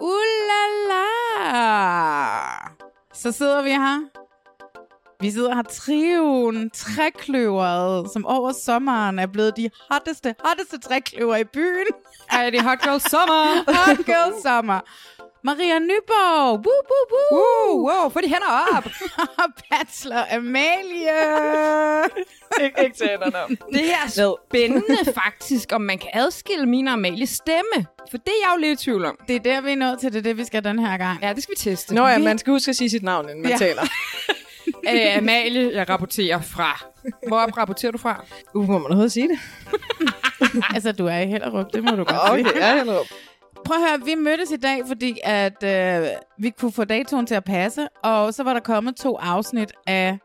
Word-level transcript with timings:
Uh 0.00 0.22
la 0.48 0.62
la! 0.88 1.04
Så 3.14 3.32
sidder 3.32 3.62
vi 3.62 3.70
her. 3.70 4.00
Vi 5.20 5.30
sidder 5.30 5.54
her 5.54 5.62
trioen, 5.62 6.70
trækløveret, 6.70 8.10
som 8.12 8.26
over 8.26 8.52
sommeren 8.64 9.18
er 9.18 9.26
blevet 9.26 9.56
de 9.56 9.70
hotteste, 9.90 10.34
hotteste 10.44 10.78
trækløver 10.78 11.36
i 11.36 11.44
byen. 11.44 11.86
Ej, 12.30 12.50
det 12.50 12.58
er 12.58 12.62
hot 12.62 12.82
girl 12.82 13.00
summer. 13.00 13.64
Hot 13.86 13.96
girl 14.06 14.42
summer. 14.42 14.80
Maria 15.44 15.78
Nyborg, 15.78 16.50
woo, 16.66 16.82
woo, 16.90 17.06
woo. 17.12 17.38
Wow, 17.38 17.88
wow, 17.88 18.08
få 18.10 18.20
de 18.20 18.28
hænder 18.28 18.76
op. 18.76 18.84
Bachelor 19.70 20.24
Amalie. 20.30 21.18
ikke, 22.64 22.84
ikke 22.84 22.96
til 22.96 23.08
hænderne. 23.08 23.56
Det 23.72 23.90
er 23.90 24.36
spændende 24.48 25.12
faktisk, 25.14 25.68
om 25.72 25.80
man 25.80 25.98
kan 25.98 26.10
adskille 26.14 26.66
min 26.66 26.86
og 26.88 26.92
Amalies 26.92 27.30
stemme. 27.30 27.86
For 28.10 28.16
det 28.18 28.28
er 28.28 28.32
jeg 28.48 28.52
jo 28.56 28.60
lidt 28.60 28.80
i 28.80 28.84
tvivl 28.84 29.04
om. 29.04 29.18
Det 29.28 29.36
er 29.36 29.40
der, 29.40 29.60
vi 29.60 29.72
er 29.72 29.76
nået 29.76 29.98
til. 29.98 30.12
Det 30.12 30.18
er 30.18 30.22
det, 30.22 30.36
vi 30.38 30.44
skal 30.44 30.64
den 30.64 30.78
her 30.78 30.96
gang. 30.96 31.22
Ja, 31.22 31.32
det 31.32 31.42
skal 31.42 31.52
vi 31.52 31.70
teste. 31.70 31.94
Nå 31.94 32.06
ja, 32.06 32.18
man 32.18 32.38
skal 32.38 32.50
huske 32.52 32.68
at 32.68 32.76
sige 32.76 32.90
sit 32.90 33.02
navn, 33.02 33.28
inden 33.28 33.42
man 33.42 33.50
Ja. 33.52 33.56
taler. 33.58 33.82
Æ, 34.88 35.16
Amalie, 35.18 35.70
jeg 35.74 35.88
rapporterer 35.88 36.40
fra. 36.40 36.84
Hvor 37.28 37.58
rapporterer 37.58 37.92
du 37.92 37.98
fra? 37.98 38.24
Uh, 38.54 38.66
må 38.68 38.78
man 38.78 38.86
overhovedet 38.86 39.12
sige 39.12 39.28
det? 39.28 39.38
Altså, 40.74 40.92
du 40.92 41.06
er 41.06 41.18
i 41.18 41.26
Hellerup, 41.26 41.66
det 41.74 41.84
må 41.84 41.90
du 41.90 42.04
godt 42.04 42.20
sige. 42.34 42.48
Okay, 42.50 42.60
ja, 42.60 42.76
Hellerup. 42.76 43.06
Prøv 43.64 43.76
at 43.76 43.90
høre, 43.90 44.04
vi 44.04 44.14
mødtes 44.14 44.50
i 44.50 44.56
dag, 44.56 44.82
fordi 44.86 45.18
at 45.24 45.62
øh, 45.64 46.08
vi 46.38 46.50
kunne 46.50 46.72
få 46.72 46.84
datoen 46.84 47.26
til 47.26 47.34
at 47.34 47.44
passe, 47.44 47.88
og 48.04 48.34
så 48.34 48.42
var 48.42 48.52
der 48.52 48.60
kommet 48.60 48.96
to 48.96 49.16
afsnit 49.16 49.72
af 49.86 50.18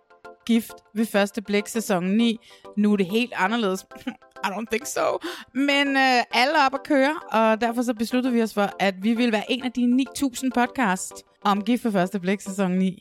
Gift 0.46 0.74
ved 0.96 1.06
første 1.06 1.42
blik 1.42 1.68
sæson 1.68 2.04
9. 2.04 2.40
Nu 2.78 2.94
er 2.94 2.98
det 2.98 3.06
helt 3.06 3.34
anderledes. 3.36 3.86
I 4.46 4.48
don't 4.48 4.66
think 4.72 4.86
so. 4.86 5.18
Men 5.54 5.88
øh, 5.88 6.24
alle 6.34 6.58
er 6.58 6.66
op 6.66 6.74
at 6.74 6.84
køre, 6.84 7.16
og 7.32 7.62
derfor 7.62 7.82
så 7.82 7.94
besluttede 7.94 8.34
vi 8.34 8.42
os 8.42 8.54
for, 8.54 8.70
at 8.80 8.96
vi 9.02 9.14
ville 9.14 9.32
være 9.32 9.52
en 9.52 9.64
af 9.64 9.72
de 9.72 9.86
9000 9.86 10.52
podcast 10.52 11.14
om 11.42 11.64
Gift 11.64 11.86
ved 11.86 11.92
første 11.92 12.20
blik 12.20 12.42
sæson 12.42 12.72
9. 12.72 13.00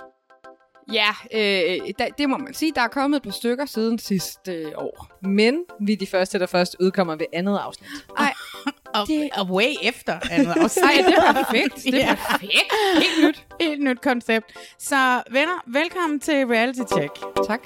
Ja, 0.93 1.09
øh, 1.35 1.93
da, 1.99 2.09
det 2.19 2.29
må 2.31 2.37
man 2.39 2.55
sige. 2.55 2.73
Der 2.75 2.81
er 2.81 2.89
kommet 2.89 3.17
et 3.17 3.23
par 3.23 3.31
stykker 3.31 3.67
siden 3.67 3.99
sidste 3.99 4.53
øh, 4.53 4.73
år. 4.77 5.19
Men 5.27 5.65
vi 5.81 5.93
er 5.93 5.97
de 5.97 6.07
første, 6.07 6.39
der 6.39 6.47
først 6.47 6.77
udkommer 6.81 7.17
ved 7.17 7.27
andet 7.33 7.59
afsnit. 7.59 7.89
Ej, 8.19 8.33
Og, 8.95 9.07
det... 9.07 9.31
og 9.39 9.47
way 9.51 9.71
efter 9.83 10.19
andet 10.31 10.53
afsnit. 10.57 10.85
Ej, 10.85 10.93
det 11.07 11.15
er 11.15 11.33
perfekt. 11.45 11.75
Det 11.85 11.95
er 11.95 11.99
Ja. 11.99 12.15
perfekt. 12.15 12.53
Helt 12.95 13.27
nyt. 13.29 13.47
Helt 13.61 13.83
nyt 13.83 14.01
koncept. 14.01 14.53
Så 14.79 15.23
venner, 15.31 15.63
velkommen 15.67 16.21
til 16.21 16.35
Reality 16.47 16.81
Check. 16.97 17.13
Tak. 17.47 17.61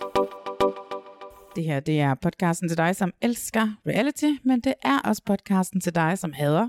Det 1.56 1.64
her, 1.64 1.80
det 1.80 2.00
er 2.00 2.14
podcasten 2.14 2.68
til 2.68 2.76
dig, 2.76 2.96
som 2.96 3.12
elsker 3.22 3.68
reality, 3.86 4.30
men 4.44 4.60
det 4.60 4.74
er 4.82 4.98
også 5.04 5.22
podcasten 5.26 5.80
til 5.80 5.94
dig, 5.94 6.18
som 6.18 6.32
hader, 6.32 6.68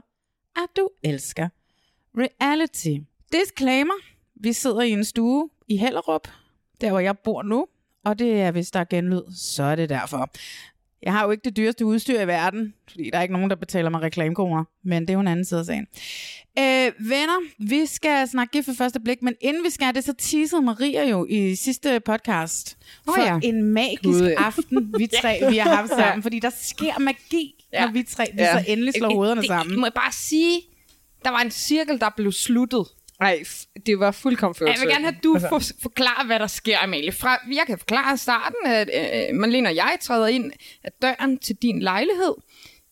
at 0.56 0.68
du 0.78 0.90
elsker 1.04 1.50
reality. 2.18 2.96
Disclaimer. 3.32 3.94
Vi 4.36 4.54
sidder 4.54 4.82
i 4.82 4.92
en 4.92 5.06
stue 5.06 5.50
i 5.68 5.78
Hellerup, 5.78 6.28
der 6.82 6.90
hvor 6.90 7.00
jeg 7.00 7.18
bor 7.18 7.44
nu, 7.44 7.68
og 8.06 8.20
det 8.20 8.42
er, 8.42 8.52
hvis 8.52 8.72
der 8.72 8.80
er 8.80 8.86
genlyd, 8.90 9.22
så 9.36 9.64
er 9.64 9.76
det 9.76 9.90
derfor. 9.90 10.30
Jeg 11.04 11.14
har 11.14 11.26
jo 11.26 11.32
ikke 11.32 11.42
det 11.46 11.58
dyreste 11.58 11.86
udstyr 11.86 12.22
i 12.22 12.28
verden, 12.28 12.74
fordi 12.90 13.10
der 13.14 13.18
er 13.18 13.22
ikke 13.22 13.34
nogen, 13.34 13.50
der 13.50 13.56
betaler 13.56 13.90
mig 13.90 14.02
reklamekroner, 14.02 14.64
men 14.84 15.02
det 15.02 15.10
er 15.10 15.14
jo 15.14 15.20
en 15.20 15.28
anden 15.28 15.46
side 15.46 15.60
af 15.60 15.66
sagen. 15.66 15.88
Øh, 16.60 17.10
venner, 17.10 17.40
vi 17.60 17.86
skal 17.86 18.28
snakke 18.28 18.52
gift 18.52 18.66
for 18.66 18.74
første 18.74 19.00
blik, 19.00 19.22
men 19.22 19.34
inden 19.42 19.64
vi 19.64 19.70
skal 19.70 19.96
det, 19.96 20.04
så 20.04 20.14
teasede 20.18 20.62
Maria 20.62 21.10
jo 21.10 21.26
i 21.30 21.56
sidste 21.56 22.00
podcast 22.00 22.78
Nå 23.06 23.14
for 23.14 23.22
ja. 23.22 23.40
en 23.44 23.64
magisk 23.64 24.04
Gud, 24.04 24.28
ja. 24.28 24.44
aften, 24.46 24.94
vi 24.98 25.08
tre 25.22 25.40
vi 25.50 25.58
har 25.58 25.76
haft 25.76 25.90
sammen, 25.90 26.24
fordi 26.24 26.40
der 26.40 26.50
sker 26.62 27.00
magi, 27.00 27.66
ja. 27.74 27.86
når 27.86 27.92
vi 27.92 28.04
tre 28.04 28.26
vi 28.34 28.42
Ja. 28.42 28.60
så 28.60 28.72
endelig 28.72 28.94
slår 28.98 29.14
hovederne 29.14 29.42
det, 29.42 29.48
sammen. 29.48 29.80
Må 29.80 29.86
jeg 29.86 29.94
bare 29.94 30.12
sige, 30.12 30.62
der 31.26 31.30
var 31.30 31.40
en 31.40 31.52
cirkel, 31.52 32.00
der 32.00 32.10
blev 32.18 32.32
sluttet. 32.32 32.86
Nej, 33.20 33.44
det 33.86 34.00
var 34.00 34.12
fuldkommen 34.12 34.54
Jeg 34.54 34.58
følelsesladet. 34.60 34.88
vil 34.88 34.94
gerne 34.96 35.06
have, 35.06 35.18
at 35.18 35.24
du 35.24 35.40
for, 35.50 35.62
forklarer, 35.82 36.26
hvad 36.26 36.40
der 36.40 36.48
sker, 36.48 36.78
Amalie. 36.84 37.12
Fra, 37.12 37.38
jeg 37.54 37.64
kan 37.68 37.78
forklare 37.78 38.18
starten, 38.18 38.56
at 38.66 38.90
øh, 39.30 39.36
Marlene 39.36 39.70
og 39.70 39.76
jeg 39.76 39.98
træder 40.02 40.28
ind 40.28 40.52
af 40.84 40.92
døren 41.02 41.38
til 41.38 41.56
din 41.56 41.80
lejlighed 41.82 42.34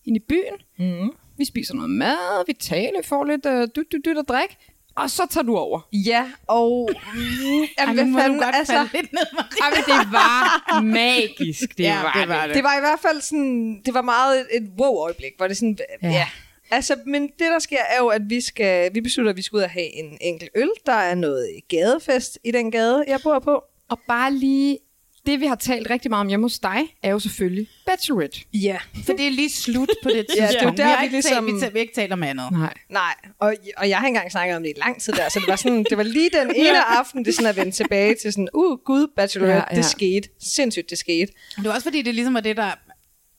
ind 0.06 0.18
i 0.18 0.19
byen. 0.30 0.58
Mm. 1.02 1.09
Vi 1.38 1.46
spiser 1.46 1.74
noget 1.74 1.90
mad, 1.90 2.46
vi 2.47 2.53
taler, 2.53 3.02
får 3.03 3.24
lidt 3.25 3.46
øh, 3.46 3.68
dyt, 3.75 3.91
dyt, 3.91 4.06
dyt 4.06 4.18
at 4.18 4.25
drikke. 4.28 4.58
Og 4.97 5.09
så 5.09 5.28
tager 5.30 5.44
du 5.44 5.58
over. 5.58 5.80
Ja, 5.94 6.31
og... 6.47 6.90
Ej, 6.94 7.86
jamen, 7.88 8.07
nu 8.07 8.13
hvad 8.13 8.24
fanden, 8.24 8.42
altså, 8.44 8.88
lidt 8.94 9.13
ned, 9.13 9.22
Maria. 9.34 9.62
Ej, 9.62 9.69
men 9.69 9.84
det 10.00 10.12
var 10.12 10.81
magisk. 10.81 11.78
Det 11.78 11.84
Ja, 11.84 12.02
var 12.02 12.12
det 12.19 12.30
var 12.30 12.46
det. 12.47 12.56
det 12.56 12.63
var 12.63 12.78
i 12.78 12.80
hvert 12.80 13.00
fald 13.00 13.22
sådan... 13.22 13.81
Det 13.86 13.94
var 13.94 14.02
meget 14.02 14.40
et, 14.40 14.47
et 14.52 14.69
wow-øjeblik, 14.80 15.31
hvor 15.38 15.47
det 15.47 15.57
sådan... 15.57 15.78
Ja. 16.03 16.09
ja. 16.09 16.28
Altså, 16.72 16.96
men 17.06 17.22
det 17.24 17.40
der 17.40 17.59
sker 17.59 17.78
er 17.90 17.98
jo, 18.00 18.08
at 18.08 18.22
vi 18.30 18.42
skal... 18.42 18.94
Vi 18.94 19.02
beslutter, 19.02 19.30
at 19.31 19.38
vi 19.38 19.42
skal 19.42 19.58
ud 19.58 19.62
og 19.62 19.70
have 19.70 19.94
en 19.96 20.18
enkelt 20.22 20.50
øl. 20.56 20.70
Der 20.86 20.94
er 20.94 21.16
noget 21.16 21.48
gadefest 21.70 22.40
i 22.44 22.52
den 22.52 22.72
gade, 22.72 23.03
jeg 23.08 23.20
bor 23.24 23.40
på. 23.40 23.64
Og 23.90 24.00
bare 24.08 24.34
lige, 24.34 24.78
det 25.25 25.40
vi 25.40 25.46
har 25.46 25.56
talt 25.56 25.90
rigtig 25.90 26.09
meget 26.12 26.22
om 26.22 26.28
hjemme 26.28 26.46
hos 26.46 26.59
dig, 26.59 26.80
er 27.04 27.09
jo 27.12 27.20
selvfølgelig 27.20 27.68
Bachelorette. 27.86 28.40
Ja. 28.54 28.78
For 29.06 29.14
det 29.14 29.28
er 29.28 29.31
lige 29.31 29.50
slut 29.50 29.90
på 30.04 30.09
det 30.09 30.25
Ja, 30.38 30.48
tidspunkt. 30.48 30.78
det 30.78 30.84
er 30.84 30.88
der, 30.88 30.92
vi, 30.92 30.96
har 30.96 30.98
vi 31.00 31.04
ikke 31.04 31.16
ligesom- 31.16 31.46
talt, 31.46 31.56
vi, 31.56 31.59
talt, 31.62 31.74
vi 31.74 31.80
ikke 31.80 31.94
talt 31.96 32.14
om 32.14 32.24
andet. 32.24 32.52
Nej. 32.52 32.74
Nej, 32.90 33.14
og, 33.40 33.56
og 33.78 33.90
jeg 33.90 33.98
har 33.98 34.06
ikke 34.08 34.16
engang 34.16 34.31
snakket 34.31 34.56
om 34.58 34.64
det 34.64 34.70
i 34.75 34.80
lang 34.80 35.02
tid 35.02 35.14
der, 35.14 35.30
så 35.30 35.40
det 35.40 35.48
var, 35.48 35.56
sådan, 35.56 35.86
det 35.90 35.98
var 35.98 36.04
lige 36.04 36.30
den 36.40 36.52
ene 36.56 36.84
aften, 37.00 37.25
det 37.25 37.36
sådan 37.36 37.50
at 37.50 37.56
vende 37.56 37.72
tilbage 37.72 38.16
til 38.16 38.34
sådan, 38.34 38.48
uh, 38.54 38.78
gud, 38.80 39.08
Bachelorette, 39.16 39.54
Ja, 39.56 39.58
ja, 39.59 39.66
ja. 39.72 39.75
ja. 39.75 39.81
det 39.81 39.86
skete. 39.86 40.30
Sindssygt, 40.42 40.90
det 40.90 40.98
skete. 40.98 41.31
Det 41.56 41.66
var 41.66 41.72
også 41.74 41.84
fordi, 41.84 42.02
det 42.02 42.16
ligesom 42.16 42.34
var 42.34 42.40
det, 42.40 42.58
der 42.58 42.72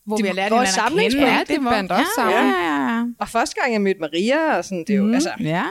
hvor 0.07 0.17
Det 0.17 0.23
vi 0.23 0.29
har 0.29 0.35
lært 0.35 0.53
hinanden 0.53 0.99
at 0.99 1.13
kende. 1.13 1.27
Ja, 1.27 1.41
det 1.49 1.65
var- 1.65 1.71
bandt 1.71 1.93
også 1.93 2.05
ja, 2.19 2.23
sammen. 2.23 2.53
Ja, 2.53 2.59
ja, 2.61 2.75
ja. 2.75 2.76
Og 3.19 3.29
første 3.29 3.61
gang, 3.61 3.73
jeg 3.73 3.81
mødte 3.81 4.01
Maria, 4.01 4.57
og 4.57 4.65
sådan, 4.65 4.79
det 4.87 4.91
er 4.91 4.97
jo, 4.97 5.05
mm. 5.05 5.15
altså, 5.15 5.31
ja. 5.41 5.65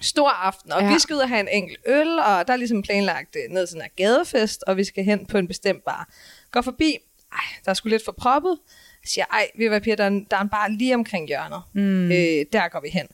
stor 0.00 0.28
aften, 0.30 0.72
og 0.72 0.80
Ja. 0.80 0.86
ja. 0.86 0.92
vi 0.92 0.98
skal 0.98 1.14
ud 1.16 1.20
og 1.20 1.28
have 1.28 1.40
en 1.40 1.48
enkelt 1.48 1.78
øl, 1.86 2.18
og 2.18 2.46
der 2.46 2.52
er 2.52 2.56
ligesom 2.56 2.82
planlagt 2.82 3.36
øh, 3.36 3.52
ned 3.54 3.66
til 3.66 3.68
sådan 3.72 3.82
en 3.82 4.04
gadefest, 4.04 4.64
og 4.66 4.76
vi 4.76 4.84
skal 4.84 5.04
hen 5.04 5.26
på 5.26 5.38
en 5.38 5.48
bestemt 5.48 5.84
bar. 5.84 6.08
Går 6.52 6.60
forbi, 6.62 6.96
ej, 7.32 7.38
der 7.64 7.70
er 7.70 7.74
sgu 7.74 7.88
lidt 7.88 8.04
for 8.04 8.12
proppet. 8.18 8.58
Jeg 9.02 9.08
siger, 9.08 9.24
ej, 9.24 9.48
ved 9.58 9.64
I 9.64 9.68
hvad, 9.68 9.80
Pia, 9.80 9.94
der 9.94 10.04
er, 10.04 10.08
en, 10.08 10.26
der 10.30 10.36
er 10.36 10.40
en 10.40 10.48
bar 10.48 10.68
lige 10.68 10.94
omkring 10.94 11.28
hjørnet. 11.28 11.62
Mm. 11.74 12.04
Øh, 12.12 12.44
der 12.52 12.68
går 12.68 12.80
vi 12.80 12.88
hen. 12.88 13.06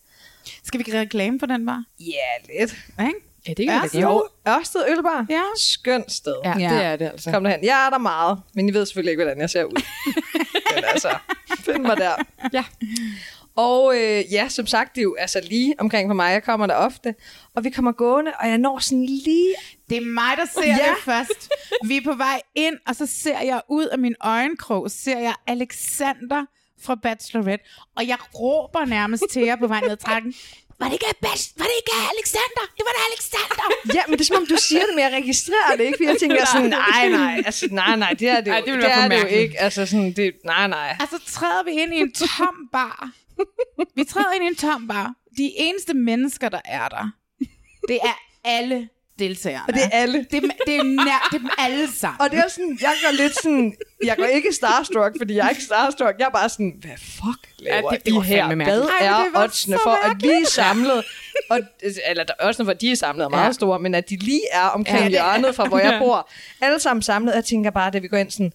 Skal 0.64 0.78
vi 0.78 0.84
gøre 0.90 1.00
reklame 1.00 1.38
for 1.38 1.46
den 1.46 1.66
bar? 1.66 1.84
Ja, 2.00 2.58
lidt. 2.60 2.76
Ikke? 3.00 3.14
Ja, 3.48 3.52
det 3.52 3.64
Ja, 3.64 3.80
kan 3.80 3.88
så- 3.90 3.96
vi 3.96 4.02
Jo, 4.02 4.28
Ørsted 4.48 4.80
Ølbar. 4.88 5.26
Ja. 5.30 5.42
Skønt 5.56 6.12
sted. 6.12 6.34
Ja, 6.44 6.58
Ja. 6.58 6.74
det 6.74 6.84
er 6.84 6.96
det 6.96 7.04
altså. 7.06 7.30
Kom 7.30 7.44
derhen. 7.44 7.64
Jeg 7.64 7.86
er 7.86 7.90
der 7.90 7.98
meget, 7.98 8.38
men 8.54 8.68
I 8.68 8.74
ved 8.74 8.86
selvfølgelig 8.86 9.10
ikke, 9.10 9.22
hvordan 9.24 9.40
jeg 9.40 9.50
ser 9.50 9.64
ud. 9.64 9.82
men 10.74 10.84
altså, 10.92 11.18
find 11.64 11.78
mig 11.78 11.96
der. 11.96 12.12
Ja. 12.52 12.64
Og 13.56 13.94
øh, 13.96 14.32
ja, 14.32 14.48
som 14.48 14.66
sagt, 14.66 14.94
det 14.94 15.00
er 15.00 15.02
jo 15.02 15.14
altså 15.18 15.40
lige 15.48 15.74
omkring 15.78 16.08
for 16.10 16.14
mig. 16.14 16.32
Jeg 16.32 16.42
kommer 16.42 16.66
der 16.66 16.74
ofte. 16.74 17.14
Og 17.54 17.64
vi 17.64 17.70
kommer 17.70 17.92
gående, 17.92 18.32
og 18.40 18.48
jeg 18.48 18.58
når 18.58 18.78
sådan 18.78 19.06
lige... 19.06 19.54
Det 19.88 19.96
er 19.96 20.00
mig, 20.04 20.36
der 20.36 20.44
ser 20.54 20.66
Ja. 20.66 20.72
det 20.74 21.02
først. 21.04 21.48
Vi 21.84 21.96
er 21.96 22.00
på 22.04 22.14
vej 22.14 22.40
ind, 22.54 22.74
og 22.86 22.96
så 22.96 23.06
ser 23.06 23.40
jeg 23.40 23.60
ud 23.68 23.84
af 23.86 23.98
min 23.98 24.14
øjenkrog, 24.20 24.90
ser 24.90 25.18
jeg 25.18 25.34
Alexander 25.46 26.44
fra 26.82 26.94
Bachelorette, 26.94 27.64
og 27.96 28.08
jeg 28.08 28.16
råber 28.40 28.84
nærmest 28.84 29.24
til 29.30 29.42
jer 29.42 29.56
på 29.56 29.66
vej 29.66 29.80
ned 29.80 29.90
ad 29.90 29.96
trappen. 29.96 30.34
Var 30.78 30.86
det 30.86 30.92
ikke, 30.92 31.06
Bach- 31.26 31.52
var 31.58 31.64
det 31.64 31.72
ikke 31.82 31.92
Alexander? 32.16 32.64
Det 32.76 32.84
var 32.88 32.92
da 32.98 33.02
Alexander! 33.12 33.94
Ja, 33.94 34.02
men 34.08 34.12
det 34.18 34.20
er 34.20 34.26
som 34.26 34.36
om, 34.36 34.46
du 34.46 34.56
siger 34.56 34.80
det, 34.86 34.94
men 34.94 35.04
jeg 35.04 35.12
registrerer 35.12 35.76
det 35.76 35.84
ikke. 35.84 35.96
For 35.98 36.04
jeg 36.04 36.16
tænker 36.20 36.44
sådan, 36.46 36.70
nej, 36.70 37.08
nej, 37.08 37.42
altså, 37.46 37.68
nej, 37.70 37.96
nej, 37.96 38.12
det 38.18 38.28
er 38.28 38.40
det 38.40 38.46
jo, 38.46 38.52
Ej, 38.52 38.60
det 38.60 38.74
det 38.82 38.90
er 38.92 39.08
det 39.08 39.22
jo 39.22 39.26
ikke. 39.26 39.60
Altså 39.60 39.86
sådan, 39.86 40.12
det, 40.12 40.32
nej, 40.44 40.66
nej. 40.66 40.96
Og 41.00 41.06
så 41.10 41.32
træder 41.32 41.62
vi 41.64 41.70
ind 41.70 41.94
i 41.94 41.96
en 42.00 42.12
tom 42.12 42.56
bar, 42.72 43.10
Vi 43.96 44.04
træder 44.04 44.32
ind 44.34 44.44
i 44.44 44.46
en 44.46 44.56
tom 44.56 44.88
bar. 44.88 45.12
De 45.38 45.50
eneste 45.56 45.94
mennesker, 45.94 46.48
der 46.48 46.60
er 46.64 46.88
der, 46.88 47.10
det 47.88 47.98
er 48.04 48.18
alle 48.44 48.88
deltagerne. 49.18 49.64
Og 49.68 49.74
det 49.74 49.82
er 49.84 49.88
alle. 49.92 50.26
Det 50.30 50.36
er, 50.44 50.48
det 50.66 50.76
er, 50.76 50.82
nær, 50.82 51.28
det 51.30 51.36
er 51.36 51.38
dem 51.38 51.50
alle 51.58 51.88
sammen. 51.92 52.20
Og 52.20 52.30
det 52.30 52.38
er 52.38 52.48
sådan, 52.48 52.78
jeg 52.80 52.92
går 53.04 53.12
lidt 53.22 53.34
sådan, 53.42 53.74
jeg 54.04 54.16
går 54.16 54.24
ikke 54.24 54.52
starstruck, 54.52 55.14
fordi 55.20 55.34
jeg 55.34 55.46
er 55.46 55.50
ikke 55.50 55.62
starstruck. 55.62 56.14
Jeg 56.18 56.26
er 56.26 56.30
bare 56.30 56.48
sådan, 56.48 56.74
hvad 56.80 56.90
fuck 56.98 57.48
laver 57.58 57.76
Ja, 57.92 57.96
det- 57.96 58.06
det 58.06 58.14
var 58.14 58.22
I 58.22 58.24
her? 58.24 58.36
fandme 58.48 58.64
Hvad 58.64 58.66
mærkeligt. 58.66 58.90
Ej, 59.00 59.06
men 59.06 59.20
er 59.20 59.24
det 59.24 59.34
var 59.34 59.42
oddsene 59.44 59.76
så 59.76 59.82
for, 59.82 59.90
at 60.10 60.16
vi 60.22 60.28
er 60.28 60.46
samlet? 60.48 61.04
Og, 61.50 61.60
eller 62.08 62.24
der- 62.24 62.34
oddsene 62.42 62.66
for, 62.66 62.70
at 62.70 62.80
de 62.80 62.90
er 62.90 62.96
samlet 62.96 63.24
er 63.24 63.28
meget 63.28 63.46
Ja. 63.46 63.52
store, 63.52 63.78
men 63.78 63.94
at 63.94 64.10
de 64.10 64.16
lige 64.16 64.42
er 64.52 64.62
omkring 64.66 64.98
Ja, 64.98 65.02
ja, 65.04 65.08
det 65.10 65.18
er- 65.18 65.24
hjørnet 65.32 65.54
fra, 65.56 65.68
hvor 65.68 65.78
jeg 65.78 65.98
bor. 66.02 66.30
Alle 66.60 66.80
sammen 66.80 67.02
samlet. 67.02 67.34
Jeg 67.34 67.44
tænker 67.44 67.70
bare, 67.70 67.90
da 67.90 67.98
vi 67.98 68.08
går 68.08 68.16
ind 68.16 68.30
sådan, 68.30 68.52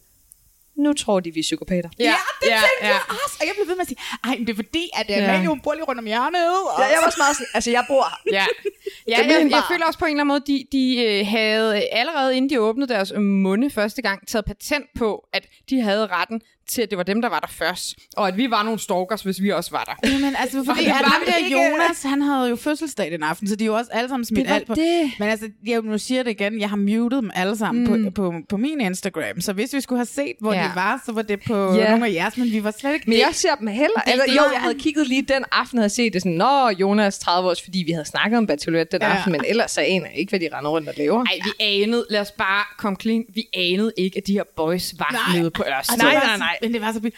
nu 0.78 0.94
tror 0.94 1.20
de, 1.20 1.34
vi 1.34 1.40
er 1.40 1.44
psykopater. 1.44 1.90
Ja, 2.00 2.04
ja 2.04 2.16
det 2.42 2.48
ja, 2.50 2.60
tænkte 2.66 2.86
ja. 2.88 2.88
jeg 2.88 3.02
også. 3.10 3.38
Og 3.40 3.46
jeg 3.48 3.54
blev 3.58 3.68
ved 3.68 3.76
med 3.76 3.82
at 3.82 3.88
sige, 3.88 4.02
ej, 4.24 4.36
men 4.38 4.48
det 4.48 4.54
er 4.54 4.56
fordi, 4.56 4.90
at 4.94 5.10
ja. 5.10 5.34
Ja. 5.34 5.46
Hun 5.46 5.60
bor 5.60 5.74
lige 5.74 5.84
rundt 5.84 6.00
om 6.00 6.06
hjørnet. 6.06 6.50
Og... 6.74 6.80
Ja, 6.80 6.86
jeg 6.86 6.98
var 7.02 7.06
også 7.06 7.22
meget 7.24 7.36
sådan, 7.36 7.48
altså 7.54 7.72
jeg 7.72 7.84
bor 7.88 8.04
her. 8.04 8.34
Ja, 8.40 8.46
ja 9.12 9.18
jeg, 9.18 9.42
jeg 9.42 9.50
bar. 9.52 9.66
føler 9.72 9.86
også 9.86 10.00
på 10.00 10.06
en 10.06 10.12
eller 10.12 10.24
anden 10.24 10.34
måde, 10.34 10.44
de, 10.48 10.66
de 10.72 10.84
øh, 11.06 11.28
havde 11.28 11.78
øh, 11.78 12.00
allerede 12.00 12.38
inden 12.38 12.50
de 12.50 12.60
åbnede 12.60 12.94
deres 12.94 13.14
munde 13.18 13.70
første 13.70 14.02
gang, 14.02 14.28
taget 14.28 14.46
patent 14.46 14.86
på, 14.96 15.28
at 15.34 15.48
de 15.70 15.82
havde 15.82 16.08
retten 16.08 16.42
til, 16.70 16.82
at 16.82 16.90
det 16.90 16.98
var 16.98 17.04
dem, 17.04 17.22
der 17.22 17.30
var 17.30 17.40
der 17.40 17.48
først. 17.48 17.96
Og 18.18 18.28
at 18.28 18.38
vi 18.38 18.52
var 18.52 18.64
nogle 18.64 18.80
stalkers, 18.80 19.22
hvis 19.22 19.42
vi 19.42 19.50
også 19.52 19.72
var 19.72 19.84
der. 19.84 20.10
Jamen, 20.12 20.36
altså, 20.40 20.64
fordi 20.66 20.80
det 20.80 20.88
at 20.88 20.92
var 20.94 21.10
ham 21.10 21.22
det 21.26 21.34
der 21.34 21.38
ikke- 21.38 21.52
Jonas, 21.72 22.04
han 22.04 22.22
havde 22.22 22.50
jo 22.50 22.56
fødselsdag 22.56 23.12
den 23.12 23.24
aften, 23.24 23.48
så 23.48 23.56
de 23.56 23.64
er 23.64 23.66
jo 23.66 23.76
også 23.76 23.92
alle 23.94 24.10
sammen 24.10 24.26
smidt 24.26 24.52
alt 24.52 24.68
på. 24.68 24.76
det. 24.76 25.12
Men 25.20 25.30
altså, 25.30 25.50
jeg 25.66 25.82
nu 25.82 25.98
siger 25.98 26.24
det 26.24 26.32
igen, 26.32 26.60
jeg 26.60 26.70
har 26.70 26.78
muted 26.78 27.18
dem 27.18 27.32
alle 27.36 27.58
sammen 27.58 27.84
mm. 28.04 28.12
på, 28.14 28.32
på, 28.32 28.34
på 28.50 28.58
min 28.58 28.82
Instagram, 28.82 29.42
så 29.42 29.54
hvis 29.54 29.74
vi 29.74 29.82
skulle 29.82 30.00
have 30.00 30.06
set, 30.06 30.34
hvor 30.42 30.54
Ja. 30.54 30.64
de 30.64 30.70
var, 30.76 31.02
så 31.06 31.12
var 31.12 31.22
det 31.22 31.40
på 31.48 31.74
Ja. 31.74 31.90
nogle 31.90 32.08
af 32.08 32.14
jeres, 32.14 32.38
men 32.38 32.52
vi 32.52 32.64
var 32.64 32.74
slet 32.80 32.94
ikke... 32.94 33.10
Men 33.10 33.20
jeg 33.20 33.30
ser 33.32 33.56
dem 33.56 33.68
heller. 33.68 33.88
Det- 34.06 34.12
Altså, 34.12 34.26
det 34.30 34.36
jo, 34.36 34.42
jeg 34.54 34.62
havde 34.62 34.80
kigget 34.80 35.08
lige 35.08 35.22
den 35.22 35.44
aften, 35.52 35.78
havde 35.80 35.90
set 35.90 36.14
det 36.14 36.22
sådan, 36.22 36.38
Nå, 36.38 36.70
Jonas 36.70 37.20
30 37.20 37.50
års, 37.50 37.62
fordi 37.64 37.84
vi 37.88 37.92
havde 37.92 38.06
snakket 38.06 38.38
om 38.38 38.48
Bachelorette 38.48 38.98
den 39.00 39.08
Ja. 39.08 39.14
aften, 39.14 39.32
men 39.32 39.42
ellers 39.48 39.72
så 39.72 39.82
aner 39.82 40.06
jeg 40.10 40.18
ikke, 40.18 40.30
hvad 40.30 40.40
de 40.40 40.50
render 40.54 40.72
rundt 40.72 40.90
og 40.90 40.94
laver. 40.98 41.26
Ej, 41.26 41.40
vi 41.44 41.64
anede, 41.66 42.06
lad 42.10 42.22
os 42.22 42.32
bare 42.32 42.64
komme 42.78 42.98
clean, 43.02 43.24
vi 43.36 43.44
anede 43.54 43.92
ikke, 43.98 44.18
at 44.18 44.28
de 44.28 44.34
her 44.34 44.44
boys 44.56 44.94
var 45.00 45.10
Nej. 45.12 45.40
nede 45.40 45.52
på 45.52 45.64
Ørsted. 45.78 45.94
Og 45.94 46.00
det 46.00 46.14
Nej, 46.14 46.38
nej, 46.38 46.38
så- 46.38 46.55
nej. 46.62 46.68
Men 46.68 46.74
det 46.74 46.82
var 46.82 46.92
så 46.94 47.00
vildt. 47.00 47.16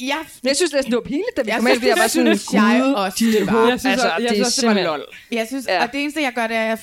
Jeg, 0.00 0.18
Men 0.42 0.48
jeg 0.48 0.56
synes 0.56 0.72
næsten, 0.72 0.92
det 0.92 0.96
var 0.96 1.02
pinligt, 1.12 1.36
da 1.36 1.42
vi 1.42 1.48
jeg 1.50 1.56
kom 1.58 1.66
ind, 1.66 1.74
synes, 1.74 1.78
fordi 1.78 1.88
jeg 1.88 1.96
var 1.96 2.02
det 2.02 2.10
sådan, 2.10 2.38
synes 2.38 2.52
jeg 2.52 2.80
gud, 2.84 2.92
også, 3.04 3.16
de 3.20 3.32
det 3.32 3.46
var. 3.52 3.68
Jeg 3.68 3.80
synes, 3.80 3.92
altså, 3.92 4.08
jeg 4.08 4.18
det 4.20 4.28
synes 4.28 4.40
er 4.40 4.46
også, 4.46 4.60
det 4.60 4.68
var 4.68 4.74
simpelthen- 4.74 4.84
lol. 4.84 5.02
Jeg 5.38 5.46
synes, 5.50 5.64
Ja. 5.68 5.82
og 5.82 5.92
det 5.92 5.98
eneste, 6.02 6.20
jeg 6.22 6.32
gør, 6.38 6.46
det 6.46 6.56
er, 6.56 6.72
at 6.72 6.78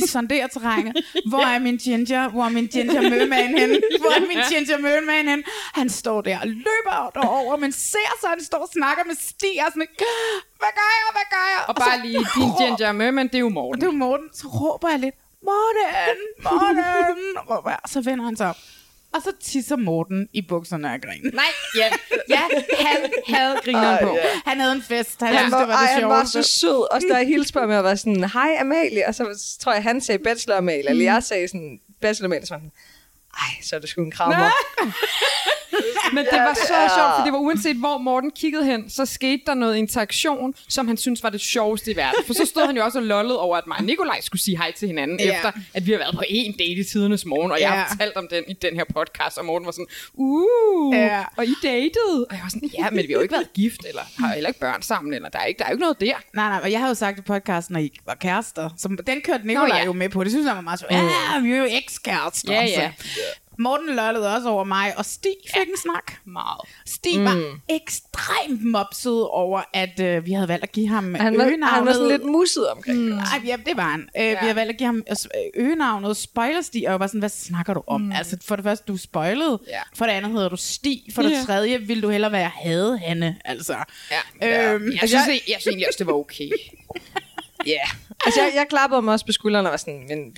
jeg 0.00 0.08
sonderer 0.08 0.46
terrænet. 0.46 0.92
Hvor 1.30 1.44
er 1.54 1.58
min 1.58 1.76
ginger? 1.76 2.28
Hvor 2.28 2.44
er 2.44 2.48
min 2.58 2.66
ginger 2.66 3.00
mølleman 3.10 3.50
henne? 3.60 3.76
Hvor 4.02 4.12
er 4.18 4.20
min 4.32 4.38
ginger 4.52 4.78
mølleman 4.78 5.28
henne? 5.28 5.44
Han 5.78 5.88
står 6.00 6.20
der 6.20 6.36
og 6.42 6.46
løber 6.46 7.10
derover, 7.14 7.56
men 7.56 7.72
ser 7.72 8.10
så, 8.20 8.26
han 8.34 8.44
står 8.44 8.58
og 8.58 8.70
snakker 8.78 9.02
med 9.04 9.14
Stig 9.28 9.56
og 9.66 9.70
sådan, 9.74 9.88
hvad 10.62 10.72
gør 10.80 10.90
jeg, 10.98 11.06
hvad 11.16 11.26
gør 11.36 11.46
jeg? 11.54 11.60
Og 11.70 11.74
bare 11.82 11.96
så 11.98 12.02
lige, 12.06 12.18
din 12.36 12.50
Ginger 12.60 12.92
Merman, 12.92 13.26
det 13.26 13.34
er 13.34 13.38
jo 13.38 13.46
Og 13.46 13.52
Morten. 13.52 13.80
det 13.80 13.86
er 13.88 13.92
jo 13.92 13.98
Morten. 13.98 14.26
Så 14.34 14.46
råber 14.48 14.88
jeg 14.94 14.98
lidt, 14.98 15.14
Morten, 15.48 16.18
Morten, 16.46 17.38
råber 17.50 17.70
jeg. 17.70 17.78
Og 17.82 17.88
så 17.88 18.00
vender 18.00 18.24
han 18.24 18.36
sig 18.36 18.48
op. 18.48 18.56
Og 19.14 19.22
så 19.22 19.32
tisser 19.40 19.76
Morten 19.76 20.28
i 20.32 20.42
bukserne 20.48 20.92
af 20.92 21.00
grin. 21.00 21.30
Nej, 21.34 21.44
ja, 21.76 21.86
ja, 22.28 22.40
han 22.78 23.10
havde 23.28 23.56
grineren 23.64 23.98
på. 24.02 24.16
Han 24.46 24.60
havde 24.60 24.72
en 24.72 24.82
fest. 24.82 25.20
Han, 25.20 25.28
Han 25.28 25.38
synes, 25.38 25.52
var, 25.52 25.58
det 25.58 25.68
var 25.68 25.74
ej, 25.74 25.80
det 25.80 25.88
han 26.02 26.08
var 26.08 26.24
sjoveste. 26.24 26.42
så 26.42 26.58
sød. 26.60 26.94
Også 26.94 27.06
da 27.10 27.16
jeg 27.16 27.26
hilste 27.26 27.52
på 27.52 27.60
ham, 27.60 27.70
jeg 27.70 27.84
var 27.84 27.94
sådan, 27.94 28.24
hej 28.30 28.56
Amalie. 28.60 29.06
Og 29.08 29.14
så 29.14 29.56
tror 29.60 29.72
jeg, 29.72 29.82
han 29.82 30.00
sagde 30.00 30.24
bachelor 30.24 30.56
Amalie. 30.56 30.88
Eller 30.90 31.04
jeg 31.04 31.22
sagde 31.22 31.48
sådan, 31.48 31.78
bachelor 32.00 32.26
Amalie. 32.26 32.46
Så 32.46 32.54
var 32.54 32.60
han, 32.60 32.70
ej, 33.38 33.62
så 33.62 33.76
er 33.76 33.80
det 33.80 33.88
sgu 33.88 34.02
en 34.02 34.10
krammer. 34.10 34.36
Men 36.12 36.24
det 36.24 36.38
var 36.40 36.54
så 36.54 36.66
sjovt, 36.96 37.12
for 37.16 37.22
det 37.24 37.32
var 37.32 37.38
uanset, 37.38 37.76
hvor 37.76 37.98
Morten 37.98 38.30
kiggede 38.30 38.64
hen, 38.64 38.90
så 38.90 39.06
skete 39.06 39.42
der 39.46 39.54
noget 39.54 39.76
interaktion, 39.76 40.54
som 40.68 40.88
han 40.88 40.96
synes 40.96 41.22
var 41.22 41.30
det 41.30 41.40
sjoveste 41.40 41.90
i 41.92 41.96
verden. 41.96 42.24
For 42.26 42.34
så 42.34 42.46
stod 42.46 42.66
han 42.66 42.76
jo 42.76 42.84
også 42.84 42.98
og 42.98 43.04
lollede 43.04 43.40
over, 43.40 43.56
at 43.56 43.66
mig 43.66 43.76
og 43.78 43.84
Nikolaj 43.84 44.20
skulle 44.20 44.42
sige 44.42 44.56
hej 44.56 44.72
til 44.72 44.88
hinanden, 44.88 45.20
Ja. 45.20 45.34
efter 45.36 45.52
at 45.74 45.86
vi 45.86 45.90
har 45.92 45.98
været 45.98 46.14
på 46.14 46.22
en 46.28 46.52
date 46.52 46.64
i 46.70 46.84
tidernes 46.84 47.24
morgen, 47.26 47.52
og 47.52 47.60
jeg 47.60 47.68
Ja. 47.68 47.74
har 47.74 47.88
fortalt 47.88 48.16
om 48.16 48.28
den 48.30 48.44
i 48.48 48.52
den 48.52 48.74
her 48.76 48.84
podcast, 48.94 49.38
og 49.38 49.44
Morten 49.44 49.66
var 49.66 49.72
sådan, 49.72 49.86
uh, 50.14 50.94
Ja. 50.96 51.24
og 51.36 51.46
I 51.46 51.54
datede. 51.62 52.26
Og 52.30 52.34
jeg 52.36 52.40
var 52.42 52.48
sådan, 52.50 52.70
ja, 52.78 52.90
men 52.90 52.98
vi 52.98 53.12
har 53.12 53.14
jo 53.14 53.20
ikke 53.20 53.32
været 53.34 53.52
gift, 53.54 53.80
eller 53.88 54.02
har 54.18 54.34
heller 54.34 54.48
ikke 54.48 54.60
børn 54.60 54.82
sammen, 54.82 55.14
eller 55.14 55.28
der 55.28 55.38
er 55.38 55.44
ikke, 55.44 55.58
der 55.58 55.64
er 55.64 55.70
ikke 55.70 55.80
noget 55.82 56.00
der. 56.00 56.14
Nej, 56.34 56.48
nej, 56.48 56.60
og 56.62 56.72
jeg 56.72 56.78
havde 56.78 56.90
jo 56.90 56.94
sagt 56.94 57.18
i 57.18 57.22
podcasten, 57.22 57.72
når 57.72 57.80
I 57.80 57.90
var 58.06 58.14
kærester. 58.14 58.70
Så 58.78 58.96
den 59.06 59.20
kørte 59.20 59.46
Nicolaj 59.46 59.68
Nå, 59.68 59.74
ja. 59.74 59.78
ja. 59.80 59.84
jo 59.84 59.92
med 59.92 60.08
på. 60.08 60.24
Det 60.24 60.32
synes 60.32 60.46
jeg 60.46 60.54
var 60.54 60.60
meget 60.60 60.80
sjovt. 60.80 60.92
Ja, 60.92 61.38
vi 61.42 61.52
er 61.52 61.56
jo 61.58 61.66
ekskærester. 61.70 62.52
Ja, 62.52 62.62
ja. 62.64 62.92
Så. 62.98 63.19
Morten 63.60 63.96
lollede 63.96 64.34
også 64.34 64.48
over 64.48 64.64
mig, 64.64 64.98
og 64.98 65.04
Stig 65.04 65.34
fik 65.46 65.56
ja. 65.56 65.62
en 65.62 65.76
snak. 65.82 66.12
Meget. 66.24 66.60
Stig 66.86 67.18
mm. 67.18 67.24
var 67.24 67.58
ekstremt 67.68 68.64
mopset 68.64 69.28
over, 69.28 69.62
at 69.74 70.00
øh, 70.00 70.26
vi 70.26 70.32
havde 70.32 70.48
valgt 70.48 70.62
at 70.62 70.72
give 70.72 70.88
ham 70.88 71.14
Han 71.14 71.38
var, 71.38 71.44
øgenavnet. 71.44 71.74
han 71.74 71.86
var 71.86 71.92
sådan 71.92 72.08
lidt 72.08 72.24
musset 72.24 72.68
omkring 72.70 72.98
det. 72.98 73.12
Ej, 73.12 73.40
ja, 73.46 73.56
det 73.66 73.76
var 73.76 73.90
han. 73.90 74.08
Øh, 74.16 74.22
ja. 74.22 74.30
Vi 74.40 74.46
har 74.46 74.54
valgt 74.54 74.70
at 74.70 74.76
give 74.78 74.86
ham 74.86 75.02
øh, 75.10 75.16
øgenavnet 75.54 76.16
Spoiler-Stig, 76.16 76.86
og 76.86 76.90
jeg 76.92 77.00
var 77.00 77.06
sådan, 77.06 77.20
hvad 77.20 77.28
snakker 77.28 77.74
du 77.74 77.82
om? 77.86 78.00
Mm. 78.00 78.12
Altså, 78.12 78.36
for 78.44 78.56
det 78.56 78.62
første, 78.64 78.84
du 78.88 78.94
er 78.94 78.98
spoilet. 78.98 79.58
Ja. 79.68 79.80
For 79.94 80.04
det 80.04 80.12
andet 80.12 80.32
hedder 80.32 80.48
du 80.48 80.56
Stig. 80.56 81.02
For 81.14 81.22
det 81.22 81.30
Ja. 81.30 81.42
tredje, 81.46 81.78
vil 81.80 82.02
du 82.02 82.08
hellere 82.08 82.32
være 82.32 82.48
Hade 82.54 82.98
Hanne, 82.98 83.36
altså. 83.44 83.76
Ja. 84.42 84.74
Øhm, 84.74 84.90
Jeg 85.00 85.08
synes, 85.08 85.12
jeg, 85.26 85.40
jeg 85.48 85.56
synes 85.60 85.66
egentlig 85.66 85.88
også, 85.88 85.98
det 85.98 86.06
var 86.06 86.12
okay. 86.12 86.48
Ja. 87.66 87.70
Yeah. 87.72 87.90
Altså, 88.26 88.40
jeg, 88.40 88.52
jeg 88.54 88.66
klappede 88.70 89.02
mig 89.02 89.12
også 89.12 89.26
på 89.26 89.32
skulderen 89.32 89.66
og 89.66 89.70
var 89.70 89.76
sådan, 89.76 90.06
men 90.08 90.34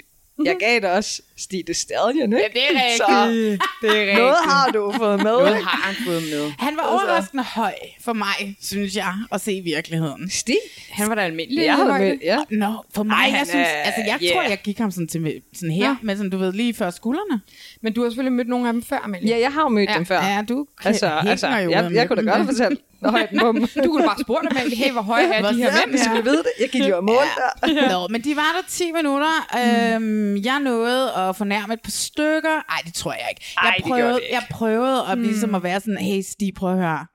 jeg 0.46 0.56
gav 0.60 0.80
dig 0.80 0.92
også 0.92 1.22
Stig 1.42 1.62
the 1.66 1.74
Stallion, 1.74 2.32
ikke? 2.32 2.36
Ja, 2.54 2.60
det 2.60 2.62
er 2.70 2.82
rigtigt. 2.82 2.96
Så 2.96 3.58
Det 3.82 3.90
er 3.96 4.00
rigtigt. 4.00 4.18
noget 4.18 4.36
har 4.44 4.70
du 4.74 4.92
fået 4.96 5.16
med, 5.22 5.24
Noget 5.32 5.56
har 5.56 5.80
han 5.86 5.94
fået 6.06 6.22
med. 6.22 6.52
Han 6.58 6.76
var 6.76 6.82
overraskende 6.82 7.42
høj 7.44 7.74
for 8.04 8.12
mig, 8.12 8.56
synes 8.62 8.96
jeg, 8.96 9.14
at 9.32 9.40
se 9.40 9.52
i 9.52 9.60
virkeligheden. 9.60 10.30
Stig? 10.30 10.56
Han 10.90 11.08
var 11.08 11.14
da 11.14 11.20
almindelig. 11.20 11.64
Jeg 11.64 11.74
havde 11.74 11.92
med, 11.98 12.18
ja. 12.22 12.38
Nå, 12.50 12.72
for 12.94 13.02
mig, 13.02 13.14
Ej, 13.14 13.24
jeg 13.30 13.38
han 13.38 13.46
synes, 13.46 13.68
er- 13.68 13.82
altså 13.82 14.00
jeg 14.06 14.18
yeah. 14.22 14.32
tror, 14.34 14.42
jeg 14.42 14.58
gik 14.64 14.78
ham 14.78 14.90
sådan 14.90 15.08
til 15.08 15.42
sådan 15.54 15.70
her, 15.74 15.86
Ja. 15.88 15.96
men 16.02 16.16
sådan, 16.16 16.30
du 16.30 16.38
ved, 16.38 16.52
lige 16.52 16.74
før 16.74 16.90
skuldrene. 16.90 17.40
Men 17.82 17.92
du 17.92 18.02
har 18.02 18.08
selvfølgelig 18.10 18.32
mødt 18.32 18.48
nogle 18.48 18.66
af 18.68 18.72
dem 18.72 18.82
før, 18.82 18.98
Amelie. 19.04 19.28
Ja, 19.28 19.40
jeg 19.40 19.52
har 19.52 19.62
jo 19.62 19.68
mødt 19.68 19.90
Ja. 19.90 19.94
dem 19.94 20.06
før. 20.06 20.20
Ja, 20.26 20.42
du 20.48 20.66
Altså, 20.84 21.06
altså 21.26 21.46
jo 21.48 21.70
jeg, 21.70 21.90
jeg 21.92 22.08
kunne 22.08 22.24
da 22.26 22.36
godt 22.36 22.46
fortalt 22.46 22.80
højden 23.04 23.38
på 23.40 23.52
dem. 23.52 23.66
Du 23.84 23.90
kunne 23.90 24.04
bare 24.06 24.16
spurgt 24.20 24.46
dem, 24.50 24.70
hey, 24.72 24.92
hvor 24.92 25.02
høje 25.02 25.24
er 25.24 25.40
Hvor 25.40 25.48
de 25.50 25.56
her 25.56 25.72
mænd? 25.86 25.98
Så 25.98 26.10
vi 26.10 26.24
ved 26.24 26.36
det. 26.38 26.50
Jeg 26.60 26.68
gik 26.68 26.88
jo 26.88 26.96
og 26.96 27.04
målte 27.04 27.30
der. 27.36 27.92
Nå, 27.92 28.08
men 28.10 28.20
de 28.20 28.36
var 28.36 28.42
der 28.60 28.68
10 28.68 28.92
minutter. 28.92 29.48
Øhm, 29.94 30.36
jeg 30.44 30.60
nåede 30.60 31.12
at 31.12 31.31
fornærme 31.36 31.74
et 31.74 31.80
par 31.84 31.90
stykker. 31.90 32.70
Nej, 32.70 32.80
det 32.86 32.94
tror 32.94 33.12
jeg 33.12 33.26
ikke. 33.30 33.42
Ej, 33.56 33.64
Jeg 33.66 33.74
det 33.76 33.84
prøvede, 33.84 34.14
det 34.14 34.20
ikke. 34.22 34.34
jeg 34.34 34.46
prøvede 34.50 35.06
at, 35.10 35.18
ligesom 35.18 35.54
at 35.54 35.62
være 35.62 35.80
sådan, 35.80 35.96
hey 35.98 36.20
Stig, 36.22 36.54
prøv 36.54 36.70
at 36.72 36.78
høre. 36.78 37.06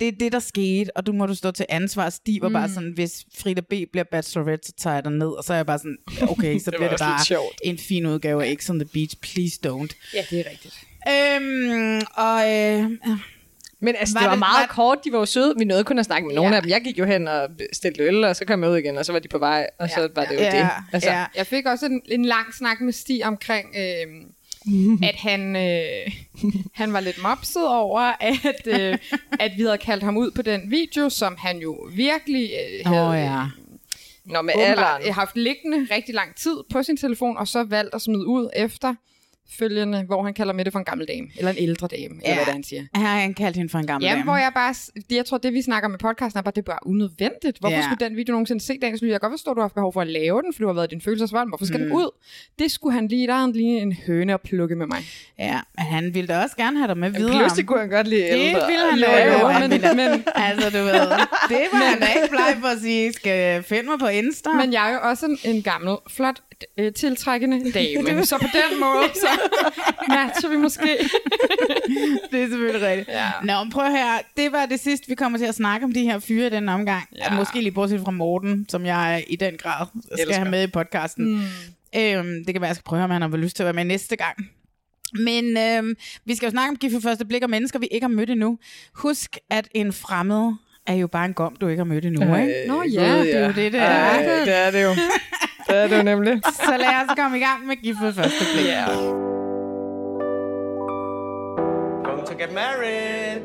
Det 0.00 0.08
er 0.08 0.12
det, 0.20 0.32
der 0.32 0.38
skete, 0.38 0.96
og 0.96 1.06
du 1.06 1.12
må 1.12 1.26
du 1.26 1.34
stå 1.34 1.50
til 1.50 1.66
ansvar. 1.68 2.10
Stig 2.10 2.38
var 2.42 2.48
bare 2.48 2.68
sådan, 2.68 2.92
hvis 2.94 3.24
Frida 3.38 3.60
B. 3.60 3.72
bliver 3.92 4.04
bachelorette, 4.10 4.66
så 4.66 4.72
tager 4.78 4.94
jeg 4.94 5.04
dig 5.04 5.12
ned. 5.12 5.28
Og 5.28 5.44
så 5.44 5.52
er 5.52 5.56
jeg 5.56 5.66
bare 5.66 5.78
sådan, 5.78 5.96
okay, 6.22 6.58
så 6.64 6.70
var 6.70 6.78
bliver 6.78 6.90
det 6.90 6.98
bare 6.98 7.42
en 7.64 7.78
fin 7.78 8.06
udgave 8.06 8.44
af 8.46 8.56
X 8.60 8.70
on 8.70 8.78
the 8.78 8.88
Beach. 8.92 9.16
Please 9.22 9.58
don't. 9.66 10.12
Ja, 10.14 10.24
det 10.30 10.40
er 10.46 10.50
rigtigt. 10.50 10.74
Øhm, 11.08 12.02
og 12.16 12.38
øh, 12.54 12.90
Men 13.80 13.94
altså, 13.98 14.14
Var 14.14 14.20
det 14.20 14.26
var 14.26 14.32
det- 14.34 14.38
meget 14.38 14.68
var- 14.68 14.74
kort. 14.74 14.98
De 15.04 15.12
var 15.12 15.18
jo 15.18 15.24
søde. 15.26 15.54
Vi 15.58 15.64
nåede 15.64 15.84
kun 15.84 15.98
at 15.98 16.04
snakke 16.04 16.26
med 16.26 16.34
nogle 16.34 16.50
Ja. 16.50 16.56
af 16.56 16.62
dem. 16.62 16.70
Jeg 16.70 16.80
gik 16.84 16.98
jo 16.98 17.04
hen 17.04 17.28
og 17.28 17.48
bestilte 17.58 18.02
øl, 18.02 18.24
og 18.24 18.36
så 18.36 18.44
kom 18.44 18.62
jeg 18.62 18.70
ud 18.70 18.76
igen, 18.76 18.98
og 18.98 19.06
så 19.06 19.12
var 19.12 19.18
de 19.18 19.28
på 19.28 19.38
vej, 19.38 19.66
og 19.80 19.88
så 19.90 20.08
var 20.14 20.24
det 20.24 20.34
jo 20.34 20.40
ja, 20.40 20.50
det. 20.58 20.68
Altså, 20.92 21.10
ja. 21.10 21.24
Jeg 21.36 21.46
fik 21.46 21.66
også 21.66 21.86
en, 21.86 22.02
en 22.10 22.24
lang 22.24 22.54
snak 22.54 22.80
med 22.80 22.92
Stig 22.92 23.26
omkring, 23.26 23.74
øh, 23.78 24.06
at 25.08 25.14
han, 25.14 25.56
øh, 25.56 26.12
han 26.74 26.92
var 26.92 27.00
lidt 27.00 27.22
mopset 27.22 27.68
over, 27.68 28.00
at, 28.20 28.66
øh, 28.66 28.98
at 29.44 29.52
vi 29.56 29.62
havde 29.62 29.78
kaldt 29.78 30.02
ham 30.04 30.16
ud 30.16 30.30
på 30.30 30.42
den 30.42 30.70
video, 30.70 31.08
som 31.08 31.36
han 31.38 31.58
jo 31.58 31.88
virkelig 31.94 32.50
øh, 32.52 32.86
havde 32.92 33.08
Åh 33.08 33.16
ja. 33.16 33.42
Nå, 34.24 34.42
med 34.42 34.54
alderen. 34.56 35.12
haft 35.14 35.36
liggende 35.36 35.94
rigtig 35.94 36.14
lang 36.14 36.34
tid 36.36 36.56
på 36.72 36.82
sin 36.82 36.96
telefon, 36.96 37.36
og 37.36 37.48
så 37.48 37.64
valgt 37.64 37.94
at 37.94 38.02
smide 38.02 38.26
ud 38.26 38.50
efter 38.56 38.94
følgende, 39.58 40.02
hvor 40.06 40.22
han 40.22 40.34
kalder 40.34 40.52
Mette 40.52 40.70
for 40.72 40.78
en 40.78 40.84
gammel 40.84 41.06
dame, 41.08 41.28
eller 41.38 41.50
en 41.50 41.56
ældre 41.58 41.86
dame, 41.86 42.02
eller 42.02 42.34
hvad 42.34 42.44
det 42.44 42.52
han 42.52 42.64
siger. 42.64 42.82
Har 42.94 43.18
han 43.20 43.34
kaldt 43.34 43.56
hende 43.56 43.70
for 43.70 43.78
en 43.78 43.86
gammel 43.86 44.06
Ja, 44.08 44.12
dame. 44.12 44.24
hvor 44.24 44.36
jeg 44.36 44.50
bare, 44.54 44.74
det, 45.10 45.16
jeg 45.16 45.26
tror, 45.26 45.38
det 45.38 45.52
vi 45.52 45.62
snakker 45.62 45.88
med 45.88 45.98
podcasten 45.98 46.38
er 46.38 46.42
bare, 46.42 46.52
det 46.56 46.58
er 46.58 46.62
bare 46.72 46.86
unødvendigt. 46.86 47.58
Hvorfor 47.60 47.70
Ja. 47.70 47.76
ja. 47.76 47.82
skulle 47.82 48.08
den 48.08 48.16
video 48.16 48.32
nogensinde 48.32 48.64
se 48.64 48.78
dagens 48.82 49.02
lys? 49.02 49.10
Jeg 49.10 49.20
kan 49.20 49.30
godt 49.30 49.38
forstå, 49.40 49.50
at 49.50 49.54
du 49.54 49.60
har 49.60 49.64
haft 49.64 49.74
behov 49.74 49.92
for 49.92 50.00
at 50.00 50.06
lave 50.06 50.42
den, 50.42 50.52
for 50.54 50.60
du 50.62 50.66
har 50.66 50.74
været 50.74 50.90
din 50.90 51.00
følelsesvold. 51.00 51.48
Hvorfor 51.50 51.64
skal 51.64 51.80
mm. 51.80 51.86
den 51.86 51.92
ud? 51.96 52.10
Det 52.58 52.70
skulle 52.70 52.94
han 52.94 53.08
lige, 53.08 53.26
der 53.26 53.34
han 53.34 53.52
lige 53.52 53.80
en 53.80 53.92
høne 54.06 54.34
at 54.34 54.40
plukke 54.40 54.76
med 54.76 54.86
mig. 54.86 54.98
Ja, 55.38 55.60
men 55.78 55.86
han 55.86 56.14
ville 56.14 56.28
da 56.28 56.42
også 56.42 56.56
gerne 56.56 56.76
have 56.78 56.88
dig 56.88 56.98
med 56.98 57.10
videre. 57.10 57.38
Pludselig 57.38 57.66
kunne 57.66 57.80
han 57.80 57.88
godt 57.90 58.08
lide 58.08 58.22
Det 58.22 58.30
ældre. 58.32 58.66
ville 58.70 59.06
han 59.06 59.40
jo, 59.40 59.46
han 59.48 59.70
men- 59.70 59.80
men- 59.96 60.24
altså, 60.48 60.70
du 60.70 60.84
ved, 60.84 60.92
det 61.48 61.62
var 61.72 61.88
han 61.90 62.00
da 62.00 62.06
ikke 62.06 62.30
bleg 62.30 62.56
for 62.60 62.68
at 62.68 62.78
sige, 62.80 63.12
skal 63.12 63.62
finde 63.62 63.84
mig 63.90 63.98
på 63.98 64.06
Insta. 64.06 64.50
Men 64.52 64.72
jeg 64.72 64.88
er 64.90 64.92
jo 64.94 64.98
også 65.02 65.26
en, 65.26 65.38
en 65.44 65.62
gammel, 65.62 65.96
flot, 66.10 66.40
øh, 66.78 66.92
tiltrækkende 66.92 67.72
dame. 67.72 68.24
så 68.26 68.38
på 68.38 68.46
den 68.52 68.80
måde, 68.80 69.08
så 69.24 69.28
matcher 70.14 70.48
vi 70.48 70.56
måske. 70.56 70.98
det 72.32 72.42
er 72.42 72.48
selvfølgelig 72.48 72.88
rigtigt. 72.88 73.08
Ja. 73.08 73.30
Nå, 73.44 73.64
men 73.64 73.72
prøv 73.72 73.90
her. 73.90 74.18
Det 74.36 74.52
var 74.52 74.66
det 74.66 74.80
sidste, 74.80 75.08
vi 75.08 75.14
kommer 75.14 75.38
til 75.38 75.44
at 75.46 75.54
snakke 75.54 75.84
om 75.84 75.92
de 75.92 76.02
her 76.02 76.18
fyre 76.18 76.50
den 76.50 76.68
omgang. 76.68 77.04
Ja. 77.16 77.24
Ja. 77.32 77.36
Måske 77.38 77.60
lige 77.60 77.72
bortset 77.72 78.00
fra 78.00 78.10
Morten, 78.10 78.66
som 78.68 78.86
jeg 78.86 79.24
i 79.28 79.36
den 79.36 79.56
grad 79.56 79.86
skal 80.04 80.18
Elsker. 80.20 80.34
have 80.38 80.50
med 80.50 80.62
i 80.68 80.70
podcasten. 80.70 81.24
Mm. 81.34 81.40
Øhm, 82.00 82.44
det 82.44 82.54
kan 82.54 82.60
være, 82.60 82.68
jeg 82.68 82.76
skal 82.76 82.84
prøve, 82.84 83.04
om 83.04 83.10
han 83.10 83.22
har 83.22 83.28
lyst 83.36 83.56
til 83.56 83.62
at 83.62 83.64
være 83.64 83.74
med 83.74 83.84
næste 83.84 84.16
gang. 84.16 84.36
Men 85.14 85.56
øhm, 85.58 85.94
vi 86.24 86.34
skal 86.34 86.46
jo 86.46 86.50
snakke 86.50 86.70
om 86.70 86.76
gift 86.76 86.92
for 86.94 87.00
første 87.00 87.24
blik 87.24 87.42
og 87.42 87.50
mennesker, 87.50 87.78
vi 87.78 87.86
ikke 87.90 88.04
har 88.04 88.08
mødt 88.08 88.30
endnu. 88.30 88.58
Husk, 88.94 89.36
at 89.50 89.68
en 89.74 89.92
fremmed 89.92 90.52
er 90.86 90.94
jo 90.94 91.06
bare 91.06 91.24
en 91.24 91.34
gom, 91.34 91.56
du 91.56 91.68
ikke 91.68 91.80
har 91.80 91.84
mødt 91.84 92.04
endnu, 92.04 92.22
Øh, 92.34 92.42
ikke? 92.42 92.54
Nå 92.68 92.82
ja, 92.82 93.18
det 93.22 93.34
er 93.36 93.40
jo 93.40 93.52
det, 93.52 93.72
det 93.72 93.80
er. 93.80 93.86
Ej, 93.86 94.22
det 94.44 94.54
er 94.56 94.70
det 94.70 94.82
jo. 94.82 94.94
Det 95.68 95.76
er 95.76 95.88
det 95.88 95.98
jo 95.98 96.02
nemlig. 96.02 96.40
Så 96.44 96.76
lad 96.78 96.88
os 96.88 97.16
komme 97.18 97.36
i 97.38 97.40
gang 97.40 97.66
med 97.66 97.76
gift 97.76 98.02
ved 98.02 98.12
første 98.12 98.44
blik. 98.54 98.66
Going 102.04 102.26
to 102.26 102.34
get 102.38 102.52
married. 102.54 103.42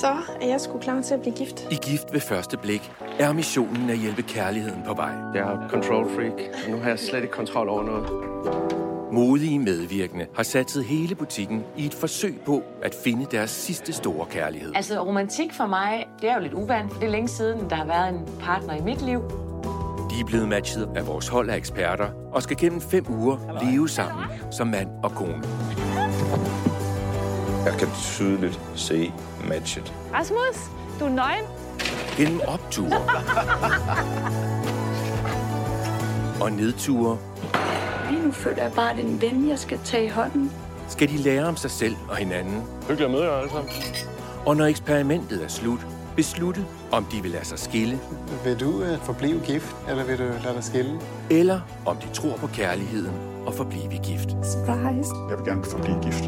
Så 0.00 0.12
er 0.40 0.46
jeg 0.48 0.60
sgu 0.60 0.78
klar 0.78 1.00
til 1.00 1.14
at 1.14 1.20
blive 1.20 1.34
gift. 1.34 1.66
I 1.70 1.74
Gift 1.74 2.12
ved 2.12 2.20
første 2.20 2.56
blik 2.56 2.92
er 3.18 3.32
missionen 3.32 3.90
at 3.90 3.98
hjælpe 3.98 4.22
kærligheden 4.22 4.82
på 4.86 4.94
vej. 4.94 5.12
Jeg 5.34 5.40
er 5.42 5.68
control 5.68 6.10
freak, 6.14 6.40
og 6.64 6.70
nu 6.70 6.78
har 6.78 6.88
jeg 6.88 6.98
slet 6.98 7.22
ikke 7.22 7.34
kontrol 7.34 7.68
over 7.68 7.82
noget. 7.82 8.08
Modige 9.12 9.58
medvirkende 9.58 10.26
har 10.36 10.42
satset 10.42 10.84
hele 10.84 11.14
butikken 11.14 11.64
i 11.76 11.86
et 11.86 11.94
forsøg 11.94 12.40
på 12.46 12.62
at 12.82 12.94
finde 13.04 13.26
deres 13.30 13.50
sidste 13.50 13.92
store 13.92 14.26
kærlighed. 14.26 14.72
Altså 14.74 15.04
romantik 15.04 15.52
for 15.52 15.66
mig, 15.66 16.06
det 16.20 16.30
er 16.30 16.34
jo 16.34 16.40
lidt 16.40 16.54
uvant, 16.54 16.92
for 16.92 17.00
det 17.00 17.06
er 17.06 17.10
længe 17.12 17.28
siden, 17.28 17.70
der 17.70 17.76
har 17.76 17.84
været 17.84 18.08
en 18.08 18.28
partner 18.40 18.74
i 18.74 18.80
mit 18.80 19.02
liv. 19.02 19.20
De 20.14 20.20
er 20.20 20.24
blevet 20.24 20.48
matchet 20.48 20.88
af 20.96 21.06
vores 21.06 21.28
hold 21.28 21.50
af 21.50 21.56
eksperter 21.56 22.08
og 22.32 22.42
skal 22.42 22.56
gennem 22.56 22.80
fem 22.80 23.04
uger 23.08 23.64
leve 23.64 23.88
sammen 23.88 24.24
som 24.50 24.66
mand 24.66 24.88
og 25.02 25.10
kone. 25.10 25.42
Jeg 27.64 27.74
kan 27.78 27.88
tydeligt 27.94 28.60
se 28.74 29.12
matchet. 29.48 29.94
Rasmus, 30.12 30.70
du 31.00 31.04
er 31.04 31.08
nøgen. 31.08 31.44
Gennem 32.16 32.40
opture 32.46 32.96
og 36.40 36.52
nedture 36.52 37.18
Lige 38.10 38.22
nu 38.22 38.32
føler 38.32 38.62
jeg 38.62 38.72
bare, 38.72 38.90
at 38.90 38.96
det 38.96 39.04
er 39.04 39.08
en 39.08 39.20
ven, 39.20 39.48
jeg 39.48 39.58
skal 39.58 39.78
tage 39.84 40.04
i 40.04 40.08
hånden. 40.08 40.52
skal 40.88 41.08
de 41.08 41.16
lære 41.16 41.44
om 41.44 41.56
sig 41.56 41.70
selv 41.70 41.96
og 42.08 42.16
hinanden. 42.16 42.62
Hyggeligt 42.80 43.02
at 43.02 43.10
møde 43.10 43.24
jer 43.24 43.32
alle 43.38 43.50
sammen. 43.50 43.72
Og 44.46 44.56
når 44.56 44.64
eksperimentet 44.64 45.44
er 45.44 45.48
slut, 45.48 45.86
beslutte, 46.16 46.64
om 46.92 47.04
de 47.04 47.22
vil 47.22 47.30
lade 47.30 47.44
sig 47.44 47.58
skille, 47.58 47.98
Vil 48.44 48.60
du 48.60 48.68
uh, 48.82 48.98
forblive 49.02 49.40
gift, 49.46 49.76
eller 49.88 50.04
vil 50.04 50.18
du 50.18 50.24
lade 50.24 50.54
dig 50.54 50.64
skille? 50.64 51.00
eller 51.30 51.60
om 51.86 51.96
de 51.96 52.06
tror 52.14 52.36
på 52.36 52.46
kærligheden 52.46 53.14
og 53.46 53.54
forblive 53.54 53.88
gift. 54.04 54.28
Surprise. 54.30 55.10
Jeg 55.30 55.38
vil 55.38 55.46
gerne 55.46 55.64
forblive 55.64 56.00
gift. 56.02 56.24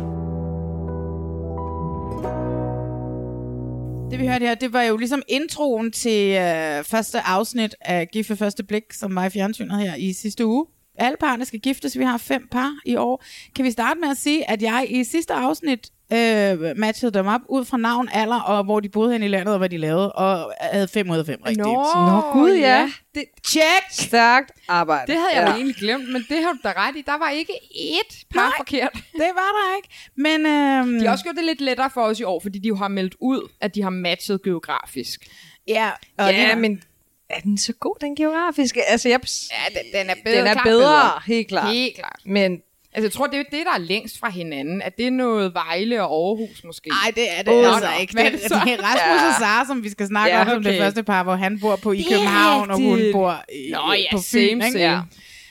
Det 4.11 4.19
vi 4.21 4.27
hørte 4.27 4.47
her, 4.47 4.55
det 4.55 4.73
var 4.73 4.83
jo 4.83 4.97
ligesom 4.97 5.23
introen 5.29 5.93
til 5.93 6.31
øh, 6.31 6.85
første 6.85 7.21
afsnit 7.21 7.75
af 7.81 8.09
Gift 8.09 8.31
ved 8.31 8.37
første 8.37 8.65
blik, 8.65 8.93
som 8.93 9.15
var 9.15 9.25
i 9.25 9.31
fjernsynet 9.31 9.79
her 9.81 9.95
i 9.95 10.13
sidste 10.13 10.47
uge. 10.47 10.67
Alle 10.99 11.17
parerne 11.21 11.45
skal 11.45 11.61
giftes, 11.61 11.99
vi 11.99 12.05
har 12.05 12.19
fem 12.19 12.49
par 12.51 12.73
i 12.87 12.97
år. 12.97 13.25
Kan 13.57 13.65
vi 13.65 13.71
starte 13.71 14.01
med 14.01 14.09
at 14.09 14.17
sige, 14.17 14.51
at 14.51 14.63
jeg 14.63 14.87
i 14.89 15.05
sidste 15.05 15.35
afsnit 15.35 15.91
øh, 16.13 16.77
matchede 16.77 17.13
dem 17.13 17.27
op 17.27 17.41
ud 17.49 17.65
fra 17.65 17.77
navn, 17.77 18.09
alder 18.13 18.41
og 18.41 18.65
hvor 18.65 18.81
de 18.81 18.89
boede 18.89 19.13
hen 19.13 19.23
i 19.23 19.29
landet 19.29 19.53
og 19.55 19.59
hvad 19.59 19.69
de 19.69 19.77
lavede, 19.79 20.13
og 20.13 20.53
havde 20.61 20.89
fem 20.89 21.11
ud 21.11 21.19
af 21.19 21.27
fem 21.27 21.39
rigtigt. 21.47 21.67
Nå, 21.67 22.21
gud 22.33 22.51
ja. 22.55 22.91
Det, 23.15 23.25
Check! 23.49 23.65
Stærkt 23.91 24.51
arbejde. 24.69 25.13
det 25.13 25.21
havde 25.21 25.31
jeg 25.35 25.43
ja. 25.43 25.49
jo 25.51 25.55
egentlig 25.57 25.77
glemt, 25.77 26.13
men 26.13 26.27
det 26.29 26.43
har 26.43 26.53
du 26.53 26.59
da 26.65 26.73
ret 26.77 26.97
i. 26.97 27.03
Der 27.07 27.19
var 27.19 27.31
ikke 27.31 27.53
ét 27.75 28.25
par 28.35 28.41
Nej. 28.41 28.53
forkert. 28.57 28.93
Det 28.93 29.31
var 29.35 29.51
der 29.59 29.77
ikke. 29.77 29.89
Men 30.17 30.47
øhm, 30.47 30.99
De 30.99 31.05
har 31.07 31.13
også 31.13 31.25
gjort 31.25 31.37
det 31.37 31.45
lidt 31.45 31.61
lettere 31.61 31.91
for 31.95 32.01
os 32.03 32.21
i 32.21 32.23
år, 32.23 32.41
fordi 32.41 32.59
de 32.59 32.69
jo 32.69 32.77
har 32.77 32.89
meldt 32.89 33.15
ud, 33.21 33.49
at 33.61 33.75
de 33.75 33.83
har 33.83 33.91
matchet 33.91 34.43
geografisk. 34.43 35.21
ja, 35.69 35.91
og 36.19 36.33
Ja, 36.35 36.51
det, 36.51 36.59
men 36.59 36.83
er 37.31 37.41
den 37.41 37.59
så 37.59 37.73
god, 37.81 37.97
den 38.01 38.17
geografiske? 38.17 38.83
Altså, 38.85 39.09
jeg, 39.09 39.21
Ja, 39.51 39.79
den, 39.81 40.01
den 40.01 40.11
er 40.11 40.15
bedre. 40.25 40.39
den 40.39 40.47
er 40.47 40.53
klart 40.53 40.65
bedre, 40.67 41.11
helt 41.27 41.49
klart. 41.49 41.73
Helt 41.73 41.97
klart. 41.97 42.21
Men 42.27 42.61
Altså, 42.97 43.07
jeg 43.07 43.13
tror, 43.13 43.27
det 43.27 43.39
er 43.39 43.43
det, 43.43 43.63
der 43.67 43.73
er 43.75 43.79
længst 43.79 44.19
fra 44.19 44.31
hinanden. 44.31 44.83
At 44.83 44.97
det 44.99 45.07
er 45.07 45.11
noget 45.11 45.55
Vejle 45.55 46.03
og 46.03 46.29
Aarhus, 46.29 46.65
måske. 46.65 46.89
Nej, 46.89 47.13
det 47.15 47.39
er 47.39 47.43
det 47.43 47.53
Åh, 47.67 47.73
altså 47.75 47.89
ikke. 48.01 48.13
Det, 48.13 48.21
er 48.27 48.31
det, 48.31 48.41
det 48.41 48.53
er 48.53 48.83
Rasmus 48.83 49.23
Ja. 49.23 49.29
og 49.29 49.35
Sara, 49.39 49.67
som 49.67 49.85
vi 49.85 49.89
skal 49.89 50.07
snakke 50.07 50.35
Ja, 50.37 50.41
om 50.43 50.49
som 50.49 50.63
det 50.63 50.71
okay. 50.73 50.81
første 50.81 51.03
par, 51.03 51.23
hvor 51.23 51.35
han 51.37 51.61
bor 51.61 51.77
på 51.77 51.93
i 51.93 51.97
Det 51.99 52.07
er 52.07 52.11
København, 52.11 52.71
og 52.71 52.77
hun 52.77 53.01
bor 53.13 53.45
i, 53.55 53.71
Nå 53.71 53.93
ja, 53.93 54.17
på 54.17 54.19
same, 54.23 54.41
Fyn. 54.43 54.61
same. 54.73 54.79
Ja. 54.85 55.01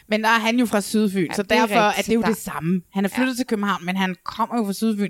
Men 0.10 0.24
der 0.24 0.30
er 0.30 0.40
han 0.40 0.60
jo 0.60 0.66
fra 0.66 0.82
Sydfyn, 0.82 1.28
Ja, 1.28 1.34
så 1.34 1.44
det 1.44 1.52
er 1.52 1.56
derfor 1.60 1.75
er 1.75 1.88
rigtigt. 1.88 2.08
det 2.08 2.16
jo 2.16 2.22
Der- 2.22 2.28
det 2.28 2.38
samme. 2.38 2.82
Han 2.94 3.06
er 3.06 3.10
flyttet 3.10 3.38
til 3.38 3.46
København, 3.46 3.86
men 3.86 3.96
han 3.98 4.16
kommer 4.25 4.58
jo 4.58 4.66
fra 4.66 4.74
Sydfyn. 4.74 5.10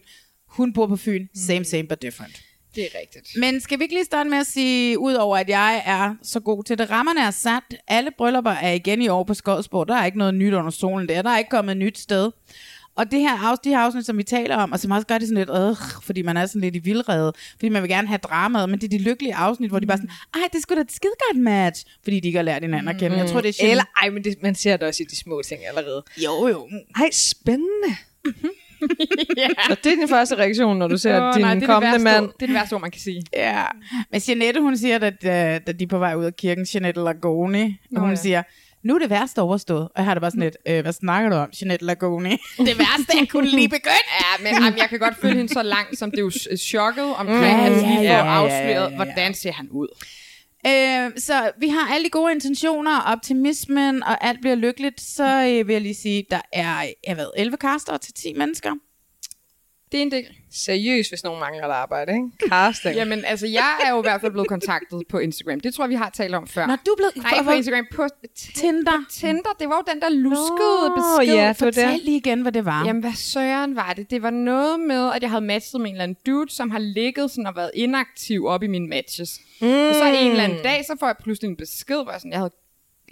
Hun 0.49 0.73
bor 0.73 0.87
på 0.87 0.95
Fyn. 0.97 1.27
Same, 1.47 1.65
same, 1.65 1.83
but 1.83 2.01
different. 2.01 2.41
Det 2.75 2.83
er 2.83 2.99
rigtigt. 2.99 3.29
Men 3.37 3.61
skal 3.61 3.79
vi 3.79 3.83
ikke 3.83 3.95
lige 3.95 4.05
starte 4.05 4.29
med 4.29 4.37
at 4.37 4.47
sige, 4.47 4.99
udover 4.99 5.37
at 5.37 5.49
jeg 5.49 5.83
er 5.85 6.15
så 6.23 6.39
god 6.39 6.63
til 6.63 6.77
det, 6.77 6.89
rammerne 6.89 7.21
er 7.21 7.31
sat. 7.31 7.63
Alle 7.87 8.11
bryllupper 8.17 8.51
er 8.51 8.71
igen 8.71 9.01
i 9.01 9.07
år 9.07 9.23
på 9.23 9.33
Skodsborg. 9.33 9.87
Der 9.87 9.95
er 9.95 10.05
ikke 10.05 10.17
noget 10.17 10.33
nyt 10.33 10.53
under 10.53 10.71
solen 10.71 11.09
der. 11.09 11.21
Der 11.21 11.29
er 11.29 11.37
ikke 11.37 11.49
kommet 11.49 11.71
et 11.71 11.77
nyt 11.77 11.99
sted. 11.99 12.31
Og 12.95 13.11
det 13.11 13.19
her 13.19 13.37
afsnit, 13.49 13.63
de 13.63 13.69
her 13.69 13.79
afsnit, 13.79 14.05
som 14.05 14.17
vi 14.17 14.23
taler 14.23 14.55
om, 14.55 14.71
og 14.71 14.79
som 14.79 14.91
også 14.91 15.07
gør 15.07 15.17
det 15.17 15.27
sådan 15.27 15.37
lidt, 15.37 15.49
øh, 15.49 15.75
fordi 16.03 16.21
man 16.21 16.37
er 16.37 16.45
sådan 16.45 16.61
lidt 16.61 16.75
i 16.75 16.79
vildrede, 16.79 17.33
fordi 17.55 17.69
man 17.69 17.81
vil 17.81 17.89
gerne 17.89 18.07
have 18.07 18.17
dramaet, 18.17 18.69
men 18.69 18.79
det 18.81 18.93
er 18.93 18.97
de 18.97 19.03
lykkelige 19.03 19.35
afsnit, 19.35 19.69
hvor 19.69 19.79
de 19.79 19.87
bare 19.87 19.97
sådan, 19.97 20.09
ej, 20.35 20.41
det 20.53 20.61
skulle 20.61 20.75
da 20.75 20.81
et 20.81 20.91
skide 20.91 21.13
godt 21.29 21.43
match, 21.43 21.85
fordi 22.03 22.19
de 22.19 22.27
ikke 22.27 22.37
har 22.37 22.43
lært 22.43 22.61
hinanden 22.61 22.87
at 22.87 22.99
kende. 22.99 23.17
Jeg 23.17 23.29
tror, 23.29 23.41
det 23.41 23.49
er 23.49 23.53
sjældent. 23.53 23.71
Eller, 23.71 23.83
ej, 24.01 24.09
men 24.09 24.23
det, 24.23 24.35
man 24.41 24.55
ser 24.55 24.77
det 24.77 24.87
også 24.87 25.03
i 25.03 25.05
de 25.05 25.15
små 25.15 25.41
ting 25.41 25.61
allerede. 25.67 26.03
Jo, 26.17 26.47
jo. 26.47 26.69
Ej, 26.95 27.09
spændende. 27.11 27.95
ja. 29.37 29.47
Og 29.69 29.77
det 29.83 29.91
er 29.91 29.95
din 29.95 30.09
første 30.09 30.35
reaktion, 30.35 30.77
når 30.77 30.87
du 30.87 30.97
ser 30.97 31.21
Åh, 31.27 31.33
din 31.33 31.41
nej, 31.41 31.53
det 31.53 31.63
er 31.63 31.67
kommende 31.67 31.97
det 31.97 32.05
værste, 32.05 32.21
mand. 32.21 32.31
Det 32.33 32.41
er 32.41 32.47
det 32.47 32.53
værste 32.53 32.73
ord, 32.73 32.81
man 32.81 32.91
kan 32.91 33.01
sige. 33.01 33.23
Ja. 33.33 33.63
Men 34.11 34.21
Jeanette, 34.27 34.61
hun 34.61 34.77
siger, 34.77 34.99
at 34.99 35.23
da, 35.23 35.59
da 35.67 35.71
de 35.71 35.83
er 35.83 35.87
på 35.87 35.97
vej 35.97 36.15
ud 36.15 36.25
af 36.25 36.35
kirken, 36.35 36.67
Jeanette 36.73 37.01
Lagoni, 37.01 37.63
og 37.63 37.71
Nå, 37.91 37.99
hun 37.99 38.09
ja. 38.09 38.15
siger, 38.15 38.43
nu 38.83 38.95
er 38.95 38.99
det 38.99 39.09
værste 39.09 39.41
overstået. 39.41 39.81
Og 39.81 39.91
jeg 39.95 40.05
har 40.05 40.13
det 40.13 40.21
bare 40.21 40.31
sådan 40.31 40.43
lidt, 40.43 40.57
øh, 40.65 40.81
hvad 40.81 40.93
snakker 40.93 41.29
du 41.29 41.35
om, 41.35 41.49
Jeanette 41.61 41.85
Lagoni? 41.85 42.29
det 42.57 42.79
værste 42.79 43.19
er 43.21 43.25
kun 43.29 43.45
lige 43.45 43.69
begyndt. 43.69 44.07
Ja, 44.21 44.43
men 44.43 44.63
jamen, 44.63 44.79
jeg 44.79 44.89
kan 44.89 44.99
godt 44.99 45.13
følge 45.21 45.35
hende 45.35 45.53
så 45.53 45.63
langt, 45.63 45.99
som 45.99 46.11
det 46.11 46.17
er 46.19 46.23
jo 46.23 46.31
chokket 46.57 47.15
omkring, 47.15 47.41
Ja, 47.41 47.65
at 47.65 47.71
han 47.71 47.71
lige 47.71 48.01
ja, 48.01 48.21
får 48.21 48.25
ja, 48.25 48.31
ja, 48.31 48.43
afsløret, 48.43 48.67
ja, 48.67 48.89
ja. 48.89 48.95
hvordan 48.95 49.33
ser 49.33 49.51
han 49.51 49.67
ud. 49.71 49.87
Øh, 50.67 51.11
så 51.17 51.51
vi 51.59 51.67
har 51.67 51.93
alle 51.93 52.05
de 52.05 52.09
gode 52.09 52.31
intentioner, 52.31 53.01
optimismen, 53.01 54.03
og 54.03 54.23
alt 54.25 54.41
bliver 54.41 54.55
lykkeligt. 54.55 55.01
Så 55.01 55.23
øh, 55.23 55.67
vil 55.67 55.73
jeg 55.73 55.81
lige 55.81 55.95
sige, 55.95 56.25
der 56.31 56.41
er 56.53 56.91
jeg 57.07 57.17
ved, 57.17 57.27
11 57.37 57.57
kaster 57.57 57.97
til 57.97 58.13
10 58.13 58.33
mennesker. 58.33 58.71
Det 59.91 59.97
er 59.97 60.01
en 60.01 60.11
del. 60.11 60.25
Seriøst, 60.51 61.11
hvis 61.11 61.23
nogen 61.23 61.39
mangler 61.39 61.67
der 61.67 61.73
arbejde, 61.73 62.11
ikke? 62.13 62.29
Casting. 62.49 62.95
Jamen, 62.95 63.25
altså, 63.25 63.47
jeg 63.47 63.73
er 63.85 63.91
jo 63.91 63.97
i 63.97 64.01
hvert 64.01 64.21
fald 64.21 64.31
blevet 64.31 64.47
kontaktet 64.47 65.03
på 65.09 65.17
Instagram. 65.19 65.59
Det 65.59 65.73
tror 65.73 65.83
jeg, 65.83 65.89
vi 65.89 65.95
har 65.95 66.09
talt 66.09 66.35
om 66.35 66.47
før. 66.47 66.65
Når 66.65 66.75
du 66.85 66.91
er 66.91 66.95
blevet... 66.95 67.15
Nej, 67.15 67.43
på 67.43 67.51
Instagram. 67.51 67.85
På 67.95 68.07
Tinder. 68.35 69.05
Tinder. 69.09 69.49
Det 69.59 69.69
var 69.69 69.75
jo 69.75 69.93
den 69.93 70.01
der 70.01 70.09
luskede 70.09 70.89
Nå, 70.89 70.95
besked. 70.95 71.35
ja, 71.35 71.41
det 71.41 71.47
var 71.47 71.53
Fortæl 71.53 71.91
det. 71.93 72.01
lige 72.03 72.17
igen, 72.17 72.41
hvad 72.41 72.51
det 72.51 72.65
var. 72.65 72.85
Jamen, 72.85 73.01
hvad 73.01 73.13
søren 73.13 73.75
var 73.75 73.93
det? 73.93 74.09
Det 74.11 74.21
var 74.21 74.29
noget 74.29 74.79
med, 74.79 75.11
at 75.15 75.21
jeg 75.21 75.29
havde 75.29 75.45
matchet 75.45 75.81
med 75.81 75.89
en 75.89 75.95
eller 75.95 76.03
anden 76.03 76.17
dude, 76.25 76.51
som 76.51 76.69
har 76.71 76.79
ligget 76.79 77.31
sådan 77.31 77.45
og 77.47 77.55
været 77.55 77.71
inaktiv 77.75 78.45
op 78.45 78.63
i 78.63 78.67
mine 78.67 78.87
matches. 78.87 79.39
Mm. 79.61 79.67
Og 79.67 79.95
så 79.95 80.05
en 80.05 80.31
eller 80.31 80.43
anden 80.43 80.63
dag, 80.63 80.85
så 80.85 80.95
får 80.99 81.07
jeg 81.07 81.15
pludselig 81.23 81.49
en 81.49 81.55
besked, 81.55 82.03
hvor 82.03 82.11
jeg, 82.11 82.21
sådan, 82.21 82.31
jeg 82.31 82.39
havde 82.39 82.51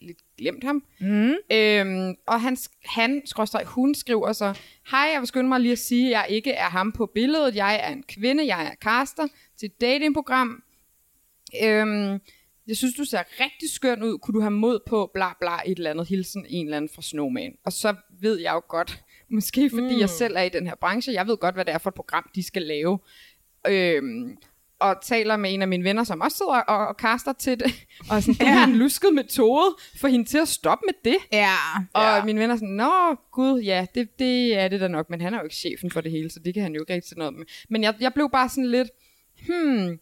lidt 0.04 0.18
glemt 0.38 0.64
ham. 0.64 0.84
Mm. 1.00 1.34
Øhm, 1.52 2.16
og 2.28 2.42
han, 2.42 2.58
han 2.86 3.22
skråstreg, 3.26 3.66
hun 3.66 3.96
skriver 3.96 4.34
så, 4.34 4.60
Hej, 4.92 5.10
jeg 5.14 5.20
vil 5.20 5.28
skynde 5.28 5.50
mig 5.50 5.60
lige 5.60 5.72
at 5.72 5.80
sige, 5.80 6.08
at 6.08 6.12
jeg 6.12 6.26
ikke 6.30 6.52
er 6.52 6.70
ham 6.70 6.92
på 6.92 7.06
billedet. 7.06 7.56
Jeg 7.56 7.80
er 7.84 7.92
en 7.92 8.04
kvinde, 8.04 8.46
jeg 8.46 8.66
er 8.66 8.76
caster 8.76 9.28
til 9.58 9.66
et 9.66 9.82
datingprogram. 9.82 10.64
Øhm, 11.64 12.20
jeg 12.68 12.78
synes, 12.78 12.96
du 12.96 13.06
ser 13.06 13.24
rigtig 13.40 13.70
skøn 13.70 14.04
ud. 14.04 14.18
Kunne 14.18 14.36
du 14.36 14.42
have 14.42 14.52
mod 14.52 14.80
på, 14.88 15.12
bla 15.14 15.34
bla, 15.40 15.56
et 15.66 15.78
eller 15.78 15.90
andet 15.90 16.08
hilsen, 16.08 16.46
en 16.50 16.66
eller 16.66 16.78
anden 16.78 16.90
fra 16.96 17.02
Snowman. 17.02 17.56
Og 17.66 17.72
så 17.74 17.96
ved 18.22 18.40
jeg 18.40 18.54
jo 18.54 18.62
godt, 18.68 19.04
måske 19.36 19.70
fordi 19.70 19.94
mm. 19.94 20.00
jeg 20.00 20.10
selv 20.10 20.36
er 20.38 20.42
i 20.42 20.50
den 20.50 20.68
her 20.68 20.76
branche, 20.76 21.14
jeg 21.14 21.28
ved 21.28 21.38
godt, 21.38 21.56
hvad 21.56 21.66
det 21.66 21.74
er 21.74 21.78
for 21.78 21.90
et 21.90 21.96
program, 21.96 22.30
de 22.36 22.44
skal 22.44 22.62
lave. 22.62 23.00
Øhm, 23.68 24.38
og 24.84 24.96
taler 25.02 25.38
med 25.38 25.54
en 25.54 25.62
af 25.62 25.68
mine 25.68 25.84
venner, 25.84 26.04
som 26.04 26.22
også 26.22 26.38
sidder 26.38 26.52
og, 26.52 26.88
og 26.88 26.98
kaster 26.98 27.34
til 27.34 27.60
det. 27.60 27.86
Og 28.12 28.24
sådan, 28.24 28.34
det 28.34 28.48
er 28.48 28.64
en 28.64 28.76
lusket 28.76 29.14
metode 29.14 29.76
for 30.02 30.08
hende 30.08 30.26
til 30.26 30.38
at 30.38 30.48
stoppe 30.48 30.84
med 30.88 31.12
det. 31.12 31.18
Ja. 31.32 31.56
Og 31.94 32.04
ja. 32.04 32.16
ja. 32.16 32.26
min 32.26 32.40
venner 32.40 32.56
er 32.56 32.60
sådan, 32.60 32.76
nå 32.76 33.16
gud, 33.32 33.62
ja, 33.62 33.86
det, 33.96 34.20
det 34.20 34.60
er 34.60 34.68
det 34.68 34.80
da 34.82 34.88
nok, 34.88 35.10
men 35.10 35.22
han 35.22 35.34
er 35.34 35.38
jo 35.38 35.44
ikke 35.44 35.56
chefen 35.56 35.92
for 35.92 36.02
det 36.02 36.12
hele, 36.12 36.30
så 36.30 36.40
det 36.46 36.54
kan 36.54 36.64
han 36.64 36.74
jo 36.74 36.82
ikke 36.82 36.94
rigtig 36.94 37.10
til 37.10 37.18
noget 37.18 37.34
med. 37.34 37.46
Men 37.70 37.84
jeg, 37.84 37.96
jeg 38.00 38.14
blev 38.14 38.30
bare 38.32 38.50
sådan 38.50 38.72
lidt, 38.72 38.90
hmm, 39.48 40.00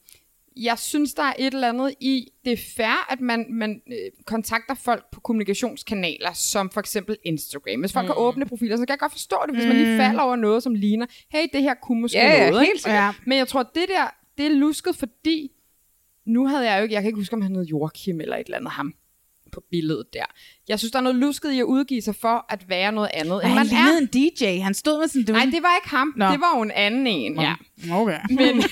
jeg 0.55 0.79
synes, 0.79 1.13
der 1.13 1.23
er 1.23 1.33
et 1.39 1.53
eller 1.53 1.69
andet 1.69 1.95
i, 1.99 2.27
det 2.45 2.53
er 2.53 2.57
fair, 2.75 3.11
at 3.11 3.21
man, 3.21 3.45
man 3.49 3.81
øh, 3.87 4.11
kontakter 4.25 4.75
folk 4.75 5.03
på 5.11 5.19
kommunikationskanaler, 5.19 6.33
som 6.33 6.69
for 6.69 6.79
eksempel 6.79 7.17
Instagram. 7.23 7.79
Hvis 7.79 7.93
folk 7.93 8.05
mm. 8.05 8.07
kan 8.07 8.15
åbne 8.17 8.45
profiler, 8.45 8.77
så 8.77 8.85
kan 8.85 8.89
jeg 8.89 8.99
godt 8.99 9.11
forstå 9.11 9.37
det, 9.47 9.55
hvis 9.55 9.65
mm. 9.65 9.69
man 9.69 9.77
lige 9.77 9.97
falder 9.97 10.21
over 10.21 10.35
noget, 10.35 10.63
som 10.63 10.75
ligner, 10.75 11.05
hey, 11.29 11.47
det 11.53 11.61
her 11.61 11.73
kunne 11.73 12.01
måske 12.01 12.17
Ja, 12.17 12.27
ja, 12.27 12.49
noget. 12.49 12.65
helt 12.65 12.69
ikke? 12.69 12.81
sikkert. 12.83 13.01
Ja. 13.01 13.11
Men 13.25 13.37
jeg 13.37 13.47
tror, 13.47 13.63
det 13.63 13.85
der, 13.87 14.20
det 14.37 14.45
er 14.45 14.49
lusket, 14.49 14.95
fordi 14.95 15.51
nu 16.25 16.47
havde 16.47 16.71
jeg 16.71 16.77
jo 16.77 16.83
ikke, 16.83 16.93
jeg 16.95 17.01
kan 17.01 17.09
ikke 17.09 17.19
huske, 17.19 17.33
om 17.33 17.41
han 17.41 17.55
hed 17.55 17.65
Joachim 17.65 18.21
eller 18.21 18.35
et 18.35 18.45
eller 18.45 18.57
andet 18.57 18.71
ham 18.71 18.93
på 19.51 19.63
billedet 19.71 20.05
der. 20.13 20.23
Jeg 20.67 20.79
synes, 20.79 20.91
der 20.91 20.99
er 20.99 21.03
noget 21.03 21.15
lusket 21.17 21.51
i 21.51 21.59
at 21.59 21.63
udgive 21.63 22.01
sig 22.01 22.15
for 22.15 22.45
at 22.49 22.69
være 22.69 22.91
noget 22.91 23.09
andet, 23.13 23.33
Og 23.33 23.43
end 23.43 23.47
han 23.47 23.55
man 23.55 23.65
lignede 23.65 23.97
er. 23.97 24.01
en 24.01 24.07
DJ. 24.57 24.61
Han 24.63 24.73
stod 24.73 24.99
med 24.99 25.07
sådan... 25.07 25.35
Nej, 25.35 25.45
det 25.45 25.63
var 25.63 25.75
ikke 25.83 25.89
ham. 25.89 26.13
Nå. 26.17 26.25
Det 26.25 26.39
var 26.39 26.57
jo 26.57 26.61
en 26.61 26.71
anden 26.71 27.07
en, 27.07 27.41
ja. 27.41 27.53
Okay. 27.91 28.19
Men, 28.39 28.39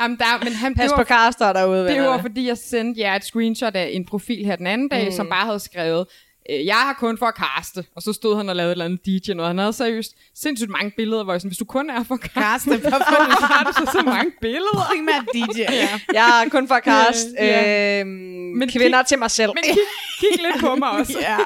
Jamen, 0.00 0.18
der, 0.18 0.44
men 0.44 0.52
han, 0.52 0.74
Pas 0.74 0.90
på 0.90 0.96
var, 0.96 1.04
caster 1.04 1.52
derude, 1.52 1.88
det 1.88 2.02
var, 2.02 2.20
fordi 2.20 2.46
jeg 2.46 2.58
sendte 2.58 3.00
jer 3.00 3.16
et 3.16 3.24
screenshot 3.24 3.74
af 3.76 3.90
en 3.92 4.04
profil 4.04 4.44
her 4.44 4.56
den 4.56 4.66
anden 4.66 4.88
dag, 4.88 5.04
mm. 5.04 5.12
som 5.12 5.28
bare 5.28 5.46
havde 5.46 5.60
skrevet, 5.60 6.06
øh, 6.50 6.66
jeg 6.66 6.74
har 6.76 6.92
kun 6.92 7.18
for 7.18 7.26
at 7.26 7.34
kaste, 7.34 7.84
og 7.96 8.02
så 8.02 8.12
stod 8.12 8.36
han 8.36 8.48
og 8.48 8.56
lavede 8.56 8.70
et 8.70 8.74
eller 8.74 8.84
andet 8.84 9.06
DJ, 9.06 9.32
og 9.32 9.46
han 9.46 9.58
havde 9.58 9.72
seriøst 9.72 10.16
sindssygt 10.34 10.70
mange 10.70 10.90
billeder, 10.96 11.24
hvor 11.24 11.32
jeg 11.32 11.40
sådan, 11.40 11.48
hvis 11.50 11.58
du 11.58 11.64
kun 11.64 11.90
er 11.90 12.02
for 12.02 12.14
at 12.14 12.20
kaste, 12.20 12.40
Kaste, 12.40 12.70
hvorfor 12.88 13.46
har 13.54 13.64
du 13.64 13.72
så, 13.72 13.92
så 13.92 14.02
mange 14.04 14.32
billeder? 14.40 14.84
Primært 14.90 15.24
DJ. 15.34 15.60
Ja. 15.72 16.00
Jeg 16.12 16.44
er 16.46 16.50
kun 16.50 16.68
for 16.68 16.80
cast 16.84 17.28
Øh, 17.40 17.46
ja. 17.46 18.00
øhm, 18.00 18.08
Men 18.58 18.68
kvinder 18.68 18.98
kig- 19.02 19.06
til 19.08 19.18
mig 19.18 19.30
selv. 19.30 19.50
Men 19.54 19.64
kig, 19.64 19.76
kig 20.20 20.42
lidt 20.42 20.60
på 20.60 20.76
mig 20.76 20.90
også. 20.90 21.18
Ja. 21.28 21.36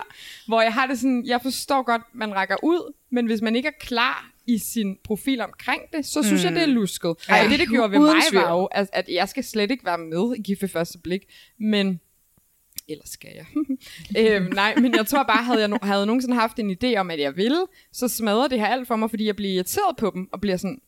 Hvor 0.48 0.60
jeg 0.62 0.72
har 0.72 0.86
det 0.86 0.98
sådan, 0.98 1.22
jeg 1.26 1.40
forstår 1.42 1.82
godt, 1.82 2.02
man 2.14 2.34
rækker 2.34 2.56
ud, 2.62 2.92
men 3.12 3.26
hvis 3.26 3.42
man 3.42 3.56
ikke 3.56 3.68
er 3.68 3.78
klar 3.80 4.30
i 4.46 4.58
sin 4.58 4.96
profil 5.04 5.40
omkring 5.40 5.82
det, 5.92 6.06
så 6.06 6.22
synes 6.22 6.42
mm. 6.42 6.46
jeg, 6.46 6.54
det 6.54 6.62
er 6.62 6.66
lusket. 6.66 7.14
Ej, 7.28 7.44
og 7.44 7.50
det, 7.50 7.58
det 7.58 7.68
gjorde 7.68 7.92
ved 7.92 7.98
mig, 7.98 8.14
var 8.32 8.50
jo, 8.52 8.64
at, 8.64 8.88
at 8.92 9.04
jeg 9.08 9.28
skal 9.28 9.44
slet 9.44 9.70
ikke 9.70 9.84
være 9.84 9.98
med 9.98 10.34
i 10.38 10.42
Gift 10.42 10.62
ved 10.62 10.68
første 10.68 10.98
blik, 10.98 11.20
men 11.60 12.00
ellers 12.88 13.08
skal 13.08 13.30
jeg. 13.36 13.46
øhm, 14.36 14.52
nej, 14.54 14.74
men 14.76 14.94
jeg 14.96 15.06
tror 15.06 15.22
bare, 15.22 15.44
havde 15.44 15.60
jeg 15.60 15.68
no- 15.68 15.86
havde 15.86 16.06
nogensinde 16.06 16.34
haft 16.36 16.58
en 16.58 16.70
idé 16.84 16.96
om, 16.96 17.10
at 17.10 17.20
jeg 17.20 17.36
ville, 17.36 17.60
så 17.92 18.08
smadrer 18.08 18.48
det 18.48 18.60
her 18.60 18.66
alt 18.66 18.88
for 18.88 18.96
mig, 18.96 19.10
fordi 19.10 19.26
jeg 19.26 19.36
bliver 19.36 19.52
irriteret 19.54 19.96
på 19.98 20.10
dem, 20.14 20.28
og 20.32 20.40
bliver 20.40 20.56
sådan, 20.56 20.78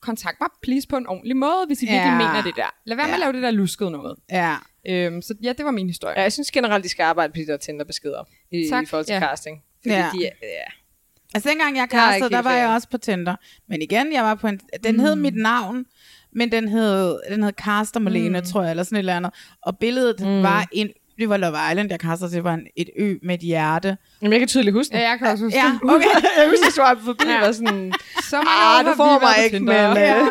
kontakt 0.00 0.36
mig 0.40 0.48
please 0.62 0.88
på 0.88 0.96
en 0.96 1.06
ordentlig 1.06 1.36
måde, 1.36 1.64
hvis 1.66 1.82
I 1.82 1.86
virkelig 1.86 2.00
Ja. 2.10 2.18
mener 2.18 2.42
det 2.42 2.56
der. 2.56 2.74
Lad 2.84 2.96
være 2.96 3.06
med 3.06 3.10
Ja. 3.10 3.14
at 3.14 3.20
lave 3.20 3.32
det 3.32 3.42
der 3.42 3.50
luskede 3.50 3.90
noget. 3.90 4.16
Ja. 4.30 4.56
Øhm, 4.88 5.22
så 5.22 5.34
ja, 5.42 5.52
det 5.52 5.64
var 5.64 5.70
min 5.70 5.86
historie. 5.86 6.14
Ja, 6.16 6.22
jeg 6.22 6.32
synes 6.32 6.50
generelt, 6.50 6.84
de 6.84 6.88
skal 6.88 7.02
arbejde 7.02 7.32
på 7.32 7.36
de 7.36 7.46
der 7.46 7.56
Tinder-beskeder 7.56 8.24
i, 8.50 8.66
Tak, 8.70 8.82
i 8.82 8.86
forhold 8.86 9.06
til 9.06 9.12
ja. 9.14 9.20
casting. 9.20 9.62
Fordi 9.82 9.94
Ja. 9.94 10.10
de, 10.14 10.26
er- 10.26 10.30
ja. 10.42 10.70
Altså 11.34 11.48
dengang 11.48 11.76
jeg 11.76 11.88
castede, 11.90 12.30
der 12.30 12.42
var 12.42 12.52
jeg 12.52 12.68
også 12.68 12.88
på 12.90 12.98
Tinder. 12.98 13.36
Men 13.68 13.82
igen, 13.82 14.12
jeg 14.12 14.22
var 14.24 14.34
på 14.34 14.46
en, 14.48 14.60
den 14.84 14.96
Mm. 14.96 15.00
hed 15.02 15.16
mit 15.16 15.34
navn, 15.36 15.86
men 16.32 16.52
den 16.52 16.68
hed, 16.68 17.20
den 17.30 17.42
hed 17.42 17.52
Caster 17.52 18.00
Malene, 18.00 18.40
mm. 18.40 18.46
tror 18.46 18.62
jeg, 18.62 18.70
eller 18.70 18.82
sådan 18.82 18.96
et 18.96 18.98
eller 18.98 19.16
andet. 19.16 19.32
Og 19.62 19.78
billedet 19.78 20.20
mm. 20.20 20.42
var 20.42 20.68
en, 20.72 20.88
det 21.20 21.28
var 21.28 21.36
Love 21.36 21.56
Island, 21.70 21.90
jeg 21.90 21.98
castede 22.00 22.30
til, 22.30 22.42
var 22.42 22.54
en, 22.54 22.66
et 22.76 22.90
ø 22.98 23.14
med 23.22 23.34
et 23.34 23.40
hjerte. 23.40 23.96
Jamen, 24.22 24.32
jeg 24.32 24.40
kan 24.40 24.48
tydeligt 24.48 24.74
huske 24.76 24.96
Ja, 24.96 25.02
det. 25.02 25.08
jeg 25.08 25.18
kan 25.18 25.26
også 25.26 25.44
huske 25.44 25.58
Ja, 25.58 25.64
det. 25.82 25.90
okay. 25.94 26.06
jeg 26.38 26.48
husker, 26.48 26.66
at 26.66 26.72
svare 26.74 26.96
forbi, 27.04 27.24
Ja. 27.26 27.32
ja. 27.32 27.40
var 27.46 27.52
sådan, 27.52 27.92
Så 28.30 28.36
mange 28.36 28.50
ah, 28.78 28.84
du 28.86 28.92
får 28.96 29.20
mig 29.20 29.44
ikke, 29.44 29.60
men... 29.60 29.68
Ja. 29.74 30.26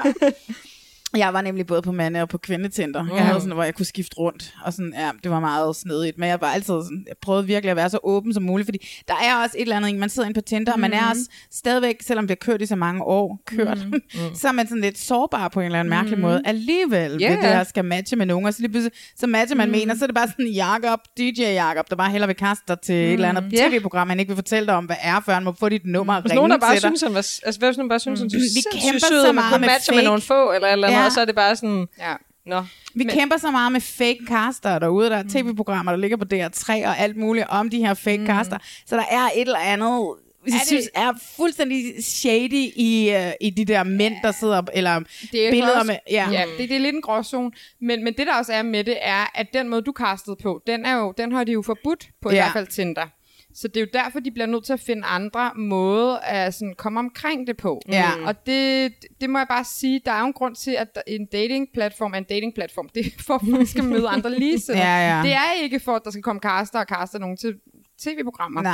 Jeg 1.18 1.34
var 1.34 1.42
nemlig 1.42 1.68
både 1.68 1.82
på 1.82 1.92
mande 1.92 2.22
og 2.22 2.30
på 2.30 2.38
kvindetinder. 2.38 3.04
Mm. 3.04 3.10
Jeg 3.16 3.26
havde 3.26 3.40
sådan, 3.42 3.54
hvor 3.54 3.64
jeg 3.64 3.76
kunne 3.76 3.86
skifte 3.86 4.18
rundt, 4.18 4.54
og 4.66 4.74
sådan, 4.74 4.94
ja, 4.98 5.10
det 5.24 5.32
var 5.32 5.40
meget 5.40 5.76
snedigt. 5.76 6.18
Men 6.18 6.30
jeg 6.30 6.42
var 6.42 6.48
altid 6.48 6.66
sådan, 6.66 7.04
jeg 7.08 7.16
prøvede 7.22 7.46
virkelig 7.46 7.70
at 7.72 7.78
være 7.78 7.90
så 7.90 8.00
åben 8.04 8.34
som 8.34 8.44
muligt, 8.44 8.68
fordi 8.68 8.88
der 9.08 9.14
er 9.24 9.44
også 9.44 9.56
et 9.58 9.62
eller 9.62 9.78
andet, 9.78 9.96
man 9.96 10.10
sidder 10.10 10.30
inde 10.30 10.42
på 10.42 10.46
Tinder, 10.46 10.74
og 10.74 10.80
man 10.80 10.94
er 10.94 11.10
også 11.10 11.22
stadigvæk, 11.52 11.96
selvom 12.02 12.28
det 12.28 12.38
har 12.42 12.52
kørt 12.52 12.62
i 12.62 12.66
så 12.66 12.76
mange 12.76 13.04
år, 13.04 13.42
kørt, 13.46 13.78
mm. 13.92 14.02
så 14.40 14.48
er 14.48 14.52
man 14.52 14.68
sådan 14.68 14.82
lidt 14.82 14.98
sårbar 14.98 15.48
på 15.48 15.60
en 15.60 15.66
eller 15.66 15.80
anden 15.80 15.90
mærkelig 15.90 16.20
måde. 16.20 16.42
Alligevel 16.46 17.12
yeah. 17.12 17.22
Ja. 17.22 17.30
ved 17.30 17.38
det 17.38 17.50
her 17.50 17.64
skal 17.64 17.86
matche 17.86 18.18
med 18.18 18.26
nogen, 18.26 18.46
og 18.46 18.54
så 18.54 18.62
lige 18.62 18.92
så 19.18 19.28
matcher 19.28 19.56
man 19.58 19.68
mm. 19.68 19.72
med 19.72 19.82
en, 19.82 19.90
og 19.90 19.98
så 19.98 20.06
er 20.06 20.08
det 20.08 20.16
bare 20.16 20.28
sådan 20.28 20.48
Jakob, 20.48 21.00
DJ 21.18 21.42
Jakob, 21.42 21.90
der 21.90 21.96
bare 21.96 22.10
hellere 22.12 22.28
vil 22.28 22.36
kaste 22.36 22.64
dig 22.68 22.78
til 22.80 22.96
et 22.96 23.14
eller 23.14 23.30
andet 23.30 23.54
Ja. 23.54 23.70
tv-program, 23.70 24.10
han 24.10 24.20
ikke 24.20 24.30
vil 24.30 24.36
fortælle 24.36 24.68
dig 24.68 24.76
om, 24.76 24.86
hvad 24.86 24.96
er, 25.02 25.20
før 25.26 25.34
han 25.34 25.44
må 25.44 25.56
få 25.60 25.70
dit 25.70 25.86
nummer 25.86 26.16
og 26.16 26.24
ringe 26.26 26.36
nogen, 26.36 26.52
der 26.52 26.58
bare 26.58 26.76
til 26.76 26.82
dig. 26.82 26.90
synes, 26.90 27.02
han 27.02 27.14
var, 27.14 27.26
altså, 27.48 27.60
hvis 27.60 27.78
nogen 27.78 27.90
bare 27.90 28.00
synes, 28.00 28.20
han 28.20 28.30
Vi 28.34 28.38
var 28.38 28.72
kæmper 28.72 28.90
sindssygt 28.90 29.10
sød, 29.10 29.26
så 29.26 29.32
meget 29.32 29.62
med 29.62 29.70
med 29.70 29.80
fake. 29.96 30.04
nogle 30.04 30.22
få, 30.22 30.52
eller 30.54 30.68
eller 30.68 30.88
andet, 30.88 30.99
Ja. 31.00 31.06
og 31.06 31.12
så 31.12 31.22
er 31.22 31.26
det 31.26 31.36
bare 31.36 31.56
sådan, 31.56 31.88
Ja. 32.00 32.14
nå. 32.46 32.62
Vi 32.96 33.04
men, 33.04 33.10
kæmper 33.10 33.38
så 33.38 33.52
meget 33.52 33.72
med 33.72 33.82
fake 33.82 34.20
caster 34.28 34.80
derude. 34.80 35.10
Der 35.10 35.18
er 35.18 35.24
tv-programmer, 35.30 35.92
der 35.92 36.00
ligger 36.00 36.18
på 36.18 36.26
DR3 36.34 36.88
og 36.88 36.98
alt 37.00 37.18
muligt 37.18 37.46
om 37.50 37.70
de 37.70 37.78
her 37.78 37.94
fake 37.94 38.18
mm. 38.18 38.26
caster. 38.26 38.58
Så 38.86 38.96
der 38.96 39.04
er 39.12 39.26
et 39.36 39.42
eller 39.42 39.60
andet, 39.60 40.16
jeg 40.46 40.54
det- 40.54 40.68
synes 40.68 40.90
er 40.96 41.14
fuldstændig 41.38 42.04
shady 42.04 42.72
i, 42.76 43.14
uh, 43.16 43.32
i 43.42 43.50
de 43.50 43.66
der 43.66 43.84
mænd, 43.84 44.16
der 44.24 44.32
sidder, 44.32 44.62
eller 44.74 45.00
det 45.32 45.48
er 45.48 45.52
billeder 45.52 45.76
også, 45.80 45.88
med... 45.88 45.98
Ja. 46.12 46.30
ja 46.32 46.44
det, 46.58 46.70
det 46.70 46.76
er 46.76 46.80
lidt 46.80 46.96
en 46.96 47.02
gråzone. 47.02 47.52
Men, 47.82 48.04
men 48.04 48.14
det, 48.18 48.28
der 48.28 48.36
også 48.36 48.54
er 48.54 48.64
med 48.64 48.84
det, 48.84 48.98
er, 49.02 49.32
at 49.36 49.48
den 49.54 49.70
måde, 49.70 49.82
du 49.82 49.94
castede 49.98 50.36
på, 50.44 50.62
den, 50.68 50.86
er 50.86 50.96
jo, 50.98 51.14
den 51.18 51.32
har 51.32 51.44
de 51.44 51.52
jo 51.52 51.62
forbudt 51.62 52.10
på 52.22 52.30
ja. 52.30 52.36
i 52.36 52.38
hvert 52.40 52.54
fald 52.54 52.68
Tinder. 52.68 53.08
Så 53.54 53.68
det 53.68 53.78
er 53.78 53.82
jo 53.82 53.88
derfor, 53.94 54.20
de 54.20 54.32
bliver 54.32 54.46
nødt 54.46 54.66
til 54.66 54.74
at 54.74 54.80
finde 54.80 55.04
andre 55.06 55.52
måder 55.56 56.18
at 56.18 56.54
sådan 56.54 56.76
komme 56.78 57.00
omkring 57.00 57.48
det 57.48 57.58
på. 57.58 57.82
Ja. 57.90 58.12
Og 58.26 58.46
det, 58.46 58.94
det 59.22 59.30
må 59.30 59.38
jeg 59.38 59.48
bare 59.48 59.64
sige, 59.64 60.02
der 60.06 60.12
er 60.12 60.20
jo 60.20 60.26
en 60.26 60.34
grund 60.34 60.56
til, 60.56 60.72
at 60.72 61.04
en 61.08 61.26
datingplatform 61.26 62.14
er 62.14 62.18
en 62.18 62.24
datingplatform. 62.24 62.90
Det 62.96 63.06
er 63.06 63.10
for, 63.28 63.34
at 63.34 63.44
man 63.44 63.66
skal 63.66 63.84
møde 63.84 64.08
andre 64.08 64.40
ligesindede. 64.40 64.84
Ja, 64.88 65.18
ja. 65.18 65.24
Det 65.24 65.34
er 65.34 65.64
ikke 65.64 65.80
for, 65.80 65.96
at 65.96 66.02
der 66.04 66.12
skal 66.12 66.24
komme 66.24 66.40
caster 66.40 66.80
og 66.80 66.86
caster 66.86 67.20
nogen 67.20 67.38
til 67.38 67.56
tv-programmer. 67.98 68.62
Nej. 68.62 68.74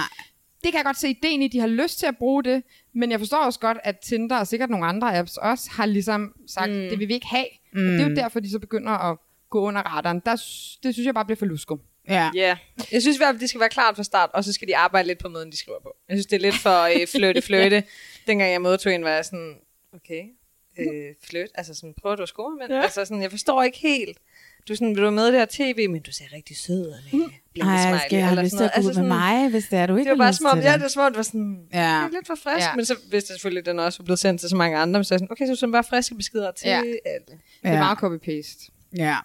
Det 0.64 0.72
kan 0.72 0.78
jeg 0.78 0.86
godt 0.86 1.00
se 1.00 1.10
ideen 1.10 1.42
i, 1.42 1.48
de 1.48 1.60
har 1.60 1.68
lyst 1.68 2.00
til 2.00 2.06
at 2.06 2.18
bruge 2.18 2.44
det, 2.44 2.64
men 2.94 3.12
jeg 3.12 3.20
forstår 3.20 3.38
også 3.38 3.60
godt, 3.60 3.78
at 3.84 4.00
Tinder 4.00 4.38
og 4.38 4.48
sikkert 4.48 4.70
nogle 4.70 4.86
andre 4.86 5.18
apps 5.18 5.38
også 5.38 5.70
har 5.72 5.86
ligesom 5.86 6.34
sagt, 6.48 6.72
mm. 6.72 6.76
det 6.76 7.00
vil 7.00 7.08
vi 7.08 7.14
ikke 7.14 7.28
have. 7.28 7.46
Mm. 7.74 7.80
Og 7.80 7.94
det 7.94 8.02
er 8.02 8.10
jo 8.10 8.16
derfor, 8.16 8.40
de 8.40 8.52
så 8.52 8.60
begynder 8.60 8.92
at 8.92 9.18
gå 9.50 9.62
under 9.62 9.82
radaren. 9.82 10.22
Der, 10.26 10.36
det 10.84 10.94
synes 10.94 11.06
jeg 11.06 11.14
bare 11.14 11.26
bliver 11.26 11.38
for 11.38 11.46
lusket. 11.46 11.78
Ja. 12.10 12.32
Ja, 12.36 12.42
yeah. 12.42 12.58
jeg 12.92 13.02
synes 13.02 13.18
i 13.18 13.20
hvert 13.20 13.34
fald, 13.34 13.40
det 13.40 13.50
skal 13.50 13.60
være 13.60 13.70
klart 13.70 13.96
fra 13.96 14.04
start, 14.04 14.30
og 14.34 14.44
så 14.44 14.54
skal 14.54 14.68
de 14.68 14.78
arbejde 14.78 15.08
lidt 15.08 15.20
på 15.20 15.30
måden, 15.30 15.52
de 15.52 15.58
skriver 15.58 15.80
på. 15.84 15.96
Jeg 16.10 16.16
synes, 16.18 16.26
det 16.26 16.36
er 16.36 16.40
lidt 16.42 16.56
for 16.56 16.82
øh, 17.02 17.08
fløte, 17.16 17.42
fløte. 17.42 17.84
Dengang 18.28 18.52
jeg 18.52 18.62
modtog 18.62 18.94
en, 18.96 19.04
var 19.04 19.10
jeg 19.10 19.26
sådan, 19.26 19.56
okay, 19.94 20.24
øh, 20.80 21.16
fløt, 21.30 21.50
altså 21.56 21.74
sådan, 21.74 21.94
prøver 22.02 22.16
du 22.16 22.24
at 22.24 22.30
score, 22.30 22.52
men 22.62 22.78
ja. 22.78 22.84
altså 22.84 23.06
sådan, 23.06 23.22
jeg 23.22 23.32
forstår 23.32 23.64
ikke 23.64 23.78
helt. 23.78 24.18
Du 24.68 24.74
er 24.74 24.78
sådan, 24.78 24.96
vil 24.96 25.04
du 25.04 25.12
med 25.12 25.28
i 25.28 25.32
det 25.32 25.40
her 25.40 25.48
tv, 25.50 25.90
men 25.90 26.02
du 26.02 26.12
ser 26.12 26.26
rigtig 26.34 26.58
sød 26.58 26.88
ud 26.88 26.94
med 27.14 27.20
mm. 27.26 27.32
Ej, 27.62 28.00
skal 28.08 28.18
jeg 28.18 28.28
have 28.28 28.44
lyst 28.44 28.58
til 28.58 28.64
at 28.64 28.72
gå 28.76 28.88
ud 28.90 28.94
med 28.94 29.04
mig, 29.04 29.50
hvis 29.50 29.66
det 29.70 29.80
er, 29.80 29.86
du 29.86 29.96
ikke 29.96 30.10
det 30.10 30.18
var 30.18 30.24
bare 30.24 30.32
lyst 30.32 30.38
som 30.38 30.46
om, 30.46 30.58
til 30.58 30.64
ja, 30.66 30.74
det? 30.74 30.82
var 30.82 30.88
som 30.88 31.02
om, 31.02 31.12
det 31.12 31.18
var 31.18 31.24
sådan, 31.24 31.68
Ja. 31.74 31.80
ja. 31.80 31.98
det 32.00 32.06
er 32.06 32.10
lidt 32.12 32.28
for 32.28 32.36
frisk, 32.36 32.64
Ja. 32.66 32.70
ja. 32.70 32.76
men 32.76 32.86
så 32.86 32.96
vidste 33.12 33.32
jeg 33.32 33.36
selvfølgelig, 33.36 33.60
at 33.62 33.66
den 33.66 33.80
også 33.80 34.00
var 34.00 34.04
blevet 34.04 34.20
sendt 34.20 34.40
til 34.40 34.50
så 34.50 34.56
mange 34.56 34.78
andre, 34.78 35.00
men 35.00 35.04
så 35.04 35.14
er 35.14 35.18
sådan, 35.18 35.32
okay, 35.32 35.46
så 35.46 35.52
er 35.52 35.56
det 35.68 35.72
bare 35.72 35.84
friske 35.84 36.16
beskeder 36.16 36.52
til 36.52 36.68
Ja. 36.68 36.78
alle. 36.78 37.26
Det 37.28 37.40
er 37.64 37.80
meget 37.80 37.98
copy-paste. 37.98 38.72
Ja. 38.98 39.18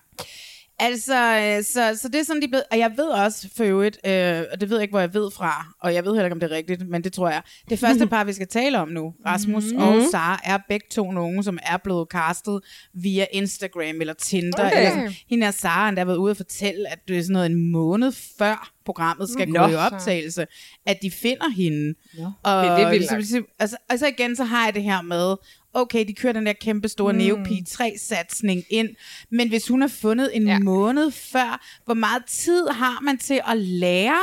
Altså, 0.83 1.15
øh, 1.15 1.65
så, 1.65 2.01
så 2.03 2.09
det 2.09 2.21
er 2.21 2.25
sådan, 2.25 2.43
de 2.43 2.47
er 2.47 2.49
blevet, 2.49 2.65
og 2.71 2.79
jeg 2.79 2.93
ved 2.97 3.05
også 3.05 3.49
for 3.57 3.65
øvrigt, 3.65 3.99
øh, 4.07 4.43
og 4.53 4.61
det 4.61 4.71
ved 4.71 4.77
jeg 4.77 4.83
ikke, 4.83 4.93
hvor 4.93 5.01
jeg 5.01 5.15
ved 5.15 5.31
fra, 5.31 5.67
og 5.81 5.95
jeg 5.95 6.05
ved 6.05 6.13
heller 6.13 6.25
ikke, 6.25 6.35
om 6.35 6.41
det 6.41 6.53
er 6.53 6.57
rigtigt, 6.57 6.89
men 6.89 7.05
det 7.05 7.13
tror 7.13 7.29
jeg. 7.29 7.43
Det 7.71 7.79
første 7.79 8.07
par, 8.07 8.25
vi 8.25 8.33
skal 8.33 8.47
tale 8.47 8.79
om 8.79 8.89
nu, 8.89 9.15
Rasmus 9.27 9.65
mm. 9.73 9.79
og 9.79 10.03
Sara, 10.11 10.41
er 10.45 10.59
begge 10.69 10.87
to 10.91 11.11
nogen, 11.13 11.43
som 11.43 11.59
er 11.63 11.77
blevet 11.77 12.09
castet 12.11 12.61
via 12.95 13.27
Instagram 13.33 14.01
eller 14.01 14.15
Tinder. 14.15 14.67
Okay. 14.67 14.77
Eller 14.77 14.91
sådan. 14.91 15.13
Hende 15.31 15.47
er 15.47 15.51
Sara 15.51 15.89
endda 15.89 16.05
været 16.05 16.17
ude 16.17 16.31
og 16.31 16.37
fortælle, 16.37 16.93
at 16.93 16.99
det 17.09 17.19
er 17.19 17.23
sådan 17.23 17.33
noget 17.33 17.51
en 17.51 17.73
måned 17.73 18.13
før 18.39 18.71
programmet 18.85 19.31
skal 19.31 19.49
Nå. 19.49 19.59
gå 19.59 19.73
i 19.73 19.75
optagelse, 19.75 20.47
at 20.87 20.99
de 21.03 21.11
finder 21.11 21.49
hende. 21.51 21.95
Og, 22.43 22.65
Det 22.65 22.83
er 22.85 22.91
vildt 22.91 23.09
så, 23.09 23.15
nok. 23.15 23.25
så, 23.25 23.43
altså, 23.59 23.77
og 23.91 23.99
så 23.99 24.07
igen, 24.07 24.37
så 24.37 24.45
har 24.45 24.65
jeg 24.65 24.75
det 24.75 24.83
her 24.83 25.03
med, 25.03 25.37
okay, 25.75 26.05
de 26.09 26.15
kører 26.15 26.33
den 26.33 26.47
der 26.47 26.53
kæmpe 26.53 26.89
store 26.89 27.13
mm. 27.13 27.19
Neopi 27.19 27.65
3-satsning 27.69 28.65
ind, 28.71 28.89
men 29.31 29.49
hvis 29.49 29.69
hun 29.69 29.81
har 29.81 29.89
fundet 29.89 30.37
en 30.37 30.47
Ja. 30.47 30.59
måned 30.59 31.11
før, 31.11 31.67
hvor 31.85 31.95
meget 31.95 32.25
tid 32.27 32.69
har 32.69 33.01
man 33.01 33.19
til 33.19 33.41
at 33.49 33.59
lære 33.59 34.21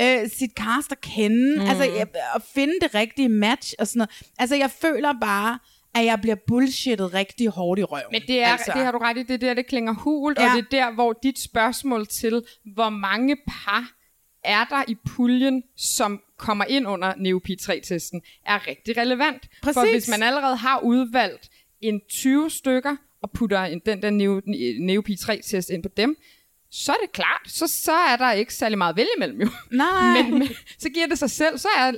øh, 0.00 0.30
sit 0.30 0.50
cast 0.50 0.92
at 0.92 1.00
kende, 1.00 1.56
mm. 1.56 1.66
altså 1.68 2.08
at 2.34 2.42
finde 2.54 2.74
det 2.82 2.94
rigtige 2.94 3.28
match 3.28 3.74
og 3.78 3.86
sådan 3.86 3.98
noget. 3.98 4.22
Altså 4.38 4.56
jeg 4.56 4.70
føler 4.70 5.12
bare, 5.20 5.58
at 5.94 6.04
jeg 6.04 6.20
bliver 6.20 6.36
bullshittet 6.46 7.14
rigtig 7.14 7.48
hårdt 7.48 7.80
i 7.80 7.84
røven. 7.84 8.04
Men 8.12 8.22
det, 8.26 8.42
er, 8.42 8.46
altså. 8.46 8.72
det 8.74 8.84
har 8.84 8.92
du 8.92 8.98
ret 8.98 9.16
i, 9.18 9.22
det 9.22 9.30
er 9.34 9.38
der, 9.38 9.54
det 9.54 9.66
klinger 9.66 9.92
hult. 9.94 10.38
Ja. 10.38 10.44
og 10.50 10.56
det 10.56 10.64
er 10.64 10.68
der, 10.70 10.94
hvor 10.94 11.12
dit 11.22 11.38
spørgsmål 11.38 12.06
til, 12.06 12.42
hvor 12.74 12.88
mange 12.90 13.36
par 13.36 13.95
er 14.46 14.64
der 14.64 14.84
i 14.88 14.96
puljen, 15.06 15.62
som 15.76 16.20
kommer 16.38 16.64
ind 16.64 16.86
under 16.86 17.14
Neopi 17.16 17.56
3-testen, 17.60 18.20
er 18.46 18.66
rigtig 18.66 18.96
relevant. 18.96 19.48
For 19.64 19.72
Præcis. 19.72 19.92
hvis 19.92 20.08
man 20.08 20.22
allerede 20.22 20.56
har 20.56 20.80
udvalgt 20.80 21.48
en 21.80 22.00
20 22.08 22.50
stykker, 22.50 22.96
og 23.22 23.30
putter 23.30 23.60
en, 23.60 23.80
den 23.86 24.02
der 24.02 24.10
Neo, 24.10 24.40
Neopi 24.80 25.12
3-test 25.12 25.70
ind 25.70 25.82
på 25.82 25.88
dem, 25.96 26.16
så 26.70 26.92
er 26.92 26.96
det 27.02 27.12
klart, 27.12 27.40
så, 27.46 27.66
så 27.66 27.92
er 27.92 28.16
der 28.16 28.32
ikke 28.32 28.54
særlig 28.54 28.78
meget 28.78 28.96
vælge 28.96 29.08
imellem 29.16 29.40
jo. 29.40 29.48
Nej. 29.70 30.12
Men, 30.22 30.38
men 30.38 30.48
så 30.78 30.88
giver 30.88 31.06
det 31.06 31.18
sig 31.18 31.30
selv, 31.30 31.58
så 31.58 31.68
er 31.76 31.92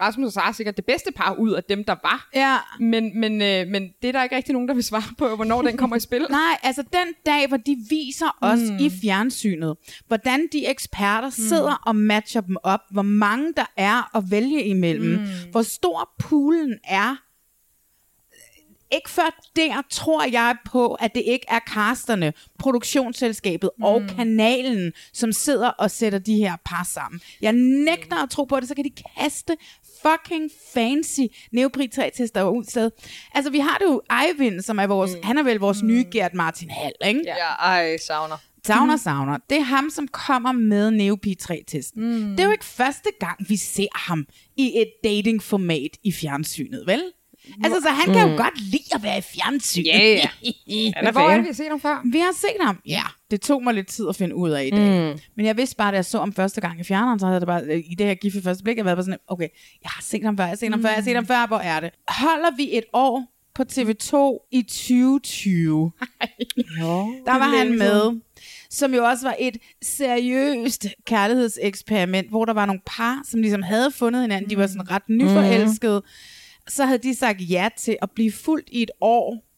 Rasmus 0.00 0.26
og 0.26 0.32
Sara 0.32 0.52
sikkert 0.52 0.76
det 0.76 0.84
bedste 0.84 1.12
par 1.12 1.34
ud 1.34 1.52
af 1.52 1.64
dem, 1.64 1.84
der 1.84 1.96
var. 2.02 2.28
Ja. 2.34 2.56
Men, 2.80 3.20
men, 3.20 3.42
øh, 3.42 3.66
men 3.68 3.82
det 4.02 4.08
er 4.08 4.12
der 4.12 4.22
ikke 4.22 4.36
rigtig 4.36 4.52
nogen, 4.52 4.68
der 4.68 4.74
vil 4.74 4.84
svare 4.84 5.14
på, 5.18 5.36
hvornår 5.36 5.62
den 5.62 5.76
kommer 5.76 5.96
i 5.96 6.00
spil. 6.00 6.20
Nej, 6.30 6.58
altså 6.62 6.82
den 6.82 7.14
dag, 7.26 7.48
hvor 7.48 7.56
de 7.56 7.76
viser 7.90 8.36
os 8.40 8.60
mm. 8.60 8.76
i 8.76 8.90
fjernsynet, 9.02 9.76
hvordan 10.06 10.48
de 10.52 10.66
eksperter 10.66 11.30
sidder 11.30 11.82
og 11.86 11.96
matcher 11.96 12.40
dem 12.40 12.56
op, 12.62 12.80
hvor 12.90 13.02
mange 13.02 13.52
der 13.56 13.66
er 13.76 14.16
at 14.16 14.30
vælge 14.30 14.64
imellem, 14.64 15.10
mm. 15.10 15.26
hvor 15.50 15.62
stor 15.62 16.10
poolen 16.18 16.78
er. 16.84 17.16
Ikke 18.92 19.10
før 19.10 19.40
der 19.56 19.82
tror 19.90 20.24
jeg 20.32 20.56
på, 20.64 20.94
at 20.94 21.14
det 21.14 21.22
ikke 21.26 21.46
er 21.48 21.58
casterne, 21.58 22.32
produktionsselskabet 22.58 23.70
mm. 23.78 23.84
og 23.84 24.02
kanalen, 24.16 24.92
som 25.12 25.32
sidder 25.32 25.68
og 25.68 25.90
sætter 25.90 26.18
de 26.18 26.36
her 26.36 26.56
par 26.64 26.88
sammen. 26.94 27.20
Jeg 27.42 27.52
nægter 27.52 28.22
at 28.22 28.30
tro 28.30 28.44
på 28.44 28.60
det, 28.60 28.68
så 28.68 28.74
kan 28.74 28.84
de 28.84 29.02
kaste 29.18 29.56
fucking 30.02 30.50
fancy 30.74 31.20
Neopri 31.52 31.88
3-tester 31.94 32.42
ud 32.42 32.64
sted. 32.64 32.90
Altså, 33.34 33.50
vi 33.50 33.58
har 33.58 33.78
det 33.78 33.84
jo 33.84 34.02
Eivind, 34.24 34.60
som 34.60 34.78
er 34.78 34.86
vores, 34.86 35.10
mm. 35.10 35.22
han 35.22 35.38
er 35.38 35.42
vel 35.42 35.56
vores 35.56 35.82
mm. 35.82 35.88
nye 35.88 36.04
Gert 36.12 36.34
Martin 36.34 36.70
Hall, 36.70 36.94
ikke? 37.04 37.22
Ja, 37.26 37.46
ej, 37.46 37.96
savner. 37.96 38.36
Savner, 38.66 38.96
savner. 38.96 39.38
Det 39.50 39.58
er 39.58 39.62
ham, 39.62 39.90
som 39.90 40.08
kommer 40.08 40.52
med 40.52 40.90
Neopi 40.90 41.36
3-testen. 41.42 42.02
Mm. 42.02 42.30
Det 42.30 42.40
er 42.40 42.44
jo 42.44 42.50
ikke 42.50 42.64
første 42.64 43.08
gang, 43.20 43.48
vi 43.48 43.56
ser 43.56 43.86
ham 43.94 44.26
i 44.56 44.72
et 44.76 44.90
datingformat 45.04 45.90
i 46.04 46.12
fjernsynet, 46.12 46.86
vel? 46.86 47.02
Altså, 47.64 47.80
så 47.82 47.88
han 47.88 48.14
kan 48.14 48.22
jo 48.22 48.30
Mm. 48.30 48.36
godt 48.36 48.60
lide 48.60 48.84
at 48.94 49.02
være 49.02 49.18
i 49.18 49.20
fjernsyn. 49.20 49.82
Ja, 49.84 49.98
ja. 50.12 50.28
Men 51.02 51.12
hvor 51.12 51.20
er 51.20 51.34
det, 51.34 51.42
vi 51.42 51.46
har 51.48 51.54
set 51.54 51.66
ham 51.70 51.80
før? 51.80 52.00
Vi 52.12 52.18
har 52.18 52.32
set 52.40 52.56
ham, 52.60 52.78
ja. 52.86 53.02
Det 53.30 53.40
tog 53.40 53.62
mig 53.64 53.74
lidt 53.74 53.86
tid 53.86 54.08
at 54.08 54.16
finde 54.16 54.34
ud 54.34 54.50
af 54.50 54.64
i 54.64 54.70
dag. 54.70 55.12
Mm. 55.14 55.18
Men 55.36 55.46
jeg 55.46 55.56
vidste 55.56 55.76
bare, 55.76 55.90
da 55.90 55.96
jeg 55.96 56.04
så 56.04 56.18
ham 56.18 56.32
første 56.32 56.60
gang 56.60 56.80
i 56.80 56.84
fjerneren, 56.84 57.18
så 57.18 57.26
havde 57.26 57.40
det 57.40 57.46
bare, 57.46 57.62
øh, 57.62 57.78
i 57.90 57.94
det 57.98 58.06
her 58.06 58.14
gift 58.14 58.36
i 58.36 58.42
første 58.42 58.64
blik, 58.64 58.76
jeg 58.76 58.84
været 58.84 58.96
bare 58.96 59.04
sådan, 59.04 59.18
okay, 59.28 59.48
jeg 59.82 59.90
har 59.90 60.02
set 60.02 60.24
ham 60.24 60.36
før, 60.36 60.44
jeg 60.44 60.50
har 60.50 60.56
set 60.56 60.70
ham 60.70 60.82
før, 60.82 60.88
jeg 60.88 60.96
har 60.96 61.02
set 61.02 61.14
ham 61.14 61.26
før, 61.26 61.46
hvor 61.46 61.58
er 61.58 61.80
det? 61.80 61.90
Holder 62.08 62.56
vi 62.56 62.68
et 62.78 62.84
år 62.92 63.24
på 63.54 63.62
TV2 63.72 64.48
i 64.52 64.62
2020? 64.62 65.92
Der 67.26 67.38
var 67.38 67.56
han 67.58 67.78
med, 67.78 68.20
som 68.70 68.94
jo 68.94 69.04
også 69.04 69.26
var 69.26 69.36
et 69.38 69.56
seriøst 69.82 70.86
kærlighedseksperiment, 71.06 72.28
hvor 72.28 72.44
der 72.44 72.52
var 72.52 72.66
nogle 72.66 72.80
par, 72.86 73.20
som 73.24 73.40
ligesom 73.40 73.62
havde 73.62 73.90
fundet 73.90 74.22
hinanden, 74.22 74.50
de 74.50 74.56
var 74.56 74.66
sådan 74.66 74.90
ret 74.90 75.02
nyforelskede, 75.08 76.02
så 76.68 76.84
havde 76.84 76.98
de 76.98 77.14
sagt 77.14 77.40
ja 77.40 77.68
til 77.76 77.96
at 78.02 78.10
blive 78.14 78.32
fuldt 78.32 78.68
i 78.72 78.82
et 78.82 78.90
år 79.00 79.50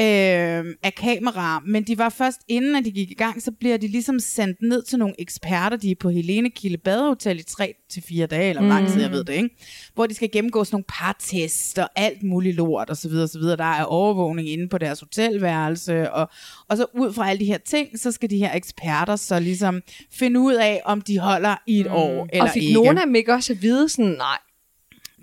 øh, 0.00 0.74
af 0.82 0.94
kamera, 0.96 1.60
men 1.66 1.82
de 1.82 1.98
var 1.98 2.08
først 2.08 2.40
inden, 2.48 2.74
at 2.74 2.84
de 2.84 2.90
gik 2.90 3.10
i 3.10 3.14
gang, 3.14 3.42
så 3.42 3.52
bliver 3.60 3.76
de 3.76 3.88
ligesom 3.88 4.18
sendt 4.18 4.62
ned 4.62 4.82
til 4.82 4.98
nogle 4.98 5.14
eksperter, 5.18 5.76
de 5.76 5.90
er 5.90 5.94
på 6.00 6.10
Helene 6.10 6.50
Kilde 6.50 6.78
Badehotel 6.78 7.38
i 7.38 7.42
3 7.42 7.74
til 7.90 8.02
fire 8.02 8.26
dage, 8.26 8.48
eller 8.48 8.62
hvor 8.62 8.68
lang 8.68 8.88
tid, 8.88 9.00
jeg 9.00 9.10
ved 9.10 9.24
det, 9.24 9.32
ikke? 9.32 9.48
Hvor 9.94 10.06
de 10.06 10.14
skal 10.14 10.30
gennemgå 10.30 10.64
sådan 10.64 10.74
nogle 10.74 10.84
partest 10.88 11.78
og 11.78 11.88
alt 11.96 12.22
muligt 12.22 12.56
lort, 12.56 12.90
og 12.90 12.96
så 12.96 13.08
videre, 13.08 13.24
og 13.24 13.28
så 13.28 13.38
videre. 13.38 13.56
Der 13.56 13.64
er 13.64 13.84
overvågning 13.84 14.48
inde 14.48 14.68
på 14.68 14.78
deres 14.78 15.00
hotelværelse, 15.00 16.12
og, 16.12 16.28
og 16.68 16.76
så 16.76 16.86
ud 16.94 17.12
fra 17.12 17.30
alle 17.30 17.40
de 17.40 17.44
her 17.44 17.58
ting, 17.58 17.98
så 17.98 18.12
skal 18.12 18.30
de 18.30 18.38
her 18.38 18.54
eksperter 18.54 19.16
så 19.16 19.40
ligesom 19.40 19.82
finde 20.12 20.40
ud 20.40 20.54
af, 20.54 20.82
om 20.84 21.00
de 21.00 21.18
holder 21.18 21.56
i 21.66 21.80
et 21.80 21.86
mm. 21.86 21.92
år, 21.92 22.28
eller 22.32 22.44
og 22.44 22.50
fik 22.50 22.62
ikke. 22.62 22.74
nogen 22.74 22.98
af 22.98 23.06
dem 23.06 23.14
ikke 23.14 23.34
også 23.34 23.52
at 23.52 23.62
vide 23.62 23.88
sådan, 23.88 24.10
nej. 24.10 24.38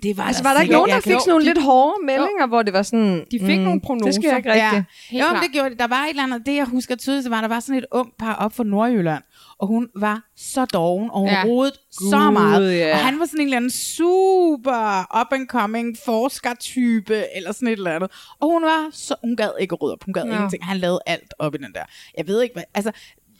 Det 0.02 0.16
var 0.16 0.24
altså, 0.24 0.42
der 0.42 0.48
var 0.48 0.54
der 0.54 0.60
ikke 0.62 0.72
nogen, 0.74 0.90
der 0.90 1.00
fik 1.00 1.12
sådan 1.12 1.22
nogle 1.28 1.44
de- 1.44 1.48
lidt 1.54 1.62
hårde 1.64 1.94
meldinger, 2.06 2.46
hvor 2.46 2.62
det 2.62 2.72
var 2.72 2.82
sådan... 2.82 3.24
De 3.30 3.40
fik 3.40 3.60
nogle 3.60 3.80
prognoser. 3.80 4.06
Det 4.06 4.14
skal 4.14 4.28
jeg 4.28 4.36
ikke 4.36 4.52
rigtigt. 4.52 4.84
Ja. 5.12 5.18
Jo, 5.26 5.32
men 5.32 5.42
det 5.42 5.52
gjorde 5.52 5.70
det. 5.70 5.78
Der 5.78 5.86
var 5.86 6.04
et 6.04 6.10
eller 6.10 6.22
andet, 6.22 6.46
det 6.46 6.54
jeg 6.54 6.64
husker 6.64 6.96
tydeligt, 6.96 7.30
var 7.30 7.40
der 7.40 7.48
var 7.48 7.60
sådan 7.60 7.78
et 7.78 7.86
ung 7.92 8.08
par 8.18 8.34
op 8.34 8.56
fra 8.56 8.64
Nordjylland, 8.64 9.22
og 9.58 9.66
hun 9.66 9.88
var 9.96 10.22
så 10.36 10.64
doven, 10.64 11.10
og 11.10 11.18
hun 11.20 11.28
Ja. 11.28 11.34
ja. 11.38 11.44
rodede 11.46 11.74
så 11.90 12.30
meget. 12.32 12.78
ja. 12.78 12.92
Og 12.92 12.98
han 12.98 13.18
var 13.18 13.26
sådan 13.26 13.40
en 13.40 13.46
eller 13.46 13.56
anden 13.56 13.70
super 13.70 15.20
up 15.20 15.32
and 15.32 15.46
coming 15.46 15.96
forskertype, 16.04 17.24
eller 17.36 17.52
sådan 17.52 17.68
et 17.68 17.72
eller 17.72 17.94
andet. 17.94 18.10
Og 18.40 18.48
hun 18.52 18.62
var 18.62 18.88
så, 18.92 19.14
hun 19.24 19.36
gad 19.36 19.50
ikke 19.60 19.74
rydde 19.74 19.92
op, 19.92 20.04
hun 20.04 20.14
gad 20.14 20.24
no. 20.24 20.34
ingenting. 20.34 20.64
Han 20.64 20.76
lavede 20.76 21.00
alt 21.06 21.34
op 21.38 21.54
i 21.54 21.58
den 21.58 21.72
der. 21.74 21.82
Jeg 22.18 22.26
ved 22.26 22.42
ikke, 22.42 22.52
hvad, 22.54 22.64
altså, 22.74 22.92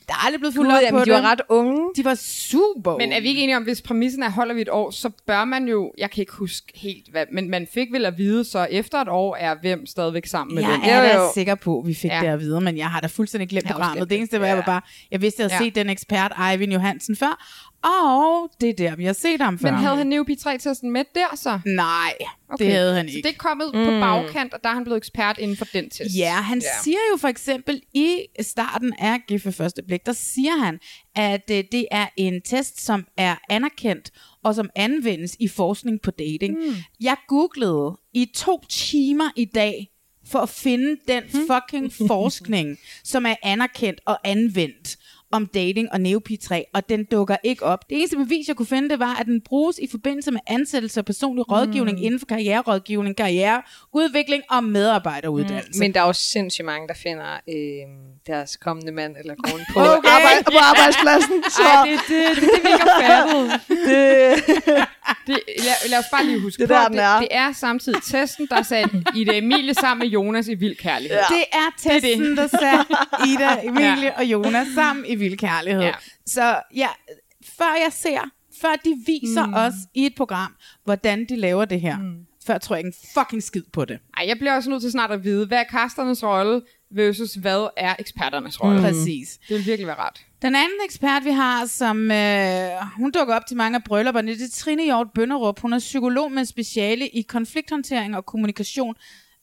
der 0.08 0.14
er 0.14 0.26
aldrig 0.26 0.40
blevet 0.40 0.54
fuldt 0.54 0.72
op 0.72 0.80
på 0.90 1.04
de 1.04 1.10
var 1.10 1.16
det. 1.16 1.24
ret 1.24 1.40
unge. 1.48 1.90
De 1.96 2.04
var 2.04 2.14
super 2.14 2.96
Men 2.98 3.12
er 3.12 3.20
vi 3.20 3.28
ikke 3.28 3.40
enige 3.40 3.56
om, 3.56 3.62
hvis 3.62 3.82
præmissen 3.82 4.22
er, 4.22 4.30
holder 4.30 4.54
vi 4.54 4.60
et 4.60 4.68
år, 4.68 4.90
så 4.90 5.10
bør 5.26 5.44
man 5.44 5.68
jo, 5.68 5.92
jeg 5.98 6.10
kan 6.10 6.22
ikke 6.22 6.32
huske 6.32 6.66
helt 6.74 7.08
hvad, 7.10 7.24
men 7.32 7.50
man 7.50 7.66
fik 7.74 7.92
vel 7.92 8.04
at 8.04 8.18
vide, 8.18 8.44
så 8.44 8.66
efter 8.70 8.98
et 8.98 9.08
år 9.08 9.36
er 9.36 9.54
hvem 9.60 9.86
stadigvæk 9.86 10.26
sammen 10.26 10.54
med 10.54 10.62
Jeg 10.62 10.70
hvem. 10.70 10.80
er 10.90 11.02
da 11.02 11.20
sikker 11.34 11.54
på, 11.54 11.78
at 11.80 11.86
vi 11.86 11.94
fik 11.94 12.10
Ja. 12.10 12.16
ja. 12.16 12.22
det 12.22 12.28
at 12.32 12.40
vide, 12.40 12.60
men 12.60 12.76
jeg 12.78 12.90
har 12.90 13.00
da 13.00 13.06
fuldstændig 13.06 13.48
glemt 13.48 13.64
Jeg 13.64 13.72
programmet. 13.72 14.10
Det 14.10 14.18
eneste 14.18 14.40
var, 14.40 14.46
jeg 14.46 14.56
var 14.56 14.62
bare, 14.62 14.80
jeg 15.10 15.22
vidste, 15.22 15.42
at 15.42 15.44
jeg 15.44 15.50
Ja. 15.50 15.56
havde 15.56 15.66
set 15.70 15.74
den 15.74 15.90
ekspert, 15.90 16.32
Eivind 16.52 16.72
Johansen, 16.72 17.16
før, 17.16 17.44
og 17.86 18.50
det 18.60 18.68
er 18.68 18.74
der, 18.74 18.96
vi 18.96 19.04
har 19.04 19.12
set 19.12 19.40
ham 19.40 19.58
før. 19.58 19.70
Men 19.70 19.80
havde 19.80 19.96
han 19.96 20.06
Neopi 20.06 20.32
3-testen 20.32 20.90
med 20.90 21.04
der 21.14 21.36
så? 21.36 21.58
Nej, 21.66 22.14
okay. 22.48 22.64
det 22.64 22.72
havde 22.72 22.94
han 22.94 23.08
Så 23.08 23.16
ikke. 23.16 23.28
det 23.28 23.34
er 23.34 23.38
kommet 23.38 23.70
mm. 23.74 23.84
på 23.84 23.90
bagkant, 23.90 24.54
og 24.54 24.60
der 24.64 24.68
er 24.68 24.74
han 24.74 24.84
blevet 24.84 24.96
ekspert 24.96 25.38
inden 25.38 25.56
for 25.56 25.64
den 25.64 25.90
test. 25.90 26.16
Ja, 26.18 26.32
han 26.32 26.58
ja. 26.58 26.82
siger 26.82 26.98
jo 27.12 27.16
for 27.16 27.28
eksempel 27.28 27.82
i 27.94 28.26
starten 28.40 28.92
af 28.98 29.20
Gift 29.28 29.44
ved 29.46 29.52
første 29.52 29.82
blik, 29.82 30.06
der 30.06 30.12
siger 30.12 30.56
han, 30.56 30.78
at 31.16 31.50
øh, 31.50 31.64
det 31.72 31.86
er 31.90 32.06
en 32.16 32.42
test, 32.42 32.84
som 32.84 33.06
er 33.16 33.36
anerkendt, 33.50 34.10
og 34.44 34.54
som 34.54 34.70
anvendes 34.76 35.36
i 35.40 35.48
forskning 35.48 36.00
på 36.02 36.10
dating. 36.10 36.54
Mm. 36.58 36.74
Jeg 37.00 37.16
googlede 37.28 37.98
i 38.14 38.30
to 38.34 38.64
timer 38.68 39.30
i 39.36 39.44
dag, 39.44 39.90
for 40.26 40.38
at 40.38 40.48
finde 40.48 40.96
den 41.08 41.22
fucking 41.28 41.92
forskning, 42.08 42.78
som 43.04 43.26
er 43.26 43.34
anerkendt 43.42 44.00
og 44.06 44.18
anvendt 44.24 44.96
om 45.36 45.46
dating 45.46 45.88
og 45.92 46.00
Neopi 46.00 46.36
3, 46.36 46.64
og 46.74 46.88
den 46.88 47.04
dukker 47.04 47.36
ikke 47.44 47.62
op. 47.62 47.88
Det 47.90 47.98
eneste 47.98 48.16
bevis, 48.16 48.48
jeg 48.48 48.56
kunne 48.56 48.66
finde, 48.66 48.88
det 48.88 48.98
var, 48.98 49.14
at 49.20 49.26
den 49.26 49.40
bruges 49.40 49.78
i 49.78 49.86
forbindelse 49.90 50.30
med 50.30 50.40
ansættelse 50.46 51.00
og 51.00 51.04
personlig 51.04 51.50
rådgivning 51.50 52.04
inden 52.04 52.18
for 52.18 52.26
karriererådgivning, 52.26 53.16
karriereudvikling 53.16 54.42
og 54.50 54.64
medarbejderuddannelse. 54.64 55.70
Mm. 55.74 55.78
Men 55.80 55.94
der 55.94 56.00
er 56.00 56.06
jo 56.06 56.12
sindssygt 56.12 56.64
mange, 56.66 56.88
der 56.88 56.94
finder 56.94 57.32
øh, 57.48 57.56
deres 58.26 58.56
kommende 58.56 58.92
mand 58.92 59.16
eller 59.20 59.34
kone 59.44 59.64
på, 59.74 59.80
Okay. 59.80 60.08
arbejde, 60.08 60.44
på 60.44 60.58
arbejdspladsen. 60.70 61.42
Så 61.50 61.62
Ej, 61.62 61.86
det, 61.88 62.00
det, 62.08 62.36
det, 62.36 62.42
det, 62.42 62.50
vi 62.62 62.68
ikke 62.72 62.84
har 62.88 63.02
fattet. 63.02 63.60
det, 63.88 64.86
Det, 65.26 65.40
lad, 65.58 65.90
lad 65.90 65.98
os 65.98 66.04
bare 66.12 66.24
lige 66.26 66.40
huske 66.40 66.60
Det 66.60 66.68
på, 66.68 66.74
der, 66.74 66.88
den 66.88 66.98
er. 66.98 67.12
det, 67.12 67.20
det 67.20 67.28
er 67.30 67.52
samtidig 67.52 68.02
testen, 68.02 68.46
der 68.50 68.62
satte 68.62 69.04
Ida 69.18 69.38
Emilie 69.38 69.74
sammen 69.74 70.04
med 70.04 70.12
Jonas 70.12 70.48
i 70.48 70.54
vild 70.54 70.76
kærlighed. 70.76 71.18
Det 71.28 71.44
er 71.52 71.68
testen, 71.90 72.24
det 72.24 72.36
der 72.36 72.46
satte 72.46 72.94
Ida, 73.28 73.48
Emilie 73.68 74.04
ja. 74.04 74.10
og 74.16 74.24
Jonas 74.24 74.66
sammen 74.74 75.04
i 75.08 75.14
vild 75.14 75.25
kærlighed. 75.34 75.82
Ja. 75.82 75.92
Så 76.26 76.60
ja, 76.74 76.88
før 77.58 77.74
jeg 77.84 77.92
ser, 77.92 78.30
før 78.60 78.76
de 78.84 78.96
viser 79.06 79.46
mm. 79.46 79.54
os 79.54 79.74
i 79.94 80.06
et 80.06 80.14
program, 80.16 80.54
hvordan 80.84 81.24
de 81.28 81.36
laver 81.36 81.64
det 81.64 81.80
her, 81.80 81.98
mm. 81.98 82.26
før 82.46 82.58
tror 82.58 82.76
jeg 82.76 82.86
ikke 82.86 82.96
en 82.98 83.08
fucking 83.14 83.42
skid 83.42 83.62
på 83.72 83.84
det. 83.84 83.98
Ej, 84.16 84.24
jeg 84.28 84.38
bliver 84.38 84.52
også 84.52 84.70
nødt 84.70 84.82
til 84.82 84.90
snart 84.90 85.10
at 85.10 85.24
vide, 85.24 85.46
hvad 85.46 85.58
er 85.58 85.64
kasternes 85.64 86.24
rolle 86.24 86.62
versus 86.90 87.34
hvad 87.34 87.68
er 87.76 87.94
eksperternes 87.98 88.62
rolle. 88.62 88.78
Mm. 88.78 88.84
Præcis. 88.84 89.38
Det 89.48 89.56
vil 89.56 89.66
virkelig 89.66 89.86
være 89.86 89.98
ret. 89.98 90.26
Den 90.42 90.54
anden 90.54 90.78
ekspert, 90.84 91.24
vi 91.24 91.30
har, 91.30 91.66
som 91.66 92.10
øh, 92.10 92.68
hun 92.96 93.10
dukker 93.10 93.34
op 93.34 93.46
til 93.46 93.56
mange 93.56 93.76
af 93.76 93.84
brylluperne, 93.84 94.32
det 94.32 94.42
er 94.42 94.50
Trine 94.52 94.84
Hjort 94.84 95.06
Bønderup. 95.14 95.60
Hun 95.60 95.72
er 95.72 95.78
psykolog 95.78 96.32
med 96.32 96.44
speciale 96.44 97.08
i 97.08 97.22
konflikthåndtering 97.22 98.16
og 98.16 98.26
kommunikation. 98.26 98.94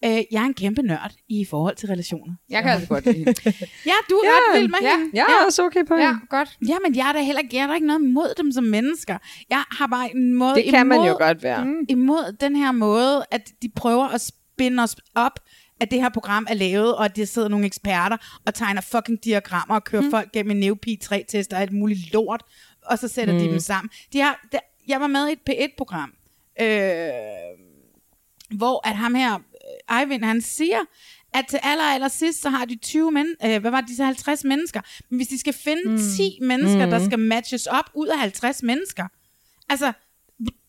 Øh, 0.06 0.12
jeg 0.32 0.42
er 0.42 0.46
en 0.46 0.54
kæmpe 0.54 0.82
nørd 0.82 1.12
i 1.30 1.46
forhold 1.46 1.76
til 1.76 1.88
relationer. 1.90 2.34
Jeg 2.50 2.64
kan 2.64 2.72
altså 2.72 2.88
godt 2.88 3.06
lide 3.06 3.18
hende. 3.18 3.34
Ja, 3.86 3.94
du 4.10 4.16
er 4.16 4.26
Ja, 4.26 4.32
ret 4.32 4.62
vild 4.62 4.70
med 4.72 4.80
ja, 4.82 4.98
hende. 4.98 5.12
jeg 5.14 5.26
er 5.42 5.46
også 5.46 5.64
okay 5.64 5.86
på 5.86 5.96
Ja, 5.96 6.08
hende. 6.08 6.20
godt. 6.30 6.58
Ja, 6.68 6.76
men 6.86 6.96
jeg 6.96 7.10
er 7.10 7.14
da 7.14 7.22
heller 7.24 7.42
ikke, 7.42 7.56
jeg 7.58 7.64
er 7.64 7.68
da 7.68 7.74
ikke 7.74 7.88
noget 7.88 8.00
imod 8.02 8.34
dem 8.38 8.52
som 8.52 8.64
mennesker. 8.64 9.18
Jeg 9.50 9.64
har 9.72 9.88
bare 9.88 10.16
en 10.16 10.34
måde 10.34 10.56
Det 10.56 10.66
kan 10.70 10.88
man 10.88 10.98
jo 10.98 11.04
imod, 11.06 11.18
godt 11.20 11.44
være. 11.44 11.66
Mm, 11.66 11.86
imod 11.90 12.36
den 12.40 12.56
her 12.56 12.72
måde, 12.72 13.26
at 13.32 13.50
de 13.62 13.70
prøver 13.76 14.08
at 14.08 14.22
spinde 14.22 14.84
os 14.84 14.96
op, 15.16 15.40
at 15.80 15.92
det 15.92 16.02
her 16.02 16.10
program 16.10 16.48
er 16.50 16.54
lavet, 16.54 16.96
og 16.96 17.06
at 17.06 17.16
der 17.16 17.26
sidder 17.26 17.48
nogle 17.48 17.66
eksperter 17.66 18.18
og 18.46 18.54
tegner 18.54 18.82
fucking 18.82 19.24
diagrammer 19.24 19.76
og 19.76 19.84
kører 19.84 20.02
mm. 20.02 20.12
folk 20.12 20.32
gennem 20.32 20.52
en 20.52 20.58
Neopi 20.58 21.00
3-test 21.04 21.54
og 21.54 21.62
alt 21.62 21.72
muligt 21.74 22.14
lort, 22.14 22.44
og 22.86 23.00
så 23.00 23.08
sætter 23.08 23.34
mm. 23.34 23.40
de 23.40 23.46
dem 23.46 23.60
sammen. 23.60 23.90
De 24.14 24.20
har, 24.22 24.46
der, 24.52 24.60
jeg 24.88 25.02
var 25.02 25.08
med 25.08 25.28
i 25.30 25.32
et 25.32 25.40
P1-program, 25.50 26.14
øh, 26.62 27.10
hvor 28.58 28.88
at 28.88 28.96
ham 28.96 29.16
her, 29.16 29.40
Eivind, 30.02 30.24
han 30.24 30.42
siger, 30.42 30.80
at 31.34 31.46
til 31.50 31.60
aller, 31.64 31.84
aller 31.84 32.08
sidst, 32.08 32.42
så 32.42 32.50
har 32.50 32.66
de 32.66 32.76
20 32.76 33.12
men, 33.12 33.28
øh, 33.46 33.62
hvad 33.62 33.72
var 33.72 33.80
det, 33.82 33.90
disse 33.90 34.04
50 34.04 34.44
mennesker. 34.44 34.82
Men 35.10 35.18
hvis 35.18 35.28
de 35.28 35.40
skal 35.40 35.54
finde 35.54 35.82
mm. 35.90 35.98
10 36.18 36.38
mennesker, 36.42 36.86
mm. 36.86 36.92
der 36.92 37.06
skal 37.06 37.20
matches 37.20 37.68
op 37.68 37.90
ud 37.94 38.08
af 38.08 38.20
50 38.20 38.64
mennesker, 38.64 39.08
altså, 39.70 39.94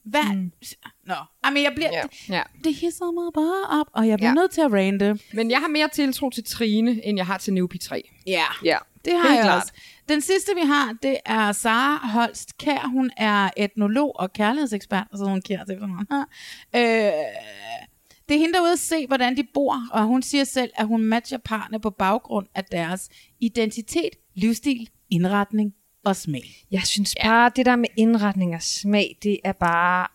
hvad? 0.05 0.35
Mm. 0.35 0.53
Nå, 1.07 1.15
Jamen, 1.45 1.63
jeg 1.63 1.73
bliver, 1.75 1.91
Ja. 1.93 2.03
det, 2.03 2.29
Ja. 2.29 2.43
det 2.65 2.75
hisser 2.75 3.13
mig 3.13 3.33
bare 3.35 3.81
op, 3.81 3.87
og 3.93 4.09
jeg 4.09 4.19
bliver 4.19 4.31
Ja. 4.31 4.35
nødt 4.35 4.51
til 4.51 4.61
at 4.61 4.73
rante. 4.73 5.19
Men 5.33 5.51
jeg 5.51 5.59
har 5.59 5.69
mere 5.69 5.89
tiltro 5.89 6.31
til 6.31 6.45
Trine, 6.45 7.05
end 7.07 7.19
jeg 7.19 7.27
har 7.27 7.39
til 7.39 7.53
Neopi 7.53 7.79
3. 7.79 8.11
Ja, 8.27 8.45
Ja. 8.65 8.79
det 9.05 9.13
har 9.13 9.23
Helt 9.29 9.35
jeg 9.37 9.45
klart. 9.45 9.63
også. 9.63 9.73
Den 10.09 10.21
sidste, 10.21 10.53
vi 10.55 10.61
har, 10.67 10.97
det 11.03 11.17
er 11.27 11.53
Sara 11.53 12.07
Holst 12.09 12.59
Kær. 12.59 12.89
Hun 12.93 13.11
er 13.17 13.51
etnolog 13.57 14.13
og 14.21 14.33
kærlighedsekspert, 14.33 15.07
og 15.13 15.19
så 15.19 15.25
er 15.25 15.29
hun 15.29 15.43
kær 15.43 15.65
til 15.65 15.79
sådan 15.81 16.25
øh, 16.75 17.13
Det 18.29 18.35
er 18.35 18.39
hende, 18.39 18.53
der 18.53 18.59
er 18.59 18.63
ude 18.63 18.73
at 18.73 18.79
se, 18.79 19.07
hvordan 19.07 19.37
de 19.37 19.45
bor, 19.55 19.89
og 19.93 20.05
hun 20.05 20.23
siger 20.23 20.45
selv, 20.45 20.73
at 20.75 20.87
hun 20.87 21.03
matcher 21.03 21.39
parne 21.39 21.81
på 21.81 21.91
baggrund 21.91 22.47
af 22.55 22.65
deres 22.65 23.09
identitet, 23.41 24.11
livsstil, 24.35 24.89
indretning 25.11 25.75
og 26.05 26.17
smag. 26.17 26.67
Jeg 26.71 26.83
synes 26.83 27.15
bare, 27.23 27.51
det 27.57 27.67
der 27.67 27.77
med 27.77 27.89
indretning 27.97 28.55
og 28.55 28.63
smag, 28.63 29.19
det 29.23 29.39
er 29.45 29.53
bare... 29.53 30.14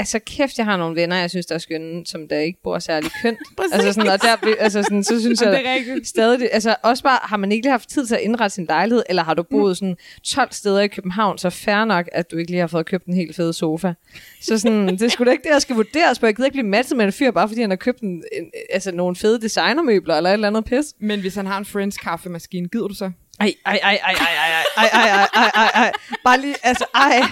Altså 0.00 0.18
kæft, 0.26 0.58
jeg 0.58 0.66
har 0.66 0.76
nogle 0.76 0.96
venner, 0.96 1.16
jeg 1.16 1.30
synes, 1.30 1.46
der 1.46 1.54
er 1.54 1.58
skønne, 1.58 2.06
som 2.06 2.28
der 2.28 2.38
ikke 2.38 2.58
bor 2.62 2.78
særlig 2.78 3.10
kønt. 3.22 3.38
Præcis. 3.56 3.72
altså 3.72 3.92
sådan, 3.92 4.10
og 4.10 4.22
der, 4.22 4.36
altså 4.58 4.82
sådan, 4.82 5.04
så 5.04 5.20
synes 5.20 5.40
jeg 5.40 5.52
Det 5.52 5.66
er 5.66 6.00
stadig, 6.04 6.40
det, 6.40 6.48
altså 6.52 6.76
også 6.82 7.02
bare, 7.02 7.18
har 7.22 7.36
man 7.36 7.52
ikke 7.52 7.64
lige 7.64 7.70
haft 7.70 7.88
tid 7.88 8.06
til 8.06 8.14
at 8.14 8.20
indrette 8.20 8.54
sin 8.54 8.64
lejlighed, 8.64 9.02
eller 9.08 9.22
har 9.22 9.34
du 9.34 9.42
boet 9.42 9.76
sådan 9.76 9.96
12 10.24 10.52
steder 10.52 10.80
i 10.80 10.88
København, 10.88 11.38
så 11.38 11.50
fair 11.50 11.84
nok, 11.84 12.08
at 12.12 12.30
du 12.30 12.36
ikke 12.36 12.50
lige 12.50 12.60
har 12.60 12.66
fået 12.66 12.86
købt 12.86 13.06
en 13.06 13.14
helt 13.14 13.36
fed 13.36 13.52
sofa. 13.52 13.92
Så 14.40 14.58
sådan, 14.58 14.88
det 14.88 15.02
er 15.02 15.08
sgu 15.08 15.24
da 15.24 15.30
ikke 15.30 15.42
det, 15.42 15.52
der 15.52 15.58
skal 15.58 15.76
vurderes 15.76 16.18
på. 16.18 16.26
Jeg 16.26 16.36
gider 16.36 16.46
ikke 16.46 16.54
blive 16.54 16.66
matchet 16.68 16.96
med 16.96 17.04
en 17.04 17.12
fyr, 17.12 17.30
bare 17.30 17.48
fordi 17.48 17.60
han 17.60 17.70
har 17.70 17.76
købt 17.76 18.00
en, 18.00 18.24
en, 18.32 18.50
altså 18.70 18.92
nogle 18.92 19.16
fede 19.16 19.40
designermøbler, 19.40 20.16
eller 20.16 20.30
et 20.30 20.34
eller 20.34 20.48
andet 20.48 20.64
pis. 20.64 20.94
Men 21.00 21.20
hvis 21.20 21.34
han 21.34 21.46
har 21.46 21.58
en 21.58 21.64
Friends 21.64 21.96
kaffemaskine, 21.96 22.68
gider 22.68 22.88
du 22.88 22.94
så? 22.94 23.10
Ej, 23.40 23.54
ej, 23.66 23.80
ej, 23.82 24.00
ej, 24.04 24.12
ej, 24.12 24.26
ej, 24.36 24.62
ej, 24.76 24.86
ej, 24.94 25.10
ej, 25.10 25.28
ej, 25.34 25.50
ej, 25.54 25.70
ej. 25.74 25.92
Bare 26.24 26.40
lige, 26.40 26.54
altså, 26.62 26.84
ej. 26.94 27.22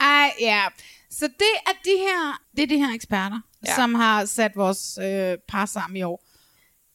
Ej, 0.00 0.30
ja. 0.40 0.60
Så 1.18 1.26
det 1.26 1.54
er 1.66 1.72
de 1.84 1.90
her, 1.98 2.40
det 2.56 2.62
er 2.62 2.66
de 2.66 2.76
her 2.78 2.94
eksperter, 2.94 3.40
Ja. 3.64 3.70
ja. 3.70 3.74
som 3.76 3.94
har 3.94 4.24
sat 4.24 4.52
vores 4.56 4.98
øh, 5.02 5.38
par 5.48 5.66
sammen 5.66 5.96
i 5.96 6.02
år. 6.02 6.24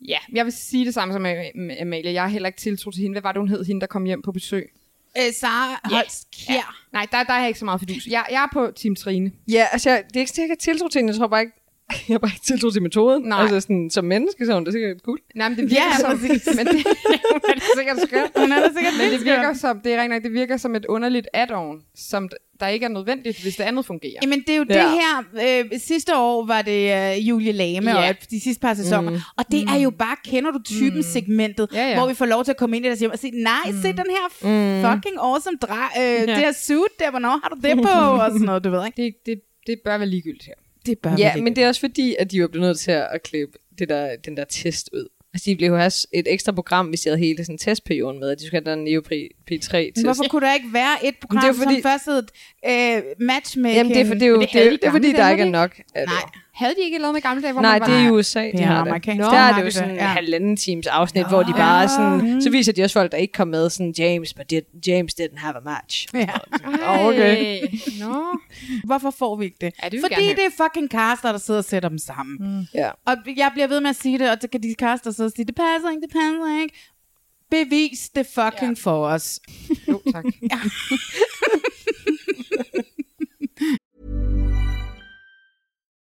Ja, 0.08 0.18
jeg 0.34 0.46
vil 0.46 0.54
sige 0.54 0.86
det 0.86 0.94
samme 0.94 1.14
som 1.14 1.26
Am- 1.26 1.82
Amalie. 1.82 2.14
Jeg 2.14 2.22
har 2.22 2.30
heller 2.30 2.48
ikke 2.48 2.60
tiltro 2.60 2.92
til 2.92 3.02
hende. 3.02 3.14
Hvad 3.14 3.22
var 3.22 3.32
det, 3.32 3.40
hun 3.40 3.50
hed, 3.50 3.66
hende, 3.66 3.82
der 3.82 3.88
kom 3.88 4.04
hjem 4.06 4.22
på 4.22 4.32
besøg? 4.32 4.70
øh, 5.18 5.34
Sara 5.34 5.80
Holst 5.84 6.28
Kjær. 6.32 6.76
Nej, 6.94 7.08
der, 7.12 7.24
der 7.24 7.34
er 7.34 7.40
jeg 7.40 7.48
ikke 7.48 7.60
så 7.60 7.66
meget 7.66 7.80
fidus. 7.80 8.08
Jeg, 8.08 8.26
jeg 8.32 8.44
er 8.44 8.48
på 8.54 8.72
Team 8.76 8.96
Trine. 8.96 9.32
Ja, 9.48 9.68
altså, 9.72 9.90
jeg, 9.90 10.04
det 10.08 10.16
er 10.16 10.20
ikke 10.20 10.32
sikkert, 10.32 10.50
jeg 10.50 10.60
tiltro 10.60 10.88
til 10.88 11.00
hende. 11.00 11.12
Jeg 11.12 11.18
tror 11.20 11.28
bare 11.28 11.42
ikke, 11.42 11.54
jeg 12.08 12.13
har 12.13 12.19
bare 12.19 12.32
ikke 12.36 12.45
tiltro 12.45 12.69
til 12.69 12.82
metoden. 12.82 13.23
Nej. 13.23 13.41
Altså 13.41 13.60
sådan, 13.62 13.89
som 13.89 14.06
menneske, 14.06 14.45
så 14.45 14.52
er 14.52 14.56
hun 14.56 14.63
da 14.63 14.71
sikkert 14.71 14.97
cool. 15.02 15.19
Nej, 15.36 15.50
men 15.50 15.58
det 15.58 15.63
virker 15.69 15.84
Ja, 15.93 15.97
som... 16.00 16.19
præcis. 16.19 16.47
Men 16.58 16.65
det, 16.67 16.84
hun 17.32 17.41
er 17.50 17.54
da 17.54 17.62
sikkert 17.78 17.97
skøn. 18.08 18.23
Hun 18.38 18.52
er 18.52 18.60
da 18.60 18.67
sikkert 18.76 18.93
Men 19.02 19.12
det 19.12 19.26
virker 19.26 19.54
som, 19.54 19.80
det 19.80 19.93
er 19.93 20.08
nok, 20.08 20.23
det 20.23 20.34
virker 20.34 20.58
som 20.58 20.76
et 20.76 20.86
underligt 20.86 21.28
add-on, 21.34 21.86
som 21.95 22.30
der 22.60 22.67
ikke 22.67 22.84
er 22.84 22.89
nødvendigt, 22.89 23.41
hvis 23.41 23.56
det 23.56 23.63
andet 23.63 23.86
fungerer. 23.86 24.19
Jamen, 24.21 24.39
det 24.39 24.50
er 24.50 24.56
jo 24.56 24.65
Ja. 24.69 24.73
det 24.76 24.91
her. 24.91 25.63
Øh, 25.73 25.80
sidste 25.80 26.17
år 26.17 26.45
var 26.45 26.62
det 26.62 27.15
øh, 27.17 27.30
Julie 27.30 27.52
Lame, 27.52 27.91
Ja. 27.91 28.10
og 28.10 28.15
de 28.32 28.39
sidste 28.41 28.62
par 28.62 28.73
sæsoner. 28.73 29.10
Mm. 29.12 29.17
Og 29.38 29.45
det 29.52 29.63
er 29.69 29.76
jo 29.80 29.89
bare, 29.89 30.15
kender 30.26 30.52
du 30.52 30.60
typen 30.65 31.04
segmentet, 31.04 31.67
Ja, 31.73 31.88
ja. 31.89 31.97
hvor 32.00 32.08
vi 32.08 32.13
får 32.13 32.26
lov 32.26 32.43
til 32.43 32.52
at 32.52 32.58
komme 32.58 32.76
ind 32.78 32.86
i 32.86 32.88
deres 32.88 33.00
hjem 33.00 33.12
og 33.12 33.19
sige, 33.19 33.43
nej, 33.43 33.71
se 33.82 33.88
den 33.88 34.06
her 34.10 34.28
Mm. 34.41 34.93
fucking 34.93 35.15
awesome 35.19 35.58
drej, 35.62 35.88
øh, 35.97 36.04
Ja. 36.04 36.19
det 36.26 36.38
her 36.38 36.52
suit 36.52 37.00
der, 37.00 37.10
hvornår 37.10 37.30
har 37.43 37.50
du 37.50 37.67
det 37.67 37.78
på? 37.78 37.89
Og 38.23 38.32
sådan 38.32 38.45
noget, 38.45 38.63
du 38.63 38.69
ved 38.69 38.86
ikke. 38.86 39.04
Det, 39.04 39.13
det, 39.26 39.41
det 39.67 39.76
bør 39.86 39.97
være 39.97 40.08
ligegyldigt 40.08 40.45
her. 40.45 40.54
Det 40.88 41.00
bør 41.00 41.15
Ja, 41.17 41.36
men 41.36 41.56
det 41.56 41.63
er 41.63 41.67
også 41.67 41.82
fordi, 41.82 42.15
at 42.19 42.32
de 42.32 42.41
var 42.41 42.47
blevet 42.47 42.67
nødt 42.67 42.80
til 42.80 42.91
at 42.91 43.23
klippe 43.23 43.58
det 43.80 43.89
der, 43.89 44.15
den 44.26 44.38
der 44.38 44.43
test 44.50 44.89
ud. 44.93 45.08
Altså, 45.34 45.45
de 45.45 45.56
ville 45.56 45.67
jo 45.67 45.78
have 45.78 45.91
et 46.13 46.26
ekstra 46.34 46.52
program, 46.52 46.88
hvis 46.88 47.02
de 47.02 47.10
havde 47.10 47.19
hele 47.19 47.45
sådan 47.45 47.58
testperioden 47.58 48.19
med, 48.19 48.30
at 48.30 48.39
de 48.39 48.47
skulle 48.47 48.62
have 48.65 48.76
den 48.76 48.84
Neo 48.84 49.02
P3-test. 49.52 50.04
Hvorfor 50.04 50.23
kunne 50.30 50.47
der 50.47 50.54
ikke 50.54 50.73
være 50.73 51.06
et 51.06 51.15
program, 51.21 51.41
det 51.43 51.50
er 51.50 51.63
fordi- 51.63 51.82
som 51.82 51.91
først 51.91 52.06
hed 52.06 52.23
øh, 52.65 53.04
matchmaking? 53.19 53.78
Jamen, 53.78 53.93
det 53.93 54.02
er, 54.02 54.06
for, 54.06 54.13
det 54.13 54.23
er 54.23 54.28
jo 54.28 54.41
det 54.41 54.50
det, 54.54 54.62
er, 54.62 54.69
de 54.69 54.78
det 54.78 54.84
er 54.84 54.91
fordi, 54.91 55.12
der 55.12 55.30
ikke 55.30 55.43
er 55.43 55.50
nok 55.50 55.80
af 55.95 56.08
det. 56.08 56.15
Nej. 56.62 56.67
Havde 56.67 56.76
de 56.80 56.86
ikke 56.86 56.98
lavet 56.98 57.13
med 57.13 57.22
gamle 57.22 57.41
dage, 57.43 57.54
hvor 57.54 57.62
Nej, 57.62 57.80
man 57.80 57.89
det 57.89 57.96
var... 57.96 58.02
er 58.02 58.08
i 58.08 58.10
USA, 58.12 58.39
de, 58.46 58.52
Det 58.52 58.62
er 58.62 58.65
har 58.65 58.74
det. 58.74 58.82
amerikansk. 58.82 59.24
Der 59.24 59.32
Nå, 59.32 59.38
er 59.38 59.54
det 59.54 59.65
jo 59.65 59.72
sådan 59.72 59.89
det, 59.89 59.96
en 59.96 60.02
ja. 60.02 60.08
halvanden 60.08 60.58
times 60.58 60.88
afsnit, 60.88 61.28
hvor 61.28 61.43
de 61.43 61.54
bare 61.54 61.84
er 61.84 61.88
sådan, 61.88 62.34
Mm. 62.34 62.41
så 62.41 62.50
viser 62.50 62.72
de 62.74 62.84
også 62.84 62.93
folk, 62.93 63.12
der 63.12 63.17
ikke 63.17 63.32
kom 63.34 63.48
med, 63.48 63.70
sådan, 63.70 63.93
James, 63.98 64.34
but 64.34 64.50
did, 64.50 64.62
James 64.88 65.13
didn't 65.22 65.39
have 65.39 65.56
a 65.56 65.60
match. 65.65 66.08
Ja. 66.13 66.28
Okay. 67.08 67.62
Nå. 68.00 68.24
Hvorfor 68.86 69.12
får 69.12 69.36
vi 69.36 69.46
ikke 69.46 69.58
det? 69.62 69.74
Ja, 69.84 69.89
det 69.89 70.02
Fordi 70.02 70.15
det 70.30 70.46
er 70.46 70.63
fucking 70.63 70.89
caster, 70.91 71.32
der 71.32 71.39
sidder 71.39 71.58
og 71.58 71.65
sætter 71.65 71.89
dem 71.89 71.98
sammen. 71.98 72.38
Mm. 72.58 72.65
Ja. 72.74 72.89
Og 73.06 73.15
jeg 73.38 73.50
bliver 73.54 73.67
ved 73.67 73.80
med 73.82 73.89
at 73.89 73.96
sige 73.96 74.20
det, 74.20 74.30
og 74.32 74.38
så 74.41 74.48
kan 74.48 74.63
de 74.63 74.76
caster 74.80 75.12
sidde 75.12 75.28
og 75.28 75.32
sige, 75.36 75.46
det 75.46 75.56
passer 75.56 75.89
ikke, 75.89 76.02
det 76.02 76.10
passer 76.12 76.62
ikke. 76.62 76.76
Bevis 77.52 78.10
det 78.15 78.28
fucking 78.34 78.78
ja. 78.78 78.82
for 78.84 79.06
os. 79.08 79.39
Jo, 79.88 80.02
tak. 80.13 80.24
ja. 80.52 80.60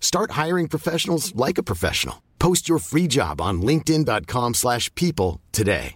Start 0.00 0.32
hiring 0.32 0.68
professionals 0.68 1.34
like 1.36 1.56
a 1.58 1.62
professional. 1.62 2.16
Post 2.38 2.68
your 2.68 2.78
free 2.78 3.06
job 3.06 3.40
on 3.40 3.62
linkedin.com/people 3.62 4.54
slash 4.54 4.88
people 4.94 5.40
today. 5.52 5.94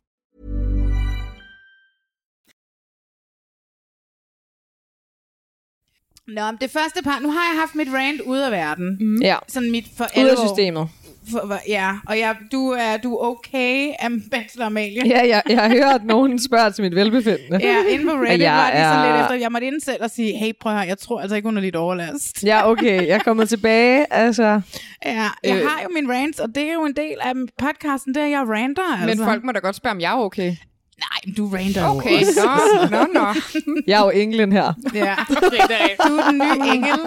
Nå, 6.27 6.43
det 6.61 6.71
første 6.71 7.03
par, 7.05 7.19
nu 7.19 7.31
har 7.31 7.45
jeg 7.53 7.61
haft 7.61 7.75
mit 7.75 7.88
rant 7.95 8.21
ude 8.21 8.47
af 8.47 8.53
verden. 8.53 8.97
Mm. 9.01 9.23
Ja. 9.23 9.37
Sådan 9.49 9.71
mit 9.71 9.85
for 9.97 10.05
Ud 10.05 10.09
af 10.29 10.31
alvor- 10.31 10.49
systemet. 10.49 10.88
For, 11.31 11.59
ja, 11.69 11.93
og 12.09 12.19
jeg, 12.19 12.37
du 12.53 12.71
er 12.71 12.97
du 12.97 13.15
er 13.15 13.27
okay, 13.27 13.91
Ambassador 14.01 14.65
Amalie? 14.65 15.03
Ja, 15.07 15.21
jeg, 15.29 15.43
jeg 15.49 15.61
har 15.63 15.69
hørt, 15.69 15.95
at 15.95 16.05
nogen 16.05 16.39
spørger 16.39 16.71
til 16.71 16.85
mit 16.85 16.95
velbefindende. 16.95 17.59
Ja, 17.67 17.77
inde 17.89 18.05
på 18.05 18.11
Reddit 18.13 18.31
Og 18.31 18.39
jeg 18.41 18.53
var 18.55 18.71
de 18.71 18.77
sådan 18.77 18.99
er- 19.09 19.13
lidt 19.17 19.25
efter, 19.25 19.35
jeg 19.35 19.53
måtte 19.53 19.67
ind 19.67 19.81
selv 19.81 20.03
og 20.03 20.11
sige, 20.11 20.39
hey, 20.39 20.53
prøv 20.61 20.73
høre, 20.73 20.81
jeg 20.83 20.99
tror 20.99 21.21
altså 21.21 21.37
ikke, 21.37 21.49
hun 21.49 21.57
er 21.57 21.61
lidt 21.61 21.77
overlast. 21.77 22.43
Ja, 22.45 22.71
okay. 22.71 23.07
Jeg 23.07 23.15
er 23.15 23.19
kommet 23.19 23.49
tilbage, 23.49 24.13
altså. 24.13 24.43
Ja, 25.07 25.29
jeg 25.45 25.57
Øh. 25.57 25.67
har 25.67 25.81
jo 25.83 25.89
min 25.95 26.11
rants, 26.11 26.39
og 26.41 26.49
det 26.55 26.63
er 26.69 26.73
jo 26.73 26.85
en 26.85 26.97
del 26.97 27.17
af 27.21 27.33
podcasten, 27.59 28.15
der 28.15 28.27
jeg 28.27 28.41
ranter, 28.49 29.01
Men 29.01 29.09
altså. 29.09 29.25
folk 29.25 29.45
må 29.45 29.53
da 29.53 29.59
godt 29.59 29.77
spørge, 29.77 29.95
om 29.95 30.01
jeg 30.01 30.13
er 30.13 30.17
okay. 30.19 30.57
Nej, 30.99 31.19
men 31.27 31.35
du 31.35 31.47
ranter 31.49 31.83
jo 31.83 31.89
Okay, 31.89 32.21
nå, 32.21 32.97
nå, 32.97 33.07
nå. 33.15 33.27
Jeg 33.87 34.01
er 34.01 34.05
jo 34.05 34.11
englen 34.11 34.53
her. 34.53 34.73
Ja, 34.95 35.15
Okay, 35.37 35.51
det 35.51 36.09
du 36.09 36.17
er 36.17 36.31
den 36.31 36.39
nye 36.39 36.75
engel, 36.75 37.01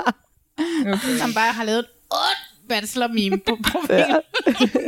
okay. 0.93 1.17
som 1.21 1.33
bare 1.33 1.51
har 1.53 1.63
lavet 1.63 1.79
et 1.79 1.85
bachelor-meme 2.69 3.37
på 3.37 3.57
profilen. 3.71 4.21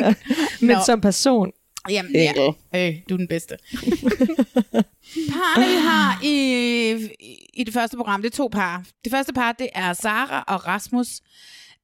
Men 0.67 0.77
Nå. 0.77 0.83
som 0.85 1.01
person. 1.01 1.51
Jamen, 1.89 2.11
ja. 2.15 2.31
Øh, 2.75 2.95
du 3.09 3.13
er 3.13 3.17
den 3.17 3.27
bedste. 3.27 3.57
Parne, 5.33 5.65
vi 5.65 5.75
har 5.81 6.19
i, 6.23 7.09
i 7.53 7.63
det 7.63 7.73
første 7.73 7.97
program, 7.97 8.21
det 8.21 8.31
er 8.33 8.37
to 8.37 8.49
par. 8.51 8.83
Det 9.03 9.11
første 9.11 9.33
par, 9.33 9.51
det 9.51 9.69
er 9.75 9.93
Sara 9.93 10.43
og 10.47 10.67
Rasmus. 10.67 11.07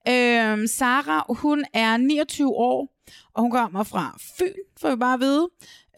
Øhm, 0.07 0.67
Sara, 0.67 1.25
hun 1.29 1.65
er 1.73 1.97
29 1.97 2.47
år, 2.47 2.87
og 3.33 3.41
hun 3.41 3.51
kommer 3.51 3.83
fra 3.83 4.17
Fyn, 4.39 4.53
får 4.81 4.89
vi 4.89 4.95
bare 4.95 5.13
at 5.13 5.19
vide. 5.19 5.49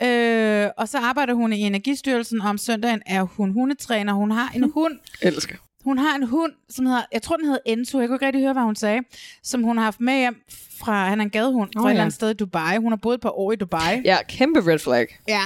Øh, 0.02 0.70
og 0.78 0.90
så 0.90 0.98
arbejder 0.98 1.34
hun 1.34 1.54
i 1.54 1.60
Energistyrelsen, 1.60 2.42
og 2.42 2.50
om 2.50 2.58
søndagen 2.58 3.02
er 3.06 3.22
hun 3.22 3.52
hundetræner. 3.52 4.14
Hun 4.14 4.32
har 4.32 4.52
en 4.56 4.72
hund, 4.72 5.00
Elsker. 5.22 5.56
Hun 5.88 5.97
har 5.97 6.15
en 6.15 6.23
hund, 6.23 6.52
som 6.69 6.86
hedder, 6.86 7.02
jeg 7.12 7.21
tror 7.21 7.36
den 7.36 7.45
hedder 7.45 7.60
Enzo, 7.65 8.00
jeg 8.00 8.08
kunne 8.08 8.15
ikke 8.15 8.26
rigtig 8.26 8.41
høre, 8.41 8.54
hvad 8.54 8.63
hun 8.63 8.76
sagde, 8.76 9.02
som 9.43 9.63
hun 9.63 9.78
har 9.78 9.84
haft 9.84 10.02
med 10.02 10.17
hjem 10.17 10.36
fra, 10.80 11.10
han 11.10 11.19
er 11.19 11.23
en 11.23 11.30
gadehund, 11.30 11.69
fra 11.73 11.82
oh, 11.82 11.86
et 11.86 11.88
ja. 11.88 11.91
eller 11.91 12.04
andet 12.04 12.15
sted 12.15 12.30
i 12.30 12.34
Dubai. 12.34 12.78
Hun 12.78 12.91
har 12.91 12.97
boet 12.97 13.15
et 13.15 13.21
par 13.21 13.39
år 13.39 13.52
i 13.52 13.56
Dubai. 13.56 14.02
Ja, 14.06 14.17
kæmpe 14.30 14.71
red 14.71 14.80
flag. 14.80 15.19
Ja. 15.28 15.41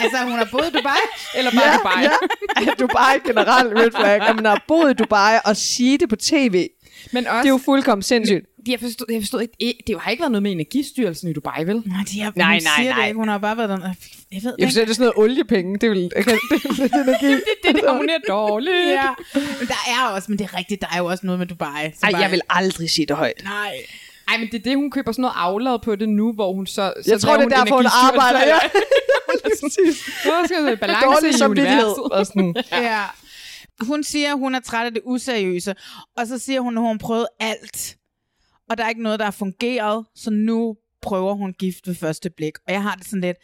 Altså, 0.00 0.18
hun 0.22 0.32
har 0.32 0.48
boet 0.50 0.66
i 0.66 0.72
Dubai, 0.78 1.02
eller 1.38 1.50
bare 1.50 1.70
ja, 1.70 1.76
Dubai. 1.76 2.02
Ja. 2.66 2.72
Dubai 2.78 3.14
generelt 3.26 3.78
red 3.78 3.90
flag. 3.90 4.28
At 4.28 4.36
man 4.36 4.44
har 4.44 4.64
boet 4.68 4.90
i 4.90 4.94
Dubai 4.94 5.38
og 5.44 5.56
sige 5.56 5.98
det 5.98 6.08
på 6.08 6.16
tv. 6.16 6.68
Men 7.12 7.26
også, 7.26 7.38
Det 7.38 7.44
er 7.44 7.48
jo 7.48 7.60
fuldkommen 7.64 8.02
sindssygt. 8.02 8.46
Jeg 8.72 8.80
forstod, 8.80 9.06
jeg 9.12 9.22
forstod 9.22 9.40
ikke, 9.58 9.82
det 9.86 10.00
har 10.00 10.10
ikke 10.10 10.20
været 10.20 10.32
noget 10.32 10.42
med 10.42 10.52
Energistyrelsen 10.52 11.30
i 11.30 11.32
Dubai, 11.32 11.64
vel? 11.66 11.82
Nej, 11.86 12.04
de 12.12 12.20
har, 12.20 12.32
Nej, 12.36 12.46
hun 12.46 12.52
nej, 12.52 12.60
siger 12.78 12.90
nej. 12.92 13.00
Det 13.00 13.08
ikke. 13.08 13.18
Hun 13.18 13.28
har 13.28 13.38
bare 13.38 13.56
været 13.56 13.70
den. 13.70 13.80
Jeg 13.82 13.90
ved 13.90 13.94
Jeg 14.32 14.42
ikke. 14.58 14.66
forstår, 14.66 14.80
det 14.82 14.90
er 14.90 14.94
sådan 14.94 15.12
noget 15.16 15.30
oliepenge. 15.30 15.74
Det 15.78 15.82
er 15.86 15.90
vel... 15.90 16.10
Jeg 16.16 16.24
kan, 16.24 16.38
det 16.50 16.64
er 16.64 16.72
lidt 16.82 16.94
energi. 16.94 17.26
Det, 17.64 17.74
det, 17.74 17.80
hun 17.90 18.08
er 18.08 18.18
dårligt. 18.28 18.76
Ja. 18.90 19.08
Men 19.34 19.68
der 19.68 19.80
er 19.88 20.08
også, 20.14 20.26
men 20.32 20.38
det 20.38 20.44
er 20.44 20.58
rigtigt, 20.58 20.80
der 20.80 20.86
er 20.94 20.98
jo 20.98 21.06
også 21.06 21.26
noget 21.26 21.38
med 21.38 21.46
Dubai. 21.46 21.68
som 21.70 22.06
Ej, 22.06 22.10
bare- 22.12 22.20
jeg 22.22 22.30
vil 22.30 22.40
aldrig 22.50 22.90
sige 22.90 23.06
det 23.06 23.16
højt. 23.16 23.40
Nej. 23.44 23.72
Ej, 24.28 24.38
men 24.38 24.48
det 24.52 24.54
er 24.58 24.62
det, 24.62 24.76
hun 24.76 24.90
køber 24.90 25.12
sådan 25.12 25.22
noget 25.22 25.34
aflad 25.36 25.78
på 25.84 25.96
det 25.96 26.08
nu, 26.08 26.32
hvor 26.32 26.52
hun 26.52 26.66
så... 26.66 26.72
så 26.74 27.10
Jeg 27.10 27.20
tror, 27.20 27.36
det 27.36 27.44
er 27.44 27.48
derfor, 27.48 27.76
hun 27.76 27.86
arbejder. 28.02 28.38
Ja. 28.46 28.58
Nu 29.62 29.68
skal 30.44 30.66
der 30.66 30.76
balance 30.76 31.06
Dårlig 31.06 31.40
i 31.40 31.44
universet. 31.44 32.04
Og 32.12 32.26
sådan. 32.26 32.54
Ja. 32.72 33.02
Hun 33.80 34.04
siger, 34.04 34.34
hun 34.34 34.54
er 34.54 34.60
træt 34.60 34.86
af 34.86 34.92
det 34.92 35.02
useriøse. 35.04 35.74
Og 36.16 36.26
så 36.26 36.38
siger 36.38 36.60
hun, 36.60 36.76
at 36.78 36.82
hun 36.82 36.98
prøvet 36.98 37.26
alt. 37.40 37.96
Og 38.70 38.78
der 38.78 38.84
er 38.84 38.88
ikke 38.88 39.02
noget, 39.02 39.18
der 39.18 39.24
har 39.24 39.32
fungeret. 39.32 40.04
Så 40.14 40.30
nu 40.30 40.76
prøver 41.02 41.34
hun 41.34 41.52
gift 41.52 41.86
ved 41.88 41.94
første 41.94 42.30
blik. 42.30 42.52
Og 42.66 42.72
jeg 42.72 42.82
har 42.82 42.94
det 42.94 43.06
sådan 43.06 43.20
lidt, 43.20 43.36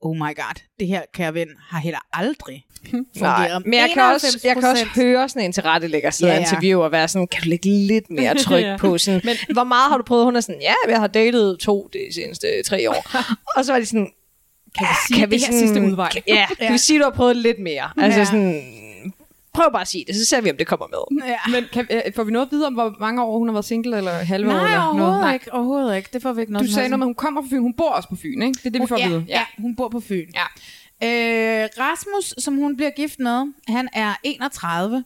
oh 0.00 0.16
my 0.16 0.20
god, 0.36 0.60
det 0.78 0.86
her, 0.86 1.02
kære 1.14 1.34
ven, 1.34 1.48
har 1.68 1.78
heller 1.78 1.98
aldrig 2.12 2.64
Nej, 2.92 3.02
fungeret. 3.18 3.64
men 3.66 3.74
jeg 3.74 3.90
kan, 3.94 4.02
også, 4.02 4.40
jeg 4.44 4.54
kan 4.56 4.64
også 4.64 4.84
91%. 4.84 5.00
høre 5.02 5.28
sådan 5.28 5.42
en 5.44 5.52
tilrettelægger 5.52 6.10
sidde 6.10 6.32
Ja, 6.32 6.38
ja, 6.38 6.44
interview 6.46 6.80
og 6.80 6.92
være 6.92 7.08
sådan, 7.08 7.28
kan 7.28 7.42
du 7.42 7.48
lægge 7.48 7.68
lidt 7.68 8.10
mere 8.10 8.34
tryk 8.44 8.62
Ja. 8.64 8.76
på 8.76 8.98
sådan, 8.98 9.20
men, 9.24 9.36
hvor 9.52 9.64
meget 9.64 9.90
har 9.90 9.96
du 9.96 10.02
prøvet? 10.04 10.24
Hun 10.24 10.36
er 10.36 10.40
sådan, 10.40 10.60
ja, 10.60 10.74
jeg 10.88 11.00
har 11.00 11.06
datet 11.06 11.58
to 11.60 11.90
de 11.92 12.14
seneste 12.14 12.46
tre 12.62 12.90
år. 12.90 13.06
og 13.56 13.64
så 13.64 13.72
var 13.72 13.78
de 13.78 13.86
sådan, 13.86 14.10
kan 14.78 14.86
vi 14.90 15.14
sige, 15.14 15.26
det 15.26 15.40
her 15.46 15.52
sidste 15.58 15.82
udvej? 15.82 16.10
Kan, 16.12 16.22
ja, 16.26 16.46
kan 16.60 16.72
vi 16.72 16.78
sige, 16.78 16.98
du 16.98 17.04
har 17.04 17.10
prøvet 17.10 17.36
lidt 17.36 17.58
mere? 17.58 17.90
Altså 17.96 18.18
Ja. 18.20 18.24
sådan, 18.24 18.62
prøv 19.58 19.72
bare 19.72 19.80
at 19.82 19.88
sige 19.88 20.04
det, 20.08 20.14
så 20.16 20.24
ser 20.24 20.40
vi, 20.40 20.50
om 20.50 20.56
det 20.56 20.66
kommer 20.66 20.86
med. 20.86 21.26
Ja. 21.28 21.38
Men 21.50 21.64
kan, 21.72 21.86
øh, 21.90 22.12
får 22.16 22.24
vi 22.24 22.32
noget 22.32 22.46
at 22.46 22.52
vide 22.52 22.66
om, 22.66 22.74
hvor 22.74 22.96
mange 23.00 23.22
år 23.22 23.38
hun 23.38 23.48
har 23.48 23.52
været 23.52 23.64
single, 23.64 23.96
eller 23.96 24.12
halve 24.12 24.48
år? 24.48 24.52
Nej, 24.52 24.64
eller 24.64 24.82
overhovedet 24.84 25.20
noget? 25.20 25.34
ikke. 25.34 25.52
Overhovedet 25.52 25.96
ikke. 25.96 26.08
Det 26.12 26.22
får 26.22 26.32
vi 26.32 26.40
ikke 26.40 26.52
noget 26.52 26.68
Du 26.68 26.72
sagde 26.74 26.88
noget 26.88 26.98
med, 26.98 27.06
hun 27.06 27.14
kommer 27.14 27.42
fra 27.42 27.48
Fyn. 27.50 27.60
Hun 27.62 27.74
bor 27.74 27.90
også 27.90 28.08
på 28.08 28.16
Fyn, 28.16 28.42
ikke? 28.42 28.58
Det 28.58 28.66
er 28.66 28.70
det, 28.70 28.80
vi 28.82 28.86
får 28.86 28.98
ja, 28.98 29.04
at 29.04 29.10
vide. 29.10 29.24
Ja, 29.28 29.44
hun 29.58 29.76
bor 29.76 29.88
på 29.88 30.00
Fyn. 30.00 30.28
Ja. 30.34 30.44
Øh, 31.62 31.68
Rasmus, 31.78 32.34
som 32.44 32.56
hun 32.56 32.76
bliver 32.76 32.90
gift 32.90 33.18
med, 33.18 33.52
han 33.68 33.88
er 33.92 34.14
31. 34.22 35.04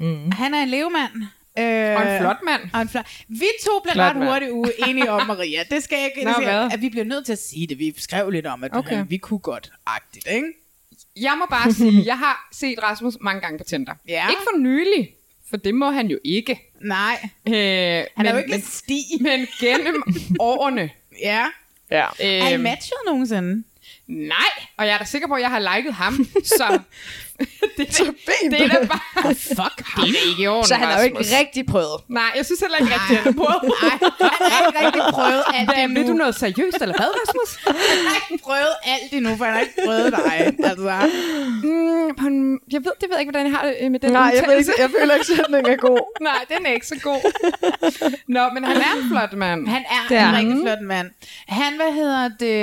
Mm. 0.00 0.30
Han 0.32 0.54
er 0.54 0.62
en 0.62 0.68
levemand. 0.68 1.10
Øh, 1.58 1.96
Og 1.96 2.12
en 2.14 2.20
flot 2.20 2.36
mand. 2.44 2.60
Og 2.74 2.82
en 2.82 2.88
flot. 2.88 3.06
Vi 3.28 3.46
to 3.64 3.70
blev 3.82 3.92
Flot 3.92 4.04
ret 4.06 4.16
mand. 4.16 4.28
hurtigt 4.30 4.50
uenige 4.50 5.10
om, 5.10 5.26
Maria. 5.26 5.62
Det 5.70 5.82
skal 5.82 5.96
jeg 5.98 6.10
ikke. 6.16 6.30
Nå, 6.30 6.44
hvad? 6.44 6.70
at 6.72 6.80
vi 6.80 6.88
bliver 6.88 7.04
nødt 7.04 7.26
til 7.26 7.32
at 7.32 7.38
sige 7.42 7.66
det. 7.66 7.78
Vi 7.78 7.94
skrev 7.98 8.30
lidt 8.30 8.46
om, 8.46 8.64
at 8.64 8.70
Okay. 8.76 9.04
vi 9.08 9.16
kunne 9.16 9.38
godt-agtigt, 9.38 10.26
ikke? 10.30 10.46
Jeg 11.20 11.36
må 11.38 11.46
bare 11.50 11.72
sige, 11.72 12.02
jeg 12.06 12.18
har 12.18 12.48
set 12.52 12.82
Rasmus 12.82 13.14
mange 13.20 13.40
gange 13.40 13.58
på 13.58 13.64
Tinder. 13.64 13.94
Ja. 14.08 14.28
Ikke 14.30 14.42
for 14.52 14.58
nylig, 14.58 15.14
for 15.50 15.56
det 15.56 15.74
må 15.74 15.90
han 15.90 16.06
jo 16.06 16.18
ikke. 16.24 16.60
Nej. 16.82 17.18
Øh, 17.48 17.54
Han 17.54 18.06
men, 18.16 18.26
er 18.26 18.30
jo 18.32 18.38
ikke 18.38 18.50
men, 18.50 18.62
sti. 18.62 19.02
men 19.20 19.46
gennem 19.60 20.02
årene. 20.40 20.90
Ja. 21.22 21.46
Ja. 21.90 22.06
Er 22.20 22.48
I 22.48 22.56
matchet 22.56 22.98
nogensinde? 23.06 23.64
Nej, 24.06 24.36
og 24.76 24.86
jeg 24.86 24.94
er 24.94 24.98
da 24.98 25.04
sikker 25.04 25.28
på, 25.28 25.34
at 25.34 25.40
jeg 25.42 25.50
har 25.50 25.76
liket 25.76 25.94
ham, 25.94 26.26
så 26.58 26.78
det, 27.76 27.94
så 27.94 28.04
det 28.50 28.60
er 28.62 28.68
da 28.68 28.86
bare... 28.86 29.34
Fuck 29.34 29.76
Det 29.96 30.08
er 30.08 30.12
da 30.12 30.20
ikke 30.30 30.42
i 30.42 30.46
orden, 30.46 30.66
Så 30.68 30.74
han 30.74 30.88
har 30.88 30.98
jo 30.98 31.04
ikke 31.04 31.18
Rasmus. 31.18 31.38
rigtig 31.40 31.66
prøvet. 31.66 31.98
Nej, 32.08 32.30
jeg 32.36 32.44
synes 32.46 32.60
heller 32.60 32.78
ikke 32.78 32.92
rigtig, 32.96 33.16
han 33.16 33.26
har 33.32 33.38
prøvet. 33.44 33.62
Nej, 33.82 33.96
han 34.54 34.62
har 34.76 34.86
ikke 34.86 34.98
rigtig 35.00 35.02
prøvet 35.18 35.42
alt 35.54 35.68
Hvad, 35.68 35.84
endnu. 35.84 35.94
vil 36.00 36.08
du 36.10 36.14
noget 36.22 36.34
seriøst, 36.34 36.78
eller 36.84 36.96
hvad, 37.00 37.10
Rasmus? 37.20 37.50
Han 37.66 38.06
har 38.12 38.26
ikke 38.30 38.42
prøvet 38.44 38.74
alt 38.94 39.12
endnu, 39.12 39.36
for 39.36 39.44
han 39.44 39.54
har 39.54 39.60
ikke 39.60 39.78
prøvet 39.86 40.12
dig. 40.12 40.32
Altså. 40.70 40.94
Mm, 41.62 42.58
jeg 42.74 42.80
ved, 42.84 42.92
det 43.00 43.06
ved 43.08 43.16
jeg 43.16 43.20
ikke, 43.20 43.30
hvordan 43.32 43.46
jeg 43.46 43.54
har 43.58 43.64
det 43.66 43.76
øh, 43.80 43.90
med 43.90 44.00
den 44.00 44.12
Nej, 44.12 44.32
jeg, 44.36 44.44
ved 44.48 44.56
ikke, 44.58 44.72
jeg 44.78 44.90
føler 44.98 45.14
ikke, 45.14 45.26
at 45.32 45.36
sætningen 45.36 45.72
er 45.72 45.76
god. 45.76 46.00
Nej, 46.30 46.40
den 46.52 46.66
er 46.66 46.70
ikke 46.72 46.86
så 46.86 46.98
god. 47.02 47.20
Nå, 48.28 48.40
men 48.54 48.64
han 48.64 48.76
er 48.76 48.92
en 49.02 49.08
flot 49.10 49.32
mand. 49.32 49.68
Han 49.68 49.82
er 49.96 50.02
Det 50.08 50.16
er 50.16 50.28
en 50.28 50.36
rigtig 50.36 50.56
flot 50.64 50.82
mand. 50.82 51.10
Han, 51.48 51.76
hvad 51.76 51.92
hedder 51.92 52.28
det, 52.40 52.58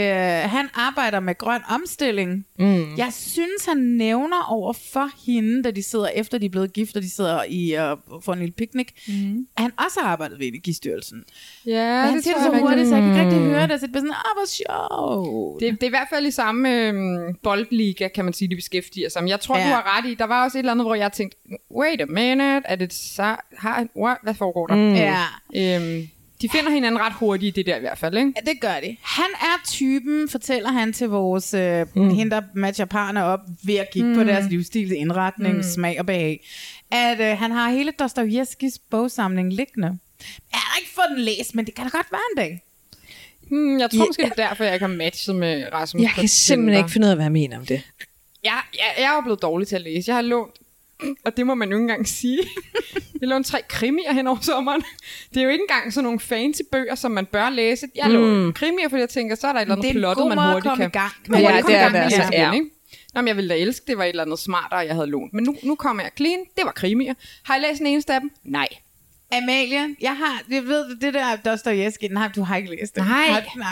han 0.50 0.70
arbejder 0.76 1.20
med 1.20 1.38
grøn 1.38 1.62
omstilling. 1.70 2.46
Mm. 2.60 2.96
Jeg 2.98 3.10
synes, 3.14 3.66
han 3.68 3.78
nævner 3.78 4.46
over 4.50 4.67
for 4.76 5.10
hende, 5.26 5.64
da 5.64 5.72
de 5.72 5.84
sidder 5.84 6.08
efter 6.08 6.38
de 6.38 6.46
er 6.46 6.50
blevet 6.50 6.74
gift, 6.74 6.96
og 6.96 7.02
de 7.02 7.10
sidder 7.10 7.44
i 7.50 7.74
uh, 7.92 8.22
for 8.24 8.34
en 8.34 8.40
lille 8.40 8.52
picnic, 8.54 8.88
mm. 9.08 9.48
at 9.58 9.64
han 9.64 9.72
også 9.86 10.00
har 10.02 10.08
arbejdet 10.10 10.40
ved 10.40 10.48
Energistyrelsen. 10.48 11.24
Ja, 11.66 11.96
Men 11.96 12.06
han 12.06 12.14
det 12.16 12.24
siger 12.24 12.34
det 12.36 12.44
så 12.44 12.52
jeg 12.52 12.62
hurtigt, 12.62 12.88
så 12.88 12.96
jeg 12.96 13.04
kan 13.04 13.12
ikke 13.14 13.26
rigtig 13.26 13.40
Mm. 13.42 13.50
høre 13.50 13.68
det. 13.68 13.80
Så 13.80 13.86
det 13.86 13.92
bliver 13.92 14.02
sådan, 14.02 14.14
ah, 14.14 14.36
hvor 14.36 14.48
sjovt. 14.48 15.60
Det, 15.62 15.72
det 15.72 15.84
er 15.84 15.88
i 15.88 15.90
hvert 15.90 16.08
fald 16.10 16.26
i 16.26 16.32
samme 16.32 16.76
øhm, 16.88 17.36
boldliga, 17.44 18.08
kan 18.08 18.26
man 18.26 18.34
sige, 18.34 18.48
de 18.50 18.56
beskæftiger 18.56 19.10
sig. 19.10 19.22
Men 19.24 19.30
jeg 19.30 19.40
tror, 19.40 19.58
Ja. 19.58 19.62
ja. 19.64 19.70
du 19.70 19.74
har 19.74 19.98
ret 19.98 20.10
i. 20.12 20.14
Der 20.14 20.26
var 20.26 20.44
også 20.44 20.58
et 20.58 20.60
eller 20.60 20.72
andet, 20.72 20.86
hvor 20.88 20.96
jeg 20.96 21.12
tænkte, 21.12 21.38
wait 21.72 22.02
a 22.02 22.06
minute, 22.06 22.62
er 22.66 22.76
det 22.76 22.94
så, 22.94 23.36
har, 23.58 23.86
what, 23.98 24.18
hvad 24.24 24.34
foregår 24.34 24.68
der? 24.68 24.76
Mm. 24.76 24.94
Ja. 24.94 25.24
Øhm, 25.56 26.08
de 26.42 26.50
finder 26.50 26.72
hinanden 26.72 27.02
ret 27.02 27.14
hurtigt 27.14 27.58
i 27.58 27.62
det 27.62 27.66
der 27.66 27.78
i 27.78 27.80
hvert 27.80 27.98
fald, 27.98 28.18
ikke? 28.18 28.34
Ja, 28.36 28.52
det 28.52 28.62
gør 28.62 28.80
de. 28.84 28.98
Han 29.02 29.30
er 29.42 29.62
typen, 29.68 30.30
fortæller 30.30 30.72
han 30.72 30.94
til 30.94 31.10
vores, 31.10 31.54
øh, 31.54 31.86
mm. 31.96 32.10
hende 32.10 32.36
der 32.36 32.42
matcher 32.54 32.86
parne 32.86 33.24
op, 33.24 33.40
ved 33.64 33.76
at 33.76 33.90
kigge 33.94 34.10
mm. 34.10 34.16
på 34.16 34.24
deres 34.24 34.46
livsstil, 34.50 34.92
indretning, 34.92 35.56
mm. 35.56 35.64
smag 35.64 36.00
og 36.00 36.06
behag, 36.06 36.46
at 36.92 37.20
øh, 37.20 37.38
han 37.38 37.52
har 37.52 37.70
hele 37.70 37.92
Dostojevskis 38.00 38.80
bogsamling 38.90 39.54
liggende. 39.54 39.88
Jeg 40.52 40.60
har 40.60 40.80
ikke 40.80 40.92
fået 40.96 41.06
den 41.18 41.20
læst, 41.20 41.56
men 41.56 41.66
det 41.66 41.76
kan 41.76 41.84
da 41.86 41.90
godt 41.90 42.08
være 42.12 42.22
en 42.32 42.38
dag. 42.38 42.64
Hmm, 43.50 43.80
jeg 43.80 43.90
tror 43.92 44.00
Ja. 44.00 44.06
måske, 44.08 44.24
det 44.24 44.32
er 44.38 44.48
derfor, 44.48 44.64
jeg 44.64 44.74
ikke 44.74 44.86
har 44.86 44.94
matchet 44.94 45.36
med 45.36 45.66
Rasmus 45.74 46.04
Jeg 46.04 46.12
kan 46.16 46.28
simpelthen 46.28 46.78
ikke 46.84 46.92
finde 46.92 47.06
ud 47.06 47.10
af, 47.10 47.16
hvad 47.18 47.26
jeg 47.26 47.32
mener 47.32 47.58
om 47.58 47.66
det. 47.66 47.82
Jeg, 48.44 48.62
jeg, 48.74 48.84
jeg 48.98 49.06
er 49.12 49.16
jo 49.16 49.22
blevet 49.22 49.42
dårlig 49.42 49.68
til 49.68 49.76
at 49.76 49.82
læse. 49.82 50.10
Jeg 50.10 50.16
har 50.16 50.22
lånt, 50.22 50.56
og 51.26 51.38
det 51.38 51.48
må 51.48 51.56
man 51.56 51.70
jo 51.70 51.76
ikke 51.76 51.82
engang 51.82 52.08
sige. 52.08 52.40
Jeg 52.94 53.02
har 53.22 53.28
lånt 53.28 53.48
tre 53.48 53.62
krimier 53.70 54.14
hen 54.14 54.28
over 54.28 54.40
sommeren. 54.42 54.84
Det 55.34 55.40
er 55.40 55.44
jo 55.44 55.50
ikke 55.50 55.62
engang 55.62 55.94
sådan 55.94 56.04
nogle 56.04 56.20
fancy 56.20 56.62
bøger, 56.72 56.96
som 56.96 57.12
man 57.12 57.26
bør 57.26 57.50
læse. 57.50 57.88
Jeg 57.96 58.04
har 58.06 58.12
lånt 58.12 58.46
Mm. 58.46 58.54
krimier, 58.54 58.90
fordi 58.90 59.00
jeg 59.00 59.10
tænker, 59.10 59.36
så 59.36 59.48
er 59.48 59.54
der 59.54 59.60
et 59.60 59.62
eller 59.62 59.76
Det 59.76 59.84
er 59.84 59.88
andet 59.90 59.96
en 59.96 60.02
plottet, 60.02 60.22
god 60.22 60.30
man 60.30 60.36
måde 60.36 60.48
at 60.48 60.54
hurtigt 60.54 60.70
komme 60.70 60.84
kan... 60.84 60.90
i 60.90 60.98
gang. 61.00 61.12
Man 61.28 61.42
Ja, 61.42 61.52
hurtigt 61.52 61.68
det 61.68 61.76
er 61.76 61.90
det 61.90 61.98
altså, 62.00 62.30
ja. 62.32 62.52
ikke? 62.52 62.66
Nå, 63.14 63.22
men 63.22 63.28
jeg 63.28 63.36
ville 63.36 63.50
da 63.50 63.60
elske, 63.60 63.84
det 63.88 63.98
var 63.98 64.04
et 64.04 64.10
eller 64.10 64.24
andet 64.24 64.40
smartere, 64.40 64.80
jeg 64.80 64.96
havde 64.96 65.08
lånt. 65.08 65.34
Men 65.34 65.44
nu, 65.44 65.56
nu 65.64 65.76
kommer 65.76 66.04
jeg 66.04 66.12
clean. 66.18 66.40
Det 66.58 66.66
var 66.66 66.72
krimier. 66.72 67.14
Har 67.44 67.56
I 67.58 67.60
læst 67.60 67.78
den 67.80 67.88
eneste 67.88 68.14
af 68.14 68.22
dem? 68.22 68.32
Nej. 68.44 68.68
Amalie, 69.32 69.96
jeg 70.02 70.18
har, 70.18 70.42
jeg 70.52 70.64
ved, 70.64 70.96
det 70.96 71.14
der 71.14 71.36
Dostojevski, 71.36 72.08
nej, 72.08 72.30
du 72.36 72.42
har 72.42 72.58
ikke 72.58 72.70
læst 72.70 72.96
det. 72.96 73.06
Nej. 73.08 73.46
Nej. 73.56 73.68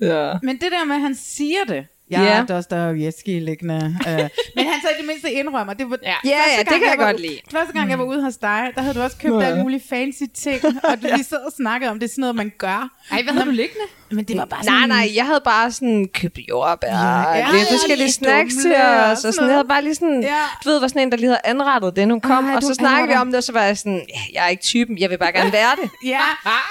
Ja. 0.00 0.32
Men 0.42 0.56
det 0.56 0.72
der 0.72 0.84
med, 0.84 0.94
at 0.94 1.00
han 1.02 1.14
siger 1.14 1.64
det, 1.68 1.86
jeg 2.10 2.20
Ja. 2.20 2.26
er 2.38 2.46
Dostojevski 2.46 3.38
liggende. 3.38 3.96
Øh, 4.08 4.14
men 4.56 4.64
han 4.66 4.80
så 4.82 4.88
i 4.88 4.98
det 5.00 5.06
mindste 5.06 5.32
indrømmer. 5.32 5.74
Det 5.74 5.90
var 5.90 5.98
Ja. 6.02 6.08
Ja, 6.24 6.38
første 6.38 6.50
ja, 6.50 6.56
gang, 6.56 6.68
det 6.68 6.74
kan 6.80 6.88
jeg 6.90 6.98
var, 6.98 7.12
godt 7.12 7.20
lide. 7.20 7.38
Første 7.50 7.72
gang, 7.72 7.90
jeg 7.90 7.98
var 7.98 8.04
ude 8.04 8.22
hos 8.22 8.36
dig, 8.36 8.70
der 8.74 8.80
havde 8.82 8.94
du 8.94 9.00
også 9.02 9.16
købt 9.16 9.34
ja. 9.34 9.40
alle 9.40 9.62
mulige 9.62 9.82
fancy 9.88 10.22
ting, 10.34 10.60
og 10.64 11.02
du 11.02 11.06
lige 11.16 11.24
sad 11.24 11.38
og 11.46 11.52
snakkede 11.56 11.90
om, 11.90 11.98
det 11.98 12.06
er 12.06 12.10
sådan 12.10 12.20
noget, 12.20 12.36
man 12.36 12.52
gør. 12.58 12.90
Ej, 13.10 13.22
hvad 13.22 13.32
havde 13.32 13.46
du 13.46 13.50
liggende? 13.50 13.84
Men 14.10 14.24
det 14.24 14.36
var 14.36 14.44
bare 14.44 14.64
Nej, 14.64 14.74
sådan... 14.74 14.88
nej, 14.88 15.10
jeg 15.14 15.24
havde 15.26 15.40
bare 15.44 15.72
sådan 15.72 16.08
købt 16.14 16.38
jordbær, 16.48 16.88
ja, 16.88 17.36
Ja, 17.36 17.52
lidt 17.52 17.66
ja, 17.70 17.74
forskellige 17.74 18.06
lidt 18.06 18.14
snacks 18.14 18.54
til 18.54 18.74
os, 18.76 19.24
og 19.24 19.34
sådan 19.34 19.48
jeg 19.48 19.54
havde 19.56 19.68
bare 19.68 19.82
lige 19.82 19.94
sådan, 19.94 20.22
Ja. 20.22 20.42
du 20.64 20.68
ved, 20.70 20.80
var 20.80 20.88
sådan 20.88 21.02
en, 21.02 21.10
der 21.10 21.16
lige 21.16 21.26
havde 21.28 21.40
anrettet 21.44 21.96
det, 21.96 22.06
hun 22.10 22.20
kom, 22.20 22.44
Ej, 22.50 22.56
og 22.56 22.62
så 22.62 22.74
snakkede 22.74 23.08
vi 23.08 23.14
om 23.14 23.26
det, 23.26 23.36
og 23.36 23.42
så 23.42 23.52
var 23.52 23.62
jeg 23.62 23.78
sådan, 23.78 24.02
ja, 24.08 24.20
jeg 24.34 24.44
er 24.44 24.48
ikke 24.48 24.62
typen, 24.62 24.98
jeg 24.98 25.10
vil 25.10 25.18
bare 25.18 25.32
gerne 25.32 25.52
være 25.52 25.70
det. 25.82 25.90
Ja, 26.14 26.20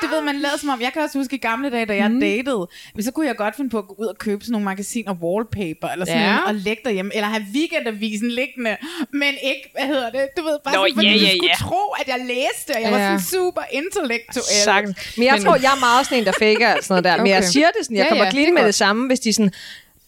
det 0.01 0.09
ved 0.11 0.21
man 0.21 0.35
lader 0.35 0.57
som 0.57 0.69
om. 0.69 0.81
Jeg 0.81 0.93
kan 0.93 1.01
også 1.01 1.17
huske 1.17 1.35
i 1.35 1.39
gamle 1.39 1.69
dage, 1.69 1.85
da 1.85 1.95
jeg 1.95 2.11
mm. 2.11 2.19
datede, 2.19 2.67
men 2.95 3.03
så 3.03 3.11
kunne 3.11 3.27
jeg 3.27 3.35
godt 3.35 3.55
finde 3.55 3.69
på 3.69 3.77
at 3.77 3.87
gå 3.87 3.95
ud 3.97 4.05
og 4.05 4.17
købe 4.17 4.43
sådan 4.43 4.51
nogle 4.51 4.65
magasiner 4.65 5.13
wallpaper, 5.13 5.87
eller 5.93 6.05
sådan 6.05 6.21
Ja. 6.21 6.27
ja. 6.27 6.33
noget, 6.35 6.47
og 6.47 6.55
lægge 6.55 6.81
derhjemme, 6.85 7.11
eller 7.15 7.27
have 7.27 7.43
weekendavisen 7.53 8.29
liggende, 8.31 8.77
men 9.13 9.33
ikke, 9.43 9.71
hvad 9.77 9.87
hedder 9.87 10.09
det, 10.09 10.27
du 10.37 10.43
ved, 10.43 10.57
bare 10.63 10.73
Nå, 10.75 10.79
sådan, 10.81 10.95
fordi 10.95 11.07
ja, 11.07 11.13
du 11.13 11.19
ja, 11.25 11.29
skulle 11.37 11.49
ja. 11.49 11.55
tro, 11.65 11.81
at 12.01 12.07
jeg 12.07 12.19
læste, 12.33 12.69
og 12.75 12.81
jeg 12.83 12.91
var 12.91 12.97
Ja. 12.99 13.05
sådan 13.05 13.21
super 13.21 13.61
intellektuel. 13.71 14.43
Sagtens. 14.63 14.97
Men 15.17 15.25
jeg 15.25 15.33
Men- 15.33 15.43
tror, 15.45 15.55
jeg 15.55 15.71
er 15.75 15.79
meget 15.79 16.05
sådan 16.05 16.17
en, 16.19 16.25
der 16.25 16.31
faker 16.39 16.69
sådan 16.81 16.85
noget 16.89 17.03
der. 17.03 17.23
Men 17.27 17.31
jeg 17.31 17.37
Okay. 17.37 17.47
siger 17.51 17.67
det 17.67 17.85
sådan, 17.85 17.97
jeg 17.97 18.03
Ja, 18.03 18.09
kommer 18.09 18.25
ja, 18.25 18.31
clean 18.31 18.45
det 18.45 18.53
med 18.53 18.61
godt. 18.61 18.67
det 18.67 18.75
samme, 18.75 19.07
hvis 19.07 19.19
de 19.19 19.33
sådan, 19.33 19.51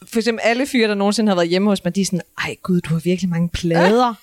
for 0.08 0.20
eksempel 0.20 0.42
alle 0.44 0.66
fyre, 0.68 0.88
der 0.88 0.96
nogensinde 0.96 1.30
har 1.30 1.36
været 1.36 1.48
hjemme 1.48 1.70
hos 1.70 1.84
mig, 1.84 1.96
de 1.96 2.02
er 2.02 2.06
sådan, 2.06 2.22
ej 2.38 2.56
gud, 2.64 2.82
du 2.82 2.94
har 2.94 3.00
virkelig 3.04 3.30
mange 3.30 3.50
plader. 3.50 4.14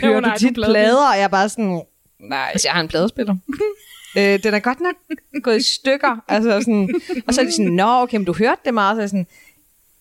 Hører 0.00 0.12
Jo, 0.14 0.20
nej, 0.20 0.34
du 0.34 0.38
tit 0.38 0.54
pladebil. 0.54 0.72
plader? 0.74 1.08
Og 1.10 1.16
jeg 1.16 1.22
er 1.24 1.28
bare 1.28 1.48
sådan, 1.48 1.82
Nej. 2.20 2.48
altså 2.52 2.68
jeg 2.68 2.72
har 2.74 2.80
en 2.80 2.88
pladespiller. 2.88 3.36
øh, 4.18 4.42
den 4.42 4.54
er 4.54 4.58
godt 4.58 4.80
nok 4.80 4.94
gået 5.42 5.56
i 5.56 5.62
stykker. 5.62 6.24
Altså 6.28 6.60
sådan, 6.60 7.00
og 7.26 7.34
så 7.34 7.40
er 7.40 7.44
de 7.44 7.52
sådan, 7.52 7.72
nå 7.72 7.88
okay, 8.02 8.16
men 8.16 8.24
du 8.24 8.32
hørte 8.32 8.60
det 8.64 8.74
meget. 8.74 8.96
Så 8.96 9.02
er 9.02 9.06
sådan, 9.06 9.26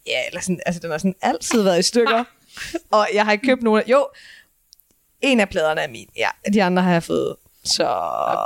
ja, 0.07 0.19
eller 0.27 0.41
sådan, 0.41 0.59
altså 0.65 0.81
den 0.81 0.91
har 0.91 0.97
sådan 0.97 1.15
altid 1.21 1.61
været 1.61 1.79
i 1.79 1.83
stykker. 1.83 2.23
og 2.91 3.07
jeg 3.13 3.25
har 3.25 3.31
ikke 3.31 3.47
købt 3.47 3.63
nogen. 3.63 3.81
af- 3.85 3.89
Jo, 3.91 4.07
en 5.21 5.39
af 5.39 5.49
pladerne 5.49 5.81
er 5.81 5.87
min. 5.89 6.07
Ja, 6.17 6.29
de 6.53 6.63
andre 6.63 6.83
har 6.83 6.91
jeg 6.91 7.03
fået. 7.03 7.35
Så... 7.69 7.83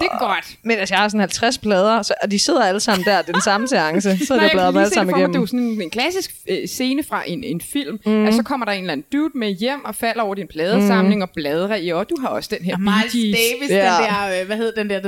Det 0.01 0.07
er 0.11 0.19
godt. 0.19 0.45
Men 0.63 0.77
altså, 0.77 0.95
jeg 0.95 1.01
har 1.01 1.07
sådan 1.07 1.19
50 1.19 1.57
plader, 1.57 2.01
så, 2.01 2.13
og 2.23 2.31
de 2.31 2.39
sidder 2.39 2.63
alle 2.63 2.79
sammen 2.79 3.05
der, 3.05 3.21
den 3.21 3.41
samme 3.41 3.67
seance. 3.67 4.25
Så 4.25 4.33
er 4.33 4.37
det 4.39 4.43
jeg 4.43 4.51
bladret 4.53 4.73
kan 4.73 4.73
dem 4.73 4.73
lige 4.73 4.81
alle 4.83 4.93
sammen 4.93 5.15
igennem. 5.15 5.31
Det 5.31 5.37
er 5.37 5.41
jo 5.41 5.45
sådan 5.45 5.59
en, 5.81 5.89
klassisk 5.89 6.31
øh, 6.49 6.67
scene 6.67 7.03
fra 7.03 7.23
en, 7.27 7.43
en 7.43 7.61
film. 7.61 7.99
Mm. 8.05 8.25
Altså, 8.25 8.37
så 8.37 8.43
kommer 8.43 8.65
der 8.65 8.73
en 8.73 8.79
eller 8.79 8.91
anden 8.91 9.05
dude 9.13 9.37
med 9.37 9.49
hjem 9.51 9.85
og 9.85 9.95
falder 9.95 10.23
over 10.23 10.35
din 10.35 10.47
pladesamling 10.47 11.15
mm. 11.19 11.21
og 11.21 11.29
bladrer 11.35 11.75
i, 11.75 11.89
og 11.89 12.09
du 12.09 12.15
har 12.21 12.27
også 12.27 12.49
den 12.57 12.65
her 12.65 12.73
Og 12.73 12.81
Miles. 12.81 13.13
Davis, 13.13 13.69
Ja. 13.69 13.75
den 13.75 13.85
der, 13.85 14.41
øh, 14.41 14.45
hvad 14.47 14.57
hed 14.57 14.73
den 14.75 14.89
der, 14.89 14.99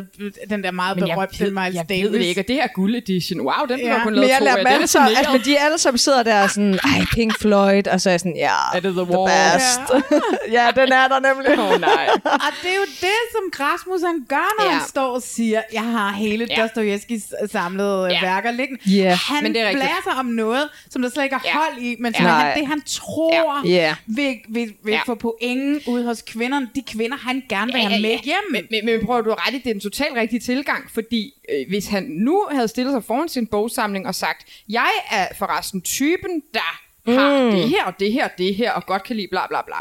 den 0.50 0.64
der 0.64 0.72
meget 0.72 0.98
Men 0.98 1.08
jeg 1.08 1.16
berømte 1.16 1.40
ved, 1.44 1.52
Miles 1.52 1.76
jeg 1.76 1.90
Davis. 1.90 2.04
ved 2.04 2.12
det 2.20 2.26
ikke, 2.26 2.42
og 2.42 2.48
det 2.48 2.56
her 2.56 2.68
guld 2.68 2.96
edition. 2.96 3.42
Wow, 3.42 3.66
den 3.70 3.80
Ja. 3.80 3.88
ja. 3.94 4.04
kun 4.04 4.12
Men 4.14 4.20
lavet 4.20 4.30
jeg 4.30 4.40
to 4.40 4.46
af. 4.46 4.58
Den 4.58 4.68
er 4.68 5.18
altså, 5.18 5.42
de 5.46 5.60
alle 5.60 5.78
sammen 5.78 5.98
sidder 5.98 6.24
der 6.24 6.44
og 6.44 6.50
sådan, 6.50 6.74
ej, 6.74 7.00
Pink 7.14 7.40
Floyd, 7.42 7.88
og 7.88 8.02
så 8.02 8.10
er 8.10 8.14
jeg 8.14 8.20
sådan, 8.20 8.36
ja, 8.36 8.56
Er 8.76 8.80
det 8.80 8.94
The 8.94 9.06
the 9.06 9.18
best. 9.30 9.82
Ja, 10.58 10.66
den 10.80 10.92
er 10.92 11.08
der 11.08 11.20
nemlig. 11.30 11.60
Åh, 11.60 11.72
oh, 11.72 11.82
nej. 11.82 12.08
Og 12.24 12.52
det 12.62 12.70
er 12.76 12.80
jo 12.84 12.88
det, 13.08 13.20
som 13.36 13.44
Rasmus 13.66 14.02
han 14.06 14.26
gør, 14.30 14.60
når 14.60 14.66
Ja. 14.66 14.78
han 14.78 14.88
står 14.88 15.16
og 15.16 15.22
siger, 15.22 15.62
jeg 15.74 15.82
har 15.84 16.12
hele 16.12 16.48
Ja. 16.50 16.62
Dostojevskis 16.62 17.24
samlede 17.52 18.06
Ja. 18.06 18.14
ja. 18.14 18.22
værker 18.22 18.52
liggende. 18.52 18.92
Ja. 18.92 19.16
Han 19.16 19.44
Men 19.44 19.54
det 19.54 19.62
er 19.62 19.66
rigtigt. 19.68 19.84
blærer 19.84 20.04
sig 20.04 20.14
om 20.20 20.26
noget, 20.26 20.70
som 20.90 21.02
der 21.02 21.10
slet 21.10 21.24
ikke 21.24 21.36
er 21.36 21.40
Ja. 21.46 21.54
hold 21.54 21.78
i, 21.84 21.96
men 22.00 22.14
som 22.14 22.26
Ja. 22.26 22.32
er 22.32 22.36
han, 22.36 22.58
det, 22.60 22.68
han 22.68 22.82
tror 22.86 23.68
Ja. 23.68 23.70
Ja. 23.76 23.96
vil, 24.06 24.36
vil, 24.50 24.74
vil 24.84 24.92
Ja. 24.92 25.02
få 25.06 25.16
point 25.16 25.88
ud 25.88 26.04
hos 26.06 26.22
kvinderne. 26.22 26.70
De 26.76 26.82
kvinder, 26.88 27.18
han 27.18 27.44
gerne 27.50 27.72
vil 27.74 27.82
Ja, 27.82 27.88
have 27.88 27.96
ja, 27.96 28.02
med 28.02 28.10
ja. 28.10 28.20
hjem. 28.24 28.36
Men, 28.52 28.64
men, 28.72 28.86
men 28.86 29.06
prøv 29.06 29.18
at 29.20 29.26
du 29.26 29.34
ret 29.34 29.54
i, 29.54 29.58
det 29.58 29.68
er 29.68 29.74
en 29.74 29.80
totalt 29.80 30.16
rigtig 30.16 30.42
tilgang, 30.44 30.92
fordi 30.94 31.34
øh, 31.54 31.66
hvis 31.70 31.88
han 31.88 32.04
nu 32.04 32.46
havde 32.52 32.68
stillet 32.68 32.94
sig 32.94 33.04
foran 33.04 33.30
sin 33.30 33.48
bogsamling 33.48 34.08
og 34.08 34.16
sagt, 34.16 34.48
jeg 34.70 34.90
er 35.12 35.28
forresten 35.38 35.82
typen, 35.82 36.42
der 36.54 36.60
har 36.60 36.82
Mm. 37.08 37.52
det 37.52 37.70
her 37.70 37.84
og 37.86 38.00
det 38.00 38.12
her 38.14 38.24
og 38.26 38.32
det 38.38 38.56
her, 38.56 38.72
og 38.72 38.86
godt 38.86 39.04
kan 39.04 39.16
lide 39.16 39.28
bla 39.32 39.48
bla 39.48 39.62
bla, 39.66 39.76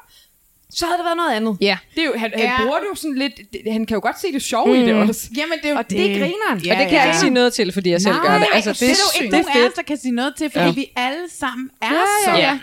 så 0.74 0.87
havde 0.87 0.98
det 0.98 1.04
været 1.04 1.16
noget 1.16 1.32
andet. 1.37 1.56
Ja. 1.60 1.76
Det 1.94 2.00
er 2.00 2.04
jo, 2.06 2.12
han, 2.16 2.32
Ja. 2.38 2.46
han 2.46 2.64
bruger 2.66 2.78
det 2.78 2.87
jo 2.90 2.94
sådan 2.94 3.14
lidt, 3.16 3.32
det, 3.52 3.72
han 3.72 3.87
kan 3.87 3.94
jo 3.94 4.00
godt 4.00 4.20
se 4.20 4.32
det 4.32 4.42
sjove 4.42 4.66
mm. 4.68 4.82
i 4.82 4.87
det 4.87 4.94
også. 4.94 5.28
Jamen, 5.37 5.58
det 5.58 5.64
er 5.66 5.70
jo 5.70 5.76
Og 5.76 5.90
det 5.90 6.00
er 6.00 6.18
grineren. 6.18 6.58
Ja, 6.64 6.72
Og 6.72 6.78
det 6.80 6.88
kan 6.88 6.98
jeg 6.98 7.06
ikke 7.06 7.18
sige 7.18 7.30
noget 7.30 7.52
til, 7.52 7.72
fordi 7.72 7.90
jeg 7.90 8.00
selv 8.00 8.14
gør 8.26 8.38
det. 8.38 8.46
Altså, 8.52 8.72
det, 8.72 8.80
det, 8.80 8.88
det 8.88 8.94
er 8.96 9.02
jo 9.18 9.22
ikke 9.24 9.37
det 9.37 9.40
er 9.40 9.42
nogen 9.52 9.62
af 9.64 9.68
os, 9.68 9.74
der 9.74 9.82
kan 9.82 9.96
sige 9.96 10.12
noget 10.12 10.34
til, 10.37 10.50
fordi 10.50 10.64
Ja. 10.64 10.66
ja. 10.68 10.74
vi 10.74 10.87
alle 10.96 11.24
sammen 11.30 11.70
er 11.82 11.87
Ja, 11.87 11.92
ja, 11.92 12.24
sådan. 12.24 12.40
ja. 12.40 12.58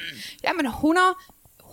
Jamen 0.47 0.65
100, 0.65 1.05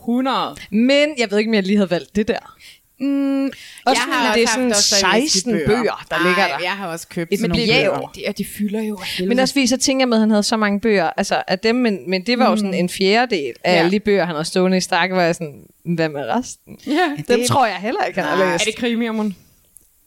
100. 0.03 0.57
Men 0.71 1.09
jeg 1.19 1.31
ved 1.31 1.39
ikke, 1.39 1.49
om 1.51 1.55
jeg 1.55 1.63
lige 1.63 1.77
havde 1.77 1.91
valgt 1.91 2.17
det 2.17 2.29
der. 2.29 2.57
Mm, 3.01 3.45
Også 3.45 3.53
jeg 3.87 3.99
har 4.01 4.35
det 4.35 4.43
er 4.43 4.47
sådan 4.49 4.63
haft 4.65 4.77
Dostojevskij 4.77 5.21
16 5.29 5.53
bøger, 5.67 6.05
der 6.11 6.17
ligger 6.27 6.47
der. 6.47 6.59
jeg 6.63 6.71
har 6.71 6.87
også 6.89 7.09
købt 7.09 7.31
sådan 7.39 7.51
nogle 7.51 7.67
bøger. 7.67 8.11
det, 8.15 8.25
og 8.29 8.39
de 8.39 8.45
fylder 8.45 8.83
jo 8.83 8.99
helvede. 9.05 9.29
Men 9.29 9.39
også 9.39 9.55
fordi, 9.55 9.67
så 9.67 9.77
tænker 9.77 10.03
jeg 10.03 10.09
med, 10.09 10.17
at 10.17 10.21
han 10.21 10.31
havde 10.31 10.43
så 10.43 10.57
mange 10.57 10.81
bøger, 10.81 11.11
altså 11.17 11.43
af 11.49 11.59
dem, 11.59 11.75
men, 11.77 12.11
men 12.11 12.27
det 12.27 12.39
var 12.39 12.51
jo 12.51 12.57
sådan 12.57 12.75
en 12.75 12.89
fjerdedel 12.89 13.53
af 13.65 13.73
Ja. 13.75 13.79
alle 13.79 13.91
de 13.91 14.01
bøger, 14.01 14.25
han 14.25 14.37
har 14.37 14.43
stående 14.43 14.77
i 14.77 14.81
stak, 14.81 15.11
hvor 15.11 15.21
jeg 15.21 15.35
sådan, 15.35 15.63
hvad 15.85 16.09
med 16.09 16.21
resten? 16.37 16.79
ja. 16.87 17.35
Dem 17.35 17.41
tror 17.49 17.67
jeg 17.67 17.77
heller 17.77 18.05
ikke, 18.05 18.21
han 18.21 18.37
har 18.39 18.45
Er 18.45 18.53
læst. 18.53 18.65
det 18.65 18.77
krimier, 18.77 19.13
mon? 19.13 19.37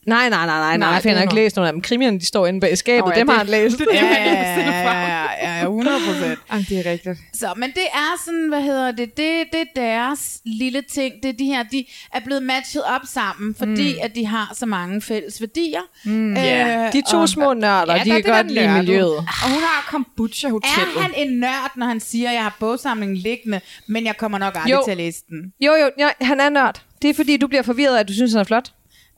Nej, 0.07 0.29
nej, 0.29 0.45
nej, 0.45 0.57
nej, 0.59 0.77
nej. 0.77 0.95
Det 0.95 1.05
han 1.05 1.15
har 1.15 1.21
ikke 1.21 1.35
læst 1.35 1.55
nogle 1.55 1.67
af 1.67 1.73
dem. 1.73 1.81
Krimierne, 1.81 2.19
de 2.19 2.25
står 2.25 2.47
inde 2.47 2.59
bag 2.59 2.77
skabet. 2.77 3.05
Nå 3.05 3.11
ja, 3.15 3.19
dem 3.19 3.27
har 3.27 3.43
det- 3.43 3.53
han 3.53 3.63
læst. 3.63 3.77
det- 3.77 3.87
Ja, 3.93 4.05
ja, 4.07 4.59
ja, 4.59 5.25
ja, 5.43 5.57
ja, 5.59 5.63
100 5.63 5.97
procent. 6.07 6.39
Jamen, 6.51 6.65
det 6.69 6.87
er 6.87 6.91
rigtigt. 6.91 7.17
Så, 7.33 7.53
men 7.57 7.69
det 7.69 7.83
er 7.93 8.21
sådan, 8.25 8.47
hvad 8.49 8.61
hedder 8.61 8.91
det, 8.91 9.17
det, 9.17 9.43
det 9.51 9.61
er 9.61 9.65
deres 9.75 10.39
lille 10.45 10.81
ting. 10.81 11.13
Det 11.23 11.29
er 11.29 11.33
de 11.33 11.45
her, 11.45 11.63
de 11.63 11.85
er 12.13 12.19
blevet 12.19 12.43
matchet 12.43 12.83
op 12.83 13.01
sammen, 13.05 13.55
fordi 13.55 13.93
mm. 13.93 13.99
at 14.03 14.15
de 14.15 14.25
har 14.25 14.51
så 14.55 14.65
mange 14.65 15.01
fælles 15.01 15.41
værdier. 15.41 15.81
Mm. 16.05 16.31
Øh, 16.37 16.93
De 16.93 17.01
to 17.11 17.17
og- 17.17 17.29
små 17.29 17.53
nørder, 17.53 17.93
Ja, 17.95 18.03
de 18.03 18.09
der 18.09 18.15
kan 18.15 18.23
det 18.23 18.25
godt 18.33 18.51
lide 18.51 18.69
miljøet. 18.73 19.17
Og 19.17 19.49
hun 19.49 19.61
har 19.61 19.87
kombucha 19.89 20.49
hotellet. 20.49 20.95
Er 20.97 21.01
han 21.01 21.11
en 21.17 21.39
nørd, 21.39 21.71
når 21.75 21.85
han 21.85 21.99
siger, 21.99 22.29
at 22.29 22.35
jeg 22.35 22.43
har 22.43 22.55
bogsamlingen 22.59 23.17
liggende, 23.17 23.61
men 23.87 24.05
jeg 24.05 24.17
kommer 24.17 24.37
nok 24.37 24.53
aldrig 24.55 24.71
Jo. 24.71 24.81
til 24.85 24.91
at 24.91 24.97
læse 24.97 25.19
den? 25.29 25.53
Jo, 25.61 25.71
jo, 25.75 25.89
ja, 25.97 26.09
han 26.25 26.39
er 26.39 26.49
nørd. 26.49 26.81
Det 27.01 27.09
er 27.09 27.13
fordi, 27.13 27.37
du 27.37 27.47
bliver 27.47 27.61
forvirret 27.63 27.97
at 27.97 28.07
du 28.07 28.13
synes, 28.13 28.31
han 28.31 28.39
er 28.39 28.43
flot. 28.43 28.71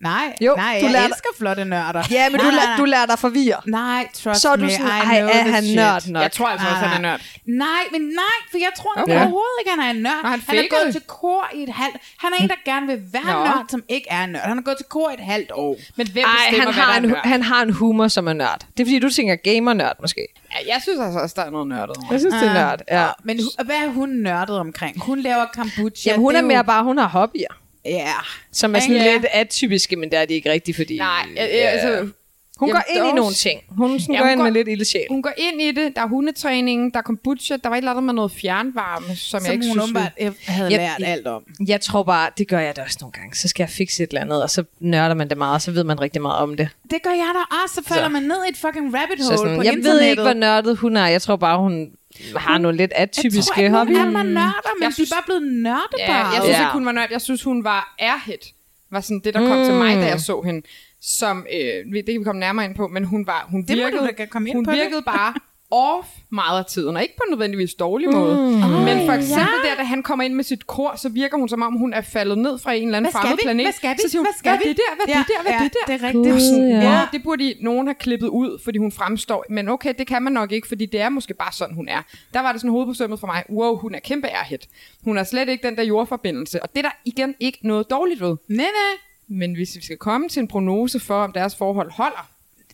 Nej, 0.03 0.35
Jo, 0.41 0.53
nej 0.57 0.77
du 0.81 0.85
jeg 0.85 0.93
lader- 0.93 1.05
elsker 1.05 1.29
flotte 1.37 1.65
nørder. 1.65 2.03
Ja, 2.11 2.29
men 2.29 2.39
nej, 2.41 2.49
du, 2.49 2.55
nej. 2.55 2.75
du 2.77 2.85
lader 2.85 3.05
dig 3.05 3.19
forvirre. 3.19 3.59
Nej, 3.67 4.07
trust 4.13 4.41
Så 4.41 4.49
er 4.51 4.55
du 4.55 4.63
me, 4.63 4.71
sådan, 4.71 4.87
I 4.87 5.19
know 5.19 5.29
er 5.29 5.51
han 5.55 5.63
shit. 5.63 5.75
nørd 5.75 6.07
nok? 6.07 6.23
Jeg 6.23 6.31
tror 6.31 6.47
altså 6.47 6.67
også, 6.67 6.79
han 6.81 6.97
er 7.05 7.09
nørd. 7.09 7.21
Nej, 7.45 7.83
men 7.91 8.01
nej, 8.01 8.37
for 8.51 8.57
jeg 8.57 8.69
tror 8.77 8.91
Okay. 9.01 9.13
overhovedet 9.15 9.57
ikke, 9.59 9.71
han 9.71 9.79
er 9.79 9.89
en 9.89 10.01
nørd. 10.07 10.23
Nå, 10.23 10.29
han 10.29 10.41
han 10.47 10.57
er 10.57 10.67
gået 10.83 10.91
til 10.91 11.01
kor 11.01 11.43
i 11.53 11.63
et 11.63 11.69
halvt... 11.69 11.95
Han 12.17 12.31
er 12.37 12.43
en, 12.43 12.49
der 12.49 12.55
gerne 12.65 12.87
vil 12.87 12.99
være 13.13 13.33
Nå. 13.33 13.43
nørd, 13.45 13.65
som 13.69 13.83
ikke 13.89 14.07
er 14.09 14.25
nørd. 14.25 14.41
Han 14.43 14.57
har 14.57 14.61
gået 14.63 14.77
til 14.77 14.85
kor 14.89 15.09
i 15.09 15.13
et 15.13 15.19
halvt 15.19 15.51
år. 15.55 15.75
Men 15.95 16.07
hvem 16.07 16.23
Ej, 16.25 16.31
bestemmer, 16.49 16.71
han 16.73 16.83
har, 16.83 16.93
er 16.93 16.97
en, 16.97 17.09
nørd? 17.09 17.25
han 17.27 17.41
har 17.43 17.61
en 17.61 17.69
humor, 17.73 18.07
som 18.07 18.27
er 18.27 18.33
nørd. 18.33 18.59
Det 18.77 18.83
er 18.83 18.85
fordi, 18.87 18.99
du 18.99 19.09
tænker 19.09 19.35
gamer-nørd, 19.35 19.95
måske. 20.01 20.27
Ja, 20.51 20.73
jeg 20.73 20.81
synes 20.81 20.99
altså 20.99 21.19
også, 21.19 21.33
der 21.37 21.45
er 21.45 21.49
noget 21.49 21.67
nørdet. 21.67 21.95
Jeg 22.11 22.19
synes, 22.19 22.33
det 22.41 22.47
er 22.49 22.53
nørd. 22.53 22.79
Ja. 22.91 23.07
Men 23.23 23.39
hu- 23.39 23.63
hvad 23.65 23.75
er 23.75 23.87
hun 23.89 24.09
nørdet 24.09 24.57
omkring? 24.59 25.01
Hun 25.03 25.19
laver 25.19 25.45
kombucha. 25.53 26.09
Jamen, 26.09 26.21
hun 26.21 26.35
er 26.35 26.41
mere 26.41 26.63
bare, 26.63 26.83
hun 26.83 26.97
har 26.97 27.07
hobbyer. 27.07 27.47
Ja. 27.86 28.13
Som 28.51 28.75
er 28.75 28.79
sådan 28.79 28.95
Ja. 28.95 29.13
lidt 29.13 29.25
atypiske, 29.31 29.95
men 29.95 30.11
det 30.11 30.19
er 30.19 30.25
de 30.25 30.34
ikke 30.34 30.51
rigtigt, 30.51 30.77
fordi... 30.77 30.97
Nej, 30.97 31.25
jeg, 31.36 31.49
jeg, 31.53 31.61
altså... 31.71 32.07
Hun 32.57 32.69
Jamen, 32.69 32.81
går 32.88 32.93
ind 33.05 33.09
i 33.13 33.15
nogle 33.15 33.34
ting. 33.34 33.59
Hun 33.69 33.99
sådan 33.99 34.15
Ja, 34.15 34.19
går 34.19 34.25
hun 34.25 34.31
ind 34.31 34.39
går- 34.39 34.43
med 34.43 34.51
lidt 34.51 34.67
ildsjæl. 34.67 35.05
Hun 35.09 35.21
går 35.21 35.31
ind 35.38 35.61
i 35.61 35.71
det. 35.71 35.95
Der 35.95 36.01
er 36.01 36.07
hundetræning, 36.07 36.93
der 36.93 36.99
er 36.99 37.03
kombucha, 37.03 37.57
der 37.63 37.69
var 37.69 37.75
et 37.75 37.77
eller 37.77 37.91
andet 37.91 38.03
med 38.03 38.13
noget 38.13 38.31
fjernvarme, 38.31 39.05
som, 39.15 39.15
Som 39.15 39.45
jeg 39.45 39.53
ikke 39.53 39.67
hun 39.67 39.88
synes... 39.88 40.09
øh, 40.21 40.31
havde 40.45 40.71
Jeg- 40.71 40.79
lært 40.99 41.09
alt 41.09 41.27
om. 41.27 41.43
Jeg 41.67 41.81
tror 41.81 42.03
bare, 42.03 42.29
det 42.38 42.47
gør 42.47 42.59
jeg 42.59 42.75
da 42.75 42.81
også 42.81 42.97
nogle 43.01 43.11
gange. 43.11 43.36
Så 43.36 43.47
skal 43.47 43.63
jeg 43.63 43.69
fikse 43.69 44.03
et 44.03 44.09
eller 44.09 44.21
andet, 44.21 44.43
og 44.43 44.49
så 44.49 44.63
nørder 44.79 45.15
man 45.15 45.29
det 45.29 45.38
meget, 45.38 45.53
og 45.55 45.61
så 45.61 45.71
ved 45.71 45.84
man 45.84 46.01
rigtig 46.01 46.21
meget 46.21 46.38
om 46.38 46.57
det. 46.57 46.69
Det 46.91 47.03
gør 47.03 47.09
jeg 47.11 47.31
da 47.36 47.55
også. 47.63 47.75
Så 47.75 47.84
falder 47.88 48.03
Så. 48.05 48.09
man 48.09 48.23
ned 48.23 48.45
i 48.45 48.49
et 48.49 48.57
fucking 48.57 48.93
rabbit 48.95 49.19
Så 49.19 49.25
hole 49.25 49.38
sådan, 49.38 49.55
på 49.55 49.63
jeg 49.63 49.73
internettet. 49.73 50.01
ved 50.03 50.09
ikke, 50.09 50.21
hvor 50.21 50.34
nørdet 50.34 50.77
hun 50.77 50.97
er. 50.97 51.07
Jeg 51.07 51.21
tror 51.21 51.36
bare, 51.36 51.57
hun 51.59 51.91
har 52.36 52.57
nogle 52.57 52.78
lidt 52.78 52.91
atypiske 52.95 53.61
jeg 53.61 53.72
tror 53.72 53.78
hobbyer. 53.78 53.97
hun 53.97 54.07
er 54.07 54.11
man 54.11 54.26
nørder, 54.26 54.76
men 54.78 54.82
Jeg 54.84 54.89
de 54.89 54.93
synes- 54.93 55.11
er 55.11 55.16
bare 55.16 55.24
blevet 55.26 55.43
nørdet 55.43 55.99
Ja, 55.99 56.16
jeg 56.18 56.41
synes 56.43 56.57
Ja. 56.57 56.61
ikke, 56.61 56.74
hun 56.74 56.86
var 56.86 56.91
nørd. 56.91 57.07
Jeg 57.11 57.22
synes, 57.22 57.43
hun 57.43 57.64
var 57.64 57.95
airhead. 57.99 58.38
Var 58.91 59.01
sådan 59.01 59.22
det, 59.24 59.34
der 59.34 59.47
kom 59.47 59.57
Mm. 59.57 59.66
til 59.66 59.74
mig, 59.74 59.95
da 59.95 60.05
jeg 60.05 60.20
så 60.20 60.41
hende. 60.41 60.61
Som, 61.01 61.45
øh, 61.53 61.91
vi- 61.93 61.97
det 62.01 62.05
kan 62.14 62.20
vi 62.20 62.24
komme 62.24 62.39
nærmere 62.39 62.66
ind 62.66 62.76
på, 62.76 62.88
men 62.88 63.03
hun 63.05 63.28
var, 63.28 63.47
hun 63.51 63.61
Det 63.66 63.78
må 63.78 63.84
du 63.84 63.89
virkede, 63.89 64.18
da 64.18 64.26
komme 64.26 64.49
ind 64.49 64.57
hun 64.57 64.66
på 64.66 64.72
det. 64.72 64.80
virkede 64.80 65.01
bare 65.01 65.34
off 65.74 66.07
meget 66.30 66.59
af 66.59 66.65
tiden, 66.65 66.95
og 66.95 67.01
ikke 67.01 67.15
på 67.17 67.24
en 67.28 67.32
nødvendigvis 67.32 67.74
dårlig 67.74 68.09
måde. 68.11 68.36
Mm. 68.36 68.69
Men 68.88 69.05
for 69.07 69.13
eksempel 69.13 69.55
ja. 69.63 69.69
der, 69.69 69.76
da 69.78 69.84
han 69.84 70.03
kommer 70.03 70.26
ind 70.26 70.34
med 70.34 70.43
sit 70.43 70.67
kor, 70.67 70.95
så 70.95 71.09
virker 71.09 71.38
hun 71.38 71.49
som 71.49 71.61
om, 71.61 71.74
hun 71.74 71.93
er 71.93 72.01
faldet 72.01 72.38
ned 72.38 72.59
fra 72.59 72.74
en 72.74 72.84
eller 72.88 72.97
anden 72.97 73.11
fremmed 73.11 73.38
planet. 73.43 73.65
Hvad 73.65 73.74
skal 73.74 73.89
vi? 73.93 74.01
Så 74.01 74.09
siger 74.09 74.19
hun, 74.19 74.26
Hvad 74.26 74.34
skal 74.38 74.51
hvad 74.51 74.59
vi? 74.63 74.69
det 74.69 74.78
der? 74.78 74.95
Hvad 74.95 75.15
er 75.15 75.17
det 75.19 75.30
Ja, 75.30 75.34
der? 75.34 75.41
Hvad 75.41 75.51
ja, 75.51 75.63
det 75.63 75.74
der? 75.74 75.93
det 75.93 76.03
er 76.03 76.07
rigtigt. 76.07 76.41
Sådan, 76.41 76.69
ja. 76.69 76.89
wow, 76.89 77.05
det 77.11 77.24
burde 77.24 77.43
de, 77.43 77.55
nogen 77.61 77.88
have 77.88 77.95
klippet 77.95 78.28
ud, 78.28 78.59
fordi 78.63 78.78
hun 78.78 78.91
fremstår. 78.91 79.45
Men 79.49 79.69
okay, 79.69 79.93
det 79.97 80.07
kan 80.07 80.24
man 80.24 80.34
nok 80.34 80.51
ikke, 80.51 80.67
fordi 80.67 80.86
det 80.86 81.01
er 81.01 81.09
måske 81.09 81.34
bare 81.34 81.51
sådan, 81.51 81.76
hun 81.76 81.88
er. 81.88 82.01
Der 82.34 82.39
var 82.39 82.51
det 82.51 82.61
sådan 82.61 82.71
hovedbesømmet 82.71 83.19
for 83.19 83.28
mig. 83.28 83.43
Wow, 83.49 83.76
hun 83.76 83.95
er 83.95 83.99
kæmpe 83.99 84.28
airhead. 84.28 84.59
Hun 85.03 85.17
har 85.17 85.24
slet 85.24 85.49
ikke 85.49 85.67
den 85.67 85.76
der 85.78 85.84
jordforbindelse. 85.84 86.63
Og 86.63 86.69
det 86.76 86.78
er 86.78 86.82
der 86.89 86.95
igen 87.05 87.36
ikke 87.39 87.59
noget 87.61 87.89
dårligt 87.89 88.21
ved. 88.21 88.36
Nej, 88.49 88.57
nej. 88.57 88.93
Men 89.28 89.53
hvis 89.55 89.76
vi 89.76 89.82
skal 89.84 89.97
komme 89.97 90.30
til 90.30 90.39
en 90.39 90.47
prognose 90.47 90.99
for, 90.99 91.24
om 91.24 91.32
deres 91.32 91.55
forhold 91.55 91.91
holder, 91.91 92.30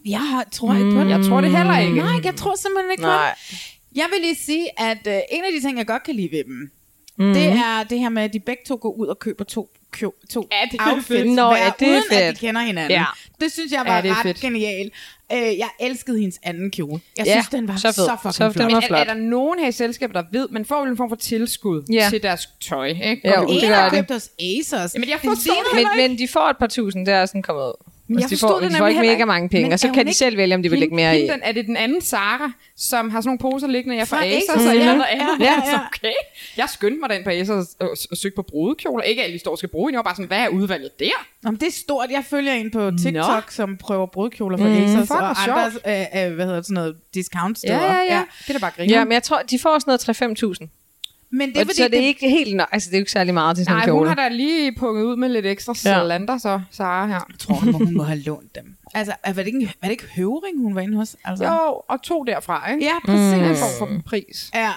Jeg 0.05 0.19
har- 0.19 0.45
tror 0.51 0.73
ikke 0.73 0.91
på 0.91 0.99
det. 1.03 1.09
jeg 1.09 1.23
tror 1.25 1.41
det 1.41 1.57
heller 1.57 1.79
ikke. 1.79 1.93
Nej, 1.95 2.19
jeg 2.23 2.35
tror 2.35 2.55
simpelthen 2.55 2.91
ikke 2.91 3.01
på 3.03 3.07
Nej. 3.07 3.35
det. 3.49 3.57
Jeg 3.95 4.05
vil 4.13 4.21
lige 4.21 4.35
sige, 4.35 4.67
at 4.79 4.97
uh, 5.07 5.13
en 5.31 5.43
af 5.43 5.49
de 5.59 5.67
ting, 5.67 5.77
jeg 5.77 5.87
godt 5.87 6.03
kan 6.03 6.15
lide 6.15 6.29
ved 6.31 6.43
dem, 6.43 6.71
mm. 7.17 7.33
det 7.33 7.43
er 7.45 7.83
det 7.89 7.99
her 7.99 8.09
med, 8.09 8.23
at 8.23 8.33
de 8.33 8.39
begge 8.39 8.61
to 8.67 8.77
går 8.81 8.91
ud 8.91 9.07
og 9.07 9.19
køber 9.19 9.43
to, 9.43 9.69
kø, 9.91 10.05
to 10.29 10.47
Ja, 10.51 10.57
det 10.71 10.79
er 10.79 10.85
outfits, 10.91 11.07
fedt. 11.07 11.27
Nå, 11.27 11.47
hver, 11.47 11.57
ja, 11.57 11.71
det 11.79 11.87
er 11.87 11.91
uden 11.91 12.03
at 12.11 12.17
fedt. 12.17 12.41
de 12.41 12.45
kender 12.45 12.61
hinanden. 12.61 12.91
Ja. 12.91 13.05
Det 13.41 13.51
synes 13.51 13.71
jeg 13.71 13.83
Ja, 13.85 13.93
var 13.93 14.01
det 14.01 14.11
er 14.11 14.15
ret 14.15 14.23
fedt. 14.23 14.39
genialt. 14.39 14.93
Uh, 15.33 15.37
jeg 15.37 15.69
elskede 15.79 16.19
hendes 16.19 16.39
anden 16.43 16.71
kjole. 16.71 17.01
Jeg 17.17 17.25
Ja, 17.25 17.31
synes, 17.31 17.47
den 17.47 17.67
var 17.67 17.75
så 17.75 17.87
fed. 17.87 17.93
så 17.93 18.15
fucking 18.21 18.33
Så 18.33 18.51
flot. 18.51 18.67
Men 18.67 18.75
er, 18.93 18.97
er 18.97 19.03
der 19.03 19.13
nogen 19.13 19.59
her 19.59 19.67
i 19.67 19.71
selskabet, 19.71 20.15
der 20.15 20.23
ved, 20.31 20.47
man 20.51 20.65
får 20.65 20.81
vel 20.81 20.89
en 20.89 20.97
form 20.97 21.09
for 21.09 21.15
tilskud 21.15 21.83
Ja. 21.91 22.07
til 22.09 22.23
deres 22.23 22.49
tøj, 22.61 22.87
ikke? 22.87 23.21
Jo, 23.35 23.41
vi 23.41 23.45
ud 23.47 23.55
det 23.55 23.63
En 23.63 23.69
gør 23.69 23.75
har 23.75 23.89
det. 23.89 23.97
købt 23.99 24.11
hos 24.11 24.29
Asos. 24.39 24.93
Jamen, 24.93 25.09
jeg 25.09 25.19
Det 25.21 25.29
forstår 25.29 25.53
det 25.73 25.87
Men, 25.97 26.09
men 26.09 26.17
de 26.19 26.27
får 26.27 26.49
et 26.49 26.57
par 26.57 26.67
tusind, 26.67 27.05
det 27.05 27.13
er 27.13 27.25
sådan 27.25 27.41
kommet 27.41 27.63
ud. 27.63 27.88
Men 28.09 28.17
Altså, 28.17 28.25
jeg 28.25 28.29
de 28.29 28.35
forstod 28.35 28.49
får, 28.49 28.59
det 28.59 28.71
de 28.71 28.77
får 28.77 28.87
ikke 28.87 29.01
mega 29.01 29.25
mange 29.25 29.49
penge, 29.49 29.73
og 29.73 29.79
så 29.79 29.87
kan 29.87 29.95
de 29.95 30.01
ikke- 30.01 30.13
selv 30.13 30.37
vælge, 30.37 30.55
om 30.55 30.63
de 30.63 30.69
vil 30.69 30.79
lægge 30.79 30.95
mere 30.95 31.19
i. 31.19 31.27
den, 31.27 31.39
er 31.43 31.51
det 31.51 31.65
den 31.65 31.77
anden 31.77 32.01
Sara, 32.01 32.51
som 32.77 33.09
har 33.09 33.21
sådan 33.21 33.27
nogle 33.41 33.55
poser 33.55 33.67
liggende, 33.67 33.97
jeg 33.97 34.07
fra 34.07 34.25
Asos, 34.25 34.49
og 34.67 34.75
ja. 34.75 34.79
ja. 34.79 34.85
noget 34.85 35.05
andet. 35.09 35.39
Ja, 35.39 35.45
Ja, 35.45 35.51
ja, 35.65 35.71
ja. 35.71 35.79
okay. 35.93 36.11
Jeg 36.57 36.69
skyndte 36.69 36.99
mig 36.99 37.09
derind 37.09 37.23
på 37.23 37.29
Asos 37.29 37.49
og, 37.79 37.87
og, 37.89 37.97
og 38.11 38.17
søgte 38.17 38.35
på 38.35 38.41
brudekjoler. 38.41 39.03
Ikke 39.03 39.23
alle 39.23 39.33
de 39.33 39.39
står 39.39 39.51
og 39.51 39.57
skal 39.57 39.69
bruge, 39.69 39.91
jeg 39.91 39.97
var 39.97 40.03
bare 40.03 40.15
sådan, 40.15 40.27
hvad 40.27 40.37
er 40.39 40.47
udvalget 40.47 40.99
der? 40.99 41.25
Nå, 41.43 41.51
det 41.51 41.63
er 41.63 41.71
stort. 41.71 42.07
Jeg 42.11 42.23
følger 42.29 42.53
en 42.53 42.71
på 42.71 42.91
TikTok, 43.03 43.27
Nå. 43.27 43.41
som 43.49 43.77
prøver 43.77 44.05
brudkjoler 44.05 44.57
fra 44.57 44.65
Mm, 44.65 44.71
mm, 44.73 45.07
fuck, 45.07 45.11
og 45.11 45.43
andre, 45.43 45.65
øh, 45.65 46.27
øh, 46.27 46.35
hvad 46.35 46.45
hedder 46.45 46.55
det, 46.55 46.65
sådan 46.65 46.73
noget, 46.73 46.95
discount-steder. 47.13 47.75
Ja, 47.75 47.93
ja, 47.93 48.13
ja. 48.15 48.21
Det 48.47 48.49
er 48.49 48.53
da 48.53 48.59
bare 48.59 48.71
griner. 48.77 48.97
Ja, 48.97 49.03
men 49.03 49.11
jeg 49.11 49.23
tror, 49.23 49.41
de 49.51 49.59
får 49.59 49.79
sådan 49.79 49.99
noget 50.21 50.61
3-5.000. 50.61 50.78
Men 51.31 51.47
det 51.47 51.55
Det 51.55 51.61
er 51.61 51.63
og 51.63 51.67
fordi, 51.67 51.77
så 51.77 51.83
er 51.83 51.87
det 51.87 51.97
ikke 51.97 52.29
helt 52.29 52.55
nok. 52.55 52.67
Altså, 52.71 52.89
det 52.89 52.95
er 52.95 52.99
jo 52.99 53.01
ikke 53.01 53.11
særlig 53.11 53.33
meget 53.33 53.55
til 53.55 53.65
sådan 53.65 53.75
Nej, 53.77 53.83
en 53.83 53.89
hun 53.91 53.99
kjole. 53.99 54.09
har 54.09 54.15
da 54.15 54.27
lige 54.27 54.75
punget 54.75 55.03
ud 55.03 55.15
med 55.15 55.29
lidt 55.29 55.45
ekstra 55.45 55.71
Ja. 55.73 55.79
salander, 55.79 56.37
så 56.37 56.61
Sara 56.71 57.07
her. 57.07 57.13
Jeg 57.13 57.39
tror, 57.39 57.55
hun, 57.55 57.73
hun 57.73 57.93
må 57.97 58.03
have 58.03 58.19
lånt 58.19 58.55
dem. 58.55 58.75
Altså, 58.93 59.13
var 59.25 59.33
det 59.33 59.47
ikke, 59.47 59.59
var 59.81 59.87
det 59.87 59.91
ikke 59.91 60.05
Høvring, 60.15 60.61
hun 60.61 60.75
var 60.75 60.81
inde 60.81 60.97
hos? 60.97 61.15
Altså? 61.25 61.45
Jo, 61.45 61.81
og 61.87 62.01
to 62.03 62.23
derfra, 62.23 62.71
ikke? 62.71 62.85
Ja, 62.85 62.93
præcis. 63.05 63.33
En 63.33 63.49
Mm. 63.49 63.55
form 63.55 63.87
for 63.97 64.01
pris. 64.09 64.51
Ja. 64.55 64.71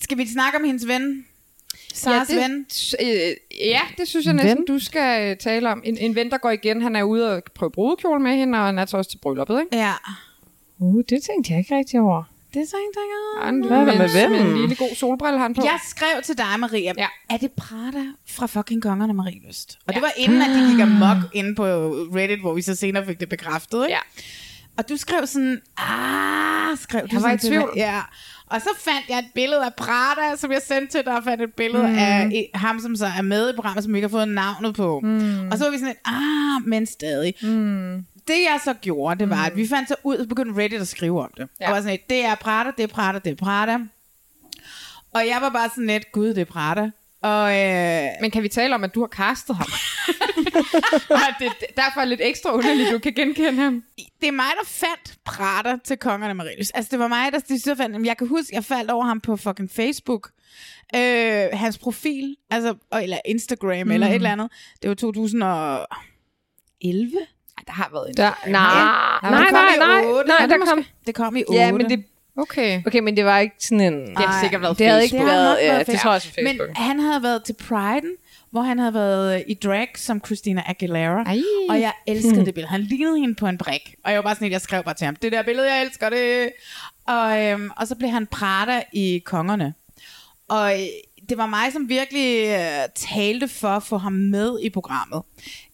Skal 0.00 0.18
vi 0.18 0.26
snakke 0.26 0.58
om 0.58 0.64
hendes 0.64 0.88
ven? 0.88 1.24
Saras 1.94 2.28
det, 2.28 2.36
ven? 2.36 2.66
Øh, 3.02 3.32
ja, 3.68 3.80
det 3.98 4.08
synes 4.08 4.26
jeg 4.26 4.30
En 4.30 4.36
næsten, 4.36 4.56
ven? 4.58 4.66
du 4.66 4.78
skal 4.78 5.30
øh, 5.30 5.36
tale 5.36 5.70
om. 5.70 5.82
En, 5.84 5.98
en 5.98 6.14
ven, 6.14 6.30
der 6.30 6.38
går 6.38 6.50
igen. 6.50 6.82
Han 6.82 6.96
er 6.96 7.02
ude 7.02 7.36
og 7.36 7.42
prøve 7.54 7.70
brudekjole 7.70 8.22
med 8.22 8.36
hende, 8.36 8.58
og 8.58 8.64
han 8.66 8.78
er 8.78 8.86
så 8.86 8.96
også 8.96 9.10
til 9.10 9.18
brylluppet, 9.18 9.60
ikke? 9.60 9.76
Ja. 9.76 9.92
Uh, 10.78 11.02
det 11.08 11.22
tænkte 11.22 11.52
jeg 11.52 11.58
ikke 11.58 11.76
rigtig 11.76 12.00
over. 12.00 12.22
Er. 12.56 13.44
Han, 13.44 13.64
Hvad 13.64 13.78
er 13.78 13.84
der 13.84 13.98
med 13.98 13.98
med 13.98 14.30
vennen? 14.30 14.46
en 14.46 14.56
lille 14.60 14.76
god 14.76 14.94
solbrille 14.94 15.38
har 15.38 15.44
han 15.44 15.54
på. 15.54 15.62
Jeg 15.64 15.78
skrev 15.88 16.22
til 16.24 16.38
dig, 16.38 16.46
Maria. 16.58 16.92
Ja. 16.98 17.06
Er 17.30 17.36
det 17.36 17.52
Prada 17.52 18.04
fra 18.28 18.46
fucking 18.46 18.82
Kongerne 18.82 19.12
Marie 19.14 19.40
Lyst? 19.48 19.78
Og 19.86 19.94
det 19.94 20.02
var 20.02 20.12
inden, 20.16 20.42
at 20.42 20.48
de 20.50 20.70
gik 20.72 20.80
amok 20.80 21.16
inde 21.32 21.54
på 21.54 21.64
Reddit, 22.16 22.40
hvor 22.40 22.54
vi 22.54 22.62
så 22.62 22.74
senere 22.74 23.06
fik 23.06 23.20
det 23.20 23.28
bekræftet. 23.28 23.84
Ikke? 23.84 23.92
Ja. 23.92 23.98
Og 24.78 24.88
du 24.88 24.96
skrev 24.96 25.26
sådan, 25.26 25.60
ah, 25.76 26.78
skrev 26.78 27.00
du 27.02 27.08
Jeg 27.12 27.22
var 27.22 27.28
sådan 27.28 27.46
i 27.46 27.48
tvivl. 27.48 27.72
Ja. 27.76 28.00
Og 28.52 28.60
så 28.60 28.68
fandt 28.78 29.08
jeg 29.08 29.18
et 29.18 29.30
billede 29.34 29.64
af 29.64 29.74
Prada, 29.74 30.36
som 30.36 30.52
jeg 30.52 30.62
sendte 30.62 30.98
til 30.98 31.04
dig, 31.04 31.16
og 31.16 31.24
fandt 31.24 31.42
et 31.42 31.54
billede 31.54 31.88
mm. 31.88 31.98
af 31.98 32.50
ham, 32.54 32.80
som 32.80 32.96
så 32.96 33.06
er 33.06 33.22
med 33.22 33.50
i 33.50 33.54
programmet, 33.54 33.84
som 33.84 33.92
vi 33.92 33.98
ikke 33.98 34.08
har 34.08 34.18
fået 34.18 34.28
navnet 34.28 34.74
på. 34.74 35.00
Mm. 35.00 35.48
Og 35.48 35.58
så 35.58 35.64
var 35.64 35.70
vi 35.70 35.76
sådan 35.76 35.86
lidt, 35.86 35.98
ah, 36.04 36.68
men 36.68 36.86
stadig. 36.86 37.34
Mm. 37.42 38.04
Det 38.28 38.34
jeg 38.50 38.60
så 38.64 38.74
gjorde, 38.74 39.20
det 39.20 39.30
var, 39.30 39.44
at 39.46 39.56
vi 39.56 39.68
fandt 39.68 39.88
så 39.88 39.94
ud, 40.04 40.16
og 40.16 40.28
begyndte 40.28 40.62
Reddit 40.62 40.80
at 40.80 40.88
skrive 40.88 41.22
om 41.22 41.30
det. 41.36 41.48
Ja. 41.60 41.66
Og 41.66 41.72
var 41.72 41.80
sådan 41.80 41.90
lidt, 41.90 42.10
det 42.10 42.24
er 42.24 42.34
Prada, 42.34 42.70
det 42.76 42.82
er 42.82 42.86
Prada, 42.86 43.18
det 43.18 43.30
er 43.30 43.36
Prada. 43.36 43.78
Og 45.14 45.26
jeg 45.26 45.38
var 45.40 45.48
bare 45.48 45.68
sådan 45.68 45.86
lidt, 45.86 46.12
gud, 46.12 46.28
det 46.28 46.38
er 46.38 46.44
Prada. 46.44 46.90
Og, 47.22 47.58
øh, 47.58 48.08
Men 48.20 48.30
kan 48.30 48.42
vi 48.42 48.48
tale 48.48 48.74
om, 48.74 48.84
at 48.84 48.94
du 48.94 49.00
har 49.00 49.08
castet 49.08 49.56
ham? 49.56 49.66
og 51.16 51.28
at 51.28 51.34
det 51.38 51.46
er 51.46 51.82
derfor 51.82 52.04
lidt 52.04 52.20
ekstra 52.24 52.52
underligt, 52.52 52.92
du 52.92 52.98
kan 52.98 53.12
genkende 53.12 53.62
ham. 53.62 53.82
det 54.20 54.28
er 54.28 54.32
mig, 54.32 54.50
der 54.60 54.66
fandt 54.66 55.14
Prada 55.24 55.76
til 55.84 55.96
kongerne 55.96 56.34
Marius. 56.34 56.70
Altså, 56.70 56.88
det 56.90 56.98
var 56.98 57.08
mig, 57.08 57.32
der 57.32 57.38
de 57.38 57.60
så 57.60 57.74
fandt. 57.74 58.06
Jeg 58.06 58.16
kan 58.16 58.28
huske, 58.28 58.54
jeg 58.54 58.64
faldt 58.64 58.90
over 58.90 59.04
ham 59.04 59.20
på 59.20 59.36
fucking 59.36 59.70
Facebook. 59.70 60.30
Øh, 60.96 61.46
hans 61.52 61.78
profil, 61.78 62.36
altså, 62.50 62.74
eller 63.02 63.18
Instagram, 63.24 63.86
mm. 63.86 63.92
eller 63.92 64.06
et 64.06 64.14
eller 64.14 64.32
andet. 64.32 64.52
Det 64.82 64.88
var 64.88 64.94
2011. 64.94 65.86
Ej, 67.58 67.64
der 67.66 67.72
har 67.72 67.88
været 67.92 68.08
en. 68.08 68.16
Der, 68.16 68.30
nej, 68.46 69.30
nej, 69.30 69.30
nej, 69.30 69.48
i 69.48 69.78
nej, 69.78 70.24
nej, 70.26 70.36
Er 70.40 70.46
der 70.46 70.56
det 70.56 70.68
kom... 70.68 70.84
Det 71.06 71.14
kom 71.14 71.36
i 71.36 71.44
8. 71.48 71.60
Ja, 71.60 71.72
men 71.72 71.90
det, 71.90 72.04
Okay. 72.36 72.82
okay, 72.86 72.98
men 72.98 73.16
det 73.16 73.24
var 73.24 73.38
ikke 73.38 73.54
sådan 73.58 73.80
en... 73.80 74.06
Det 74.06 74.18
har 74.18 74.40
sikkert 74.42 74.62
været 74.62 74.78
det 74.78 74.86
havde 74.86 75.02
ikke 75.02 75.16
Det 75.16 75.26
har 75.26 75.32
været... 75.32 75.58
Ja, 75.60 75.66
været 75.66 75.78
det 75.78 75.86
Facebook. 75.86 76.02
tror 76.02 76.10
jeg 76.10 76.16
også 76.16 76.28
på 76.28 76.34
Men 76.36 76.46
Facebook. 76.46 76.76
han 76.76 77.00
havde 77.00 77.22
været 77.22 77.44
til 77.44 77.56
Pride'en, 77.62 78.46
hvor 78.50 78.62
han 78.62 78.78
havde 78.78 78.94
været 78.94 79.36
øh, 79.36 79.42
i 79.48 79.54
drag 79.54 79.88
som 79.96 80.20
Christina 80.26 80.62
Aguilera. 80.66 81.22
Ej. 81.22 81.38
Og 81.68 81.80
jeg 81.80 81.92
elskede 82.06 82.46
det 82.46 82.54
billede. 82.54 82.70
Han 82.70 82.80
lignede 82.80 83.18
hende 83.20 83.34
på 83.34 83.46
en 83.46 83.58
brik. 83.58 83.94
Og 84.04 84.10
jeg 84.10 84.16
var 84.16 84.22
bare 84.22 84.34
sådan, 84.34 84.46
at 84.46 84.52
jeg 84.52 84.60
skrev 84.60 84.84
bare 84.84 84.94
til 84.94 85.04
ham, 85.04 85.16
det 85.16 85.32
der 85.32 85.42
billede, 85.42 85.74
jeg 85.74 85.82
elsker 85.82 86.10
det. 86.10 86.52
Og, 87.08 87.42
øhm, 87.46 87.70
og 87.76 87.86
så 87.86 87.94
blev 87.94 88.10
han 88.10 88.26
Prada 88.26 88.82
i 88.92 89.22
Kongerne. 89.24 89.74
Og 90.48 90.72
øh, 90.80 90.86
det 91.28 91.38
var 91.38 91.46
mig, 91.46 91.72
som 91.72 91.88
virkelig 91.88 92.46
øh, 92.48 92.88
talte 92.94 93.48
for 93.48 93.68
at 93.68 93.82
få 93.82 93.96
ham 93.98 94.12
med 94.12 94.58
i 94.62 94.70
programmet. 94.70 95.22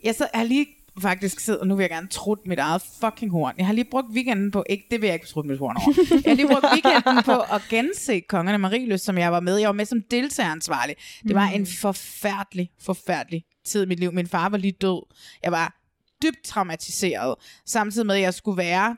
Jeg, 0.04 0.14
så, 0.14 0.28
jeg 0.32 0.38
har 0.40 0.46
lige 0.46 0.66
faktisk 1.01 1.40
siddet, 1.40 1.61
og 1.61 1.66
nu 1.66 1.76
vil 1.76 1.82
jeg 1.82 1.90
gerne 1.90 2.09
trutte 2.09 2.49
mit 2.49 2.59
eget 2.59 2.82
fucking 3.01 3.30
horn. 3.30 3.55
Jeg 3.59 3.66
har 3.66 3.72
lige 3.72 3.86
brugt 3.90 4.07
weekenden 4.12 4.51
på, 4.51 4.64
ikke, 4.68 4.84
det 4.90 5.01
vil 5.01 5.07
jeg 5.07 5.14
ikke 5.14 5.26
trutte 5.26 5.51
mit 5.51 5.59
horn 5.59 5.76
over. 5.76 5.94
Jeg 6.24 6.30
har 6.30 6.34
lige 6.34 6.49
brugt 6.49 6.64
weekenden 6.72 7.24
på 7.24 7.40
at 7.40 7.62
gense 7.70 8.20
Kongerne 8.20 8.59
Marieløs, 8.59 9.01
som 9.01 9.18
jeg 9.18 9.32
var 9.32 9.40
med. 9.40 9.57
Jeg 9.57 9.66
var 9.66 9.72
med 9.72 9.84
som 9.84 10.03
deltageransvarlig. 10.11 10.96
Det 11.22 11.34
var 11.34 11.46
en 11.49 11.66
forfærdelig, 11.66 12.70
forfærdelig 12.80 13.44
tid 13.64 13.82
i 13.82 13.86
mit 13.86 14.01
liv. 14.01 14.12
Min 14.12 14.26
far 14.26 14.49
var 14.49 14.59
lige 14.59 14.72
død. 14.72 15.07
Jeg 15.42 15.53
var 15.53 15.78
dybt 16.22 16.44
traumatiseret, 16.44 17.34
samtidig 17.66 18.07
med, 18.07 18.14
at 18.14 18.22
jeg 18.22 18.34
skulle 18.34 18.59
være 18.59 18.96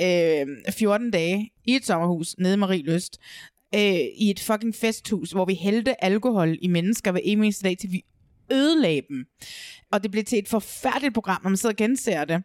øh, 0.00 0.72
14 0.72 1.10
dage 1.10 1.50
i 1.64 1.76
et 1.76 1.86
sommerhus 1.86 2.34
nede 2.38 2.54
i 2.54 2.56
Marie 2.56 2.82
Lyst, 2.82 3.18
øh, 3.74 4.00
i 4.16 4.30
et 4.30 4.40
fucking 4.40 4.74
festhus, 4.74 5.30
hvor 5.30 5.44
vi 5.44 5.54
hældte 5.54 6.04
alkohol 6.04 6.58
i 6.62 6.68
mennesker 6.68 7.10
hver 7.10 7.20
eneste 7.24 7.64
dag, 7.64 7.78
til 7.78 7.92
vi 7.92 8.04
ødelagde 8.52 9.02
dem. 9.08 9.24
Og 9.92 10.02
det 10.02 10.10
blev 10.10 10.24
til 10.24 10.38
et 10.38 10.48
forfærdeligt 10.48 11.14
program, 11.14 11.42
når 11.42 11.50
man 11.50 11.56
sidder 11.56 11.72
og 11.72 11.76
genser 11.76 12.24
det. 12.24 12.42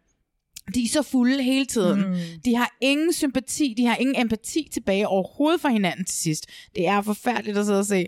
De 0.75 0.83
er 0.83 0.87
så 0.87 1.01
fulde 1.01 1.43
hele 1.43 1.65
tiden. 1.65 2.09
Mm. 2.09 2.15
De 2.45 2.55
har 2.55 2.77
ingen 2.81 3.13
sympati, 3.13 3.73
de 3.77 3.85
har 3.85 3.95
ingen 3.95 4.21
empati 4.21 4.69
tilbage 4.73 5.07
overhovedet 5.07 5.61
for 5.61 5.69
hinanden 5.69 6.05
til 6.05 6.15
sidst. 6.15 6.45
Det 6.75 6.87
er 6.87 7.01
forfærdeligt 7.01 7.57
at 7.57 7.65
sidde 7.65 7.79
og 7.79 7.85
se. 7.85 8.05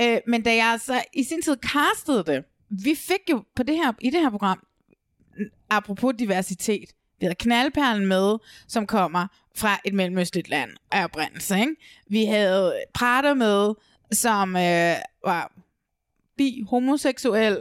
Øh, 0.00 0.18
men 0.26 0.42
da 0.42 0.54
jeg 0.54 0.80
så 0.84 1.02
i 1.12 1.22
sin 1.22 1.42
tid 1.42 1.56
castede 1.62 2.24
det, 2.26 2.44
vi 2.70 2.94
fik 2.94 3.30
jo 3.30 3.44
på 3.56 3.62
det 3.62 3.76
her, 3.76 3.92
i 4.00 4.10
det 4.10 4.20
her 4.20 4.30
program, 4.30 4.66
apropos 5.70 6.14
diversitet, 6.18 6.90
vi 7.20 7.26
havde 7.26 7.34
knaldperlen 7.34 8.06
med, 8.06 8.38
som 8.68 8.86
kommer 8.86 9.26
fra 9.56 9.80
et 9.84 9.94
mellemøstligt 9.94 10.48
land 10.48 10.70
af 10.92 11.04
oprindelse. 11.04 11.60
Ikke? 11.60 11.74
Vi 12.08 12.24
havde 12.24 12.74
Prater 12.94 13.34
med, 13.34 13.74
som 14.12 14.56
øh, 14.56 14.96
var 15.24 15.52
bi, 16.40 16.62
homoseksuel. 16.70 17.58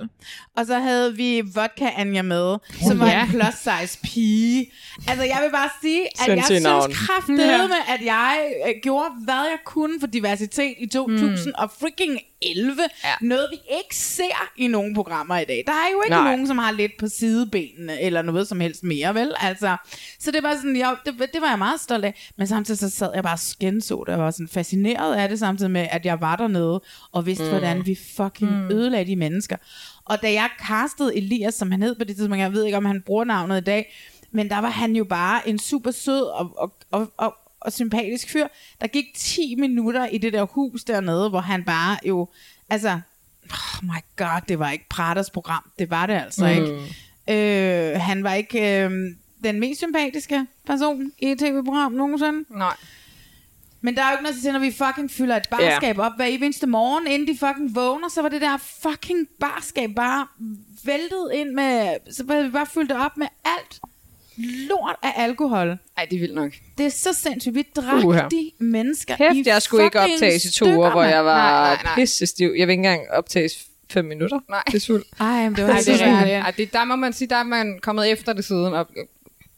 Og 0.57 0.65
så 0.65 0.79
havde 0.79 1.15
vi 1.15 1.41
Vodka 1.55 1.89
Anja 1.97 2.21
med, 2.21 2.57
som 2.87 2.99
var 2.99 3.07
Ja. 3.11 3.23
en 3.23 3.29
plus 3.29 3.53
size 3.53 3.99
pige. 4.03 4.71
Altså, 5.07 5.23
jeg 5.23 5.39
vil 5.43 5.51
bare 5.51 5.69
sige, 5.81 6.01
at 6.05 6.27
jeg 6.27 6.43
Sindssygt 6.45 6.61
navn. 6.63 6.81
synes 6.91 7.07
kraftedeme, 7.07 7.89
at 7.93 8.01
jeg 8.05 8.51
øh, 8.67 8.73
gjorde, 8.83 9.09
hvad 9.23 9.35
jeg 9.35 9.59
kunne 9.65 9.99
for 9.99 10.07
diversitet 10.07 10.73
i 10.79 10.85
2000 10.87 11.53
og 11.53 11.71
freaking 11.79 12.19
11. 12.41 12.81
Ja. 13.03 13.13
Noget, 13.21 13.47
vi 13.51 13.57
ikke 13.77 13.95
ser 13.95 14.51
i 14.57 14.67
nogle 14.67 14.95
programmer 14.95 15.37
i 15.37 15.45
dag. 15.45 15.63
Der 15.67 15.73
er 15.73 15.91
jo 15.91 16.01
ikke 16.01 16.15
Nej. 16.15 16.31
Nogen, 16.31 16.47
som 16.47 16.57
har 16.57 16.71
lidt 16.71 16.91
på 16.99 17.07
sidebenene, 17.07 18.01
eller 18.01 18.21
noget 18.21 18.47
som 18.47 18.59
helst 18.59 18.83
mere, 18.83 19.15
vel? 19.15 19.33
Altså, 19.39 19.77
så 20.19 20.31
det 20.31 20.43
var 20.43 20.55
sådan, 20.55 20.77
jeg, 20.77 20.95
det, 21.05 21.13
det 21.33 21.41
var 21.41 21.49
jeg 21.49 21.57
meget 21.57 21.79
stolt 21.81 22.05
af. 22.05 22.31
Men 22.37 22.47
samtidig 22.47 22.79
så 22.79 22.89
sad 22.89 23.09
jeg 23.13 23.23
bare 23.23 23.33
og 23.33 23.39
skænså 23.39 24.03
det. 24.07 24.11
Jeg 24.11 24.19
var 24.19 24.31
sådan 24.31 24.47
fascineret 24.47 25.15
af 25.15 25.29
det, 25.29 25.39
samtidig 25.39 25.71
med, 25.71 25.87
at 25.91 26.05
jeg 26.05 26.21
var 26.21 26.35
dernede, 26.35 26.81
og 27.11 27.25
vidste, 27.25 27.43
mm. 27.43 27.49
hvordan 27.49 27.85
vi 27.85 27.97
fucking 28.15 28.51
mm. 28.51 28.71
ødelagde 28.71 29.11
de 29.11 29.15
mennesker. 29.15 29.55
Og 30.05 30.21
da 30.21 30.33
jeg 30.33 30.49
castede 30.67 31.17
Elias, 31.17 31.53
som 31.53 31.71
han 31.71 31.83
hed 31.83 31.95
på 31.95 32.03
det 32.03 32.15
tidspunkt, 32.15 32.41
jeg 32.41 32.53
ved 32.53 32.65
ikke, 32.65 32.77
om 32.77 32.85
han 32.85 33.01
bruger 33.05 33.23
navnet 33.23 33.57
i 33.57 33.63
dag, 33.63 33.95
men 34.31 34.49
der 34.49 34.59
var 34.59 34.69
han 34.69 34.95
jo 34.95 35.03
bare 35.03 35.49
en 35.49 35.59
super 35.59 35.91
sød 35.91 36.21
og, 36.21 36.51
og, 36.57 36.73
og, 36.91 37.11
og, 37.17 37.35
og 37.61 37.73
sympatisk 37.73 38.29
fyr. 38.29 38.47
Der 38.81 38.87
gik 38.87 39.05
10 39.15 39.55
minutter 39.55 40.05
i 40.05 40.17
det 40.17 40.33
der 40.33 40.43
hus 40.43 40.83
dernede, 40.83 41.29
hvor 41.29 41.39
han 41.41 41.63
bare 41.63 41.97
jo, 42.05 42.27
altså, 42.69 42.89
oh 43.51 43.83
my 43.85 43.99
god, 44.17 44.41
det 44.47 44.59
var 44.59 44.71
ikke 44.71 44.85
Praters 44.89 45.29
program. 45.29 45.69
Det 45.79 45.89
var 45.89 46.05
det 46.05 46.13
altså 46.13 46.45
Mm. 46.45 46.49
ikke. 46.51 46.95
Øh, 47.93 48.01
han 48.01 48.23
var 48.23 48.33
ikke 48.33 48.83
øh, 48.83 48.91
den 49.43 49.59
mest 49.59 49.77
sympatiske 49.79 50.45
person 50.65 51.11
i 51.19 51.25
et 51.31 51.39
tv-program 51.39 51.91
nogensinde. 51.91 52.45
Nej. 52.57 52.75
Men 53.81 53.95
der 53.95 54.03
er 54.03 54.09
jo 54.09 54.13
ikke 54.13 54.23
noget 54.23 54.37
til, 54.43 54.53
når 54.53 54.59
vi 54.59 54.71
fucking 54.71 55.11
fylder 55.11 55.35
et 55.35 55.49
barskab 55.49 55.97
op 55.97 56.11
hver 56.15 56.25
eneste 56.25 56.67
morgen, 56.67 57.07
inden 57.07 57.27
de 57.27 57.37
fucking 57.37 57.75
vågner, 57.75 58.09
så 58.09 58.21
var 58.21 58.29
det 58.29 58.41
der 58.41 58.57
fucking 58.57 59.27
barskab 59.39 59.89
bare 59.95 60.27
væltet 60.85 61.31
ind 61.33 61.49
med, 61.49 61.95
så 62.11 62.23
var 62.23 62.41
vi 62.43 62.49
bare 62.49 62.65
fyldt 62.65 62.89
det 62.89 62.97
op 63.05 63.17
med 63.17 63.27
alt 63.45 63.79
lort 64.39 64.95
af 65.03 65.13
alkohol. 65.15 65.77
Ej, 65.97 66.05
det 66.09 66.15
er 66.15 66.19
vildt 66.19 66.35
nok. 66.35 66.51
Det 66.77 66.85
er 66.85 66.89
så 66.89 67.13
sindssygt. 67.13 67.55
Vi 67.55 67.65
drak 67.75 68.03
Uha. 68.05 68.27
de 68.31 68.51
mennesker 68.59 69.15
Kæft, 69.15 69.35
i 69.35 69.43
jeg 69.45 69.61
skulle 69.61 69.83
ikke 69.85 69.99
optages 69.99 70.45
i 70.45 70.47
to 70.47 70.51
stykker, 70.65 70.77
uger, 70.77 70.91
hvor 70.91 71.03
jeg 71.03 71.25
var 71.25 71.37
Nej, 71.37 71.73
nej, 71.73 71.83
nej. 71.83 71.95
pisse 71.95 72.25
stiv. 72.25 72.53
Jeg 72.57 72.67
vil 72.67 72.73
ikke 72.73 72.79
engang 72.79 73.01
optages 73.11 73.65
fem 73.91 74.05
minutter. 74.05 74.39
Nej. 74.49 74.63
Det 74.67 74.75
er 74.75 74.79
sult. 74.79 75.07
Ej, 75.19 75.43
men 75.43 75.55
det 75.55 75.63
var 75.63 75.69
Ej, 75.73 75.81
så 75.81 75.91
det 75.91 76.01
er 76.01 76.05
rigtigt. 76.05 76.19
rigtigt. 76.21 76.43
Ej, 76.43 76.51
det, 76.57 76.73
der 76.73 76.83
må 76.85 76.95
man 76.95 77.13
sige, 77.13 77.27
der 77.27 77.35
er 77.35 77.43
man 77.43 77.79
kommet 77.81 78.11
efter 78.11 78.33
det 78.33 78.45
siden, 78.45 78.73
og 78.73 78.87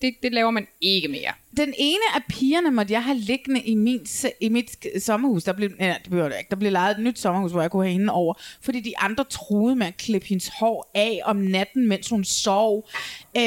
det, 0.02 0.16
det 0.24 0.34
laver 0.34 0.52
man 0.52 0.68
ikke 0.82 1.08
mere. 1.08 1.32
Den 1.58 1.74
ene 1.78 2.04
af 2.16 2.22
pigerne 2.30 2.72
måtte 2.72 2.94
jeg 2.94 3.04
have 3.04 3.18
liggende 3.18 3.62
i, 3.62 3.76
min, 3.76 4.06
i 4.42 4.50
mit 4.50 4.86
sommerhus. 5.00 5.44
Der 5.44 5.54
blev, 5.54 5.70
nej, 5.80 6.00
det 6.04 6.12
blev 6.12 6.26
ikke. 6.26 6.50
Der 6.50 6.56
blev 6.56 6.72
lejet 6.72 6.98
et 6.98 7.04
nyt 7.04 7.20
sommerhus, 7.20 7.52
hvor 7.52 7.62
jeg 7.62 7.72
kunne 7.72 7.86
have 7.86 7.94
hende 7.94 8.14
over. 8.14 8.34
Fordi 8.62 8.80
de 8.80 8.98
andre 8.98 9.24
troede 9.24 9.76
med 9.76 9.88
at 9.88 9.98
klippe 9.98 10.28
hendes 10.28 10.52
hår 10.60 10.92
af 10.96 11.20
om 11.24 11.36
natten, 11.36 11.88
mens 11.88 12.10
hun 12.10 12.24
sov. 12.24 12.90
Øh, 13.38 13.44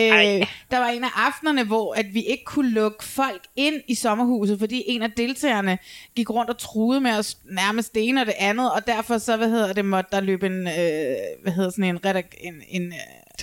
der 0.71 0.79
var 0.79 0.89
en 0.89 1.05
af 1.05 1.09
aftenerne, 1.15 1.65
hvor 1.65 1.95
at 1.95 2.15
vi 2.15 2.23
ikke 2.23 2.45
kunne 2.45 2.71
lukke 2.71 3.05
folk 3.05 3.43
ind 3.57 3.83
i 3.89 3.95
sommerhuset, 3.95 4.59
fordi 4.59 4.83
en 4.87 5.03
af 5.03 5.11
deltagerne 5.11 5.79
gik 6.17 6.31
rundt 6.31 6.51
og 6.51 6.59
truede 6.59 7.01
med 7.01 7.11
at 7.11 7.37
nærmest 7.51 7.95
det 7.95 8.09
ene 8.09 8.21
og 8.21 8.27
det 8.27 8.35
andet, 8.39 8.73
og 8.73 8.87
derfor 8.87 9.19
så, 9.19 9.37
hvad 9.37 9.49
hedder 9.49 9.73
det, 9.73 9.85
måtte 9.85 10.11
der 10.13 10.21
løbe 10.21 10.47
en, 10.47 10.67
øh, 10.67 11.17
hvad 11.43 11.53
hedder 11.53 11.71
sådan 11.71 11.85
en, 11.85 11.99
redak- 12.07 12.39
en, 12.41 12.55
en 12.69 12.93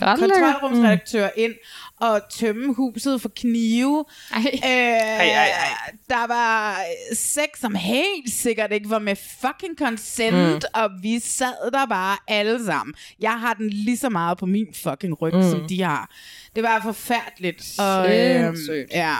øh, 0.01 0.07
kontrolrumsredaktør 0.07 1.29
ind 1.37 1.53
og 1.99 2.21
tømme 2.31 2.73
huset 2.73 3.21
for 3.21 3.29
knive. 3.35 4.05
Ej. 4.33 4.39
Øh, 4.53 4.59
ej, 4.63 5.27
ej, 5.27 5.47
ej. 5.49 5.91
Der 6.09 6.27
var 6.27 6.77
sex, 7.13 7.47
som 7.59 7.75
helt 7.75 8.33
sikkert 8.33 8.71
ikke 8.71 8.89
var 8.89 8.99
med 8.99 9.15
fucking 9.41 9.77
consent, 9.77 10.35
Mm. 10.35 10.39
mm. 10.53 10.61
og 10.73 10.89
vi 11.01 11.19
sad 11.19 11.71
der 11.71 11.85
bare 11.85 12.17
alle 12.27 12.65
sammen. 12.65 12.93
Jeg 13.19 13.39
har 13.39 13.53
den 13.53 13.69
lige 13.69 13.97
så 13.97 14.09
meget 14.09 14.37
på 14.37 14.45
min 14.45 14.67
fucking 14.83 15.21
ryg, 15.21 15.33
Mm. 15.33 15.39
mm. 15.39 15.49
som 15.49 15.67
de 15.67 15.81
har. 15.81 16.09
Det 16.55 16.63
var 16.63 16.79
forfærdeligt. 16.83 17.79
Og, 17.79 18.05
Sindssygt. 18.05 18.91
ja. 18.91 19.15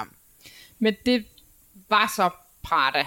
Men 0.80 0.94
det 1.06 1.26
var 1.90 2.14
så 2.16 2.30
Prada. 2.64 3.00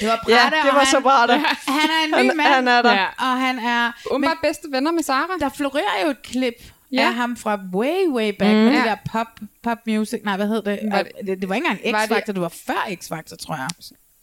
Det 0.00 0.08
var 0.08 0.20
Ja, 0.28 0.40
Prada, 0.42 0.56
det 0.56 0.70
og 0.70 0.74
var 0.74 0.78
han, 0.78 0.86
så 0.86 1.00
Prada. 1.00 1.32
Han 1.68 1.90
er 1.90 2.04
en 2.04 2.10
ny 2.10 2.28
Han- 2.28 2.36
mand. 2.36 2.48
han 2.48 2.68
er 2.68 2.82
der. 2.82 2.92
Ja. 2.92 3.06
Og 3.18 3.40
han 3.40 3.58
er... 3.58 3.92
Umiddelbart 4.10 4.38
bedste 4.42 4.68
venner 4.70 4.92
med 4.92 5.02
Sara. 5.02 5.28
Der 5.40 5.48
florerer 5.48 6.04
jo 6.04 6.10
et 6.10 6.22
klip 6.22 6.54
Ja. 6.92 7.00
ja. 7.02 7.06
af 7.08 7.14
ham 7.14 7.36
fra 7.36 7.58
way, 7.74 8.06
way 8.08 8.30
back. 8.38 8.50
Mm. 8.52 8.56
Mm. 8.58 8.64
Med 8.64 8.72
Ja. 8.72 8.78
det 8.78 8.84
der 8.84 8.96
pop, 9.12 9.26
pop 9.62 9.78
music. 9.86 10.20
Nej, 10.24 10.36
hvad 10.36 10.46
hed 10.48 10.62
det? 10.62 10.78
Var 10.90 11.02
det, 11.02 11.12
det, 11.26 11.40
det 11.40 11.48
var 11.48 11.54
ikke 11.54 11.66
engang 11.66 11.94
var 11.94 12.06
det- 12.06 12.14
X-Factor, 12.16 12.32
det 12.32 12.40
var 12.40 12.52
før 12.66 12.86
X-Factor, 12.88 13.36
tror 13.36 13.56
jeg. 13.56 13.68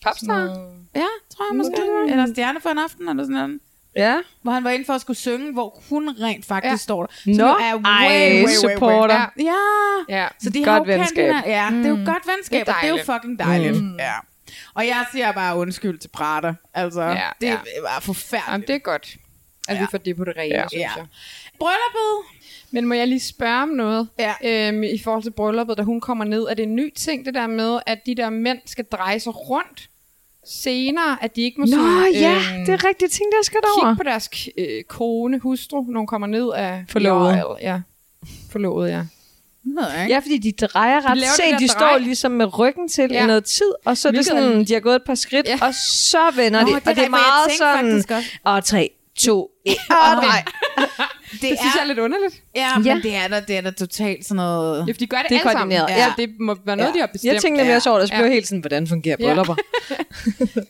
Popstar. 0.06 0.40
Ja, 0.96 1.06
tror 1.36 1.46
jeg 1.52 1.58
måske. 1.58 1.74
Mm. 2.06 2.12
Eller 2.12 2.26
Stjerne 2.34 2.62
for 2.62 2.70
en 2.70 2.78
aften, 2.78 3.10
eller 3.10 3.24
sådan 3.24 3.34
noget. 3.36 3.60
Ja. 3.96 4.18
Hvor 4.42 4.52
han 4.52 4.64
var 4.64 4.70
inde 4.70 4.86
for 4.86 4.94
at 4.94 5.02
skulle 5.02 5.18
synge, 5.18 5.54
hvor 5.54 5.82
hun 5.90 6.10
rent 6.22 6.46
faktisk 6.46 6.72
Ja. 6.72 6.76
står 6.78 7.06
der. 7.06 7.14
Nå, 7.26 7.34
Som 7.34 7.46
jo 7.48 7.54
er 7.54 7.76
way, 7.76 7.84
ej, 7.86 8.08
way, 8.34 8.44
way, 8.46 8.54
supporter. 8.54 9.32
way. 9.38 9.46
Ja. 10.10 10.18
Ja. 10.18 10.28
Så 10.44 10.50
de 10.50 10.58
Godt 10.64 10.68
har 10.70 10.78
jo 10.78 10.84
venskab. 11.00 11.34
Ja, 11.46 11.68
det 11.72 11.86
er 11.86 11.90
jo 11.90 11.96
Mm. 11.96 12.06
godt 12.06 12.24
venskab, 12.38 12.60
Det 12.66 12.70
er 12.70 12.74
og 12.74 12.82
det 12.82 12.90
er 12.90 12.98
jo 12.98 13.14
fucking 13.14 13.40
dejligt. 13.40 13.82
Mm. 13.84 13.96
Ja. 14.00 14.14
Og 14.74 14.88
jeg 14.88 15.06
siger 15.12 15.32
bare 15.32 15.56
undskyld 15.58 16.00
til 16.00 16.08
Prada. 16.10 16.54
Altså, 16.74 17.02
Ja, 17.02 17.30
det 17.42 17.48
ja. 17.48 17.58
var 17.82 18.00
forfærdeligt. 18.02 18.48
Jamen, 18.52 18.68
det 18.68 18.76
er 18.76 18.80
godt, 18.80 19.16
at 19.68 19.76
ja. 19.76 19.82
vi 19.82 19.88
får 19.92 19.98
det 19.98 20.16
på 20.18 20.24
det 20.26 20.34
rene, 20.38 20.56
Ja. 20.56 20.62
ja. 20.62 20.68
synes 20.68 20.82
Ja. 20.82 20.90
jeg. 20.98 21.06
Brylluppet. 21.60 22.40
Men 22.72 22.86
må 22.88 22.94
jeg 22.94 23.08
lige 23.08 23.20
spørge 23.20 23.62
om 23.62 23.70
noget? 23.70 24.08
Ja. 24.20 24.34
Øhm, 24.44 24.84
I 24.84 25.00
forhold 25.04 25.24
til 25.24 25.32
brylluppet, 25.32 25.78
da 25.78 25.84
hun 25.84 26.02
kommer 26.02 26.26
ned. 26.26 26.42
Er 26.44 26.54
det 26.54 26.64
en 26.64 26.76
ny 26.76 26.94
ting, 26.96 27.26
det 27.26 27.34
der 27.34 27.48
med, 27.48 27.80
at 27.86 28.00
de 28.06 28.16
der 28.16 28.30
mænd 28.30 28.60
skal 28.66 28.86
dreje 28.86 29.20
sig 29.20 29.50
rundt 29.50 29.90
senere? 30.48 31.18
At 31.22 31.36
de 31.36 31.42
ikke 31.42 31.60
må 31.62 31.66
Nå 31.66 31.72
sådan, 31.72 32.14
ja, 32.14 32.36
øhm, 32.36 32.66
det 32.66 32.74
er 32.74 32.88
rigtigt 32.88 33.12
ting, 33.12 33.26
der 33.32 33.44
skal 33.44 33.60
derover. 33.64 33.90
kigge 33.92 33.98
på 33.98 34.10
deres 34.10 34.30
øh, 34.58 34.84
kone, 34.84 35.40
hustru, 35.40 35.82
når 35.82 36.00
hun 36.00 36.08
kommer 36.08 36.28
ned 36.28 36.50
af... 36.56 36.84
Forlovet. 36.90 37.36
Ja, 37.36 37.44
ja. 37.62 37.80
Forlovet, 38.52 38.90
ja. 38.90 39.02
Ikke. 39.66 40.14
Ja, 40.14 40.20
fordi 40.20 40.38
de 40.38 40.52
drejer 40.52 41.06
ret. 41.10 41.16
De 41.16 41.20
laver 41.20 41.34
Se, 41.36 41.44
det 41.44 41.52
der 41.52 41.58
de 41.58 41.68
drej. 41.68 41.78
står 41.80 41.98
ligesom 41.98 42.32
med 42.32 42.60
ryggen 42.60 42.90
til 42.90 43.08
Ja. 43.12 43.24
i 43.24 43.28
noget 43.28 43.46
tid, 43.46 43.72
og 43.86 43.98
så 43.98 44.08
er 44.08 44.12
det 44.12 44.26
sådan, 44.26 44.66
de 44.66 44.74
har 44.74 44.80
gået 44.80 44.96
et 44.96 45.02
par 45.06 45.16
skridt, 45.16 45.48
Ja. 45.48 45.58
og 45.62 45.74
så 45.74 46.32
vender 46.36 46.62
Nå, 46.62 46.68
de. 46.68 46.74
det 46.76 46.88
og 46.88 46.96
det 46.96 47.06
er 47.06 47.10
meget 47.10 47.52
sådan, 47.58 48.04
og 48.44 48.64
tre, 48.66 48.90
to, 49.20 49.50
et, 49.66 49.76
Og 49.90 49.98
og 50.18 50.24
det- 51.44 51.52
Det 51.52 51.60
synes 51.62 51.76
jeg 51.76 51.82
er 51.84 51.88
lidt 51.88 52.00
underligt. 52.00 52.36
Ja, 52.56 52.78
men 52.78 52.86
Ja. 52.88 53.00
det 53.04 53.16
er 53.16 53.28
da, 53.28 53.40
det 53.40 53.58
er 53.58 53.62
da 53.62 53.72
totalt 53.72 54.26
sådan 54.26 54.36
noget... 54.36 54.88
Ja, 54.88 54.92
for 54.94 54.98
de 54.98 55.08
gør 55.08 55.18
det, 55.18 55.26
Det 55.30 55.36
er 55.36 55.40
alle 55.40 55.52
sammen. 55.52 55.78
koordineret, 55.78 56.00
Ja. 56.02 56.06
ja. 56.06 56.14
det 56.26 56.30
må 56.40 56.58
være 56.66 56.76
noget, 56.76 56.90
Ja. 56.90 56.94
de 56.94 57.00
har 57.00 57.10
bestemt. 57.14 57.34
Jeg 57.34 57.42
tænkte 57.42 57.58
nemlig 57.58 57.72
Ja. 57.72 57.76
også 57.76 57.90
over 57.90 58.00
det, 58.00 58.08
så 58.08 58.14
blev 58.14 58.20
Ja. 58.20 58.26
jeg 58.26 58.34
helt 58.34 58.48
sådan, 58.48 58.60
hvordan 58.60 58.88
fungerer 58.88 59.16
Ja. 59.20 59.26
bryllupper? 59.26 59.56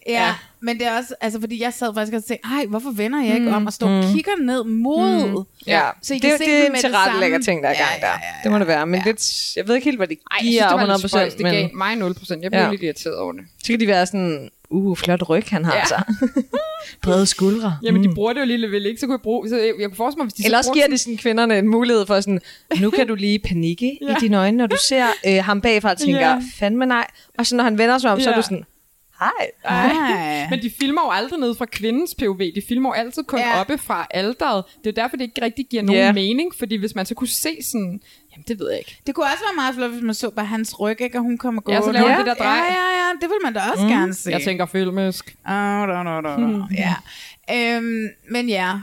Ja, 0.07 0.25
ja, 0.25 0.33
men 0.61 0.79
det 0.79 0.87
er 0.87 0.97
også, 0.97 1.15
altså 1.21 1.39
fordi 1.39 1.61
jeg 1.61 1.73
sad 1.73 1.93
faktisk 1.95 2.13
og 2.17 2.23
tænkte, 2.25 2.47
ej, 2.47 2.65
hvorfor 2.65 2.91
vender 2.91 3.23
jeg 3.23 3.35
ikke 3.35 3.51
om 3.51 3.65
og 3.65 3.73
står 3.73 3.87
og 3.87 4.03
Mm. 4.05 4.13
kigger 4.13 4.31
ned 4.41 4.63
mod? 4.63 5.27
Mm. 5.27 5.37
Ja, 5.67 5.81
Så 6.01 6.13
I 6.13 6.15
det, 6.15 6.21
kan 6.21 6.31
det, 6.31 6.39
se 6.39 6.45
det 6.45 6.67
er 6.67 6.69
en 6.71 6.75
tilrettelægger 6.75 7.35
samme. 7.37 7.43
ting, 7.43 7.63
der 7.63 7.69
er 7.69 7.73
i 7.73 7.77
gang 7.77 7.89
Ja, 8.01 8.07
der. 8.07 8.07
ja, 8.07 8.13
ja, 8.13 8.43
Det 8.43 8.51
må 8.51 8.59
det 8.59 8.67
være, 8.67 8.85
men 8.87 8.99
ja. 8.99 9.05
lidt, 9.05 9.55
jeg 9.55 9.67
ved 9.67 9.75
ikke 9.75 9.85
helt, 9.85 9.97
hvad 9.99 10.07
det 10.07 10.17
Ej, 10.31 10.37
jeg 10.37 10.43
giver 10.49 10.61
synes, 10.61 10.71
det 10.71 10.75
var 10.79 10.85
lidt 10.85 10.89
100%, 11.05 11.07
spøjst. 11.09 11.37
Det 11.37 11.45
gav 11.45 11.53
men 11.63 11.77
mig 11.77 11.95
0%. 11.97 12.41
Jeg 12.43 12.51
blev 12.51 12.61
Ja. 12.61 12.69
lidt 12.71 12.83
irriteret 12.83 13.15
over 13.17 13.31
det. 13.33 13.41
så 13.63 13.67
kan 13.73 13.79
de 13.79 13.87
være 13.87 14.05
sådan, 14.05 14.49
uh, 14.73 14.97
flot 14.97 15.29
ryg 15.29 15.43
han 15.47 15.65
har 15.65 15.73
Ja. 15.73 15.79
altså. 15.79 15.95
Brede 17.03 17.25
skuldre. 17.25 17.77
Jamen, 17.83 18.03
de 18.03 18.15
bruger 18.15 18.33
det 18.33 18.39
jo 18.41 18.45
lige 18.45 18.71
vel 18.71 18.85
ikke, 18.85 18.99
så 18.99 19.05
kunne 19.05 19.13
jeg 19.13 19.21
bruge... 19.21 19.49
Så 19.49 19.57
jeg, 19.57 19.73
jeg 19.79 19.87
kunne 19.89 19.95
forestille 19.97 20.19
mig, 20.19 20.25
hvis 20.25 20.33
de 20.33 20.41
så 20.41 20.47
Ellers 20.47 20.65
giver 20.73 20.83
sådan- 20.83 20.91
det 20.91 20.99
sådan 20.99 21.17
kvinderne 21.17 21.57
en 21.59 21.67
mulighed 21.67 22.05
for 22.05 22.21
sådan, 22.21 22.41
nu 22.81 22.89
kan 22.89 23.07
du 23.07 23.15
lige 23.15 23.39
panikke 23.39 23.97
ja. 24.01 24.11
i 24.11 24.15
dine 24.21 24.37
øjne, 24.37 24.57
når 24.57 24.67
du 24.67 24.75
ser 24.87 25.05
øh, 25.27 25.43
ham 25.43 25.61
bagfra 25.61 25.91
og 25.91 25.97
tænker, 25.97 26.19
Ja. 26.29 26.41
fandme 26.59 26.85
nej. 26.85 27.07
Og 27.39 27.45
så 27.45 27.55
når 27.55 27.63
han 27.63 27.77
vender 27.77 27.97
sig 27.97 28.11
om, 28.11 28.19
så 28.19 28.29
er 28.29 28.33
Ja. 28.33 28.37
du 28.37 28.43
sådan, 28.43 28.63
hej. 29.19 29.29
Ej. 29.65 30.47
Men 30.49 30.61
de 30.61 30.71
filmer 30.79 31.01
jo 31.05 31.09
aldrig 31.11 31.39
ned 31.39 31.55
fra 31.55 31.65
kvindens 31.65 32.15
POV. 32.15 32.39
De 32.39 32.61
filmer 32.67 32.89
jo 32.89 32.93
altid 32.93 33.23
kun 33.23 33.39
Ja. 33.39 33.47
ja. 33.55 33.59
oppe 33.61 33.77
fra 33.77 34.07
alderet. 34.11 34.63
Det 34.83 34.97
er 34.97 35.01
derfor, 35.01 35.17
det 35.17 35.23
ikke 35.23 35.41
rigtig 35.45 35.65
giver 35.69 35.83
nogen 35.83 36.01
Ja. 36.01 36.11
mening. 36.11 36.51
Fordi 36.59 36.75
hvis 36.75 36.95
man 36.95 37.05
så 37.05 37.15
kunne 37.15 37.27
se 37.27 37.49
sådan... 37.71 37.99
Jamen, 38.33 38.45
det 38.47 38.59
ved 38.59 38.69
jeg 38.69 38.79
ikke. 38.79 38.99
Det 39.07 39.15
kunne 39.15 39.25
også 39.25 39.43
være 39.49 39.55
meget 39.55 39.75
flot, 39.75 39.91
hvis 39.91 40.01
man 40.03 40.13
så 40.13 40.29
bare 40.29 40.45
hans 40.45 40.79
ryg, 40.79 41.01
ikke? 41.01 41.17
Og 41.17 41.21
hun 41.23 41.37
kommer 41.37 41.61
Ja, 41.67 41.73
gående. 41.73 41.87
så 41.87 41.91
laver 41.91 42.11
ja. 42.11 42.17
det 42.17 42.25
der 42.25 42.33
drej. 42.33 42.55
Ja, 42.55 42.63
ja, 42.63 42.89
ja. 42.97 43.09
Det 43.21 43.29
vil 43.29 43.37
man 43.43 43.53
da 43.53 43.59
også 43.71 43.83
mm. 43.83 43.89
gerne 43.89 44.13
se. 44.13 44.29
Jeg 44.31 44.41
tænker 44.41 44.65
filmisk. 44.65 45.35
Oh, 45.47 45.53
no, 45.87 46.03
no, 46.03 46.21
no, 46.21 46.37
no. 46.37 46.63
ja. 46.77 46.95
Øhm, 47.53 48.07
men 48.31 48.49
ja, 48.49 48.73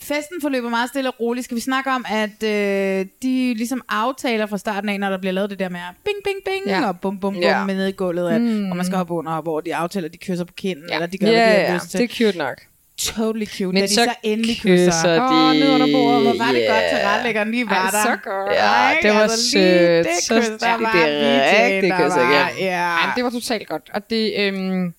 festen 0.00 0.40
forløber 0.40 0.68
meget 0.70 0.88
stille 0.88 1.10
og 1.10 1.20
roligt. 1.20 1.44
Skal 1.44 1.54
vi 1.54 1.60
snakke 1.60 1.90
om, 1.90 2.04
at 2.08 2.42
øh, 2.42 3.06
de 3.22 3.54
ligesom 3.54 3.82
aftaler 3.88 4.46
fra 4.46 4.58
starten 4.58 4.88
af, 4.88 5.00
når 5.00 5.10
der 5.10 5.18
bliver 5.18 5.32
lavet 5.32 5.50
det 5.50 5.58
der 5.58 5.68
med 5.68 5.80
bing, 6.04 6.16
bing, 6.24 6.36
bing, 6.44 6.66
Ja. 6.66 6.80
ja. 6.80 6.88
og 6.88 7.00
bum, 7.00 7.18
bum, 7.20 7.34
bum 7.34 7.42
Ja. 7.42 7.58
ja. 7.58 7.64
med 7.64 7.74
ned 7.74 7.86
i 7.86 7.92
gulvet, 7.92 8.30
at, 8.30 8.40
Mm. 8.40 8.70
og 8.70 8.76
man 8.76 8.86
skal 8.86 8.96
hoppe 8.96 9.14
under, 9.14 9.40
hvor 9.40 9.60
de 9.60 9.74
aftaler, 9.74 10.06
at 10.08 10.12
de 10.12 10.18
kysser 10.18 10.44
på 10.44 10.52
kinden, 10.56 10.84
ja. 10.88 10.94
eller 10.94 11.06
de 11.06 11.18
gør, 11.18 11.26
Ja, 11.26 11.32
hvad 11.32 11.54
de 11.54 11.60
ja, 11.60 11.66
har 11.66 11.74
lyst 11.74 11.90
til. 11.90 12.00
det 12.00 12.10
er 12.10 12.14
cute 12.14 12.38
nok. 12.38 12.60
Totally 12.98 13.46
cute. 13.46 13.66
Men 13.66 13.74
da 13.74 13.80
de 13.82 13.88
så 13.88 14.04
så, 14.04 14.14
endelig 14.22 14.56
kysser. 14.62 14.86
kysser 14.86 15.22
Åh, 15.22 15.54
de- 15.54 15.60
ned 15.60 15.70
under 15.74 15.92
bordet. 15.92 16.22
Hvor 16.22 16.44
var 16.44 16.52
det 16.52 16.60
Ja. 16.60 16.72
godt 16.72 16.84
til 16.90 16.98
retlæggeren 17.08 17.50
lige 17.50 17.66
var 17.66 17.72
Ej, 17.84 17.90
der. 17.90 18.02
så 18.02 18.16
godt. 18.30 18.52
Ja, 18.52 18.64
Ej, 18.64 18.98
det 19.02 19.10
var 19.14 19.20
altså 19.20 19.50
sødt. 19.50 20.06
Det 20.06 20.14
Så 20.22 20.40
kys, 20.40 20.46
der 20.60 20.70
var 20.78 20.92
Det 20.92 21.02
er 21.04 21.64
rigtig 21.66 21.92
kys 21.92 22.14
igen. 22.16 22.66
Ja. 22.66 22.80
Ej, 22.80 23.12
det 23.16 23.24
var 23.24 23.30
totalt 23.30 23.68
godt. 23.68 23.90
Og 23.94 24.10
det, 24.10 24.34
øhm, 24.38 24.94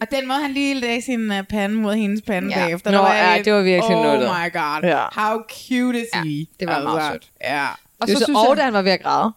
Og 0.00 0.06
den 0.10 0.28
måde, 0.28 0.38
han 0.38 0.50
lige 0.52 0.74
lagde 0.74 1.02
sin 1.02 1.30
uh, 1.30 1.36
pande 1.50 1.76
mod 1.76 1.94
hendes 1.94 2.22
pande 2.26 2.48
Ja. 2.54 2.58
ja. 2.60 2.64
bagefter. 2.66 2.90
Nå, 2.90 2.96
der 2.96 3.02
var 3.02 3.14
ja, 3.14 3.28
jeg 3.28 3.44
det 3.44 3.52
var 3.52 3.62
virkelig 3.62 3.96
oh 3.96 4.04
nuttet. 4.04 4.28
my 4.28 4.52
god. 4.52 4.80
Ja. 4.82 5.02
How 5.12 5.38
cute 5.68 6.00
is 6.00 6.06
he? 6.14 6.46
det 6.60 6.68
var 6.68 6.82
meget 6.82 7.12
sødt. 7.12 7.28
Ja. 7.44 7.66
Og 8.00 8.08
så 8.08 8.14
så, 8.18 8.24
synes 8.24 8.36
og 8.38 8.46
jeg- 8.48 8.56
da 8.56 8.62
han 8.62 8.72
var 8.72 8.82
ved 8.82 8.92
at 8.92 9.02
græde. 9.02 9.32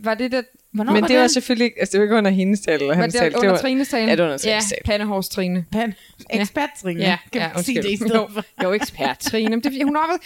var 0.00 0.14
det 0.14 0.32
der... 0.32 0.42
Hvornår 0.76 0.92
Men 0.92 1.00
var 1.02 1.08
det 1.08 1.16
var 1.16 1.22
den? 1.22 1.28
selvfølgelig 1.30 1.64
ikke, 1.64 1.80
altså 1.80 1.92
det 1.92 2.00
var 2.00 2.04
ikke 2.04 2.16
under 2.16 2.30
hendes 2.30 2.60
tale 2.60 2.80
eller 2.80 2.94
hans 2.94 3.14
det 3.14 3.20
tale. 3.20 3.36
under 3.38 3.50
var, 3.50 3.58
Trines 3.58 3.88
tale? 3.88 4.04
Ja, 4.06 4.10
det 4.10 4.18
var 4.18 4.24
under 4.24 4.38
Ja, 4.44 4.50
Trines 4.50 4.68
tale. 4.70 4.80
pandehårs 4.84 5.28
Trine. 5.28 5.64
Pan, 5.72 5.94
ekspert 6.30 6.68
Trine. 6.82 7.00
Ja, 7.00 7.16
kan 7.32 7.42
ja, 7.42 7.50
man 7.54 7.64
sige 7.64 7.82
det 7.82 7.90
i 7.90 7.96
stedet 7.96 8.14
Jo, 8.14 8.28
for. 8.34 8.44
jo, 8.62 8.72
ekspert 8.72 9.18
Trine. 9.18 9.50
Men 9.50 9.60
det 9.60 9.84
hun, 9.84 9.96
har, 9.96 10.18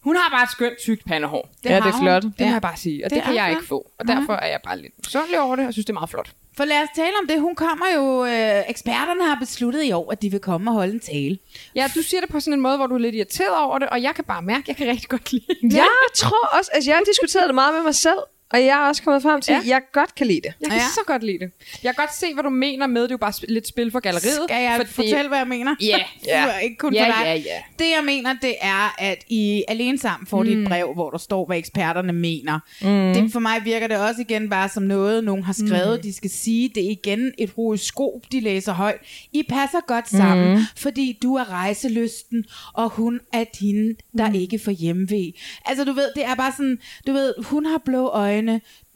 hun 0.00 0.16
har 0.16 0.30
bare 0.36 0.42
et 0.42 0.50
skønt, 0.50 0.78
tykt 0.78 1.04
pandehår. 1.04 1.48
Ja, 1.64 1.68
det 1.68 1.76
er 1.76 1.80
har 1.82 1.90
hun. 1.92 2.00
flot. 2.06 2.22
Det 2.22 2.46
må 2.46 2.52
jeg 2.52 2.62
bare 2.62 2.76
sige. 2.76 3.04
Og 3.04 3.10
det, 3.10 3.16
Det 3.16 3.16
det 3.16 3.24
kan 3.24 3.34
jeg 3.34 3.44
flot. 3.46 3.56
ikke 3.58 3.68
få. 3.68 3.90
Og 3.98 4.08
derfor 4.08 4.32
er 4.32 4.46
jeg 4.46 4.60
bare 4.64 4.78
lidt 4.80 4.92
misundelig 5.04 5.40
over 5.40 5.56
det, 5.56 5.66
og 5.66 5.72
synes, 5.72 5.86
det 5.86 5.90
er 5.90 5.94
meget 5.94 6.10
flot. 6.10 6.30
For 6.56 6.64
lad 6.64 6.82
os 6.82 6.88
tale 6.96 7.12
om 7.22 7.26
det. 7.28 7.40
Hun 7.40 7.54
kommer 7.54 7.86
jo... 7.96 8.24
Øh, 8.24 8.62
eksperterne 8.68 9.24
har 9.28 9.36
besluttet 9.40 9.84
i 9.84 9.92
år, 9.92 10.12
at 10.12 10.22
de 10.22 10.30
vil 10.30 10.40
komme 10.40 10.70
og 10.70 10.74
holde 10.74 10.92
en 10.92 11.00
tale. 11.00 11.38
Ja, 11.74 11.90
du 11.94 12.02
siger 12.02 12.20
det 12.20 12.30
på 12.30 12.40
sådan 12.40 12.52
en 12.52 12.60
måde, 12.60 12.76
hvor 12.76 12.86
du 12.86 12.94
er 12.94 12.98
lidt 12.98 13.14
irriteret 13.14 13.56
over 13.58 13.78
det, 13.78 13.88
og 13.88 14.02
jeg 14.02 14.14
kan 14.14 14.24
bare 14.24 14.42
mærke, 14.42 14.60
at 14.62 14.68
jeg 14.68 14.76
kan 14.76 14.86
rigtig 14.88 15.08
godt 15.08 15.32
lide 15.32 15.44
det. 15.62 15.72
Jeg 15.74 15.86
tror 16.14 16.46
også, 16.58 16.70
altså 16.74 16.90
jeg 16.90 16.96
har 16.96 17.04
diskuteret 17.04 17.44
det 17.46 17.54
meget 17.54 17.74
med 17.74 17.82
mig 17.82 17.94
selv, 17.94 18.18
og 18.54 18.60
jeg 18.60 18.82
er 18.84 18.88
også 18.88 19.02
kommet 19.02 19.22
frem 19.22 19.40
til, 19.40 19.52
Ja. 19.52 19.58
at 19.58 19.66
jeg 19.66 19.80
godt 19.92 20.14
kan 20.14 20.26
lide 20.26 20.40
det. 20.40 20.52
Jeg 20.60 20.70
kan 20.70 20.78
ja. 20.78 20.84
så 20.94 21.00
godt 21.06 21.22
lide 21.22 21.38
det. 21.38 21.50
Jeg 21.82 21.94
kan 21.94 22.02
godt 22.06 22.14
se, 22.14 22.34
hvad 22.34 22.42
du 22.44 22.50
mener 22.50 22.86
med, 22.86 23.02
det 23.02 23.08
er 23.08 23.14
jo 23.14 23.16
bare 23.18 23.32
lidt 23.48 23.68
spil 23.68 23.90
for 23.90 24.00
galleriet. 24.00 24.40
Skal 24.48 24.62
jeg 24.62 24.74
fordi- 24.76 24.92
fortælle, 24.92 25.28
hvad 25.28 25.38
jeg 25.38 25.48
mener? 25.48 25.74
Ja. 25.82 25.98
ja. 26.26 26.58
Ikke 26.58 26.76
kun 26.76 26.94
Ja, 26.94 27.04
for 27.06 27.12
dig. 27.12 27.24
ja, 27.24 27.34
ja. 27.34 27.62
Det, 27.78 27.84
jeg 27.96 28.04
mener, 28.04 28.34
det 28.42 28.54
er, 28.60 28.94
at 28.98 29.24
I 29.28 29.64
alene 29.68 29.98
sammen 29.98 30.26
får 30.26 30.42
mm. 30.42 30.48
de 30.48 30.52
et 30.62 30.68
brev, 30.68 30.92
hvor 30.94 31.10
der 31.10 31.18
står, 31.18 31.46
hvad 31.46 31.56
eksperterne 31.58 32.12
mener. 32.12 32.58
Mm. 32.82 33.14
Det, 33.22 33.32
for 33.32 33.40
mig 33.40 33.60
virker 33.64 33.86
det 33.86 33.96
også 33.96 34.20
igen 34.20 34.50
bare 34.50 34.68
som 34.68 34.82
noget, 34.82 35.24
nogen 35.24 35.42
har 35.44 35.52
skrevet. 35.52 35.96
Mm. 35.98 36.02
De 36.02 36.12
skal 36.12 36.30
sige, 36.30 36.70
det 36.74 36.86
er 36.86 36.90
igen 36.90 37.32
et 37.38 37.50
horoskop, 37.56 38.20
de 38.32 38.40
læser 38.40 38.72
højt. 38.72 39.00
I 39.32 39.42
passer 39.48 39.78
godt 39.86 40.08
sammen, 40.10 40.54
mm. 40.58 40.62
fordi 40.76 41.18
du 41.22 41.34
er 41.34 41.50
rejselysten, 41.52 42.44
og 42.74 42.88
hun 42.90 43.20
er 43.32 43.44
hende, 43.60 43.96
der 44.18 44.28
mm. 44.28 44.34
ikke 44.34 44.58
får 44.58 44.70
hjemvej. 44.72 45.32
Altså, 45.64 45.84
du 45.84 45.92
ved, 45.92 46.08
det 46.16 46.24
er 46.24 46.34
bare 46.34 46.52
sådan, 46.52 46.78
du 47.06 47.12
ved, 47.12 47.34
hun 47.44 47.66
har 47.66 47.78
blå 47.84 48.08
øjne, 48.08 48.43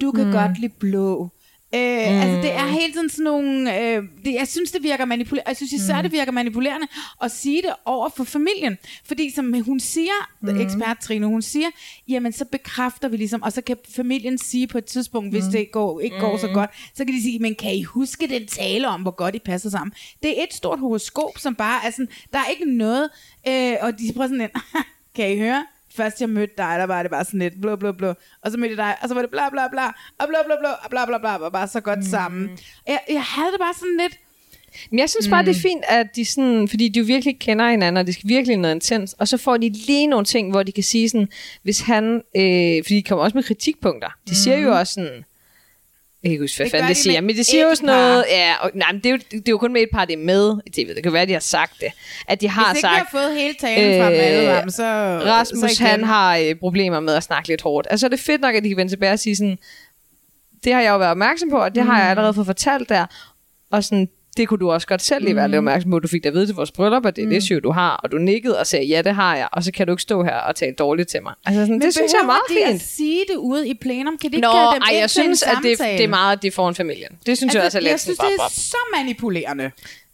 du 0.01 0.13
kan 0.13 0.27
mm. 0.27 0.33
godt 0.33 0.61
lide 0.61 0.73
blå. 0.79 1.31
Øh, 1.75 1.81
mm. 1.81 2.21
Altså 2.21 2.37
det 2.43 2.55
er 2.55 2.67
hele 2.67 2.93
tiden 2.93 3.11
sådan 3.11 3.25
nogle 3.25 3.81
øh, 3.81 4.03
det, 4.25 4.35
Jeg 4.35 4.49
synes 4.49 4.71
det 4.71 4.83
virker 4.83 5.05
manipulerende 5.05 5.49
Jeg 5.49 5.57
synes 5.57 5.73
især 5.73 5.97
mm. 5.97 6.03
det 6.03 6.13
virker 6.13 6.33
manipulerende 6.33 6.87
At 7.23 7.31
sige 7.31 7.63
det 7.63 7.71
over 7.85 8.09
for 8.09 8.25
familien 8.25 8.79
Fordi 9.05 9.31
som 9.31 9.63
hun 9.63 9.81
siger 9.81 10.29
mm. 10.41 10.61
Ekspert 10.61 10.99
Trine 10.99 11.27
Hun 11.27 11.43
siger 11.43 11.67
Jamen 12.09 12.33
så 12.33 12.45
bekræfter 12.45 13.09
vi 13.09 13.17
ligesom 13.17 13.43
Og 13.43 13.53
så 13.53 13.61
kan 13.61 13.77
familien 13.97 14.39
sige 14.39 14.67
på 14.67 14.79
et 14.79 14.85
tidspunkt 14.85 15.31
Hvis 15.33 15.45
det 15.53 15.73
går, 15.73 16.01
ikke 16.01 16.21
går 16.21 16.37
så 16.37 16.49
godt 16.49 16.71
Så 16.95 17.05
kan 17.05 17.15
de 17.15 17.23
sige 17.23 17.39
Men 17.39 17.55
kan 17.55 17.75
I 17.75 17.83
huske 17.83 18.29
den 18.29 18.47
tale 18.47 18.89
om 18.89 19.03
Hvor 19.03 19.17
godt 19.17 19.35
I 19.35 19.39
passer 19.39 19.71
sammen 19.71 19.93
Det 20.23 20.39
er 20.39 20.43
et 20.43 20.55
stort 20.55 20.79
horoskop 20.79 21.39
Som 21.39 21.55
bare 21.55 21.87
er 21.87 21.91
sådan 21.91 22.09
Der 22.33 22.39
er 22.39 22.51
ikke 22.51 22.77
noget 22.77 23.09
øh, 23.49 23.77
Og 23.81 23.99
de 23.99 24.13
prøver 24.13 24.29
sådan 24.29 24.41
en 24.41 24.51
Kan 25.17 25.33
I 25.33 25.39
høre 25.39 25.67
Først 25.97 26.21
jeg 26.21 26.29
mødte 26.29 26.55
dig, 26.59 26.77
der 26.79 26.85
var 26.87 27.03
det 27.03 27.11
bare 27.11 27.25
sådan 27.25 27.41
lidt 27.41 27.61
blå, 27.61 27.77
blå, 27.77 27.93
blå. 27.93 28.15
Og 28.43 28.51
så 28.51 28.59
mødte 28.59 28.71
jeg 28.77 28.85
dig, 28.87 28.97
og 29.03 29.09
så 29.09 29.15
var 29.15 29.23
det 29.23 29.31
bla, 29.31 29.49
bla, 29.51 29.69
bla. 29.69 29.87
Og 30.19 30.29
bla, 30.29 30.39
bla, 30.47 30.55
bla, 30.61 30.71
og 30.73 30.91
bla, 30.91 31.07
bla, 31.07 31.19
bla. 31.19 31.37
Og 31.37 31.53
bare 31.53 31.69
så 31.69 31.81
godt 31.81 32.05
sammen. 32.05 32.59
Jeg, 32.87 33.01
jeg 33.09 33.23
havde 33.23 33.53
det 33.53 33.61
bare 33.61 33.75
sådan 33.75 33.97
lidt... 34.01 34.19
Men 34.91 34.99
jeg 34.99 35.11
synes 35.11 35.29
bare, 35.29 35.45
det 35.45 35.57
er 35.57 35.61
fint, 35.61 35.85
at 35.89 36.17
de 36.17 36.25
sådan, 36.25 36.69
fordi 36.69 36.89
de 36.89 36.99
jo 36.99 37.05
virkelig 37.05 37.39
kender 37.39 37.71
hinanden, 37.71 37.97
og 37.97 38.07
det 38.07 38.15
skal 38.15 38.29
virkelig 38.29 38.57
noget 38.57 38.75
intens, 38.75 39.13
og 39.19 39.29
så 39.29 39.37
får 39.37 39.57
de 39.57 39.69
lige 39.69 40.07
nogle 40.07 40.25
ting, 40.25 40.51
hvor 40.51 40.63
de 40.63 40.73
kan 40.73 40.83
sige 40.83 41.09
sådan, 41.09 41.29
hvis 41.63 41.81
han, 41.81 42.05
øh, 42.37 42.85
fordi 42.85 42.95
de 42.95 43.03
kommer 43.03 43.25
også 43.25 43.37
med 43.37 43.43
kritikpunkter, 43.45 44.09
de 44.29 44.35
siger 44.37 44.59
jo 44.59 44.79
også 44.79 44.93
sådan, 44.93 45.25
jeg 46.23 46.29
kan 46.29 46.33
ikke 46.33 46.43
huske, 46.43 46.57
hvad 46.57 46.65
Det 46.65 46.71
fanden 46.71 46.89
det 46.89 46.97
de 46.97 47.03
siger, 47.03 47.21
men 47.21 47.37
det 47.37 47.47
siger 47.47 47.69
jo 47.69 47.75
sådan 47.75 47.87
noget, 47.87 48.25
ja, 48.31 48.55
og, 48.61 48.71
nej, 48.75 48.93
men 48.93 49.01
det 49.03 49.07
er, 49.07 49.11
jo, 49.11 49.17
det 49.31 49.39
er 49.39 49.43
jo 49.53 49.59
kun 49.59 49.73
med 49.73 49.83
et 49.83 49.89
par, 49.93 50.05
det 50.05 50.13
er 50.13 50.17
med 50.25 50.59
i 50.67 50.81
tv'et, 50.81 50.95
det 50.95 51.03
kan 51.03 51.13
være, 51.13 51.27
de 51.27 51.33
har 51.33 51.41
sagt 51.41 51.73
det, 51.81 51.93
at 52.29 52.41
de 52.41 52.49
har 52.49 52.73
Hvis 52.73 52.79
ikke 52.79 52.81
sagt, 52.81 52.97
har 52.97 53.09
fået 53.11 53.35
hele 53.35 53.55
talen 53.55 54.03
fra 54.03 54.11
dem 54.11 54.21
alle 54.21 54.47
sammen, 54.47 54.71
så... 54.73 54.83
Rasmus, 55.31 55.71
så 55.71 55.85
han 55.85 56.05
har 56.05 56.37
øh, 56.37 56.55
problemer 56.55 57.01
med 57.01 57.15
at 57.15 57.23
snakke 57.23 57.49
lidt 57.49 57.63
hårdt. 57.63 57.87
Altså, 57.91 58.09
det 58.09 58.15
er 58.19 58.23
fedt 58.23 58.41
nok, 58.41 58.55
at 58.55 58.63
de 58.65 58.69
kan 58.69 58.77
vende 58.77 58.93
tilbage 58.93 59.13
og 59.13 59.19
sige 59.19 59.37
sådan, 59.37 59.59
det 60.65 60.73
har 60.73 60.81
jeg 60.81 60.91
jo 60.91 60.99
været 60.99 61.11
opmærksom 61.11 61.51
på, 61.51 61.57
og 61.57 61.75
det 61.75 61.83
har 61.85 61.93
Mm. 61.93 61.99
jeg 62.01 62.09
allerede 62.11 62.35
fået 62.35 62.47
fortalt 62.47 62.89
der. 62.89 63.07
Og 63.71 63.85
sådan, 63.85 64.09
det 64.37 64.49
kunne 64.49 64.59
du 64.59 64.71
også 64.71 64.87
godt 64.87 65.03
selv 65.03 65.25
lige 65.25 65.37
være 65.37 65.47
Mm. 65.47 65.51
lidt 65.51 65.59
opmærksom 65.59 65.91
på. 65.91 65.99
Du 65.99 66.09
fik 66.09 66.25
da 66.25 66.29
at 66.29 66.35
vide 66.35 66.47
til 66.47 66.55
vores 66.55 66.71
bryllup, 66.73 67.05
og 67.07 67.17
det 67.17 67.25
er 67.25 67.29
det 67.29 67.43
syv, 67.43 67.61
du 67.61 67.71
har. 67.71 67.97
Og 67.97 68.13
du 68.13 68.19
nikkede 68.19 68.59
og 68.59 68.67
sagde, 68.67 68.85
ja, 68.87 69.03
det 69.03 69.15
har 69.15 69.37
jeg. 69.37 69.49
Og 69.53 69.65
så 69.65 69.73
kan 69.73 69.87
du 69.87 69.93
ikke 69.93 70.03
stå 70.03 70.23
her 70.23 70.37
og 70.37 70.57
tale 70.57 70.73
dårligt 70.75 71.09
til 71.09 71.23
mig. 71.23 71.33
Altså, 71.47 71.61
sådan, 71.61 71.73
Men 71.75 71.81
det 71.83 71.95
synes 71.95 72.13
jeg 72.13 72.21
er 72.23 72.27
meget 72.27 72.41
behøver 72.49 72.67
de 72.67 72.73
fint. 72.73 72.83
at 72.83 72.89
sige 72.89 73.25
det 73.29 73.37
ude 73.37 73.69
i 73.69 73.75
plenum? 73.75 74.19
Kan 74.19 74.31
det 74.31 74.37
ikke 74.37 74.47
Nå, 74.49 74.73
dem 74.75 74.83
ej, 74.83 74.97
jeg 75.01 75.11
synes, 75.11 75.43
at 75.43 75.59
det, 75.63 75.79
det 75.79 76.05
er 76.05 76.09
meget, 76.09 76.37
at 76.37 76.43
de 76.43 76.51
får 76.51 76.69
en 76.69 76.75
familie. 76.75 77.07
Det 77.27 77.37
synes 77.37 77.55
jeg 77.55 77.63
også 77.65 77.79
er 77.79 77.83
lidt 77.83 77.91
Jeg 77.91 78.01
synes, 78.01 78.19
det 78.19 78.27
er 78.39 78.49
så 78.51 78.77
manipulerende. 78.97 79.71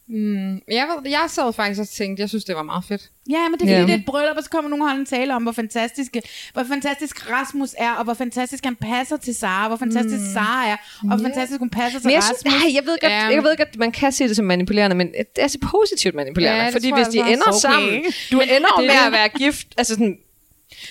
Mm, 0.08 0.54
jeg, 0.54 0.86
ved, 0.88 1.10
jeg 1.10 1.24
sad 1.28 1.52
faktisk 1.52 1.80
og 1.80 1.88
tænkte, 1.88 2.20
jeg 2.20 2.28
synes, 2.28 2.44
det 2.44 2.56
var 2.56 2.62
meget 2.62 2.84
fedt. 2.88 3.10
Ja, 3.30 3.48
men 3.48 3.60
det 3.60 3.70
er 3.70 3.78
fordi, 3.78 3.92
det 3.92 3.94
er 3.94 3.98
et 3.98 4.04
bryllup, 4.06 4.36
og 4.36 4.42
så 4.42 4.50
kommer 4.50 4.70
nogen 4.70 5.00
og 5.00 5.08
tale 5.08 5.34
om, 5.34 5.42
hvor 5.42 5.52
fantastisk, 5.52 6.16
hvor 6.52 6.64
fantastisk 6.64 7.30
Rasmus 7.30 7.74
er, 7.78 7.92
og 7.92 8.04
hvor 8.04 8.14
fantastisk 8.14 8.64
han 8.64 8.76
passer 8.76 9.16
til 9.16 9.34
Sara, 9.34 9.68
hvor 9.68 9.76
fantastisk 9.76 10.20
mm. 10.20 10.32
Sara 10.32 10.66
er, 10.68 10.76
og 11.00 11.06
hvor 11.08 11.18
fantastisk 11.28 11.58
hun 11.58 11.70
passer 11.70 12.00
til 12.00 12.06
Men 12.06 12.12
jeg, 12.12 12.22
Rasmus. 12.22 12.38
synes, 12.40 12.62
ej, 12.64 12.74
jeg, 12.74 12.82
ved 12.86 12.98
godt, 13.00 13.12
Ja. 13.12 13.24
jeg 13.24 13.42
ved 13.42 13.56
godt, 13.56 13.68
at 13.68 13.76
man 13.76 13.92
kan 13.92 14.12
se 14.12 14.28
det 14.28 14.36
som 14.36 14.44
manipulerende, 14.44 14.96
men 14.96 15.08
det 15.08 15.44
er 15.44 15.48
så 15.48 15.58
positivt 15.62 16.14
manipulerende. 16.14 16.58
Ja, 16.60 16.66
det 16.66 16.72
fordi 16.72 16.92
hvis 16.92 17.06
de 17.08 17.22
altså 17.22 17.32
ender. 17.32 17.48
Okay. 17.48 17.58
sammen, 17.58 18.02
du 18.32 18.40
ender 18.40 18.68
det 18.78 18.86
med 18.86 19.00
at 19.06 19.12
være 19.12 19.28
gift. 19.28 19.66
Altså 19.76 19.94
sådan, 19.94 20.16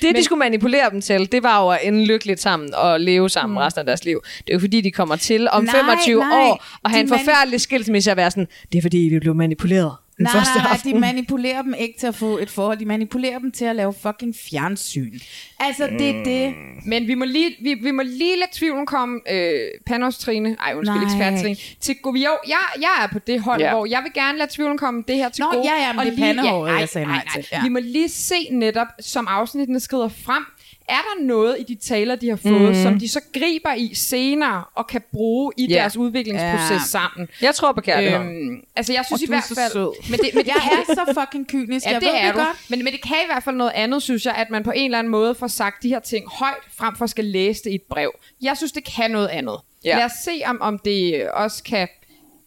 det, 0.02 0.10
men, 0.10 0.16
de 0.16 0.24
skulle 0.24 0.40
manipulere 0.40 0.90
dem 0.90 1.02
til, 1.02 1.32
det 1.32 1.44
var 1.44 1.64
jo 1.64 1.70
at 1.70 1.80
ende 1.84 2.06
lykkeligt 2.06 2.42
sammen 2.42 2.74
og 2.76 3.00
leve 3.00 3.30
sammen 3.30 3.54
mm. 3.54 3.58
resten 3.58 3.80
af 3.80 3.86
deres 3.86 4.06
liv. 4.06 4.22
Det 4.38 4.50
er 4.50 4.54
jo 4.54 4.60
fordi, 4.60 4.82
de 4.82 4.92
kommer 4.92 5.16
til 5.16 5.48
om 5.52 5.64
Nej, 5.64 5.76
25 5.76 6.20
nej. 6.20 6.42
år 6.42 6.66
og 6.84 6.90
have 6.90 7.02
en 7.02 7.08
forfærdelig 7.08 7.62
skilsmisse 7.62 8.12
og 8.12 8.18
være 8.18 8.32
sådan, 8.32 8.48
det 8.72 8.78
er 8.78 8.82
fordi, 8.82 9.10
de 9.10 9.20
blev 9.20 9.36
manipuleret 9.36 9.92
den 10.18 10.24
Nej, 10.24 10.34
første 10.34 10.56
nej, 10.56 10.64
nej, 10.64 10.74
aften. 10.74 10.94
de 10.96 11.00
manipulerer 11.00 11.62
dem 11.62 11.74
ikke 11.80 12.00
til 12.00 12.08
at 12.08 12.16
få 12.16 12.38
et 12.38 12.50
forhold. 12.50 12.78
De 12.78 12.86
manipulerer 12.86 13.40
dem 13.40 13.52
til 13.52 13.66
at 13.66 13.76
lave 13.76 13.94
fucking 14.02 14.36
fjernsyn. 14.50 15.20
Altså, 15.60 15.88
det 16.00 16.10
er 16.10 16.24
det. 16.24 16.54
Men 16.86 17.08
vi 17.08 17.14
må 17.16 17.26
lige, 17.26 17.56
vi, 17.62 17.74
vi 17.74 17.92
må 17.92 18.02
lige 18.02 18.36
lade 18.36 18.50
tvivlen 18.54 18.86
komme 18.86 19.20
øh, 19.32 19.60
Panos 19.86 20.18
Trine, 20.18 20.58
ej 20.60 20.74
undskyld, 20.76 20.96
Nej. 21.02 21.04
ekspert 21.06 21.42
Trine, 21.42 21.56
til 21.80 21.96
go- 22.02 22.14
jo, 22.16 22.38
jeg, 22.48 22.58
jeg 22.82 23.04
er 23.04 23.08
på 23.08 23.20
det 23.20 23.42
hold, 23.42 23.62
Ja. 23.62 23.68
ja. 23.68 23.74
hvor 23.76 23.86
jeg 23.86 24.04
vil 24.04 24.14
gerne 24.14 24.38
lade 24.38 24.50
tvivlen 24.54 24.78
komme 24.78 25.04
det 25.08 25.16
her 25.16 25.30
til 25.30 25.42
Nå, 25.44 25.58
gode. 25.58 25.68
ja, 25.74 25.82
ja, 25.88 25.94
men 25.94 26.00
og 26.00 26.06
det 26.06 26.14
er 26.14 26.18
pandehåret, 26.18 26.72
ej, 26.72 26.78
jeg 26.80 26.90
sagde 26.90 27.08
nej 27.08 27.16
ej, 27.36 27.42
til, 27.42 27.48
ja. 27.52 27.64
Vi 27.64 27.70
må 27.70 27.80
lige 27.80 28.10
se 28.10 28.36
netop, 28.52 28.88
som 29.00 29.28
afsnittene 29.30 29.80
skrider 29.80 30.08
frem, 30.26 30.44
er 30.90 30.98
der 30.98 31.24
noget 31.26 31.58
i 31.60 31.64
de 31.64 31.76
taler, 31.76 32.16
de 32.16 32.30
har 32.30 32.36
fået, 32.36 32.62
mm. 32.76 32.84
som 32.84 33.00
de 33.00 33.08
så 33.10 33.22
griber 33.34 33.74
i 33.74 33.94
senere 33.94 34.64
og 34.76 34.88
kan 34.88 35.02
bruge 35.12 35.54
i 35.58 35.68
Ja. 35.68 35.76
deres 35.76 35.98
udviklingsproces 35.98 36.72
Ja. 36.72 36.80
sammen? 36.88 37.28
Jeg 37.42 37.56
tror 37.56 37.72
på 37.72 37.82
kærlighed. 37.82 38.20
Øhm, 38.20 38.64
altså, 38.76 38.94
jeg 38.94 39.06
synes 39.06 39.22
Og 39.22 39.24
i 39.24 39.26
du 39.28 39.32
er 39.32 39.36
hvert 39.36 39.48
så 39.48 39.56
fald... 39.56 39.72
sød. 39.72 40.10
Men 40.12 40.20
det, 40.20 40.30
men 40.34 40.46
Jeg 40.54 40.56
er 40.56 40.94
så 40.94 41.14
fucking 41.22 41.48
kynisk. 41.48 41.86
Ja, 41.86 41.92
jeg 41.92 42.02
det 42.02 42.08
ved 42.10 42.16
er 42.18 42.26
det 42.26 42.36
du. 42.36 42.40
godt. 42.40 42.58
Men, 42.70 42.84
men 42.84 42.94
det 42.94 43.02
kan 43.02 43.16
i 43.24 43.26
hvert 43.28 43.44
fald 43.44 43.56
noget 43.56 43.72
andet, 43.76 44.04
synes 44.04 44.26
jeg, 44.26 44.34
at 44.36 44.50
man 44.50 44.64
på 44.64 44.72
en 44.72 44.86
eller 44.86 45.00
anden 45.00 45.12
måde 45.12 45.36
får 45.36 45.48
sagt 45.48 45.84
de 45.84 45.90
her 45.90 46.00
ting 46.00 46.30
højt, 46.30 46.64
frem 46.78 46.96
for 46.96 47.04
at 47.04 47.10
skal 47.10 47.26
læse 47.26 47.64
det 47.64 47.72
i 47.72 47.76
et 47.76 47.82
brev. 47.90 48.12
Jeg 48.42 48.58
synes, 48.58 48.72
det 48.72 48.84
kan 48.96 49.12
noget 49.12 49.28
andet. 49.28 49.58
Ja. 49.86 49.98
Lad 49.98 50.06
os 50.06 50.12
se, 50.26 50.42
om, 50.46 50.62
om 50.62 50.80
det 50.80 51.30
også 51.30 51.64
kan 51.64 51.88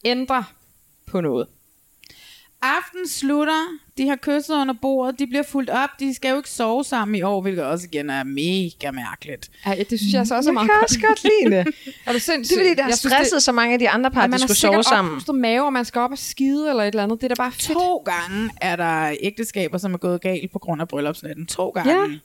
ændre 0.04 0.44
på 1.06 1.20
noget. 1.20 1.46
Aften 2.62 3.08
slutter. 3.08 3.62
De 3.98 4.08
har 4.08 4.16
kysset 4.16 4.54
under 4.54 4.74
bordet. 4.82 5.18
De 5.18 5.26
bliver 5.26 5.42
fuldt 5.42 5.70
op. 5.70 5.88
De 6.00 6.14
skal 6.14 6.30
jo 6.30 6.36
ikke 6.36 6.50
sove 6.50 6.84
sammen 6.84 7.14
i 7.14 7.22
år, 7.22 7.40
hvilket 7.40 7.64
også 7.64 7.86
igen 7.92 8.10
er 8.10 8.24
mega 8.24 8.90
mærkeligt. 8.90 9.50
Ej, 9.64 9.84
det 9.90 9.98
synes 9.98 10.12
jeg 10.14 10.26
så 10.26 10.36
også 10.36 10.50
er 10.50 10.52
Jeg 10.52 10.54
meget 10.54 10.70
kan 10.70 10.78
også 10.82 11.00
godt 11.00 11.22
lide 11.24 11.56
det. 11.56 11.66
Er 12.06 12.10
du 12.10 12.14
Det 12.14 12.22
sindssygt? 12.22 12.56
er 12.58 12.60
fordi, 12.62 12.70
det 12.70 12.80
har 12.80 12.88
Jeg 12.90 12.98
stresset 12.98 13.42
så 13.42 13.52
mange 13.52 13.72
af 13.72 13.78
de 13.78 13.88
andre 13.88 14.10
par, 14.10 14.20
at 14.20 14.24
at 14.24 14.28
de 14.28 14.30
man 14.30 14.40
har 14.40 14.46
skulle 14.46 14.56
sove 14.58 14.82
sammen. 14.82 15.12
oppustet 15.12 15.34
mave, 15.34 15.64
og 15.66 15.72
man 15.72 15.84
skal 15.84 16.00
op 16.00 16.10
og 16.12 16.18
skide 16.18 16.70
eller 16.70 16.82
et 16.82 16.86
eller 16.88 17.02
andet. 17.02 17.20
Det 17.20 17.30
er 17.30 17.34
da 17.34 17.42
bare 17.42 17.52
fedt. 17.52 17.78
To 17.78 17.96
gange 17.96 18.50
er 18.60 18.76
der 18.76 19.14
ægteskaber, 19.20 19.78
som 19.78 19.94
er 19.94 19.98
gået 19.98 20.20
galt 20.20 20.52
på 20.52 20.58
grund 20.58 20.80
af 20.80 20.88
bryllupsnatten. 20.88 21.46
To 21.46 21.68
gange. 21.68 21.92
Ja. 21.92 22.18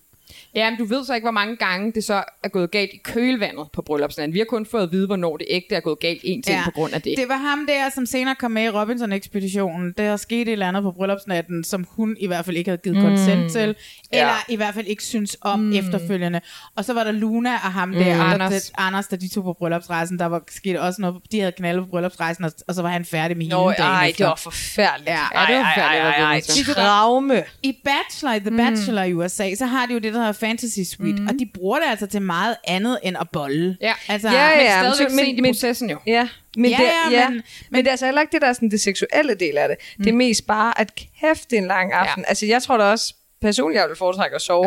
Ja, 0.56 0.70
men 0.70 0.80
du 0.80 0.86
ved 0.86 1.06
så 1.06 1.14
ikke, 1.14 1.26
hvor 1.26 1.32
mange 1.32 1.56
gange 1.56 1.91
det 1.91 2.04
så 2.04 2.24
er 2.43 2.47
gået 2.49 2.72
galt 2.72 2.89
i 2.93 2.97
kølvandet 3.04 3.68
på 3.74 3.82
bryllupsnatten. 3.82 4.34
Vi 4.34 4.39
har 4.39 4.45
kun 4.45 4.66
fået 4.66 4.84
at 4.84 4.91
vide, 4.91 5.08
hvornår 5.08 5.38
det 5.38 5.47
ægte 5.49 5.76
er 5.76 5.80
gået 5.80 5.99
galt 5.99 6.22
en 6.24 6.41
ting 6.43 6.58
ja. 6.58 6.64
på 6.66 6.72
grund 6.72 6.93
af 6.93 7.02
det. 7.02 7.18
Det 7.18 7.30
var 7.30 7.38
ham 7.38 7.66
der, 7.68 7.89
som 7.95 8.06
senere 8.06 8.36
kom 8.36 8.52
med 8.52 8.64
i 8.64 8.70
Robinson-ekspeditionen. 8.70 9.93
Der 9.97 10.18
skete 10.18 10.41
et 10.41 10.49
eller 10.49 10.68
andet 10.68 10.84
på 10.84 10.91
bryllupsnatten, 10.91 11.64
som 11.64 11.86
hun 11.89 12.16
i 12.20 12.28
hvert 12.28 12.45
fald 12.45 12.58
ikke 12.58 12.70
havde 12.70 12.82
givet 12.84 12.97
Mm. 12.97 13.04
consent 13.04 13.52
til, 13.52 13.76
Ja. 14.14 14.20
eller 14.20 14.34
i 14.49 14.56
hvert 14.56 14.74
fald 14.74 14.88
ikke 14.88 15.04
synes 15.04 15.38
om 15.41 15.60
mm. 15.60 15.74
efterfølgende. 15.74 16.41
Og 16.76 16.86
så 16.86 16.93
var 16.93 17.04
der 17.04 17.12
Luna 17.12 17.54
og 17.54 17.60
ham 17.60 17.91
der, 17.91 17.99
Mm. 17.99 18.06
der 18.06 18.24
Anders. 18.24 18.41
Anders. 18.41 18.72
Anders, 18.78 19.08
da 19.08 19.16
de 19.16 19.28
tog 19.30 19.43
på 19.43 19.54
bryllupsrejsen, 19.54 20.20
der 20.20 20.26
var 20.26 20.41
sket 20.49 20.80
også 20.80 21.02
noget, 21.02 21.16
de 21.32 21.39
havde 21.39 21.52
knaldet 21.52 21.84
på 21.86 21.89
bryllupsrejsen, 21.89 22.43
og, 22.43 22.52
og 22.68 22.76
så 22.76 22.82
var 22.82 22.89
han 22.89 23.06
færdig 23.06 23.38
med 23.38 23.47
Nå, 23.47 23.70
hende 23.70 23.78
dagen 23.84 23.91
ej, 23.95 24.08
efter. 24.08 24.24
det 24.26 24.30
var 24.30 24.36
forfærdeligt. 24.36 25.10
Ja, 25.10 25.39
Ja, 25.41 25.45
det 25.47 25.56
var 25.56 25.72
forfærdeligt, 25.76 26.04
hvad 26.04 26.14
det 26.14 26.24
var. 26.24 26.34
Ligesom- 26.34 26.74
Traume. 26.74 27.43
I 27.64 27.78
Bachelor, 27.86 28.34
i 28.34 28.39
The 28.39 28.58
Bachelor 28.58 29.04
i 29.04 29.14
USA, 29.14 29.56
så 29.56 29.66
har 29.66 29.86
de 29.86 29.93
jo 29.93 29.99
det, 29.99 30.14
der 30.14 30.20
hedder 30.20 30.32
Fantasy 30.41 30.79
Suite, 30.95 31.21
mm. 31.21 31.27
og 31.27 31.33
de 31.39 31.49
bruger 31.53 31.79
det 31.79 31.85
altså 31.89 32.07
til 32.07 32.21
meget 32.21 32.55
andet 32.63 32.99
end 33.03 33.17
at 33.19 33.27
bolle. 33.33 33.77
Ja, 33.81 33.93
altså, 34.07 34.29
ja, 34.29 34.47
ja, 34.49 34.81
men 34.81 34.85
men 34.85 34.93
stadigvæk 34.95 35.09
så- 35.19 35.25
sent 35.25 35.39
i 35.39 35.49
processen 35.51 35.89
jo. 35.89 35.97
Ja, 36.07 36.27
men, 36.57 36.71
Ja, 36.71 36.77
det, 36.77 36.83
ja, 36.83 37.19
ja, 37.21 37.29
men- 37.29 37.33
men, 37.35 37.43
men, 37.71 37.79
det 37.79 37.87
er 37.87 37.91
altså 37.91 38.05
heller 38.05 38.21
ikke 38.21 38.31
det, 38.31 38.41
der 38.41 38.47
er 38.47 38.53
sådan 38.53 38.71
det 38.71 38.81
seksuelle 38.81 39.35
del 39.35 39.57
af 39.57 39.67
det. 39.69 39.77
Mm. 39.97 40.03
Det 40.03 40.11
er 40.11 40.15
mest 40.15 40.47
bare, 40.47 40.79
at 40.79 40.91
kæft, 40.95 41.49
det 41.51 41.57
er 41.57 41.61
en 41.61 41.67
lang 41.67 41.93
aften. 41.93 42.23
Ja. 42.23 42.29
Altså, 42.29 42.45
jeg 42.45 42.63
tror 42.63 42.77
da 42.77 42.83
også, 42.83 43.15
personligt, 43.41 43.79
jeg 43.81 43.87
vil 43.89 43.97
foretrække 43.97 44.35
at 44.35 44.41
sove 44.41 44.65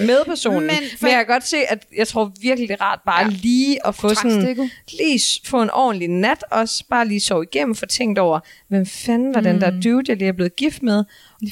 med 0.00 0.24
personen. 0.26 0.60
Men 0.60 0.70
for- 0.70 1.06
men 1.06 1.10
jeg 1.12 1.18
kan 1.18 1.26
godt 1.26 1.46
se, 1.46 1.56
at 1.68 1.86
jeg 1.96 2.08
tror 2.08 2.32
virkelig, 2.40 2.68
det 2.68 2.76
er 2.80 2.84
rart 2.84 3.00
bare 3.06 3.22
ja. 3.24 3.28
lige 3.30 3.86
at 3.86 3.94
få 3.94 4.14
sådan, 4.14 4.70
lige 4.98 5.20
få 5.44 5.62
en 5.62 5.70
ordentlig 5.70 6.08
nat, 6.08 6.44
også 6.50 6.84
bare 6.90 7.08
lige 7.08 7.20
sove 7.20 7.44
igennem, 7.52 7.74
få 7.74 7.86
tænkt 7.86 8.18
over, 8.18 8.40
hvem 8.68 8.86
fanden 8.86 9.34
var 9.34 9.40
mm. 9.40 9.44
den 9.46 9.60
der 9.60 9.70
dude, 9.70 10.02
jeg 10.08 10.16
lige 10.16 10.28
er 10.28 10.32
blevet 10.32 10.56
gift 10.56 10.82
med, 10.82 11.04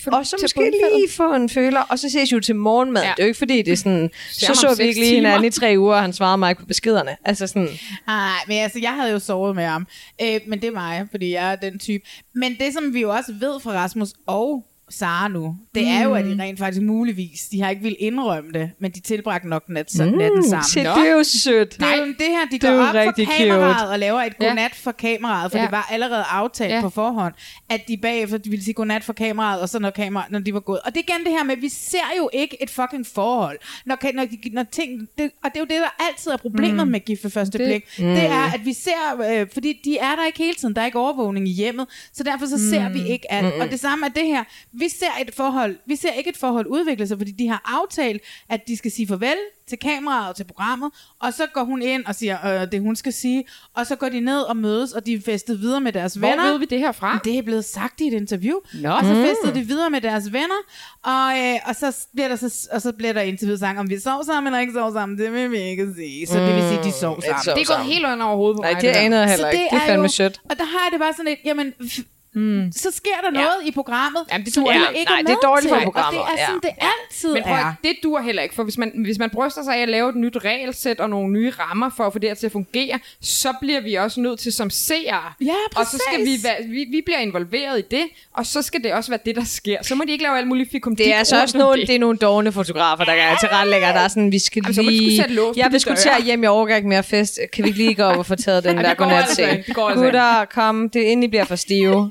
og 0.07 0.27
så 0.27 0.37
måske 0.43 0.57
bundfældet. 0.59 0.97
lige 0.97 1.11
få 1.11 1.35
en 1.35 1.49
føler, 1.49 1.81
og 1.81 1.99
så 1.99 2.11
ses 2.11 2.33
jo 2.33 2.41
til 2.41 2.57
morgenmad. 2.57 3.03
Ja. 3.03 3.09
Det 3.17 3.23
er 3.23 3.25
jo 3.25 3.29
ikke 3.29 3.39
fordi, 3.39 3.63
det 3.63 3.73
er 3.73 3.77
sådan, 3.77 4.11
så 4.33 4.55
så 4.55 4.67
om 4.69 4.79
vi 4.79 4.85
ikke 4.85 5.01
lige 5.01 5.15
hinanden 5.15 5.45
i 5.45 5.51
tre 5.51 5.75
uger, 5.79 5.95
og 5.95 6.03
han 6.03 6.13
svarede 6.13 6.39
mig 6.39 6.57
på 6.57 6.67
beskederne. 6.67 7.17
Altså 7.25 7.47
sådan, 7.47 7.69
Nej, 8.07 8.29
men 8.49 8.59
altså, 8.59 8.79
jeg 8.79 8.91
havde 8.91 9.13
jo 9.13 9.19
sovet 9.19 9.57
med 9.57 9.65
ham. 9.65 9.87
Øh, 10.23 10.41
men 10.47 10.61
det 10.61 10.69
er 10.69 10.73
mig, 10.73 11.07
fordi 11.11 11.33
jeg 11.33 11.53
er 11.53 11.57
den 11.57 11.79
type. 11.79 12.05
Men 12.35 12.57
det, 12.61 12.73
som 12.75 12.95
vi 12.95 13.01
jo 13.01 13.11
også 13.11 13.33
ved 13.41 13.61
fra 13.61 13.73
Rasmus 13.73 14.09
og 14.27 14.65
Sara 14.93 15.29
nu, 15.29 15.57
det 15.75 15.89
er 15.89 16.03
jo, 16.05 16.15
at 16.15 16.25
de 16.25 16.37
rent 16.43 16.59
faktisk 16.59 16.83
muligvis, 16.83 17.49
de 17.53 17.63
har 17.63 17.71
ikke 17.71 17.83
vil 17.83 17.97
indrømme 17.99 18.53
det, 18.53 18.71
men 18.81 18.91
de 18.91 19.01
tilbragte 19.01 19.49
nok 19.49 19.69
nat, 19.69 19.93
mm, 19.99 20.05
natten 20.19 20.45
sammen. 20.49 20.65
se, 20.65 20.81
det 20.81 20.87
er 21.09 21.13
jo 21.13 21.23
sødt. 21.25 21.77
Det 21.81 21.87
jo 21.99 22.07
det 22.07 22.17
her, 22.21 22.45
de 22.45 22.53
Det 22.53 22.61
går 22.61 22.69
op 22.69 22.87
for 22.95 23.25
kameraet 23.39 23.77
cute. 23.81 23.89
og 23.89 23.99
laver 23.99 24.21
et 24.21 24.33
Ja. 24.41 24.47
godnat 24.49 24.75
for 24.75 24.93
kameraet, 24.93 25.51
for 25.53 25.59
Ja. 25.59 25.65
det 25.65 25.73
var 25.73 25.89
allerede 25.91 26.25
aftalt 26.31 26.73
Ja. 26.73 26.81
på 26.81 26.91
forhånd, 26.91 27.35
at 27.71 27.81
de 27.89 27.97
bagefter 27.97 28.39
de 28.39 28.51
ville 28.51 28.65
sige 28.65 28.75
godnat 28.75 29.05
for 29.05 29.13
kameraet, 29.13 29.61
og 29.61 29.69
så 29.69 29.79
når, 29.79 29.91
kamera, 29.91 30.27
når 30.31 30.39
de 30.39 30.55
var 30.55 30.61
gået. 30.61 30.81
Og 30.85 30.95
det 30.95 31.01
er 31.09 31.13
igen 31.15 31.25
det 31.25 31.33
her 31.33 31.45
med, 31.45 31.57
at 31.57 31.63
vi 31.63 31.69
ser 31.69 31.99
jo 32.19 32.31
ikke 32.33 32.63
et 32.63 32.71
fucking 32.71 33.07
forhold. 33.07 33.59
Når, 33.87 33.97
når, 34.15 34.25
de, 34.25 34.39
når 34.53 34.63
ting, 34.73 35.09
det, 35.19 35.31
og 35.45 35.51
det 35.51 35.57
er 35.57 35.61
jo 35.61 35.67
det, 35.67 35.71
der 35.81 36.05
altid 36.11 36.31
er 36.31 36.37
problemet 36.37 36.87
mm. 36.87 36.91
med 36.93 37.01
gift 37.01 37.25
ved 37.25 37.31
første 37.31 37.59
Det- 37.59 37.67
blik. 37.67 37.85
Mm. 38.09 38.15
Det 38.15 38.25
er, 38.27 38.55
at 38.55 38.61
vi 38.65 38.73
ser, 38.73 39.41
øh, 39.41 39.47
fordi 39.53 39.81
de 39.85 39.99
er 39.99 40.17
der 40.17 40.27
ikke 40.27 40.39
hele 40.39 40.55
tiden, 40.55 40.75
der 40.75 40.81
er 40.81 40.87
ikke 40.87 40.99
overvågning 40.99 41.49
i 41.49 41.53
hjemmet, 41.53 41.87
så 42.13 42.23
derfor 42.23 42.47
så 42.47 42.71
ser 42.71 42.89
vi 42.89 43.09
ikke 43.09 43.33
alt. 43.33 43.55
Og 43.55 43.71
det 43.71 43.81
samme 43.81 44.07
er 44.07 44.11
det 44.11 44.27
her. 44.27 44.45
Vi 44.83 44.89
ser 44.89 45.07
et 45.29 45.35
forhold, 45.35 45.77
vi 45.87 45.97
ser 45.97 46.13
ikke 46.13 46.31
et 46.31 46.37
forhold 46.37 46.67
udvikle 46.67 47.07
sig, 47.07 47.19
fordi 47.19 47.31
de 47.31 47.49
har 47.49 47.63
aftalt, 47.83 48.23
at 48.49 48.61
de 48.69 48.77
skal 48.77 48.91
sige 48.91 49.07
farvel 49.09 49.37
til 49.69 49.79
kameraet 49.79 50.29
og 50.29 50.37
til 50.37 50.45
programmet, 50.45 50.91
og 51.21 51.33
så 51.33 51.47
går 51.55 51.65
hun 51.65 51.83
ind 51.83 52.05
og 52.07 52.15
siger 52.15 52.63
øh, 52.63 52.73
det, 52.73 52.81
hun 52.81 52.97
skal 52.97 53.13
sige, 53.13 53.45
og 53.77 53.87
så 53.87 53.97
går 53.97 54.09
de 54.09 54.21
ned 54.21 54.41
og 54.41 54.57
mødes, 54.57 54.93
og 54.93 55.07
de 55.07 55.13
er 55.15 55.21
festet 55.25 55.61
videre 55.61 55.81
med 55.81 55.93
deres 55.93 56.15
Hvor 56.15 56.29
venner. 56.29 56.51
ved 56.51 56.59
vi 56.59 56.65
det 56.65 56.79
her 56.79 56.93
fra? 56.93 57.19
Det 57.25 57.39
er 57.39 57.43
blevet 57.43 57.65
sagt 57.65 58.01
i 58.01 58.07
et 58.07 58.13
interview. 58.13 58.57
Nå. 58.75 58.89
Og 58.91 59.05
så 59.05 59.15
Mm. 59.15 59.25
festede 59.25 59.55
de 59.61 59.67
videre 59.67 59.91
med 59.91 60.01
deres 60.01 60.33
venner, 60.33 60.61
og, 61.05 61.39
øh, 61.39 61.59
og, 61.69 61.77
så 61.77 62.07
bliver 62.15 62.29
der 62.29 62.37
så, 62.37 62.69
og 62.73 62.83
så 62.83 62.93
bliver 62.93 63.13
der 63.13 63.21
interviewet 63.21 63.61
sang, 63.61 63.79
om 63.79 63.91
vi 63.91 63.99
sov 64.01 64.25
sammen 64.25 64.53
eller 64.53 64.61
ikke 64.61 64.73
sov 64.73 64.93
sammen. 64.93 65.19
Det 65.19 65.33
vil 65.33 65.51
vi 65.51 65.59
ikke 65.59 65.89
sige. 65.97 66.27
Så 66.27 66.39
det 66.39 66.55
vil 66.55 66.63
sige, 66.69 66.83
de 66.85 66.93
sov 66.93 67.17
Mm, 67.17 67.23
sammen. 67.23 67.45
sov 67.45 67.55
Det 67.55 67.63
er 67.71 67.77
gået 67.77 67.87
helt 67.87 68.05
under 68.07 68.27
over 68.27 68.37
hovedet 68.37 68.57
på 68.57 68.63
Nej, 68.63 68.73
mig. 68.73 68.83
det 68.83 68.95
der. 68.95 69.01
anede 69.01 69.21
jeg 69.21 69.31
heller 69.31 69.49
ikke. 69.51 69.65
Det 69.71 69.77
er 69.83 69.87
fandme 69.87 70.09
sødt. 70.09 70.41
Og 70.51 70.57
der 70.59 70.65
har 70.65 70.79
jeg 70.85 70.89
det 70.93 71.01
bare 71.01 71.13
sådan 71.13 71.25
lidt, 71.25 71.39
jamen, 71.45 71.73
f- 71.81 72.03
mm. 72.35 72.73
så 72.73 72.89
sker 72.91 73.11
der 73.25 73.31
noget 73.31 73.55
i 73.65 73.71
programmet, 73.71 74.21
Jamen, 74.33 74.47
det 74.47 74.55
du 74.57 74.67
jeg- 74.71 74.89
ikke 74.97 75.11
nej, 75.11 75.19
er 75.19 75.23
det 75.23 75.31
er 75.33 75.37
dårligt 75.49 75.69
for 75.69 75.77
til. 75.79 75.85
programmet, 75.85 76.21
Og 76.23 76.29
det 76.33 76.41
er 76.43 76.47
sådan, 76.47 76.61
ja. 76.65 76.69
det 76.69 76.77
altid 77.11 77.33
Men 77.35 77.43
prøv, 77.43 77.53
er. 77.55 77.75
det 77.85 77.93
dur 78.03 78.21
heller 78.21 78.43
ikke, 78.43 78.55
for 78.55 78.63
hvis 78.63 78.79
man, 78.79 78.93
hvis 79.05 79.19
man 79.19 79.31
bryster 79.31 79.63
sig 79.63 79.77
af 79.77 79.83
at 79.83 79.89
lave 79.89 80.09
et 80.09 80.17
nyt 80.17 80.37
regelsæt 80.45 81.01
og 81.01 81.11
nogle 81.11 81.33
nye 81.33 81.51
rammer 81.51 81.91
for 81.97 82.05
at 82.05 82.13
få 82.13 82.19
det 82.19 82.31
her 82.31 82.35
til 82.35 82.47
at 82.47 82.53
fungere, 82.53 82.99
så 83.21 83.55
bliver 83.61 83.81
vi 83.81 83.95
også 83.95 84.21
nødt 84.21 84.39
til 84.39 84.53
som 84.53 84.71
seere. 84.71 85.33
Ja, 85.41 85.53
og 85.77 85.87
så 85.87 85.99
skal 86.09 86.21
vi, 86.21 86.25
præcis. 86.31 86.45
være, 86.45 86.57
vi, 86.69 86.85
vi 86.91 87.03
bliver 87.07 87.19
involveret 87.19 87.79
i 87.79 87.83
det, 87.91 88.05
og 88.33 88.47
så 88.47 88.63
skal 88.63 88.83
det 88.85 88.93
også 88.93 89.11
være 89.11 89.21
det, 89.27 89.37
der 89.37 89.45
sker. 89.45 89.83
Så 89.83 89.95
må 89.95 90.05
de 90.07 90.13
ikke 90.13 90.25
lave 90.25 90.39
alt 90.39 90.49
muligt 90.49 90.71
fikum 90.71 90.97
Det 90.97 91.13
er 91.15 91.19
altså 91.19 91.43
også 91.43 91.59
nogle, 91.59 91.87
det 91.87 91.95
er 91.95 91.99
nogle 91.99 92.19
dogne 92.19 92.53
fotografer, 92.53 93.05
der 93.05 93.13
er 93.13 93.37
til 93.37 93.49
retlægger, 93.49 93.93
der 93.93 94.01
er 94.01 94.09
sådan, 94.09 94.33
vi 94.33 94.39
skal 94.39 94.63
Jamen, 94.65 94.75
så 94.75 94.83
lige... 94.83 94.99
skulle 94.99 95.17
sætte 95.17 95.35
lås 95.35 95.57
de 95.57 95.63
vil 95.71 95.81
sgu 95.81 95.95
til 95.95 96.09
at 96.19 96.25
hjem, 96.25 96.43
jeg 96.43 96.51
overgår 96.51 96.75
ikke 96.75 96.89
mere 96.89 97.03
fest. 97.03 97.39
Kan 97.53 97.65
vi 97.65 97.69
ikke 97.69 97.79
lige 97.83 97.95
gå 97.95 98.03
op 98.03 98.19
og 98.19 98.27
få 98.27 98.35
taget 98.35 98.65
den 98.65 98.77
der 98.77 98.95
det 98.95 99.13
altså. 99.13 99.63
Det 99.67 99.75
går 99.75 99.89
altså 99.89 100.05
Gutter, 100.05 100.45
kom, 100.45 100.89
det 100.91 101.03
er 101.07 101.11
inden 101.11 101.23
I 101.23 101.29
bliver 101.29 101.45
for 101.45 101.57
stive. 101.57 102.11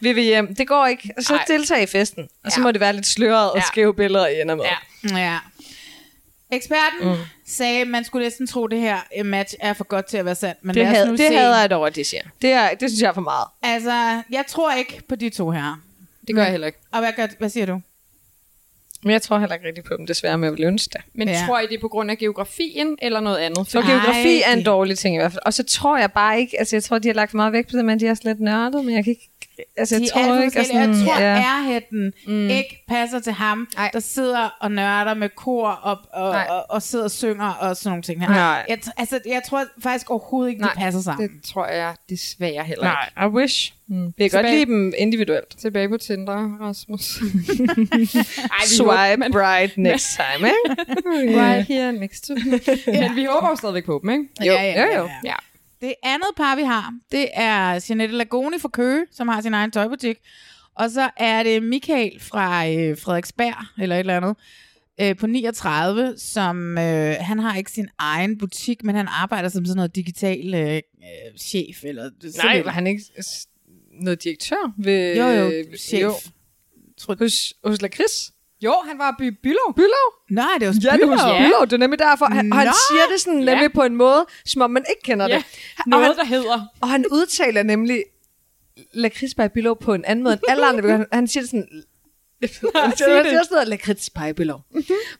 Vi 0.00 0.12
vil 0.12 0.24
hjem. 0.24 0.54
Det 0.54 0.68
går 0.68 0.86
ikke. 0.86 1.10
Så 1.20 1.34
Ej. 1.34 1.44
deltag 1.48 1.82
i 1.82 1.86
festen. 1.86 2.28
Og 2.44 2.52
så 2.52 2.60
Ja. 2.60 2.62
må 2.62 2.70
det 2.72 2.80
være 2.80 2.92
lidt 2.92 3.06
sløret 3.06 3.50
og 3.50 3.56
Ja. 3.56 3.62
skæve 3.66 3.94
billeder, 3.94 4.26
I 4.26 4.40
ender 4.40 4.54
med. 4.54 4.64
Ja. 5.10 5.18
Ja. 5.18 5.38
Eksperten 6.52 7.08
mm. 7.08 7.16
sagde, 7.46 7.80
at 7.80 7.86
man 7.88 8.04
skulle 8.04 8.24
næsten 8.26 8.46
tro, 8.46 8.64
at 8.64 8.70
det 8.70 8.80
her 8.80 8.98
øh, 9.18 9.26
match 9.26 9.54
er 9.60 9.72
for 9.72 9.84
godt 9.84 10.06
til 10.06 10.16
at 10.16 10.24
være 10.24 10.34
sandt. 10.34 10.64
Men 10.64 10.74
Det, 10.74 10.86
had, 10.86 11.06
nu 11.06 11.12
det 11.12 11.18
se. 11.18 11.34
hader 11.36 11.60
jeg 11.60 11.70
dog, 11.70 11.86
at 11.86 11.96
de 11.96 12.04
siger. 12.04 12.22
Det, 12.42 12.50
er, 12.52 12.68
det 12.74 12.90
synes 12.90 13.02
jeg 13.02 13.08
er 13.08 13.12
for 13.12 13.20
meget. 13.20 13.46
Altså, 13.62 14.22
jeg 14.30 14.44
tror 14.48 14.72
ikke 14.74 15.02
på 15.08 15.14
de 15.16 15.30
to 15.30 15.50
her. 15.50 15.80
Det 16.26 16.34
gør 16.34 16.42
jeg 16.42 16.50
heller 16.50 16.66
ikke. 16.66 16.78
Og 16.92 17.00
hvad, 17.00 17.12
gør, 17.16 17.26
hvad 17.38 17.48
siger 17.48 17.66
du? 17.66 17.80
Men 19.02 19.12
jeg 19.12 19.22
tror 19.22 19.38
heller 19.38 19.54
ikke 19.54 19.66
rigtig 19.68 19.84
på 19.84 19.96
dem, 19.96 20.06
desværre, 20.06 20.38
men 20.38 20.44
jeg 20.44 20.52
vil 20.52 20.64
ønske 20.64 20.90
det. 20.92 21.00
Men 21.14 21.28
Ja. 21.28 21.34
ja. 21.40 21.46
tror 21.46 21.60
I, 21.60 21.66
det 21.66 21.74
er 21.74 21.80
på 21.80 21.88
grund 21.88 22.10
af 22.10 22.18
geografien 22.18 22.98
eller 23.02 23.20
noget 23.20 23.38
andet? 23.38 23.68
For 23.68 23.80
Nej, 23.80 23.90
geografi 23.90 24.42
er 24.46 24.52
en 24.52 24.62
dårlig 24.64 24.98
ting 24.98 25.14
i 25.16 25.18
hvert 25.18 25.32
fald. 25.32 25.42
Og 25.46 25.54
så 25.54 25.62
tror 25.62 25.98
jeg 25.98 26.12
bare 26.12 26.40
ikke, 26.40 26.58
altså 26.58 26.76
jeg 26.76 26.82
tror, 26.84 26.98
de 26.98 27.08
har 27.08 27.14
lagt 27.14 27.34
meget 27.34 27.52
vægt 27.52 27.70
på 27.70 27.76
det, 27.76 27.84
men 27.84 28.00
de 28.00 28.06
er 28.06 28.10
også 28.10 28.22
lidt 28.24 28.40
nørdet, 28.40 28.84
men 28.84 28.94
jeg 28.94 29.04
kan 29.04 29.10
ikke, 29.10 29.29
altså 29.76 29.94
jeg 29.94 30.02
de 30.02 30.08
tror 30.08 30.20
er 30.20 30.34
alt 30.34 30.44
ikke, 30.44 30.58
at 30.60 30.66
sådan, 30.66 30.90
Jeg 30.90 31.06
tror, 31.06 31.20
ja. 31.20 31.36
ærhætten 31.36 32.12
mm. 32.26 32.48
ikke 32.50 32.84
passer 32.88 33.20
til 33.20 33.32
ham, 33.32 33.68
Nej. 33.76 33.90
der 33.92 34.00
sidder 34.00 34.56
og 34.60 34.72
nørder 34.72 35.14
med 35.14 35.28
kor 35.28 35.68
og, 35.68 35.98
og, 36.12 36.32
Nej. 36.32 36.46
og, 36.50 36.64
og 36.70 36.82
sidder 36.82 37.04
og 37.04 37.10
synger 37.10 37.48
og 37.50 37.76
sådan 37.76 37.90
nogle 37.90 38.02
ting 38.02 38.20
her. 38.20 38.28
Nej. 38.28 38.66
Jeg, 38.68 38.78
t- 38.86 38.90
altså, 38.96 39.20
jeg 39.26 39.42
tror 39.48 39.64
faktisk 39.82 40.10
overhovedet 40.10 40.50
ikke, 40.50 40.60
Nej, 40.62 40.72
de 40.72 40.78
passer 40.80 41.00
sammen. 41.00 41.28
Det 41.28 41.42
tror 41.44 41.66
jeg 41.66 41.94
desværre 42.08 42.64
heller 42.64 42.84
ikke. 42.84 43.12
Nej, 43.16 43.26
I 43.26 43.30
wish. 43.30 43.74
Mm. 43.88 44.12
Vi 44.16 44.28
kan 44.28 44.42
godt 44.42 44.52
lide 44.54 44.66
dem 44.66 44.92
individuelt. 44.98 45.56
Tilbage 45.60 45.88
på 45.88 45.96
Tinder, 45.96 46.58
Rasmus. 46.60 47.16
Ej, 48.58 48.64
Swipe 48.66 49.38
right 49.48 49.76
next 49.78 50.06
time, 50.16 50.48
ikke? 50.48 51.40
Right 51.40 51.66
here 51.66 51.92
next 51.92 52.24
to 52.24 52.34
me. 52.34 52.60
Men 52.86 53.16
vi 53.16 53.24
håber 53.24 53.48
jo 53.48 53.56
stadigvæk 53.56 53.84
på 53.84 53.98
dem, 54.02 54.10
ikke? 54.10 54.24
Jo, 54.40 54.52
Ja, 54.52 54.62
ja, 54.62 54.82
jo, 54.84 54.90
ja, 54.90 54.98
jo. 54.98 55.04
ja. 55.04 55.10
Ja. 55.24 55.34
Det 55.80 55.94
andet 56.02 56.28
par, 56.36 56.56
vi 56.56 56.62
har, 56.62 56.94
det 57.12 57.28
er 57.32 57.84
Jeanette 57.88 58.16
Lagoni 58.16 58.58
fra 58.58 58.68
Køge, 58.68 59.06
som 59.10 59.28
har 59.28 59.40
sin 59.40 59.54
egen 59.54 59.70
tøjbutik. 59.70 60.16
Og 60.74 60.90
så 60.90 61.10
er 61.16 61.42
det 61.42 61.62
Michael 61.62 62.20
fra 62.20 62.68
øh, 62.68 62.98
Frederiksberg, 62.98 63.82
eller 63.82 63.96
et 63.96 64.00
eller 64.00 64.16
andet, 64.16 64.36
øh, 65.00 65.16
på 65.16 65.26
39, 65.26 66.14
som 66.18 66.78
øh, 66.78 67.14
han 67.20 67.38
har 67.38 67.56
ikke 67.56 67.70
sin 67.70 67.88
egen 67.98 68.38
butik, 68.38 68.84
men 68.84 68.94
han 68.94 69.08
arbejder 69.08 69.48
som 69.48 69.64
sådan 69.66 69.76
noget 69.76 69.96
digital 69.96 70.54
øh, 70.54 70.74
øh, 70.74 70.80
chef. 71.38 71.84
Eller 71.84 72.10
Nej, 72.44 72.62
var 72.62 72.70
han 72.70 72.86
ikke 72.86 73.02
noget 73.92 74.24
direktør 74.24 74.74
ved... 74.78 75.16
Jo, 75.16 75.26
jo, 75.26 75.76
chef. 75.78 76.02
Jo. 76.02 76.14
Hos, 77.18 77.54
hos 77.64 77.82
Lakris? 77.82 78.32
Jo, 78.60 78.74
han 78.88 78.98
var 78.98 79.14
by 79.18 79.28
Bylov. 79.42 79.74
Bylov? 79.76 80.08
Nej, 80.30 80.46
det 80.60 80.66
jo 80.66 80.72
Ja, 80.84 80.96
det 80.96 81.08
var. 81.08 81.38
Bylov. 81.38 81.66
Det 81.66 81.72
er 81.72 81.76
nemlig 81.76 81.98
derfor. 81.98 82.26
Han, 82.26 82.52
og 82.52 82.58
han 82.58 82.66
Nå! 82.66 82.72
siger 82.90 83.02
det 83.12 83.20
sådan 83.20 83.42
Ja. 83.42 83.44
nemlig 83.54 83.72
på 83.72 83.82
en 83.82 83.96
måde, 83.96 84.26
som 84.44 84.62
om 84.62 84.70
man 84.70 84.84
ikke 84.90 85.02
kender 85.02 85.28
Ja, 85.28 85.36
det. 85.36 85.44
Og 85.78 85.84
noget, 85.86 86.06
han, 86.06 86.16
der 86.16 86.24
hedder. 86.24 86.66
og 86.80 86.88
han 86.88 87.04
udtaler 87.12 87.62
nemlig 87.62 88.04
Lakrids 88.94 89.34
by 89.34 89.40
Bylov 89.54 89.78
på 89.80 89.94
en 89.94 90.04
anden 90.04 90.22
måde 90.22 90.32
end 90.34 90.42
alle 90.48 90.66
andre. 90.66 90.90
Han, 90.90 91.06
han 91.12 91.28
siger 91.28 91.42
det 91.42 91.50
sådan... 91.50 91.68
Han 92.74 92.96
siger, 92.96 93.22
siger 93.22 93.24
sådan 93.24 93.46
noget 93.50 93.68
Lakrids 93.68 94.10
by 94.10 94.32
Bylov. 94.36 94.60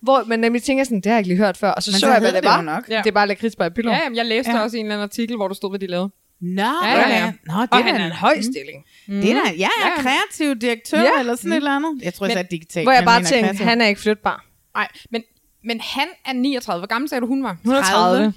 Hvor 0.01 0.24
man 0.26 0.38
nemlig 0.41 0.62
tænker 0.62 0.84
sådan, 0.84 0.97
det 1.01 1.07
har 1.07 1.12
jeg 1.12 1.18
ikke 1.18 1.28
lige 1.28 1.38
hørt 1.38 1.57
før. 1.57 1.70
Og 1.70 1.82
så 1.82 1.91
Men 1.91 1.95
så, 1.95 2.01
så 2.01 2.11
jeg, 2.12 2.20
hvad 2.20 2.32
det 2.32 2.43
det 2.43 2.49
var. 2.51 2.61
nok. 2.61 2.88
Ja. 2.88 2.99
Det 2.99 3.07
er 3.07 3.12
bare 3.12 3.26
Lakrids 3.28 3.57
by 3.57 3.62
Bylov. 3.74 3.93
Ja, 3.95 4.01
jamen, 4.03 4.16
jeg 4.16 4.26
læste 4.26 4.51
Ja. 4.51 4.57
ja. 4.57 4.62
også 4.62 4.76
en 4.76 4.84
eller 4.86 4.95
anden 4.95 5.03
artikel, 5.05 5.36
hvor 5.36 5.49
der 5.49 5.55
stod, 5.55 5.70
hvad 5.70 5.78
de 5.78 5.86
lavede. 5.86 6.11
Nå, 6.41 6.62
Ja, 6.62 6.99
ja, 6.99 7.09
ja. 7.09 7.32
Nå, 7.47 7.61
det 7.62 7.68
Og 7.72 7.78
er 7.78 7.82
han 7.82 7.97
er 7.97 8.07
en 8.07 8.12
høj 8.12 8.41
stilling. 8.41 8.84
Det 9.07 9.30
er 9.30 9.34
da, 9.45 9.51
ja, 9.51 9.55
ja, 9.57 9.68
Ja. 9.97 10.03
kreativ 10.03 10.55
direktør, 10.57 11.01
Ja. 11.03 11.18
eller 11.18 11.36
sådan 11.36 11.53
et 11.53 11.57
eller 11.57 11.76
andet. 11.76 12.03
Jeg 12.03 12.14
tror, 12.14 12.26
jeg 12.26 12.30
Men- 12.30 12.34
sagde 12.34 12.49
digitalt. 12.51 12.84
Hvor 12.84 12.93
jeg 12.93 13.05
bare 13.05 13.22
tænkte, 13.24 13.41
kreativ. 13.49 13.64
han 13.64 13.80
er 13.80 13.86
ikke 13.86 14.01
flytbar. 14.01 14.45
Nej, 14.74 14.88
men, 15.11 15.22
men 15.64 15.80
han 15.80 16.09
er 16.26 16.32
39. 16.32 16.80
Hvor 16.80 16.86
gammel 16.86 17.09
sagde 17.09 17.20
du, 17.20 17.26
hun 17.26 17.43
var? 17.45 17.57
130. 17.64 18.34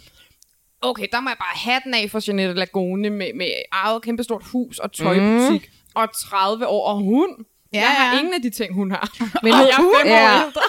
Okay, 0.82 1.06
der 1.12 1.20
må 1.20 1.30
jeg 1.30 1.38
bare 1.38 1.58
have 1.72 1.82
den 1.84 1.94
af 1.94 2.12
for 2.12 2.22
Jeanette 2.28 2.54
Lagone 2.54 3.10
med, 3.10 3.34
med 3.36 3.48
eget 3.72 4.02
kæmpestort 4.04 4.44
hus 4.52 4.80
og 4.80 4.92
tøjbutik. 4.92 5.62
Mm. 5.70 5.74
Og 5.96 6.08
30 6.30 6.68
år, 6.68 6.88
og 6.88 6.96
hun. 6.98 7.30
Ja, 7.74 7.80
jeg 7.80 7.88
har 7.90 8.20
ingen 8.20 8.34
af 8.34 8.42
de 8.42 8.50
ting, 8.50 8.74
hun 8.74 8.92
har. 8.92 9.10
Men 9.44 9.52
og 9.54 9.58
hun- 9.60 9.68
jeg 9.68 9.74
er 9.74 10.00
fem 10.04 10.08
ja. 10.12 10.40
år 10.42 10.46
ældre. 10.46 10.62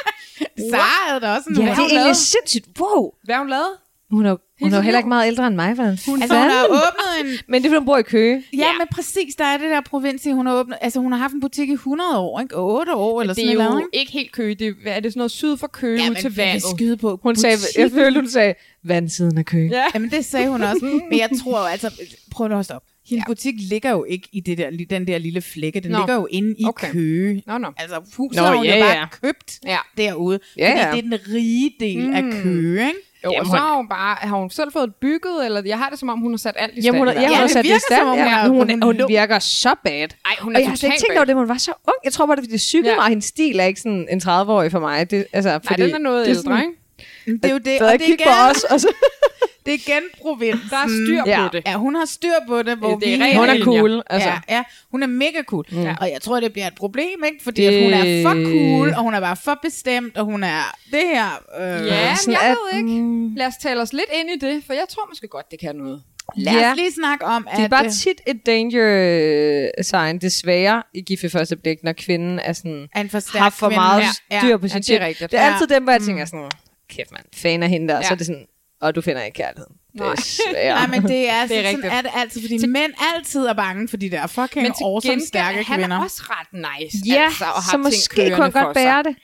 Sara 0.70 1.08
havde 1.08 1.20
da 1.20 1.34
også 1.36 1.48
en 1.50 1.56
Ja, 1.56 1.62
det 1.62 1.78
er 1.78 1.88
egentlig 1.88 2.16
sindssygt. 2.16 2.66
Wow. 2.80 3.10
Hvad 3.24 3.36
hun 3.36 3.48
lavet? 3.50 3.68
Hun 4.10 4.26
er, 4.26 4.30
jo- 4.30 4.38
hun 4.62 4.72
er 4.72 4.76
jo 4.76 4.82
heller 4.82 4.98
ikke 4.98 5.08
meget 5.08 5.26
ældre 5.26 5.46
end 5.46 5.54
mig. 5.56 5.72
Hvordan 5.74 5.98
Hun, 6.06 6.22
altså, 6.22 6.38
hun 6.38 6.50
har 6.50 6.64
åbnet 6.66 7.32
en... 7.32 7.38
Men 7.52 7.62
det 7.62 7.72
er, 7.72 7.78
hun 7.78 7.86
bor 7.86 7.96
i 7.98 8.02
Køge. 8.02 8.42
Ja, 8.52 8.58
ja, 8.58 8.72
men 8.78 8.86
præcis, 8.92 9.34
der 9.34 9.44
er 9.44 9.56
det 9.58 9.70
der 9.70 9.80
provins, 9.80 10.26
i, 10.26 10.30
hun 10.30 10.46
har 10.46 10.54
åbnet. 10.54 10.78
Altså, 10.80 11.00
hun 11.00 11.12
har 11.12 11.18
haft 11.18 11.34
en 11.34 11.40
butik 11.40 11.68
i 11.68 11.72
100 11.72 12.18
år, 12.18 12.40
ikke? 12.40 12.54
8 12.56 12.94
år 12.94 13.20
eller 13.20 13.34
Det 13.34 13.44
sådan 13.44 13.60
er 13.60 13.64
noget. 13.68 13.80
jo 13.82 13.88
ikke 13.92 14.12
helt 14.12 14.32
køge. 14.32 14.54
Det 14.54 14.68
er, 14.86 14.90
er 14.92 15.00
det 15.00 15.12
sådan 15.12 15.18
noget 15.20 15.30
syd 15.30 15.56
for 15.56 15.66
køge 15.66 15.98
Ja, 16.02 16.04
ud 16.08 16.14
men 16.14 16.20
til 16.22 16.36
vandet. 16.36 16.62
skyde 16.76 16.96
på? 16.96 17.20
Hun 17.22 17.36
sagde, 17.36 17.56
jeg 17.78 17.90
følte, 17.90 18.20
hun 18.20 18.28
sagde, 18.30 18.54
vandsiden 18.84 19.38
af 19.38 19.44
Køge. 19.44 19.70
Ja. 19.72 19.84
Jamen, 19.94 20.10
det 20.10 20.24
sagde 20.24 20.48
hun 20.48 20.62
også. 20.62 20.84
Men 21.10 21.18
jeg 21.18 21.30
tror 21.42 21.58
jo, 21.60 21.64
altså, 21.64 22.02
prøv 22.30 22.58
at 22.58 22.64
stoppe. 22.64 22.88
Hendes 23.08 23.22
ja. 23.22 23.26
butik 23.26 23.54
ligger 23.70 23.90
jo 23.90 24.04
ikke 24.04 24.28
i 24.32 24.40
det 24.40 24.58
der, 24.58 24.70
den 24.90 25.06
der 25.06 25.18
lille 25.18 25.40
flække. 25.42 25.80
Den 25.80 25.90
Nå. 25.90 25.98
ligger 25.98 26.14
jo 26.14 26.26
inde 26.30 26.54
i 26.58 26.64
Okay. 26.64 26.92
Køge. 26.92 27.42
Nå, 27.46 27.58
nå. 27.58 27.68
Altså, 27.78 28.00
huset 28.16 28.40
Nå, 28.40 28.46
har 28.46 28.56
hun 28.56 28.64
ja, 28.64 28.76
jo 28.78 28.84
bare 28.84 28.98
ja. 28.98 29.06
købt 29.22 29.58
Ja. 29.66 29.78
derude. 29.96 30.38
Ja, 30.56 30.70
fordi 30.70 30.80
ja. 30.80 30.90
det 30.90 30.98
er 30.98 31.18
den 31.18 31.34
rige 31.34 31.70
del 31.80 32.14
af 32.14 32.24
Mm. 32.24 32.32
Køge, 32.42 32.80
ikke? 32.86 32.98
Jo, 33.24 33.30
Jamen, 33.32 33.40
og 33.40 33.46
så 33.46 33.50
hun- 33.52 33.58
har 33.58 33.76
hun 33.76 33.88
bare, 33.88 34.16
har 34.20 34.36
hun 34.36 34.50
selv 34.50 34.72
fået 34.72 34.94
bygget, 35.00 35.44
eller 35.46 35.62
jeg 35.66 35.78
har 35.78 35.90
det 35.90 35.98
som 35.98 36.08
om, 36.08 36.18
hun 36.20 36.32
har 36.32 36.36
sat 36.38 36.54
alt 36.58 36.72
i 36.78 36.82
stand. 36.82 36.84
Jamen, 36.84 36.98
hun, 36.98 37.06
har- 37.08 37.14
har 37.14 37.20
Ja, 37.22 37.42
også 37.42 37.42
det 37.42 37.50
sat 37.50 37.64
det 37.64 37.76
i 37.76 37.80
stand. 37.88 38.00
som 38.00 38.08
om 38.08 38.16
ja. 38.18 38.48
hun 38.48 38.56
hun, 38.56 38.70
hun- 38.82 38.82
hun 39.00 39.08
virker 39.08 39.38
så 39.38 39.74
bad. 39.84 40.08
Ej, 40.24 40.36
hun 40.40 40.52
er 40.52 40.56
Og 40.56 40.60
jeg 40.62 40.68
har 40.70 40.76
slet 40.76 40.88
ikke 40.88 41.00
tænkt 41.08 41.16
over 41.18 41.24
det, 41.24 41.34
hun 41.34 41.48
var 41.48 41.56
så 41.58 41.70
ung. 41.88 41.96
Jeg 42.04 42.12
tror 42.12 42.26
bare, 42.26 42.36
det 42.36 42.40
er, 42.40 42.44
fordi 42.44 42.52
det 42.52 42.60
cyklede 42.60 42.94
Ja. 42.94 43.00
mig, 43.00 43.08
hendes 43.08 43.24
stil 43.24 43.58
er 43.60 43.64
ikke 43.64 43.80
sådan 43.80 44.06
en 44.10 44.20
30-årig 44.20 44.70
for 44.70 44.80
mig. 44.80 45.10
Det, 45.10 45.26
altså, 45.32 45.50
Nej, 45.50 45.60
fordi 45.66 45.82
den 45.82 45.94
er 45.94 45.98
noget 45.98 46.26
det 46.26 46.36
ældre, 46.36 46.60
ikke? 46.60 46.72
Det 47.42 47.44
er 47.44 47.52
jo 47.52 47.58
det. 47.58 47.78
Så 47.78 47.84
Og 47.84 47.90
jeg 47.90 47.98
det 47.98 48.04
er 48.04 48.10
kigger 48.10 48.24
på 48.24 48.50
os, 48.50 48.64
og 48.64 48.80
så... 48.80 48.88
det 49.66 49.74
er 49.74 49.78
igen 49.88 50.02
provinsen. 50.22 50.68
Der 50.70 50.76
er 50.76 50.88
styr 51.06 51.22
på 51.24 51.28
Ja. 51.30 51.48
det. 51.52 51.62
Ja, 51.66 51.74
hun 51.76 51.94
har 51.94 52.04
styr 52.04 52.30
på 52.48 52.62
det, 52.62 52.76
hvor 52.78 52.94
Det 52.98 53.14
er 53.14 53.30
vi... 53.30 53.36
Hun 53.36 53.48
er 53.48 53.64
cool. 53.64 54.02
Altså. 54.10 54.28
Ja, 54.28 54.38
ja, 54.56 54.62
hun 54.90 55.02
er 55.02 55.06
mega 55.06 55.42
cool. 55.46 55.64
Mm. 55.72 55.78
Og 56.00 56.10
jeg 56.12 56.18
tror, 56.22 56.40
det 56.40 56.52
bliver 56.52 56.66
et 56.66 56.74
problem, 56.74 57.24
ikke? 57.24 57.44
Fordi 57.44 57.62
Det- 57.62 57.68
at 57.68 57.82
hun 57.84 57.92
er 57.92 58.22
for 58.22 58.34
cool, 58.50 58.88
og 58.88 59.02
hun 59.02 59.14
er 59.14 59.20
bare 59.20 59.36
for 59.36 59.58
bestemt, 59.62 60.16
og 60.16 60.24
hun 60.24 60.42
er 60.44 60.74
det 60.90 61.00
her... 61.14 61.26
Øh, 61.60 61.86
Ja, 61.86 62.16
men 62.26 62.32
jeg 62.32 62.56
ved 62.72 62.78
ikke. 62.78 62.88
mm. 63.02 63.34
Lad 63.34 63.46
os 63.46 63.54
tale 63.62 63.80
os 63.82 63.92
lidt 63.92 64.10
ind 64.20 64.42
i 64.42 64.46
det, 64.46 64.62
for 64.66 64.72
jeg 64.72 64.84
tror 64.88 65.06
måske 65.10 65.28
godt, 65.28 65.50
det 65.50 65.60
kan 65.60 65.76
noget. 65.76 66.02
Lad 66.36 66.52
Ja. 66.52 66.70
os 66.70 66.76
lige 66.76 66.92
snakke 66.92 67.24
om, 67.24 67.46
at... 67.50 67.56
Det 67.56 67.64
er 67.64 67.68
bare 67.68 67.84
øh, 67.84 67.90
tit 67.90 68.20
et 68.26 68.46
danger 68.46 68.84
øh, 69.78 69.84
sign, 69.84 70.18
desværre, 70.18 70.82
i 70.94 71.00
gift 71.00 71.22
ved 71.22 71.30
første 71.30 71.56
blik, 71.56 71.82
når 71.84 71.92
kvinden 71.92 72.38
er 72.38 72.52
sådan, 72.52 72.88
en 72.96 73.10
for 73.10 73.38
har 73.38 73.50
for 73.50 73.68
kvinde. 73.68 73.76
meget 73.80 74.02
Ja, 74.30 74.40
styr 74.40 74.56
på 74.56 74.66
ja, 74.66 74.72
sin 74.72 74.82
det 74.82 75.02
er. 75.02 75.12
Det 75.26 75.34
er 75.34 75.46
Ja. 75.46 75.52
altid 75.52 75.66
dem, 75.66 75.82
hvor 75.82 75.92
jeg 75.92 76.00
tænker 76.00 76.24
sådan, 76.24 76.50
kæft 76.90 77.12
mand, 77.12 77.24
fan 77.34 77.62
af 77.62 77.68
hende 77.68 77.88
der, 77.88 77.96
Ja. 77.96 78.02
så 78.02 78.08
er 78.12 78.16
det 78.16 78.26
sådan, 78.26 78.46
og 78.80 78.94
du 78.94 79.00
finder 79.00 79.22
ikke 79.22 79.36
kærligheden. 79.36 79.74
Det 79.92 80.00
er 80.00 80.74
Nej. 80.74 80.86
Nej, 80.86 81.00
men 81.00 81.08
det 81.10 81.28
er, 81.28 81.46
Det 81.48 81.66
er 81.66 81.70
sådan 81.70 81.90
er 81.90 82.02
det 82.02 82.10
altid, 82.14 82.40
fordi 82.40 82.66
mænd 82.66 82.92
altid 83.14 83.40
er 83.46 83.52
bange 83.52 83.88
for 83.88 83.96
de 83.96 84.10
der 84.10 84.26
fucking 84.26 84.62
Men 84.62 84.72
til 84.72 84.84
awesome, 84.84 85.12
gengæld, 85.12 85.26
stærke 85.28 85.62
han 85.62 85.78
kvinder. 85.80 85.96
er 85.96 86.02
også 86.02 86.22
ret 86.22 86.52
nice. 86.80 86.98
Ja, 87.06 87.24
altså, 87.24 87.44
og 87.44 87.50
har 87.52 87.70
så 87.70 87.76
måske 87.78 88.30
kunne 88.30 88.42
han 88.42 88.52
godt 88.52 88.74
bære 88.74 89.04
sig. 89.04 89.04
det. 89.04 89.16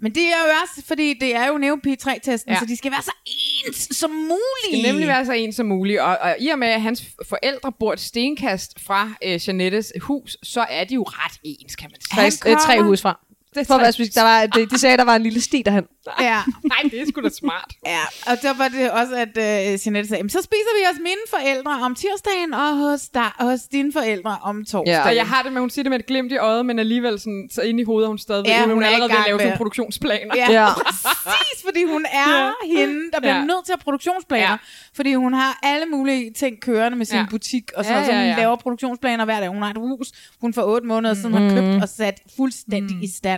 Men 0.00 0.14
det 0.14 0.22
er 0.22 0.28
jo 0.46 0.52
også, 0.62 0.86
fordi 0.86 1.14
det 1.20 1.36
er 1.36 1.46
jo 1.48 1.58
Neo 1.58 1.78
P3-testen, 1.86 2.52
Ja. 2.52 2.58
så 2.58 2.66
de 2.68 2.76
skal 2.76 2.90
være 2.92 3.02
så 3.02 3.12
ens 3.26 3.88
som 3.96 4.10
Det 4.10 4.18
muligt. 4.18 4.82
skal 4.82 4.82
nemlig 4.92 5.08
være 5.08 5.26
så 5.26 5.32
en 5.32 5.52
som 5.52 5.66
muligt. 5.66 6.00
Og, 6.00 6.18
og 6.18 6.36
i 6.40 6.48
og 6.48 6.58
med, 6.58 6.68
at 6.68 6.82
hans 6.82 7.04
forældre 7.28 7.72
bor 7.80 7.92
et 7.92 8.00
stenkast 8.00 8.80
fra 8.86 9.10
øh, 9.24 9.40
Janettes 9.48 9.92
hus, 10.00 10.36
så 10.42 10.60
er 10.70 10.84
de 10.84 10.94
jo 10.94 11.02
ret 11.02 11.38
ens, 11.44 11.76
kan 11.76 11.90
man 11.92 12.00
sige. 12.00 12.14
Faktisk 12.22 12.46
øh, 12.46 12.56
tre 12.56 12.82
hus 12.82 13.02
fra. 13.02 13.20
Det 13.54 13.66
For 13.66 13.74
at 13.74 13.80
være 13.80 13.92
specifik, 13.92 14.14
der 14.14 14.22
var, 14.22 14.46
de, 14.46 14.66
de 14.66 14.78
sagde, 14.78 14.92
at 14.92 14.98
der 14.98 15.04
var 15.04 15.16
en 15.16 15.22
lille 15.22 15.40
sti 15.40 15.62
derhen. 15.66 15.84
Ja. 16.20 16.40
Nej, 16.64 16.78
det 16.90 17.00
er 17.00 17.06
sgu 17.10 17.20
da 17.20 17.28
smart. 17.28 17.70
Ja, 17.86 18.00
og 18.26 18.42
der 18.42 18.52
var 18.54 18.68
det 18.68 18.90
også, 18.90 19.14
at 19.16 19.28
uh, 19.36 19.42
Jeanette 19.86 20.08
sagde, 20.08 20.18
"Jamen, 20.18 20.30
så 20.30 20.38
spiser 20.42 20.72
vi 20.78 20.82
hos 20.90 20.98
mine 21.02 21.24
forældre 21.30 21.70
om 21.86 21.94
tirsdagen, 21.94 22.54
og 22.54 22.76
hos, 22.76 23.08
der, 23.08 23.36
hos 23.40 23.60
dine 23.72 23.92
forældre 23.92 24.38
om 24.42 24.64
torsdagen. 24.64 25.02
Så 25.04 25.10
jeg 25.10 25.26
har 25.26 25.42
det 25.42 25.52
med, 25.52 25.56
at 25.58 25.62
hun 25.62 25.70
siger 25.70 25.82
det 25.82 25.90
med 25.90 25.98
et 25.98 26.06
glimt 26.06 26.32
i 26.32 26.36
øjet, 26.36 26.66
men 26.66 26.78
alligevel 26.78 27.20
sådan, 27.20 27.48
så 27.52 27.62
inde 27.62 27.80
i 27.80 27.84
hovedet 27.84 28.08
hun 28.08 28.18
stadigvæk. 28.18 28.50
Ja, 28.52 28.60
hun, 28.60 28.70
hun 28.74 28.82
er 28.82 28.86
er 28.86 28.90
allerede 28.90 29.12
ved 29.12 29.18
at 29.18 29.24
lave 29.26 29.38
sådan 29.40 29.56
produktionsplaner. 29.56 30.34
Ja, 30.36 30.52
Ja. 30.52 30.68
præcis, 30.74 31.64
fordi 31.64 31.84
hun 31.84 32.06
er 32.24 32.44
Ja. 32.44 32.50
hende, 32.76 33.00
der 33.12 33.20
bliver 33.20 33.34
Ja. 33.36 33.44
nødt 33.44 33.64
til 33.64 33.72
at 33.72 33.78
have 33.78 33.84
produktionsplaner. 33.84 34.50
Ja. 34.50 34.56
Fordi 34.96 35.14
hun 35.14 35.32
har 35.34 35.58
alle 35.62 35.86
mulige 35.86 36.32
ting 36.32 36.60
kørende 36.60 36.98
med 36.98 37.06
sin 37.06 37.18
Ja. 37.18 37.26
butik, 37.30 37.70
og 37.76 37.84
så, 37.84 37.92
Ja, 37.92 37.98
ja, 37.98 38.04
så 38.06 38.12
ja, 38.12 38.18
hun 38.18 38.26
ja. 38.28 38.36
laver 38.36 38.56
produktionsplaner 38.56 39.24
hver 39.24 39.40
dag. 39.40 39.48
Hun 39.48 39.62
har 39.62 39.70
et 39.70 39.76
hus, 39.76 40.08
hun 40.40 40.54
for 40.54 40.62
otte 40.62 40.86
måneder 40.86 41.14
siden 41.14 41.32
har 41.34 41.54
købt 41.54 41.82
og 41.82 41.88
sat 41.88 42.20
fuldstændig 42.36 42.96
Mm. 42.96 43.02
i 43.02 43.08
stand 43.08 43.37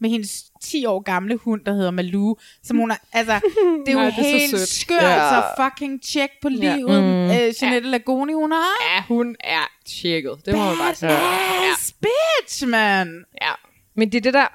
med 0.00 0.10
hendes 0.10 0.44
10 0.62 0.86
år 0.86 1.00
gamle 1.00 1.36
hund, 1.36 1.60
der 1.66 1.72
hedder 1.72 1.90
Malou, 1.90 2.36
som 2.62 2.76
hun 2.76 2.90
er, 2.90 2.96
altså, 3.12 3.32
det 3.86 3.88
er 3.88 3.92
jo 3.92 3.98
Nej, 3.98 4.10
det 4.16 4.34
er 4.34 4.38
helt 4.38 4.58
skørt, 4.68 5.02
Ja. 5.02 5.28
så 5.30 5.42
fucking 5.64 6.02
tjek 6.02 6.30
på 6.42 6.48
Ja. 6.48 6.76
livet, 6.76 7.02
mm. 7.02 7.08
øh, 7.30 7.52
Jeanette 7.62 7.88
Lagoni, 7.90 8.32
hun 8.32 8.52
har. 8.52 8.94
Ja, 8.96 9.02
hun 9.08 9.36
er 9.40 9.70
tjekket. 9.86 10.32
Det 10.46 10.54
må 10.54 10.64
man 10.64 10.76
bare 10.78 10.94
sige. 10.94 11.08
Badass 11.08 11.92
bitch, 11.92 12.66
man. 12.68 13.24
Ja. 13.42 13.50
Men 13.96 14.12
det 14.12 14.18
er 14.18 14.22
det 14.22 14.34
der, 14.34 14.46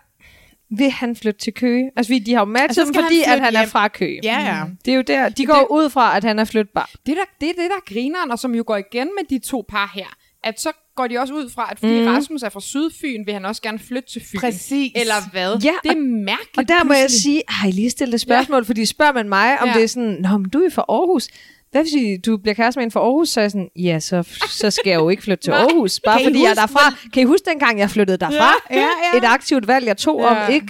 vil 0.69 0.91
han 0.91 1.15
flytte 1.15 1.39
til 1.39 1.53
Køge? 1.53 1.91
Altså, 1.95 2.13
vi- 2.13 2.19
de 2.19 2.33
har 2.33 2.41
jo 2.41 2.45
matchet 2.45 2.75
så 2.75 2.81
dem, 2.83 2.93
skal 2.93 3.03
fordi 3.03 3.21
han 3.25 3.37
at 3.39 3.45
han 3.45 3.55
er 3.55 3.65
fra 3.65 3.87
Køge. 3.87 4.19
Ja, 4.23 4.39
ja. 4.39 4.63
Det 4.85 4.91
er 4.91 4.95
jo 4.95 5.01
der, 5.01 5.29
de 5.29 5.45
går 5.45 5.67
ud 5.71 5.89
fra, 5.89 6.17
at 6.17 6.23
han 6.23 6.39
er 6.39 6.45
flytbar. 6.45 6.89
Det, 7.05 7.17
der, 7.17 7.23
det 7.41 7.49
er 7.49 7.53
det, 7.53 7.69
der 7.69 7.75
er 7.75 7.93
grineren, 7.93 8.31
og 8.31 8.39
som 8.39 8.55
jo 8.55 8.63
går 8.67 8.77
igen 8.77 9.09
med 9.19 9.29
de 9.29 9.45
to 9.47 9.65
par 9.69 9.91
her, 9.95 10.07
at 10.43 10.61
så 10.61 10.71
går 10.95 11.07
de 11.07 11.17
også 11.17 11.33
ud 11.33 11.49
fra, 11.49 11.67
at 11.71 11.79
fordi 11.79 11.99
Mhm. 11.99 12.07
Rasmus 12.07 12.43
er 12.43 12.49
fra 12.49 12.59
Sydfyn, 12.61 13.25
vil 13.25 13.33
han 13.33 13.45
også 13.45 13.61
gerne 13.61 13.79
flytte 13.79 14.09
til 14.11 14.21
Fyn. 14.31 14.39
Præcis. 14.39 14.91
Eller 14.95 15.13
hvad? 15.31 15.57
Ja, 15.63 15.71
det 15.83 15.91
er 15.91 16.01
mærkeligt. 16.25 16.57
Og 16.57 16.67
der 16.67 16.83
må 16.83 16.93
jeg 16.93 17.01
pludselig. 17.03 17.21
sige, 17.21 17.41
har 17.47 17.67
I 17.67 17.71
lige 17.71 17.89
stillet 17.89 18.13
et 18.13 18.21
spørgsmål? 18.21 18.57
Ja. 18.63 18.67
Fordi 18.67 18.85
spørger 18.85 19.13
man 19.13 19.29
mig, 19.29 19.61
om 19.61 19.67
Ja. 19.67 19.73
det 19.73 19.83
er 19.83 19.87
sådan, 19.87 20.17
Nå, 20.21 20.37
men 20.37 20.49
du 20.49 20.59
er 20.59 20.69
fra 20.69 20.85
Aarhus. 20.89 21.27
Hvad 21.71 21.83
hvis 21.83 21.93
I- 21.93 22.17
du 22.25 22.37
bliver 22.37 22.53
kæreste 22.53 22.79
med 22.79 22.85
en 22.85 22.91
fra 22.91 22.99
Aarhus? 22.99 23.29
Så 23.29 23.39
er 23.39 23.43
jeg 23.43 23.51
sådan, 23.51 23.69
ja, 23.75 23.99
så, 23.99 24.23
så 24.49 24.71
skal 24.71 24.89
jeg 24.89 24.95
jo 24.99 25.09
ikke 25.09 25.23
flytte 25.23 25.43
til. 25.43 25.51
Aarhus. 25.61 25.99
Bare 26.05 26.17
Kan 26.17 26.21
I 26.21 26.25
fordi 26.25 26.39
jeg 26.39 26.45
er 26.45 26.61
huske, 26.61 26.61
derfra. 26.73 26.93
Kan 27.13 27.21
I 27.21 27.25
huske 27.25 27.49
dengang, 27.49 27.79
jeg 27.79 27.89
flyttede 27.89 28.17
derfra? 28.17 28.53
Ja, 28.71 28.75
ja, 28.75 28.87
ja. 29.13 29.17
Et 29.17 29.23
aktivt 29.25 29.67
valg, 29.67 29.85
jeg 29.85 29.97
tog 29.97 30.21
Ja. 30.21 30.45
om 30.45 30.51
ikke 30.53 30.67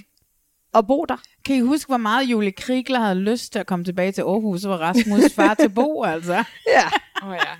at 0.75 0.87
bo 0.87 1.05
der. 1.09 1.17
Kan 1.45 1.55
I 1.55 1.59
huske, 1.59 1.87
hvor 1.87 1.97
meget 1.97 2.23
Julie 2.23 2.51
Krigler 2.51 2.99
havde 2.99 3.15
lyst 3.19 3.51
til 3.51 3.59
at 3.59 3.65
komme 3.67 3.85
tilbage 3.85 4.11
til 4.11 4.21
Aarhus, 4.21 4.63
og 4.65 4.71
var 4.71 4.77
Rasmus 4.77 5.33
far 5.35 5.53
til 5.53 5.69
Bo, 5.69 6.03
altså? 6.03 6.33
Ja. 6.75 6.87
Oh, 7.27 7.33
ja. 7.33 7.51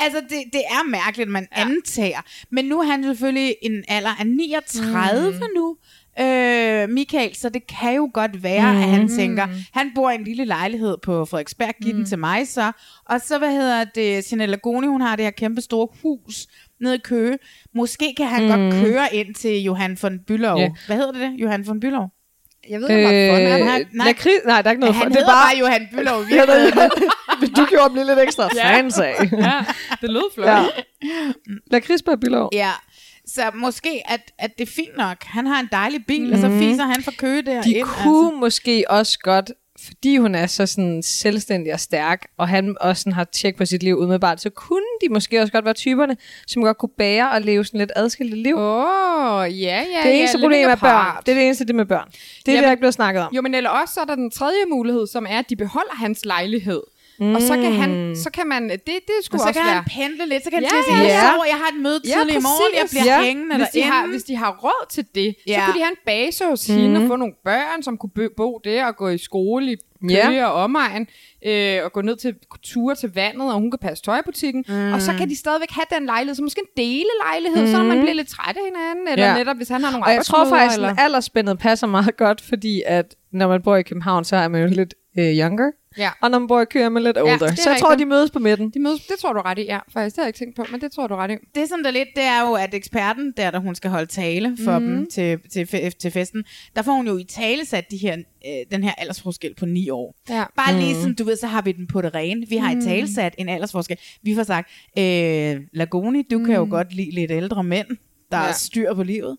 Altså, 0.00 0.20
det, 0.20 0.38
det 0.52 0.62
er 0.70 0.88
mærkeligt, 0.88 1.30
man 1.30 1.46
ja. 1.56 1.60
antager. 1.60 2.20
Men 2.50 2.64
nu 2.64 2.80
er 2.80 2.84
han 2.84 3.04
selvfølgelig 3.04 3.56
en 3.62 3.84
alder 3.88 4.20
af 4.20 4.26
39 4.26 5.30
mm. 5.30 5.36
nu, 5.56 5.76
øh, 6.20 6.88
Michael, 6.88 7.34
så 7.34 7.48
det 7.48 7.66
kan 7.66 7.94
jo 7.94 8.10
godt 8.14 8.42
være, 8.42 8.72
mm. 8.72 8.78
at 8.78 8.88
han 8.88 9.08
tænker, 9.08 9.46
han 9.72 9.90
bor 9.94 10.10
i 10.10 10.14
en 10.14 10.24
lille 10.24 10.44
lejlighed 10.44 10.96
på 11.02 11.24
Frederiksberg, 11.24 11.74
giv 11.82 11.92
mm. 11.92 11.98
den 11.98 12.06
til 12.06 12.18
mig 12.18 12.48
så. 12.48 12.72
Og 13.04 13.20
så, 13.20 13.38
hvad 13.38 13.52
hedder 13.52 13.84
det, 13.84 14.32
Jeanette 14.32 14.46
Lagoni, 14.46 14.86
hun 14.86 15.00
har 15.00 15.16
det 15.16 15.24
her 15.24 15.30
kæmpe 15.30 15.60
store 15.60 15.88
hus 16.02 16.46
nede 16.80 16.94
i 16.94 16.98
Køge. 17.04 17.38
Måske 17.74 18.14
kan 18.16 18.26
han 18.26 18.42
mm. 18.42 18.48
godt 18.48 18.84
køre 18.84 19.14
ind 19.14 19.34
til 19.34 19.62
Johan 19.62 19.98
von 20.02 20.20
Bülow. 20.30 20.58
Ja. 20.58 20.70
Hvad 20.86 20.96
hedder 20.96 21.12
det, 21.12 21.20
det? 21.20 21.32
Johan 21.40 21.66
von 21.66 21.82
Bülow? 21.84 22.19
Jeg 22.70 22.80
ved 22.80 22.88
ikke, 22.90 23.06
om 23.08 23.14
Øh, 23.14 23.60
øh, 23.60 23.66
nej, 23.66 23.84
nej. 23.92 24.06
lakrids, 24.06 24.44
nej, 24.46 24.62
der 24.62 24.68
er 24.68 24.72
ikke 24.72 24.80
noget 24.80 24.94
Han 24.96 25.02
for. 25.04 25.08
Det 25.08 25.22
er 25.22 25.26
bare, 25.26 25.48
bare 25.48 25.58
Johan 25.58 25.88
det- 27.40 27.56
du 27.56 27.64
gjorde 27.66 27.84
dem 27.88 27.94
lige 27.94 28.06
lidt 28.06 28.18
ekstra 28.18 28.48
Ja. 28.56 28.76
fancy. 28.76 28.98
Ja, 29.46 29.64
det 30.00 30.10
lød 30.10 30.34
flot. 30.34 30.46
Ja. 30.48 30.64
Lakrids 31.70 32.02
på 32.02 32.16
Bylov. 32.16 32.48
Ja, 32.52 32.70
så 33.26 33.42
måske, 33.54 34.02
at, 34.06 34.20
at 34.38 34.58
det 34.58 34.68
er 34.68 34.72
fint 34.72 34.96
nok. 34.96 35.16
Han 35.24 35.46
har 35.46 35.60
en 35.60 35.68
dejlig 35.72 36.06
bil, 36.06 36.26
mm. 36.26 36.32
og 36.32 36.38
så 36.38 36.48
fiser 36.58 36.84
han 36.84 37.02
fra 37.02 37.12
Køge 37.18 37.42
der 37.42 37.62
De 37.62 37.72
ind. 37.72 37.86
kunne 37.86 38.26
altså. 38.28 38.38
måske 38.40 38.84
også 38.88 39.18
godt, 39.22 39.50
fordi 39.84 40.16
hun 40.16 40.34
er 40.34 40.46
så 40.46 40.66
sådan 40.66 41.02
selvstændig 41.02 41.72
og 41.72 41.80
stærk, 41.80 42.26
og 42.36 42.48
han 42.48 42.76
også 42.80 43.00
sådan 43.00 43.12
har 43.12 43.24
tjek 43.24 43.56
på 43.56 43.64
sit 43.64 43.82
liv 43.82 43.96
umiddelbart, 43.96 44.40
så 44.40 44.50
kunne 44.50 44.84
de 45.00 45.08
måske 45.08 45.40
også 45.40 45.52
godt 45.52 45.64
være 45.64 45.74
typerne, 45.74 46.16
som 46.46 46.62
godt 46.62 46.78
kunne 46.78 46.90
bære 46.98 47.30
og 47.30 47.40
leve 47.40 47.64
sådan 47.64 47.80
lidt 47.80 47.92
adskilte 47.96 48.36
liv. 48.36 48.56
Åh, 48.56 49.40
oh, 49.40 49.60
ja, 49.60 49.84
ja. 49.92 50.08
det 50.08 50.18
eneste 50.18 50.38
ja, 50.38 50.42
problem 50.42 50.68
er 50.68 50.74
børn. 50.74 51.16
Det 51.26 51.32
er 51.32 51.36
det 51.36 51.44
eneste, 51.44 51.64
det 51.64 51.74
med 51.74 51.84
børn. 51.84 52.08
Det 52.08 52.18
er 52.18 52.52
Jamen- 52.52 52.56
det, 52.56 52.64
der 52.64 52.70
ikke 52.70 52.80
blevet 52.80 52.94
snakket 52.94 53.22
om. 53.22 53.34
Jo, 53.34 53.42
men 53.42 53.54
eller 53.54 53.70
også 53.70 53.94
så 53.94 54.00
er 54.00 54.04
der 54.04 54.14
den 54.14 54.30
tredje 54.30 54.64
mulighed, 54.70 55.06
som 55.06 55.26
er, 55.28 55.38
at 55.38 55.50
de 55.50 55.56
beholder 55.56 55.94
hans 55.94 56.24
lejlighed. 56.24 56.82
Mm. 57.20 57.34
Og 57.34 57.42
så 57.42 57.54
kan 57.54 57.72
han, 57.72 58.16
så 58.16 58.30
kan 58.30 58.46
man, 58.46 58.62
det, 58.70 58.80
det 58.86 58.94
Og 59.18 59.24
skulle 59.24 59.40
så 59.42 59.48
også 59.48 59.60
kan 59.60 59.66
være. 59.66 59.74
han 59.74 59.84
pendle 59.96 60.26
lidt, 60.28 60.44
så 60.44 60.50
kan 60.50 60.56
han 60.56 60.62
Ja, 60.64 60.82
sige, 60.88 60.96
jeg 60.98 61.06
ja. 61.06 61.30
sover, 61.32 61.44
jeg 61.44 61.58
har 61.62 61.68
et 61.76 61.80
møde 61.82 62.00
Ja, 62.04 62.10
tidligt 62.16 62.38
i 62.38 62.42
morgen, 62.42 62.72
jeg 62.80 62.86
bliver 62.90 63.04
Ja. 63.16 63.22
hængende 63.22 63.56
hvis 63.56 63.68
de, 63.74 63.82
har, 63.82 64.06
hvis 64.06 64.22
de 64.22 64.36
har 64.36 64.50
råd 64.64 64.86
til 64.90 65.04
det, 65.14 65.24
ja. 65.46 65.52
så 65.54 65.60
Ja. 65.60 65.64
kunne 65.66 65.74
de 65.74 65.82
have 65.84 65.90
en 65.90 66.02
base 66.06 66.44
hos 66.44 66.68
mm. 66.68 66.74
hende 66.76 67.00
og 67.00 67.06
få 67.06 67.16
nogle 67.16 67.34
børn, 67.44 67.82
som 67.82 67.98
kunne 67.98 68.10
bo- 68.36 68.60
der 68.64 68.84
og 68.86 68.96
gå 68.96 69.08
i 69.08 69.18
skole 69.18 69.72
i 69.72 69.76
Ja. 70.10 70.26
Køge 70.28 70.46
og 70.46 70.52
omegn, 70.52 71.06
øh, 71.46 71.78
og 71.84 71.92
gå 71.92 72.00
ned 72.00 72.16
til 72.16 72.34
ture 72.62 72.94
til 72.94 73.10
vandet, 73.14 73.48
og 73.52 73.60
hun 73.60 73.70
kan 73.70 73.78
passe 73.78 74.04
tøjbutikken. 74.04 74.64
Mm. 74.68 74.92
Og 74.92 75.02
så 75.02 75.12
kan 75.18 75.28
de 75.28 75.36
stadigvæk 75.36 75.70
have 75.70 75.84
den 75.98 76.06
lejlighed, 76.06 76.34
så 76.34 76.42
måske 76.42 76.60
en 76.60 76.84
delelejlighed, 76.86 77.62
mm. 77.66 77.70
så 77.72 77.76
når 77.76 77.84
man 77.84 77.98
bliver 78.00 78.14
lidt 78.14 78.28
træt 78.28 78.56
af 78.56 78.62
hinanden, 78.64 79.08
eller 79.12 79.24
Ja. 79.26 79.32
ja. 79.32 79.38
netop 79.38 79.56
hvis 79.56 79.68
han 79.68 79.82
har 79.84 79.90
nogle 79.90 80.06
Og 80.06 80.12
jeg 80.12 80.24
tror 80.24 80.48
faktisk, 80.48 80.76
eller... 80.76 80.88
at 80.90 80.96
aldersspændet 80.98 81.58
passer 81.58 81.86
meget 81.86 82.16
godt, 82.16 82.40
fordi 82.40 82.82
at 82.86 83.14
når 83.32 83.48
man 83.48 83.62
bor 83.62 83.76
i 83.76 83.82
København, 83.82 84.24
så 84.24 84.36
er 84.36 84.48
man 84.48 84.60
jo 84.62 84.66
lidt 84.68 84.94
øh, 85.18 85.24
younger. 85.38 85.70
Ja. 85.98 86.10
Og 86.20 86.30
når 86.30 86.38
man 86.38 86.48
bor 86.48 86.60
i 86.60 86.64
Køge, 86.64 86.84
er 86.84 86.88
man 86.88 87.02
lidt 87.02 87.16
Ja, 87.16 87.22
older. 87.22 87.46
er 87.46 87.54
så 87.54 87.70
jeg 87.70 87.80
tror, 87.80 87.90
rigtigt. 87.90 88.06
de 88.06 88.08
mødes 88.08 88.30
på 88.30 88.38
midten. 88.38 88.70
De 88.70 88.80
mødes, 88.80 89.06
det 89.06 89.18
tror 89.18 89.32
du 89.32 89.40
ret 89.40 89.58
i, 89.58 89.62
ja. 89.62 89.78
Faktisk, 89.92 90.16
det 90.16 90.22
har 90.22 90.26
jeg 90.26 90.28
ikke 90.28 90.38
tænkt 90.38 90.56
på, 90.56 90.64
men 90.70 90.80
det 90.80 90.92
tror 90.92 91.06
du 91.06 91.14
ret 91.14 91.30
i. 91.30 91.34
det 91.54 91.68
som 91.68 91.82
der 91.82 91.90
lidt, 91.90 92.08
det 92.16 92.24
er 92.24 92.48
jo, 92.48 92.54
at 92.54 92.74
eksperten, 92.74 93.32
der, 93.36 93.50
der 93.50 93.58
hun 93.58 93.74
skal 93.74 93.90
holde 93.90 94.06
tale 94.06 94.56
for 94.64 94.78
mm. 94.78 94.86
dem 94.86 95.06
til, 95.10 95.38
til, 95.52 95.92
til 95.92 96.10
festen, 96.10 96.44
der 96.76 96.82
får 96.82 96.92
hun 96.92 97.06
jo 97.06 97.16
i 97.18 97.24
tale 97.24 97.64
sat 97.64 97.90
de 97.90 97.96
her, 97.96 98.16
øh, 98.46 98.52
den 98.70 98.84
her 98.84 98.92
aldersforskel 98.98 99.54
på 99.54 99.66
ni 99.66 99.90
år. 99.90 100.14
Ja. 100.28 100.44
Bare 100.56 100.80
lige 100.80 100.94
sådan, 100.94 101.14
du 101.14 101.24
ved, 101.24 101.36
så 101.36 101.46
har 101.46 101.62
vi 101.62 101.72
den 101.72 101.86
på 101.86 102.02
det 102.02 102.14
rene. 102.14 102.46
Vi 102.48 102.56
har 102.56 102.76
i 102.76 102.80
tale 102.80 103.14
sat 103.14 103.34
en 103.38 103.48
aldersforskel. 103.48 103.96
Vi 104.22 104.34
får 104.34 104.42
sagt, 104.42 104.70
øh, 104.98 105.60
Lagoni, 105.72 106.22
du 106.22 106.38
mm. 106.38 106.44
kan 106.44 106.54
jo 106.54 106.66
godt 106.70 106.94
lide 106.94 107.10
lidt 107.10 107.30
ældre 107.30 107.64
mænd. 107.64 107.86
Der 108.32 108.38
ja. 108.38 108.48
Er 108.48 108.52
styr 108.52 108.94
på 108.94 109.02
livet. 109.02 109.36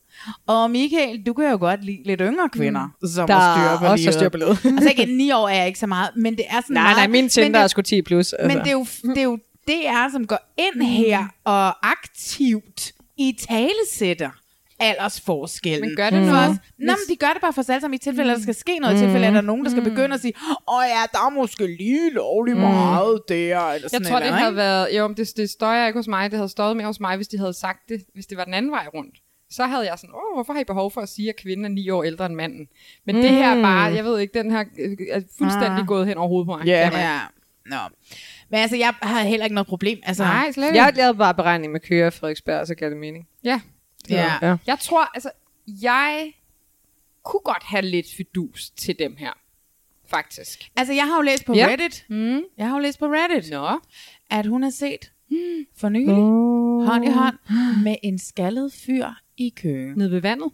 Og 0.47 0.71
Michael, 0.71 1.23
du 1.25 1.33
kan 1.33 1.51
jo 1.51 1.57
godt 1.57 1.85
lide 1.85 2.01
lidt 2.05 2.21
yngre 2.23 2.49
kvinder, 2.49 2.89
mm. 3.01 3.07
som 3.07 3.27
Der 3.27 3.33
har 3.33 3.77
styr 3.77 3.85
på 3.85 3.91
også 3.91 4.01
livet. 4.01 4.13
styr 4.13 4.29
på 4.29 4.37
livet. 4.37 4.65
altså 4.77 4.89
ikke, 4.89 5.05
ni 5.05 5.31
år 5.31 5.49
er 5.49 5.55
jeg 5.55 5.67
ikke 5.67 5.79
så 5.79 5.87
meget, 5.87 6.09
men 6.15 6.35
det 6.37 6.45
er 6.49 6.61
sådan 6.61 6.73
Nej, 6.73 6.83
meget... 6.83 6.97
nej, 6.97 7.07
min 7.07 7.29
Tinder 7.29 7.59
er 7.59 7.67
sgu 7.67 7.81
10 7.81 8.01
plus. 8.01 8.33
Altså. 8.33 8.47
Men 8.47 8.57
det 8.65 8.67
er 8.67 8.71
jo, 8.71 8.85
det 9.03 9.17
er 9.17 9.23
jo 9.23 9.37
DR, 9.67 10.11
som 10.11 10.27
går 10.27 10.53
ind 10.57 10.83
her 10.83 11.25
og 11.43 11.87
aktivt 11.91 12.91
i 13.17 13.37
talesætter 13.49 14.29
aldersforskellen. 14.82 15.89
Men 15.89 15.95
gør 15.95 16.09
det 16.09 16.19
for 16.25 16.32
noget? 16.32 16.49
os. 16.49 16.55
Nå, 16.77 16.86
men 16.86 16.95
de 17.09 17.15
gør 17.15 17.27
det 17.34 17.41
bare 17.41 17.53
for 17.53 17.61
os 17.61 17.69
alle 17.69 17.82
sammen 17.82 17.95
i 17.95 17.97
tilfælde, 17.97 18.32
at 18.32 18.36
der 18.38 18.41
skal 18.43 18.55
ske 18.55 18.79
noget. 18.79 18.95
I 18.95 18.99
tilfælde, 18.99 19.27
at 19.27 19.34
der 19.34 19.39
er 19.39 19.43
nogen, 19.51 19.65
der 19.65 19.71
skal 19.71 19.84
begynde 19.84 20.13
at 20.13 20.21
sige, 20.21 20.34
åh 20.47 20.84
ja, 20.95 21.01
der 21.11 21.17
er 21.25 21.29
måske 21.29 21.67
lige 21.67 22.13
lovlig 22.13 22.57
meget 22.57 23.19
der. 23.29 23.59
Eller 23.59 23.71
Jeg 23.82 23.89
sådan 23.89 24.05
tror, 24.07 24.17
et 24.17 24.21
det 24.21 24.27
eller 24.27 24.39
havde 24.39 24.55
været... 24.55 24.88
Jo, 24.97 25.07
det, 25.17 25.38
det 25.38 25.49
støjer 25.49 25.88
ikke 25.88 25.99
hos 25.99 26.07
mig. 26.07 26.32
Det 26.32 26.38
havde 26.38 26.49
støjet 26.49 26.77
mere 26.77 26.88
hos 26.88 26.99
mig, 26.99 27.15
hvis 27.15 27.27
de 27.27 27.38
havde 27.38 27.53
sagt 27.53 27.79
det, 27.89 28.01
hvis 28.13 28.25
det 28.25 28.38
var 28.38 28.43
den 28.45 28.53
anden 28.53 28.71
vej 28.71 28.88
rundt. 28.93 29.15
Så 29.51 29.65
havde 29.65 29.86
jeg 29.86 29.93
sådan, 29.99 30.15
åh, 30.15 30.36
hvorfor 30.36 30.53
har 30.53 30.59
I 30.59 30.63
behov 30.63 30.91
for 30.91 31.01
at 31.01 31.09
sige, 31.09 31.29
at 31.29 31.36
kvinden 31.36 31.65
er 31.65 31.69
ni 31.69 31.89
år 31.89 32.03
ældre 32.03 32.25
end 32.25 32.36
manden? 32.36 32.67
Men 33.05 33.15
mm. 33.15 33.21
det 33.21 33.32
her 33.32 33.49
er 33.57 33.61
bare, 33.61 33.93
jeg 33.93 34.03
ved 34.05 34.19
ikke, 34.19 34.39
den 34.39 34.51
her 34.51 34.63
øh, 34.79 34.97
er 35.11 35.21
fuldstændig 35.38 35.79
Ah. 35.79 35.88
gået 35.88 36.07
hen 36.07 36.17
over 36.17 36.27
hovedet 36.27 36.47
på 36.47 36.57
mig. 36.57 36.65
Ja, 36.67 36.89
ja. 36.99 37.19
Nå. 37.65 37.75
Men 38.49 38.59
altså, 38.59 38.77
jeg 38.77 38.93
har 39.01 39.21
heller 39.23 39.45
ikke 39.45 39.53
noget 39.53 39.67
problem. 39.67 39.99
Altså, 40.03 40.23
Nej, 40.23 40.51
slet 40.51 40.65
ikke. 40.67 40.75
Jeg 40.77 40.84
har 40.84 40.91
lavet 40.91 41.17
bare 41.17 41.34
beregning 41.34 41.71
med 41.71 41.79
køer 41.79 42.07
i 42.07 42.11
Frederiksberg, 42.11 42.67
så 42.67 42.75
giver 42.75 42.89
det 42.89 42.99
mening. 42.99 43.27
Ja. 43.43 43.61
Ja. 44.10 44.38
Ja. 44.41 44.56
Jeg 44.68 44.80
tror, 44.80 45.04
altså, 45.14 45.32
jeg 45.68 46.34
kunne 47.24 47.39
godt 47.43 47.64
have 47.64 47.82
lidt 47.82 48.08
fidus 48.18 48.70
til 48.70 48.99
dem 48.99 49.16
her. 49.16 49.32
Faktisk. 50.06 50.72
Altså, 50.76 50.93
jeg 50.93 51.08
har 51.08 51.16
jo 51.16 51.22
læst 51.22 51.45
på 51.45 51.54
Ja. 51.54 51.68
Reddit. 51.70 52.06
Mm. 52.10 52.41
Jeg 52.58 52.68
har 52.68 52.74
jo 52.76 52.80
læst 52.80 52.99
på 52.99 53.06
Reddit, 53.06 53.52
Nå. 53.52 53.80
at 54.30 54.45
hun 54.45 54.64
har 54.64 54.70
set 54.70 55.12
for 55.78 55.89
nylig, 55.89 56.14
Oh. 56.14 56.86
hånd 56.86 57.06
i 57.06 57.10
hånd, 57.10 57.36
med 57.84 57.95
en 58.04 58.20
skaldet 58.20 58.74
fyr 58.74 59.08
i 59.38 59.49
Køge. 59.56 59.93
Nede 59.97 60.12
ved 60.12 60.22
vandet. 60.22 60.52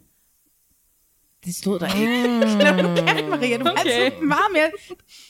Det 1.48 1.56
stod 1.56 1.78
der 1.78 1.86
ikke. 1.86 2.12
Nu 2.92 3.04
gerne, 3.04 3.28
Maria. 3.30 3.56
Du 3.56 3.62
okay. 3.62 3.80
Okay. 3.80 4.04
altid 4.04 4.20
meget 4.20 4.50
mere... 4.52 4.70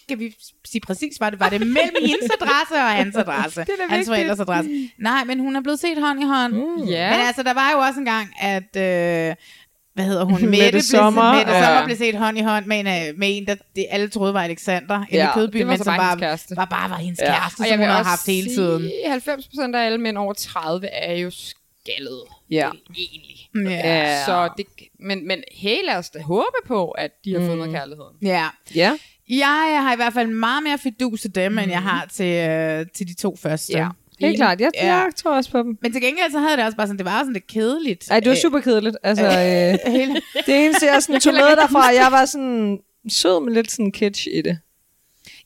Skal 0.03 0.19
vi 0.19 0.35
sige 0.65 0.81
præcis, 0.81 1.21
var 1.21 1.31
det, 1.31 1.41
var 1.41 1.49
det 1.49 1.61
mellem 1.61 1.95
hendes 2.01 2.31
adresse 2.41 2.75
og 2.75 2.91
hans 2.91 3.17
adresse? 3.17 3.61
Det 3.69 3.69
er 3.69 3.89
hans 3.89 4.09
forældres 4.09 4.41
adresse. 4.41 4.91
Nej, 4.99 5.25
men 5.25 5.41
hun 5.41 5.57
er 5.57 5.61
blevet 5.63 5.81
set 5.81 5.99
hånd 5.99 6.23
i 6.23 6.27
hånd. 6.27 6.53
Mm. 6.53 6.85
Ja. 6.85 7.11
Men 7.11 7.27
altså, 7.27 7.43
der 7.43 7.55
var 7.55 7.71
jo 7.73 7.79
også 7.79 8.01
en 8.01 8.07
gang, 8.07 8.29
at... 8.41 8.77
Øh, 8.77 9.35
hvad 9.95 10.05
hedder 10.07 10.25
hun? 10.25 10.41
Mette 10.51 10.65
Mette, 10.65 10.83
Sommer. 10.83 11.35
Mette 11.35 11.53
Ja. 11.53 11.65
Sommer 11.65 11.85
blev 11.85 11.97
set 11.97 12.15
hånd 12.15 12.39
i 12.39 12.43
hånd 12.43 12.67
med 12.67 12.79
en, 12.79 12.85
med 13.19 13.37
en 13.37 13.47
der 13.47 13.55
det 13.77 13.87
alle 13.91 14.09
troede 14.09 14.35
var 14.35 14.43
Alexander. 14.43 15.05
Ja, 15.13 15.17
i 15.17 15.61
var 15.61 15.67
men 15.67 15.79
som 15.79 15.87
bare 15.87 16.17
bare, 16.19 16.39
var 16.57 16.65
bare 16.65 16.91
var 16.91 16.97
hendes 16.97 17.21
Ja. 17.21 17.27
kæreste, 17.27 17.61
Og 17.61 17.67
som 17.67 17.81
jeg 17.81 17.89
hun 17.89 17.97
også 17.99 18.11
haft 18.11 18.27
hele 18.27 18.55
tiden. 18.55 18.83
sige, 18.83 19.11
90 19.11 19.49
procent 19.49 19.77
af 19.77 19.87
alle 19.87 19.99
mænd 19.99 20.19
over 20.19 20.33
30 20.33 20.87
er 20.87 21.15
jo 21.15 21.31
skaldet. 21.31 22.23
Ja. 22.51 22.71
Egentlig. 22.97 23.38
Ja. 23.67 24.25
Så 24.27 24.49
det, 24.57 24.67
men, 25.01 25.27
men 25.29 25.43
hey, 25.53 25.77
lad 25.87 25.97
os 25.97 26.11
da 26.11 26.19
håbe 26.23 26.57
på, 26.67 26.91
at 26.91 27.11
de 27.25 27.35
har 27.41 27.47
fundet 27.47 27.71
kærligheden. 27.71 28.17
ja. 28.23 28.45
Ja. 28.75 28.93
Jeg 29.29 29.79
har 29.83 29.93
i 29.93 29.97
hvert 29.97 30.13
fald 30.13 30.29
meget 30.29 30.63
mere 30.63 30.79
fidus 30.79 31.21
til 31.21 31.35
dem, 31.35 31.53
mm. 31.53 31.59
end 31.59 31.71
jeg 31.71 31.83
har 31.83 32.07
til, 32.13 32.49
øh, 32.51 32.87
til 32.95 33.09
de 33.09 33.15
to 33.15 33.37
første. 33.37 33.73
Ja. 33.79 33.89
Helt 34.21 34.37
klart. 34.37 34.61
Jeg, 34.61 34.71
Ja. 34.75 34.95
jeg 34.95 35.07
tror 35.17 35.37
også 35.37 35.51
på 35.51 35.59
dem. 35.59 35.79
Men 35.83 35.93
til 35.93 36.03
gengæld 36.03 36.31
så 36.33 36.39
havde 36.39 36.51
jeg 36.51 36.59
det 36.59 36.65
også 36.65 36.77
bare 36.77 36.87
sådan, 36.87 36.99
det 36.99 37.05
var 37.07 37.19
sådan 37.19 37.33
lidt 37.33 37.47
kedeligt. 37.47 38.11
Ej, 38.11 38.21
det 38.21 38.29
var 38.31 38.37
super 38.37 38.61
kedeligt. 38.61 38.97
Altså, 39.03 39.25
øh, 39.25 39.33
hele- 39.95 40.21
det 40.47 40.65
eneste, 40.65 40.87
jeg 40.87 41.03
sådan 41.03 41.21
tog 41.21 41.33
med 41.35 41.57
derfra, 41.57 41.87
jeg 41.87 42.09
var 42.11 42.25
sådan 42.25 42.79
sød 43.09 43.45
med 43.45 43.53
lidt 43.55 43.71
sådan 43.71 43.93
kitsch 43.93 44.27
i 44.33 44.43
det. 44.43 44.59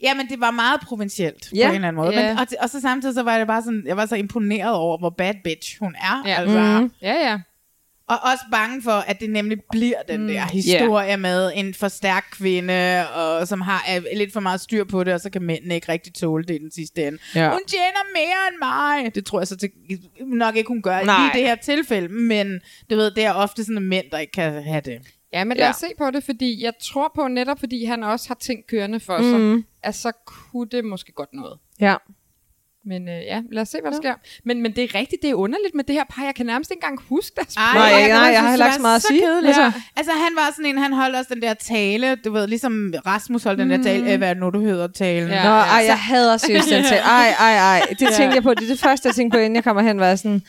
Ja, 0.03 0.15
men 0.15 0.29
det 0.29 0.41
var 0.41 0.51
meget 0.51 0.81
provincielt 0.81 1.49
Ja. 1.55 1.67
på 1.67 1.71
en 1.71 1.75
eller 1.75 1.89
anden 1.89 2.03
måde. 2.05 2.21
Ja. 2.21 2.29
Men, 2.29 2.39
og, 2.39 2.47
og, 2.61 2.71
så 2.71 2.81
samtidig 2.81 3.15
så 3.15 3.23
var 3.23 3.39
det 3.39 3.47
bare 3.47 3.63
sådan, 3.63 3.83
jeg 3.87 3.97
var 3.97 4.07
så 4.07 4.15
imponeret 4.17 4.75
over, 4.75 4.99
hvor 4.99 5.11
bad 5.11 5.35
bitch 5.45 5.79
hun 5.81 5.95
er. 5.95 6.23
Ja. 6.27 6.35
Altså. 6.41 6.59
Mhm. 6.81 6.93
Ja, 7.03 7.15
ja. 7.31 7.39
Og 8.09 8.17
også 8.33 8.45
bange 8.51 8.83
for, 8.83 8.91
at 8.93 9.21
det 9.21 9.31
nemlig 9.31 9.59
bliver 9.71 10.03
den 10.09 10.29
der 10.29 10.41
historie 10.53 11.09
yeah. 11.09 11.21
med 11.21 11.53
en 11.55 11.75
for 11.75 11.89
stærk 11.89 12.27
kvinde, 12.33 13.05
og 13.15 13.49
som 13.49 13.61
har 13.61 13.85
øh, 13.97 14.05
lidt 14.17 14.33
for 14.33 14.41
meget 14.41 14.61
styr 14.61 14.85
på 14.85 15.05
det, 15.05 15.15
og 15.15 15.21
så 15.21 15.31
kan 15.31 15.43
mændene 15.43 15.75
ikke 15.75 15.93
rigtig 15.93 16.15
tåle 16.15 16.45
det 16.45 16.55
i 16.55 16.59
den 16.59 16.71
sidste 16.71 17.07
ende. 17.07 17.19
Ja. 17.35 17.51
Hun 17.51 17.61
tjener 17.67 18.13
mere 18.15 18.49
end 18.51 18.59
mig. 19.05 19.15
Det 19.15 19.27
tror 19.27 19.41
jeg 19.41 19.49
så 19.49 19.57
til, 19.57 19.71
nok 20.21 20.57
ikke, 20.57 20.69
hun 20.69 20.83
gør 20.83 21.03
Nej. 21.03 21.27
I 21.27 21.39
det 21.39 21.47
her 21.47 21.55
tilfælde, 21.55 22.09
men 22.09 22.61
du 22.91 22.97
ved, 22.97 23.11
det 23.11 23.25
er 23.25 23.33
ofte 23.33 23.65
sådan 23.65 23.83
mænd, 23.83 24.07
der 24.13 24.19
ikke 24.19 24.33
kan 24.33 24.63
have 24.63 24.81
det. 24.81 24.99
Ja, 25.33 25.45
men 25.45 25.57
lad 25.57 25.67
Ja. 25.67 25.71
os 25.71 25.77
se 25.77 25.87
på 25.99 26.11
det, 26.11 26.25
fordi 26.25 26.65
jeg 26.65 26.73
tror 26.83 27.13
på, 27.15 27.29
netop 27.29 27.61
fordi 27.61 27.85
han 27.85 28.03
også 28.03 28.29
har 28.29 28.35
ting 28.35 28.67
kørende 28.69 29.01
for 29.01 29.19
sig, 29.19 29.41
Mhm. 29.41 29.65
at 29.83 29.95
så 29.95 30.13
kunne 30.27 30.69
det 30.69 30.85
måske 30.85 31.13
godt 31.13 31.33
noget. 31.33 31.59
Ja. 31.81 31.95
Men 32.85 33.09
øh, 33.09 33.15
ja, 33.15 33.43
lad 33.53 33.63
os 33.63 33.69
se, 33.69 33.79
hvad 33.83 33.91
der 33.93 33.97
sker. 33.97 34.15
Men, 34.45 34.63
men 34.63 34.73
det 34.77 34.85
er 34.85 34.95
rigtigt, 34.95 35.23
det 35.23 35.31
er 35.31 35.35
underligt 35.35 35.75
med 35.75 35.85
det 35.85 35.95
her 35.95 36.05
par. 36.11 36.25
Jeg 36.25 36.35
kan 36.35 36.47
nærmest 36.47 36.71
ikke 36.71 36.79
engang 36.85 37.01
huske 37.09 37.33
deres 37.37 37.57
Ej, 37.57 37.63
Nej, 37.75 38.01
kan 38.01 38.11
nej, 38.11 38.19
godt 38.19 38.33
jeg 38.33 38.41
har 38.43 38.51
heller 38.51 38.67
ikke 38.67 38.77
så 38.77 38.83
meget 38.83 38.97
at 38.97 39.03
sige. 39.03 39.21
kedeligt. 39.21 39.47
Altså- 39.49 39.63
Altså, 39.65 39.81
altså, 39.97 40.13
han 40.13 40.33
var 40.37 40.53
sådan 40.57 40.67
en, 40.71 40.79
han 40.79 40.93
holdt 40.93 41.17
også 41.17 41.35
den 41.35 41.43
der 41.43 41.55
tale, 41.55 42.17
du 42.17 42.33
ved, 42.33 42.47
ligesom 42.47 42.95
Rasmus 43.07 43.43
holdt 43.45 43.59
den 43.59 43.71
der 43.71 43.83
tale, 43.83 44.13
øh, 44.13 44.19
hvad 44.19 44.31
er 44.31 44.35
nu, 44.35 44.51
du 44.51 44.61
hedder 44.61 44.87
talen. 44.87 45.29
Ja. 45.31 45.43
Nå, 45.45 45.51
ej, 45.51 45.85
jeg 45.87 45.99
hader 45.99 46.37
seriøst 46.37 46.71
den 46.71 46.85
til. 46.85 46.97
Ej, 46.97 47.29
ej, 47.39 47.55
ej. 47.57 47.87
Det 47.91 48.03
Ja. 48.11 48.17
tænkte 48.17 48.35
jeg 48.35 48.43
på. 48.43 48.55
Det 48.55 48.63
er 48.63 48.67
det 48.69 48.79
første, 48.81 49.07
jeg 49.09 49.15
tænkte 49.15 49.37
på, 49.37 49.39
inden 49.41 49.57
jeg 49.57 49.65
kommer 49.65 49.83
hen, 49.83 50.01
var 50.01 50.15
sådan, 50.17 50.43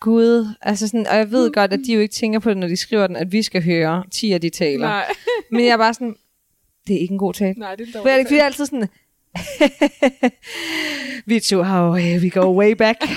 Gud, 0.00 0.46
altså 0.62 0.86
sådan, 0.88 1.06
og 1.06 1.16
jeg 1.16 1.30
ved 1.30 1.52
godt, 1.52 1.72
at 1.72 1.80
de 1.86 1.92
jo 1.94 2.00
ikke 2.00 2.14
tænker 2.14 2.38
på 2.38 2.48
det, 2.50 2.56
når 2.56 2.68
de 2.68 2.76
skriver 2.76 3.06
den, 3.06 3.16
at 3.16 3.32
vi 3.32 3.42
skal 3.42 3.64
høre 3.64 4.04
10 4.12 4.32
af 4.32 4.40
de 4.40 4.50
taler. 4.50 4.86
Nej. 4.88 5.04
Men 5.50 5.64
jeg 5.64 5.70
er 5.72 5.76
bare 5.76 5.94
sådan, 5.94 6.14
det 6.86 6.96
er 6.96 7.00
ikke 7.00 7.12
en 7.12 7.18
god 7.18 7.34
tale. 7.34 7.54
Nej, 7.58 7.74
det 7.74 7.82
er 7.82 7.86
en 7.98 8.02
For 8.02 8.08
jeg, 8.08 8.24
fordi 8.26 8.34
jeg 8.34 8.40
er 8.42 8.46
altid 8.46 8.66
sådan, 8.66 8.88
vi 11.26 11.40
to 11.40 11.62
har 11.62 11.86
jo, 11.86 11.96
øh, 11.96 12.22
we 12.22 12.30
go 12.30 12.58
way 12.60 12.72
back. 12.72 12.96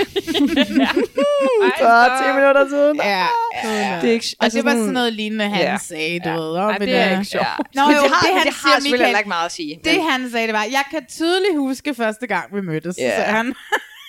For 1.81 2.23
10 2.23 2.33
minutter 2.35 2.65
siden. 2.69 2.99
Ja, 3.03 3.25
ja, 3.63 3.99
Det 4.01 4.09
er 4.09 4.13
ikke, 4.13 4.35
Og 4.39 4.51
det 4.51 4.65
var 4.65 4.71
sådan 4.71 4.85
noget 4.85 5.13
lignende, 5.13 5.49
han 5.49 5.61
Ja. 5.61 5.77
sagde, 5.77 6.19
du 6.19 6.29
Ja. 6.29 6.35
ved. 6.35 6.55
Ej, 6.57 6.77
men, 6.79 6.87
det 6.87 6.95
er 6.97 7.11
ikke 7.11 7.25
sjovt. 7.25 7.45
Nå, 7.75 7.81
Men 7.85 7.95
jo, 7.95 8.01
det 8.03 8.11
har- 8.11 8.21
det, 8.27 8.37
han 8.37 8.45
det 8.47 8.53
har 8.55 8.79
siger, 8.81 8.91
Michael, 8.91 9.17
ikke 9.17 9.27
meget 9.29 9.45
at 9.45 9.51
sige, 9.51 9.79
Det 9.83 9.93
men- 9.97 10.09
han 10.11 10.31
sagde, 10.31 10.47
det 10.47 10.53
var, 10.53 10.63
jeg 10.63 10.83
kan 10.91 11.05
tydeligt 11.09 11.57
huske 11.57 11.93
første 11.95 12.27
gang, 12.27 12.55
vi 12.55 12.61
mødtes, 12.61 12.95
Ja. 12.97 13.15
sagde 13.15 13.31
han. 13.31 13.53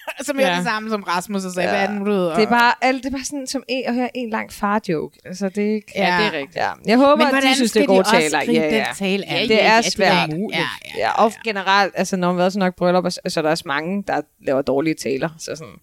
som 0.27 0.39
er 0.41 0.49
Ja. 0.49 0.57
det 0.57 0.65
samme 0.65 0.91
som 0.91 1.03
Rasmus, 1.03 1.45
og 1.45 1.53
sagde, 1.53 1.69
Ja. 1.69 1.75
hvad 1.77 1.83
er 1.83 1.91
det 1.91 2.01
nu, 2.01 2.07
du 2.07 2.11
hedder? 2.13 2.35
Det 2.35 2.43
er 2.45 2.49
bare, 2.49 2.73
alt, 2.83 3.03
det 3.05 3.07
er 3.13 3.17
bare 3.17 3.25
sådan 3.25 3.47
som 3.47 3.63
en, 3.69 3.85
at 3.87 3.95
høre 3.95 4.17
en 4.17 4.31
lang 4.31 4.53
far-joke. 4.53 5.19
Altså, 5.25 5.49
det 5.49 5.71
er 5.71 5.75
ikke... 5.75 5.93
Ja, 5.97 6.17
det 6.19 6.27
er 6.27 6.33
rigtigt. 6.33 6.57
Ja. 6.57 6.71
Jeg 6.87 6.97
håber, 6.99 7.17
Men 7.17 7.35
at 7.37 7.43
de 7.43 7.55
synes, 7.55 7.73
det 7.73 7.79
er 7.81 7.83
de 7.83 7.87
gode 7.87 7.99
også 8.01 8.11
taler. 8.13 8.39
gribe 8.39 8.53
Ja, 8.53 8.65
den 8.65 8.75
ja. 8.75 8.87
tale 8.97 9.23
det 9.23 9.51
Ja, 9.51 9.59
er 9.59 9.75
ja, 9.75 9.83
svært. 9.83 10.29
det 10.29 10.35
er 10.35 10.37
umuligt. 10.39 10.61
Ja, 10.61 10.99
ja, 10.99 11.11
og 11.25 11.33
generelt, 11.45 11.93
altså 11.97 12.17
når 12.17 12.29
man 12.29 12.35
har 12.37 12.43
været 12.43 12.53
så 12.53 12.59
nok 12.59 12.75
bryllup, 12.77 13.05
så 13.11 13.21
så 13.29 13.41
er 13.41 13.43
der 13.43 13.51
også 13.51 13.65
mange, 13.67 14.05
der 14.07 14.21
laver 14.47 14.63
dårlige 14.63 14.95
taler. 14.95 15.29
Så 15.39 15.57
sådan, 15.57 15.75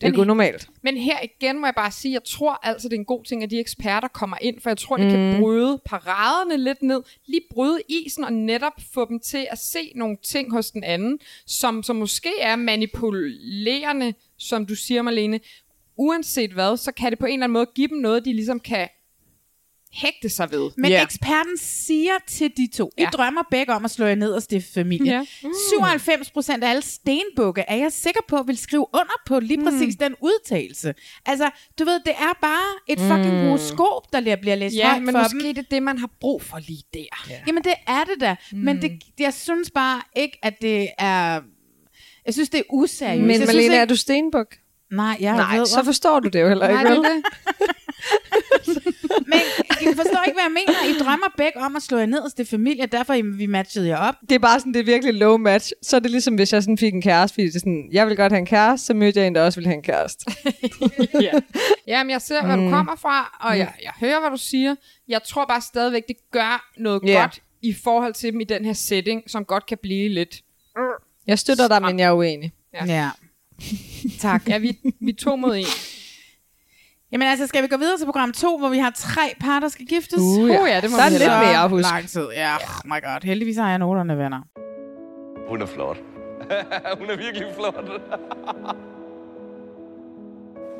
det 0.00 0.02
er 0.02 0.06
ikke 0.06 0.20
unormalt. 0.20 0.68
Men 0.82 0.96
her 0.96 1.18
igen 1.22 1.60
må 1.60 1.66
jeg 1.66 1.74
bare 1.74 1.90
sige, 1.90 2.12
jeg 2.12 2.24
tror 2.24 2.58
altså, 2.62 2.88
det 2.88 2.94
er 2.94 2.98
en 2.98 3.04
god 3.04 3.24
ting, 3.24 3.42
at 3.42 3.50
de 3.50 3.58
eksperter 3.58 4.08
kommer 4.08 4.36
ind, 4.40 4.60
for 4.60 4.70
jeg 4.70 4.78
tror, 4.78 4.96
det 4.96 5.06
mm. 5.06 5.12
kan 5.12 5.40
bryde 5.40 5.80
paraderne 5.84 6.64
lidt 6.64 6.82
ned, 6.82 7.02
lige 7.26 7.40
bryde 7.50 7.80
isen 7.88 8.24
og 8.24 8.32
netop 8.32 8.72
få 8.94 9.08
dem 9.08 9.20
til 9.20 9.46
at 9.50 9.58
se 9.58 9.92
nogle 9.94 10.16
ting 10.22 10.52
hos 10.52 10.70
den 10.70 10.84
anden, 10.84 11.18
som, 11.46 11.82
som 11.82 11.96
måske 11.96 12.30
er 12.40 12.56
manipulerende, 12.56 14.14
som 14.38 14.66
du 14.66 14.74
siger, 14.74 15.02
Marlene. 15.02 15.40
Uanset 15.96 16.50
hvad, 16.52 16.76
så 16.76 16.92
kan 16.92 17.10
det 17.10 17.18
på 17.18 17.26
en 17.26 17.32
eller 17.32 17.44
anden 17.44 17.52
måde 17.52 17.66
give 17.74 17.88
dem 17.88 17.98
noget, 17.98 18.24
de 18.24 18.32
ligesom 18.32 18.60
kan 18.60 18.88
hægte 19.96 20.28
sig 20.28 20.50
ved. 20.50 20.70
Men 20.76 20.90
Ja. 20.90 21.02
eksperten 21.02 21.56
siger 21.58 22.12
til 22.26 22.50
de 22.56 22.68
to, 22.74 22.90
I 22.98 23.02
Ja. 23.02 23.08
drømmer 23.12 23.42
begge 23.50 23.72
om 23.74 23.84
at 23.84 23.90
slå 23.90 24.06
jer 24.06 24.14
ned 24.14 24.32
og 24.32 24.42
stifte 24.42 24.72
familie. 24.74 25.12
Ja. 25.12 25.20
Mm. 25.42 25.50
97 25.70 26.30
procent 26.30 26.64
af 26.64 26.70
alle 26.70 26.82
stenbukke 26.82 27.64
er 27.68 27.76
jeg 27.76 27.92
sikker 27.92 28.20
på, 28.28 28.42
vil 28.42 28.56
skrive 28.58 28.86
under 28.94 29.12
på 29.26 29.40
lige 29.40 29.64
præcis 29.64 29.96
den 29.96 30.14
udtalelse. 30.20 30.94
Altså, 31.26 31.50
du 31.78 31.84
ved, 31.84 32.00
det 32.06 32.12
er 32.18 32.38
bare 32.42 32.78
et 32.88 32.98
fucking 33.00 33.34
Mm. 33.42 33.46
horoskop, 33.46 34.12
der 34.12 34.36
bliver 34.36 34.54
læst 34.54 34.76
Ja, 34.76 34.90
højt 34.90 35.02
men 35.02 35.14
for 35.14 35.22
måske 35.22 35.38
dem. 35.46 35.54
det 35.54 35.58
er 35.58 35.68
det, 35.70 35.82
man 35.82 35.98
har 35.98 36.10
brug 36.20 36.42
for 36.42 36.58
lige 36.58 36.82
der. 36.94 37.04
Ja. 37.30 37.34
Jamen, 37.46 37.64
det 37.64 37.74
er 37.86 38.04
det 38.04 38.20
da. 38.20 38.36
Mm. 38.52 38.58
Men 38.58 38.82
det, 38.82 38.92
jeg 39.18 39.34
synes 39.34 39.70
bare 39.70 40.02
ikke, 40.16 40.38
at 40.42 40.54
det 40.62 40.88
er... 40.98 41.40
Jeg 42.26 42.34
synes, 42.34 42.48
det 42.48 42.58
er 42.58 42.64
useriøst. 42.70 43.20
Men 43.20 43.28
jeg 43.30 43.36
synes 43.36 43.46
Malene, 43.48 43.62
ikke... 43.62 43.76
er 43.76 43.84
du 43.84 43.96
stenbuk? 43.96 44.56
Nej, 44.92 45.16
jeg 45.20 45.36
Nej, 45.36 45.58
ved, 45.58 45.66
så 45.66 45.82
forstår 45.84 46.20
du 46.20 46.28
det 46.28 46.40
jo 46.40 46.48
heller 46.48 46.68
ikke, 46.68 46.82
Nej, 46.82 46.94
det 46.94 47.02
vel? 47.02 47.22
Men 49.30 49.40
jeg 49.86 49.94
forstår 49.96 50.22
ikke, 50.26 50.34
hvad 50.36 50.44
jeg 50.44 50.52
mener. 50.66 50.96
I 50.96 50.98
drømmer 51.04 51.26
begge 51.36 51.58
om 51.60 51.76
at 51.76 51.82
slå 51.82 51.98
jer 51.98 52.06
ned 52.06 52.18
og 52.18 52.30
stifte 52.30 52.50
familie, 52.50 52.86
derfor 52.86 53.12
I- 53.14 53.20
vi 53.22 53.46
matchede 53.46 53.88
jer 53.88 53.96
op. 53.96 54.14
Det 54.28 54.32
er 54.34 54.38
bare 54.38 54.60
sådan, 54.60 54.74
det 54.74 54.80
er 54.80 54.84
virkelig 54.84 55.14
low 55.14 55.36
match. 55.36 55.72
Så 55.82 55.96
er 55.96 56.00
det 56.00 56.10
ligesom, 56.10 56.34
hvis 56.34 56.52
jeg 56.52 56.62
sådan 56.62 56.78
fik 56.78 56.94
en 56.94 57.02
kæreste, 57.02 57.34
fordi 57.34 57.46
det 57.46 57.54
er 57.54 57.58
sådan, 57.58 57.88
jeg 57.92 58.06
vil 58.06 58.16
godt 58.16 58.32
have 58.32 58.38
en 58.38 58.46
kæreste, 58.46 58.86
så 58.86 58.94
mødte 58.94 59.20
jeg 59.20 59.26
en, 59.26 59.34
der 59.34 59.42
også 59.44 59.60
vil 59.60 59.66
have 59.66 59.76
en 59.76 59.82
kæreste. 59.82 60.32
ja. 61.26 61.32
Jamen, 61.86 62.10
jeg 62.10 62.22
ser, 62.22 62.44
hvad 62.46 62.56
du 62.56 62.62
Mm. 62.62 62.70
kommer 62.70 62.96
fra, 62.96 63.38
og 63.40 63.58
jeg, 63.58 63.72
jeg 63.82 63.92
hører, 64.00 64.20
hvad 64.20 64.30
du 64.30 64.36
siger. 64.36 64.74
Jeg 65.08 65.22
tror 65.22 65.44
bare 65.46 65.60
stadigvæk, 65.60 66.02
det 66.08 66.16
gør 66.32 66.70
noget 66.78 67.02
Ja. 67.04 67.20
godt 67.20 67.40
i 67.62 67.74
forhold 67.84 68.14
til 68.14 68.32
dem 68.32 68.40
i 68.40 68.44
den 68.44 68.64
her 68.64 68.72
setting, 68.72 69.22
som 69.26 69.44
godt 69.44 69.66
kan 69.66 69.78
blive 69.82 70.08
lidt... 70.08 70.36
Jeg 71.26 71.38
støtter 71.38 71.68
dig, 71.68 71.82
men 71.82 71.98
jeg 71.98 72.06
er 72.06 72.12
uenig. 72.12 72.52
Ja. 72.74 72.84
Ja. 72.84 73.10
tak. 74.20 74.48
Ja, 74.48 74.58
vi, 74.58 74.78
vi 75.00 75.12
to 75.12 75.36
mod 75.36 75.56
en. 75.56 75.64
Jamen 77.12 77.28
altså, 77.28 77.46
skal 77.46 77.62
vi 77.62 77.68
gå 77.68 77.76
videre 77.76 77.98
til 77.98 78.04
program 78.04 78.32
2, 78.32 78.58
hvor 78.58 78.68
vi 78.68 78.78
har 78.78 78.90
tre 78.94 79.34
par, 79.40 79.60
der 79.60 79.68
skal 79.68 79.86
giftes? 79.86 80.18
Uh, 80.20 80.48
ja. 80.50 80.62
Uh, 80.62 80.68
ja, 80.68 80.80
det 80.80 80.90
må 80.90 80.96
Så 80.96 81.02
er 81.02 81.06
vi 81.06 81.10
lidt 81.10 81.22
hellere. 81.22 81.40
mere 81.46 81.64
at 81.64 81.70
huske. 81.70 81.90
Lang 81.92 82.08
tid, 82.08 82.26
ja. 82.36 82.54
Oh 82.54 82.60
my 82.84 83.02
god. 83.02 83.24
Heldigvis 83.24 83.56
har 83.56 83.68
jeg 83.68 83.78
noterne, 83.78 84.18
venner. 84.18 84.40
Hun 85.48 85.62
er 85.62 85.66
flot. 85.66 85.96
Hun 86.98 87.10
er 87.10 87.16
virkelig 87.16 87.46
flot. 87.58 87.84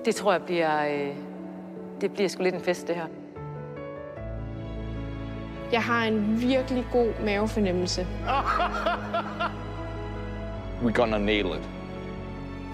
Det 0.04 0.14
tror 0.14 0.32
jeg 0.32 0.42
bliver 0.42 0.86
øh, 1.08 1.14
Det 2.00 2.12
bliver 2.12 2.28
sgu 2.28 2.42
lidt 2.42 2.54
en 2.54 2.60
fest, 2.60 2.88
det 2.88 2.94
her. 2.96 3.06
Jeg 5.72 5.82
har 5.82 6.04
en 6.04 6.40
virkelig 6.40 6.84
god 6.92 7.12
mavefornemmelse. 7.24 8.06
We're 10.82 10.92
gonna 10.92 11.18
nail 11.18 11.46
it. 11.46 11.68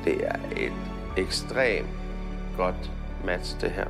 Det 0.04 0.26
er 0.26 0.36
et 0.56 0.72
ekstremt 1.16 1.88
godt 2.56 2.90
match, 3.24 3.60
det 3.60 3.70
her. 3.70 3.86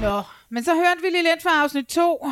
Nå, 0.00 0.22
men 0.50 0.64
så 0.64 0.74
hørte 0.74 1.02
vi 1.02 1.08
lige 1.10 1.22
lidt 1.22 1.42
fra 1.42 1.62
afsnit 1.62 1.86
2. 1.86 2.26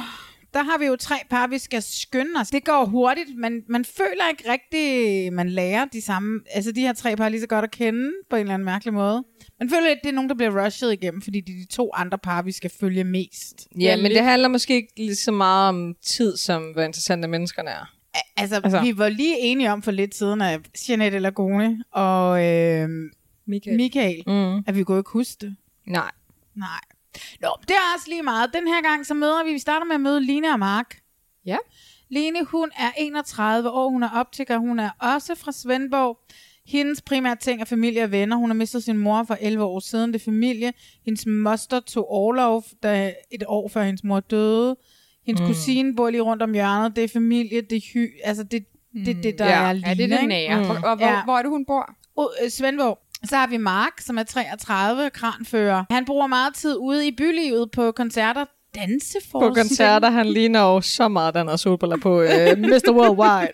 Der 0.54 0.62
har 0.62 0.78
vi 0.78 0.86
jo 0.86 0.96
tre 0.96 1.14
par, 1.30 1.46
vi 1.46 1.58
skal 1.58 1.82
skynde 1.82 2.40
os. 2.40 2.48
Det 2.48 2.64
går 2.64 2.84
hurtigt, 2.84 3.38
men 3.38 3.62
man 3.68 3.84
føler 3.84 4.28
ikke 4.30 4.44
rigtigt, 4.52 5.32
man 5.32 5.48
lærer 5.48 5.84
de 5.84 6.02
samme, 6.02 6.40
altså 6.50 6.72
de 6.72 6.80
her 6.80 6.92
tre 6.92 7.16
par 7.16 7.28
lige 7.28 7.40
så 7.40 7.46
godt 7.46 7.64
at 7.64 7.70
kende 7.70 8.10
på 8.30 8.36
en 8.36 8.40
eller 8.40 8.54
anden 8.54 8.64
mærkelig 8.64 8.94
måde. 8.94 9.24
Man 9.60 9.70
føler 9.70 9.88
lidt, 9.88 9.98
det 10.02 10.08
er 10.08 10.12
nogen, 10.12 10.28
der 10.28 10.34
bliver 10.34 10.64
rushet 10.64 10.92
igennem, 10.92 11.22
fordi 11.22 11.40
det 11.40 11.52
er 11.52 11.66
de 11.66 11.72
to 11.72 11.90
andre 11.94 12.18
par, 12.18 12.42
vi 12.42 12.52
skal 12.52 12.70
følge 12.80 13.04
mest. 13.04 13.68
Ja, 13.80 13.96
men 13.96 14.10
det 14.10 14.24
handler 14.24 14.48
måske 14.48 14.74
ikke 14.74 14.92
lige 14.96 15.16
så 15.16 15.32
meget 15.32 15.68
om 15.68 15.94
tid, 16.02 16.36
som 16.36 16.62
hvor 16.62 16.82
interessante 16.82 17.28
menneskerne 17.28 17.70
er. 17.70 17.94
Altså, 18.36 18.60
altså, 18.64 18.80
vi 18.80 18.98
var 18.98 19.08
lige 19.08 19.38
enige 19.38 19.72
om 19.72 19.82
for 19.82 19.90
lidt 19.90 20.14
siden, 20.14 20.40
at 20.40 20.60
Jeanette 20.88 21.18
Lagone 21.18 21.84
og 21.90 22.44
øh, 22.44 22.88
Michael, 23.46 23.76
Michael 23.76 24.22
mm. 24.26 24.64
at 24.66 24.76
vi 24.76 24.84
kunne 24.84 24.98
ikke 24.98 25.10
huske 25.10 25.36
det. 25.40 25.56
Nej. 25.86 26.10
Nej. 26.54 26.80
Nå, 27.40 27.48
det 27.62 27.70
er 27.70 27.94
også 27.96 28.06
lige 28.08 28.22
meget. 28.22 28.50
Den 28.54 28.68
her 28.68 28.82
gang, 28.82 29.06
så 29.06 29.14
møder 29.14 29.44
vi, 29.44 29.52
vi 29.52 29.58
starter 29.58 29.86
med 29.86 29.94
at 29.94 30.00
møde 30.00 30.20
Line 30.20 30.48
og 30.52 30.58
Mark. 30.58 30.98
Ja. 31.46 31.56
Line, 32.08 32.44
hun 32.44 32.70
er 32.78 32.90
31 32.98 33.70
år, 33.70 33.88
hun 33.90 34.02
er 34.02 34.10
optiker, 34.10 34.58
hun 34.58 34.78
er 34.78 34.90
også 34.98 35.34
fra 35.34 35.52
Svendborg. 35.52 36.18
Hendes 36.66 37.02
primære 37.02 37.36
ting 37.36 37.60
er 37.60 37.64
familie 37.64 38.04
og 38.04 38.10
venner. 38.10 38.36
Hun 38.36 38.50
har 38.50 38.54
mistet 38.54 38.84
sin 38.84 38.98
mor 38.98 39.24
for 39.24 39.36
11 39.40 39.64
år 39.64 39.80
siden. 39.80 40.12
Det 40.12 40.20
er 40.20 40.24
familie. 40.24 40.72
Hendes 41.04 41.26
moster 41.26 41.80
tog 41.80 42.10
overlov 42.10 42.64
da 42.82 43.14
et 43.30 43.42
år 43.46 43.68
før 43.68 43.82
hendes 43.82 44.04
mor 44.04 44.20
døde. 44.20 44.76
Hendes 45.26 45.40
mm. 45.40 45.46
kusine 45.46 45.96
bor 45.96 46.10
lige 46.10 46.20
rundt 46.20 46.42
om 46.42 46.52
hjørnet. 46.52 46.96
Det 46.96 47.04
er 47.04 47.08
familie, 47.08 47.60
det 47.60 47.76
er 47.76 47.80
hy. 47.94 48.10
Altså, 48.24 48.42
det 48.42 48.64
det, 48.94 49.06
det, 49.06 49.22
det 49.24 49.38
der 49.38 49.46
ja. 49.46 49.68
er 49.68 49.72
Line. 49.72 49.88
Ja, 49.88 49.94
det 49.94 50.12
er 50.12 50.18
det 50.18 50.28
nære. 50.28 50.62
Mm. 50.62 50.70
Og, 50.70 50.76
og 50.84 50.96
hvor, 50.96 51.06
Ja. 51.06 51.24
hvor 51.24 51.38
er 51.38 51.42
det, 51.42 51.50
hun 51.50 51.64
bor? 51.66 51.94
Uh, 52.16 52.24
Svendborg. 52.48 52.98
Så 53.24 53.36
har 53.36 53.46
vi 53.46 53.56
Mark, 53.56 53.92
som 54.00 54.18
er 54.18 54.22
33, 54.22 55.10
kranfører. 55.10 55.84
Han 55.90 56.04
bruger 56.04 56.26
meget 56.26 56.54
tid 56.54 56.76
ude 56.76 57.06
i 57.06 57.10
bylivet 57.16 57.70
på 57.70 57.92
koncerter, 57.92 58.44
På 58.44 58.50
danseforestillinger. 58.74 59.62
koncerter, 59.62 60.10
han 60.10 60.26
ligner 60.26 60.60
jo 60.60 60.80
så 60.80 61.08
meget, 61.08 61.34
den 61.34 61.48
har 61.48 61.56
solbriller 61.56 61.96
på 61.96 62.18
uh, 62.22 62.24
Mr. 62.58 62.90
Worldwide. 62.90 63.52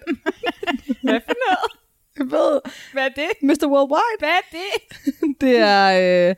Hvad 1.02 1.20
for 1.26 1.34
noget? 1.46 1.70
Jeg 2.18 2.26
ved, 2.30 2.60
Hvad 2.92 3.04
er 3.04 3.08
det? 3.08 3.30
Mr. 3.42 3.66
Worldwide, 3.66 4.18
Hvad 4.18 4.28
er 4.28 4.46
det? 4.52 5.00
det 5.40 5.56
er, 5.58 6.28
øh, 6.30 6.34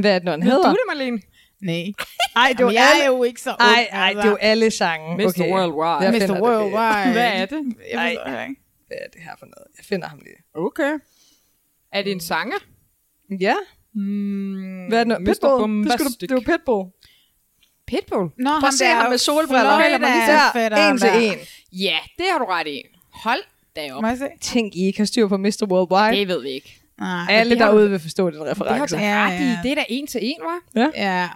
hvad 0.00 0.10
er 0.14 0.18
det, 0.18 0.24
nu, 0.24 0.30
han 0.30 0.40
Ved 0.40 0.50
hedder? 0.50 0.68
du 0.68 0.70
det, 0.70 0.80
Marlene? 0.88 1.20
Nej. 1.62 1.92
Ej, 2.36 2.54
det 2.58 2.66
var 2.66 2.72
jeg 2.72 2.90
alle, 2.92 3.02
er 3.02 3.06
jo 3.06 3.22
ikke 3.22 3.40
så 3.40 3.50
ung. 3.50 3.60
ej, 3.60 3.88
ej, 3.92 4.12
det 4.12 4.24
er 4.24 4.30
jo 4.30 4.36
alle 4.36 4.70
sange. 4.70 5.16
Mr. 5.16 5.26
Okay. 5.28 5.50
Worldwide. 5.52 6.26
Mr. 6.26 6.40
Worldwide. 6.40 7.12
Hvad 7.18 7.32
er 7.34 7.46
det? 7.46 7.58
Ikke. 7.58 8.56
Hvad 8.86 8.98
er 9.04 9.08
det 9.12 9.20
her 9.22 9.32
for 9.38 9.46
noget? 9.46 9.66
Jeg 9.78 9.84
finder 9.84 10.08
ham 10.08 10.18
lige. 10.18 10.36
Okay. 10.54 10.98
Er 11.92 12.02
det 12.02 12.12
en 12.12 12.20
sanger? 12.20 12.56
Ja. 13.40 13.54
Mm, 13.94 14.86
Hvad 14.88 14.98
er 15.00 15.04
det 15.04 15.20
nu? 15.20 15.32
Pitbull. 15.32 15.84
Det, 15.84 15.92
skulle 15.92 16.10
det 16.20 16.34
var 16.34 16.40
Pitbull. 16.40 16.90
Pitbull? 17.86 18.30
Nå, 18.38 18.50
Prøv 18.60 18.68
at 18.68 18.74
se 18.74 18.84
ham 18.84 19.10
med 19.10 19.18
solbriller. 19.18 19.76
Florida 19.76 20.50
fætteren 20.54 20.92
En 20.92 20.98
til 20.98 21.10
en. 21.22 21.38
Ja, 21.72 21.98
det 22.18 22.26
har 22.32 22.38
du 22.38 22.44
ret 22.44 22.66
i. 22.66 22.82
Hold 23.12 23.40
da 23.76 23.94
op. 23.94 24.02
Må 24.02 24.08
jeg 24.08 24.18
se? 24.18 24.28
Tænk, 24.40 24.74
I 24.76 24.86
ikke 24.86 24.98
har 24.98 25.04
styr 25.04 25.28
på 25.28 25.36
Mr. 25.36 25.66
Worldwide. 25.70 26.20
Det 26.20 26.28
ved 26.28 26.42
vi 26.42 26.48
ikke. 26.48 26.81
Nej. 27.00 27.26
Alle 27.30 27.50
det 27.50 27.60
har 27.60 27.66
derude 27.68 27.90
vil 27.90 27.98
forstå 28.00 28.30
den 28.30 28.40
Det 28.40 28.46
har 28.46 28.50
reference. 28.50 28.96
du 28.96 29.00
Ja, 29.00 29.26
ret 29.26 29.40
i. 29.40 29.44
ja. 29.44 29.58
Det 29.62 29.70
er 29.70 29.74
da 29.74 29.84
en 29.88 30.06
til 30.06 30.20
en, 30.22 30.36
var. 30.42 30.90
Ja. 30.96 31.28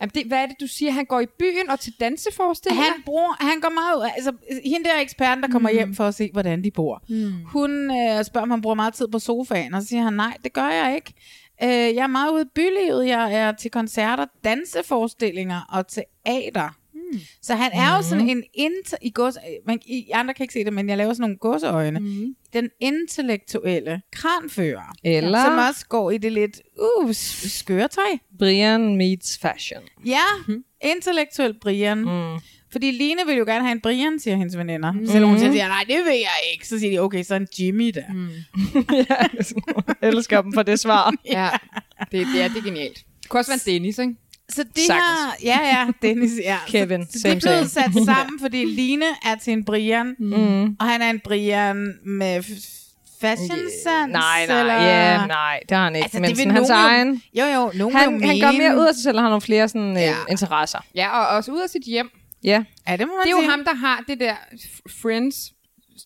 Jamen, 0.00 0.10
det, 0.14 0.26
hvad 0.26 0.38
er 0.38 0.46
det, 0.46 0.56
du 0.60 0.66
siger? 0.66 0.92
Han 0.92 1.04
går 1.04 1.20
i 1.20 1.26
byen 1.38 1.70
og 1.70 1.80
til 1.80 1.92
danseforestillinger? 2.00 2.84
Han, 2.84 3.02
bruger, 3.06 3.36
han 3.44 3.60
går 3.60 3.68
meget 3.70 3.96
ud. 3.96 4.10
Altså, 4.16 4.32
hende 4.64 4.88
der 4.88 5.00
eksperten, 5.00 5.42
der 5.42 5.48
kommer 5.50 5.70
mm. 5.70 5.76
hjem 5.76 5.94
for 5.94 6.04
at 6.04 6.14
se, 6.14 6.30
hvordan 6.32 6.64
de 6.64 6.70
bor. 6.70 7.02
Mm. 7.08 7.32
Hun 7.46 7.70
øh, 7.90 8.24
spørger, 8.24 8.42
om 8.42 8.50
han 8.50 8.62
bruger 8.62 8.74
meget 8.74 8.94
tid 8.94 9.08
på 9.08 9.18
sofaen, 9.18 9.74
og 9.74 9.82
så 9.82 9.88
siger 9.88 10.02
han, 10.02 10.12
nej, 10.12 10.36
det 10.44 10.52
gør 10.52 10.68
jeg 10.68 10.94
ikke. 10.94 11.12
Øh, 11.62 11.94
jeg 11.94 12.02
er 12.02 12.06
meget 12.06 12.30
ude 12.32 12.42
i 12.42 12.48
bylivet. 12.54 13.06
Jeg 13.06 13.34
er 13.34 13.52
til 13.52 13.70
koncerter, 13.70 14.26
danseforestillinger 14.44 15.60
og 15.72 15.84
teater. 15.88 16.76
Mm. 17.14 17.20
Så 17.42 17.54
han 17.54 17.70
er 17.74 17.96
jo 17.96 18.02
sådan 18.02 18.28
en 18.28 18.42
inter, 18.54 18.96
i 19.02 19.10
gås, 19.10 19.34
man, 19.66 19.78
I 19.86 20.10
andre 20.14 20.34
kan 20.34 20.44
ikke 20.44 20.52
se 20.54 20.64
det, 20.64 20.72
men 20.72 20.88
jeg 20.88 20.96
laver 20.98 21.12
sådan 21.12 21.20
nogle 21.22 21.36
gåseøjne. 21.36 22.00
Mm. 22.00 22.34
Den 22.52 22.68
intellektuelle 22.80 24.02
kranfører. 24.12 24.92
Eller- 25.04 25.44
Som 25.44 25.58
også 25.68 25.86
går 25.88 26.10
i 26.10 26.18
det 26.18 26.32
lidt 26.32 26.60
uh, 27.02 27.12
s- 27.12 27.52
skøre 27.52 27.88
tøj. 27.88 28.18
Brian 28.38 28.96
meets 28.96 29.38
fashion. 29.38 29.82
Ja, 30.06 30.22
mm. 30.48 30.64
intellektuel 30.84 31.54
Brian. 31.60 31.98
Mm. 31.98 32.38
Fordi 32.72 32.90
Line 32.90 33.20
vil 33.26 33.36
jo 33.36 33.44
gerne 33.44 33.64
have 33.64 33.72
en 33.72 33.80
Brian, 33.80 34.18
siger 34.20 34.36
hendes 34.36 34.58
veninder. 34.58 34.92
Mm. 34.92 34.98
Mhm. 34.98 35.06
Selvom 35.06 35.30
hun 35.30 35.38
siger, 35.38 35.68
nej, 35.68 35.84
det 35.88 35.96
vil 35.96 36.12
jeg 36.18 36.52
ikke. 36.52 36.68
Så 36.68 36.78
siger 36.78 36.90
de, 36.90 36.98
okay, 36.98 37.22
så 37.22 37.34
en 37.34 37.48
Jimmy 37.58 37.88
der. 37.94 38.12
Mm. 38.12 38.28
ja, 39.10 39.16
jeg 39.88 39.94
elsker 40.02 40.42
dem 40.42 40.52
for 40.52 40.62
det 40.62 40.80
svar. 40.80 41.14
Ja, 41.32 41.48
det, 42.12 42.26
det, 42.34 42.42
er, 42.42 42.48
det 42.48 42.56
er 42.58 42.62
genialt. 42.64 42.96
Det 43.22 43.28
kunne 43.30 43.40
også 43.40 43.50
være 43.50 43.60
en 43.66 43.72
Dennis, 43.74 43.98
ikke? 43.98 44.14
Så 44.48 44.62
de 44.76 44.80
her, 44.92 45.34
ja, 45.42 45.58
ja, 45.62 45.86
Dennis, 46.02 46.30
ja. 46.42 46.58
Kevin, 46.72 47.06
så, 47.06 47.20
same, 47.20 47.34
er 47.34 47.40
blevet 47.40 47.70
same. 47.70 47.92
sat 47.94 48.04
sammen, 48.04 48.40
fordi 48.40 48.64
Line 48.64 49.04
er 49.24 49.34
til 49.42 49.52
en 49.52 49.64
Brian, 49.64 50.14
mm. 50.18 50.62
og 50.80 50.86
han 50.86 51.02
er 51.02 51.10
en 51.10 51.20
Brian 51.24 51.94
med 52.06 52.42
fashion 53.20 53.58
sans, 53.84 54.12
Nej, 54.12 54.46
nej, 54.46 54.60
eller? 54.60 54.74
ja, 54.74 55.26
nej, 55.26 55.60
det 55.68 55.76
har 55.76 55.84
han 55.84 55.96
ikke. 55.96 56.04
Altså, 56.04 56.20
men 56.20 56.30
det 56.30 56.36
sådan, 56.38 56.50
hans 56.52 56.68
nogen 56.68 56.82
jo- 56.82 56.88
egen... 56.88 57.22
Jo, 57.34 57.44
jo, 57.44 57.72
nogen 57.74 57.96
han, 57.96 58.04
jo 58.20 58.26
han 58.26 58.36
mene- 58.38 58.58
mere 58.58 58.76
ud 58.78 58.86
af 58.86 58.94
sig 58.94 59.02
selv, 59.02 59.16
og 59.16 59.22
har 59.22 59.28
nogle 59.28 59.40
flere 59.40 59.68
sådan, 59.68 59.96
Ja. 59.96 60.10
øh, 60.10 60.16
interesser. 60.30 60.78
Ja, 60.94 61.18
og 61.20 61.36
også 61.36 61.52
ud 61.52 61.60
af 61.60 61.68
sit 61.70 61.82
hjem. 61.86 62.10
Ja. 62.44 62.64
Ja, 62.88 62.96
det 62.96 63.06
må 63.06 63.12
man 63.14 63.22
Det 63.22 63.26
er 63.26 63.30
jo 63.30 63.36
sige. 63.40 63.50
ham, 63.50 63.64
der 63.64 63.74
har 63.74 64.04
det 64.08 64.20
der 64.20 64.34
Friends 65.02 65.52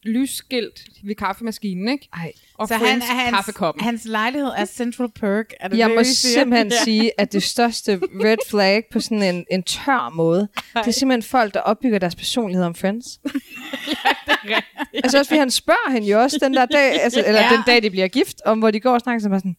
lysskilt 0.05 0.81
ved 1.05 1.15
kaffemaskinen, 1.15 1.89
ikke? 1.89 2.09
Ej. 2.13 2.33
Og 2.55 2.69
så 2.69 2.75
han, 2.75 3.03
hans, 3.03 3.35
kaffekoppen. 3.35 3.85
hans 3.85 4.05
lejlighed 4.05 4.51
er 4.57 4.65
Central 4.65 5.09
Perk. 5.21 5.53
Er 5.61 5.69
det 5.69 5.79
Jeg 5.79 5.89
det, 5.89 5.97
må 5.97 6.03
simpelthen 6.05 6.69
Ja. 6.73 6.85
sige, 6.85 7.21
at 7.21 7.33
det 7.33 7.43
største 7.43 8.01
red 8.03 8.37
flag 8.49 8.83
på 8.93 9.01
sådan 9.01 9.23
en, 9.23 9.45
en 9.51 9.63
tør 9.63 10.09
måde, 10.15 10.49
det 10.75 10.87
er 10.87 10.91
simpelthen 10.91 11.23
folk, 11.31 11.55
der 11.55 11.61
opbygger 11.61 11.99
deres 11.99 12.15
personlighed 12.15 12.65
om 12.65 12.75
Friends. 12.75 13.07
altså 15.05 15.19
også 15.19 15.29
fordi 15.29 15.39
han 15.39 15.51
spørger 15.51 15.91
hende 15.93 16.09
jo 16.09 16.21
også 16.21 16.39
den 16.43 16.55
der 16.55 16.67
dag, 16.67 17.03
altså, 17.03 17.23
eller 17.27 17.41
Ja. 17.41 17.49
den 17.53 17.63
dag, 17.67 17.83
de 17.83 17.91
bliver 17.91 18.09
gift, 18.09 18.41
om 18.45 18.59
hvor 18.59 18.71
de 18.71 18.81
går 18.81 18.95
og 18.95 19.01
snakker, 19.01 19.21
så 19.21 19.29
sådan, 19.35 19.57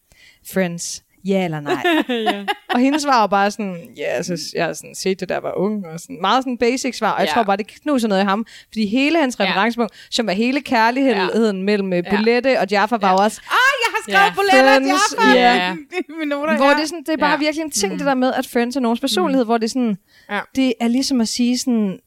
Friends, 0.54 1.04
ja 1.26 1.46
eller 1.46 1.60
nej. 1.60 1.84
ja. 2.34 2.46
Og 2.74 2.80
hendes 2.80 3.02
svar 3.04 3.20
var 3.20 3.28
bare 3.28 3.52
sådan, 3.52 3.90
ja, 3.98 4.04
altså, 4.04 4.52
jeg 4.56 4.66
har 4.66 4.74
sådan 4.74 4.96
set 4.96 5.20
det, 5.20 5.30
der 5.30 5.38
var 5.40 5.54
ung, 5.58 5.86
og 5.88 6.00
sådan, 6.00 6.22
meget 6.22 6.44
sådan 6.44 6.58
basic 6.58 6.98
svar, 6.98 7.12
og 7.12 7.20
jeg 7.20 7.28
Ja. 7.28 7.34
tror 7.34 7.44
bare, 7.44 7.58
det 7.58 7.68
knuser 7.68 8.08
noget 8.08 8.22
i 8.22 8.26
ham, 8.26 8.46
fordi 8.68 8.86
hele 8.86 9.20
hans 9.20 9.40
Ja. 9.40 9.44
referencepunkt, 9.46 10.08
som 10.12 10.28
var 10.28 10.34
hele 10.34 10.62
kærligheden 10.62 11.58
ja. 11.58 11.64
mellem 11.64 11.94
ja. 11.94 12.02
Bolette 12.16 12.60
og 12.60 12.68
Jaffa, 12.72 12.98
var 13.02 13.12
jo 13.12 13.18
også, 13.18 13.42
Ah, 13.44 13.52
jeg 13.84 13.90
har 13.96 14.02
skrevet 14.02 14.20
Ja. 14.20 14.26
ja. 14.26 14.34
Bolette 14.36 14.70
og 14.78 14.98
Jaffa. 15.28 15.40
ja. 15.40 15.76
Mine 16.20 16.30
noter, 16.30 16.58
hvor 16.58 16.66
ja. 16.66 16.74
det, 16.74 16.82
er 16.82 16.86
sådan, 16.86 17.04
det 17.06 17.10
er 17.14 17.18
bare 17.18 17.30
Ja. 17.30 17.34
ja. 17.36 17.40
virkelig 17.40 17.64
en 17.64 17.72
ting, 17.72 17.92
mm. 17.94 17.98
det 17.98 18.08
der 18.08 18.14
med, 18.16 18.34
at 18.34 18.48
Friends 18.48 18.76
er 18.76 18.80
nogens 18.80 19.00
personlighed, 19.00 19.44
mm. 19.44 19.48
hvor 19.48 19.58
det 19.58 19.66
er 19.66 19.70
sådan, 19.70 19.98
Ja. 20.30 20.40
det 20.56 20.74
er 20.82 20.88
ligesom 20.88 21.22
at 21.22 21.28
sige 21.28 21.58
sådan, 21.58 22.00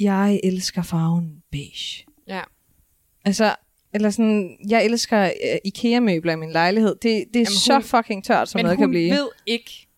jeg 0.00 0.40
elsker 0.44 0.82
farven 0.82 1.30
beige. 1.52 2.04
Ja. 2.28 2.40
Altså, 3.24 3.54
eller 3.94 4.10
sådan, 4.10 4.56
jeg 4.68 4.84
elsker 4.84 5.24
uh, 5.24 5.56
IKEA-møbler 5.64 6.32
i 6.32 6.36
min 6.36 6.50
lejlighed. 6.52 6.90
Det, 6.94 7.02
det 7.02 7.12
er 7.12 7.24
Jamen, 7.34 7.46
så 7.46 7.72
hun- 7.74 7.82
fucking 7.82 8.24
tørt, 8.24 8.48
som 8.48 8.58
Men 8.58 8.64
noget 8.64 8.76
hun 8.76 8.82
kan 8.82 8.90
blive. 8.90 9.10
ved 9.10 9.28
ikke, 9.46 9.88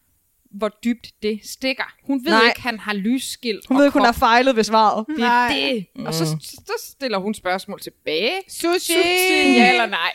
hvor 0.51 0.69
dybt 0.85 1.13
det 1.23 1.41
stikker. 1.45 1.95
Hun 2.05 2.25
ved 2.25 2.33
Nej. 2.33 2.41
ikke, 2.49 2.61
han 2.63 2.79
har 2.79 2.93
lysskilt 2.93 3.67
hun 3.69 3.77
og 3.77 3.79
ved 3.79 3.87
ikke, 3.87 3.99
hun 3.99 4.05
har 4.05 4.13
fejlet 4.13 4.57
ved 4.57 4.65
svaret. 4.65 5.07
Det 5.09 5.19
Nej. 5.19 5.47
er 5.47 5.75
det. 5.75 6.07
Og 6.07 6.15
så, 6.15 6.25
så 6.43 6.73
stiller 6.85 7.19
hun 7.19 7.35
spørgsmål 7.35 7.81
tilbage. 7.81 8.33
Sushi! 8.49 8.69
Sushi, 8.79 9.53
ja 9.57 9.71
eller 9.73 9.87
nej? 9.87 10.13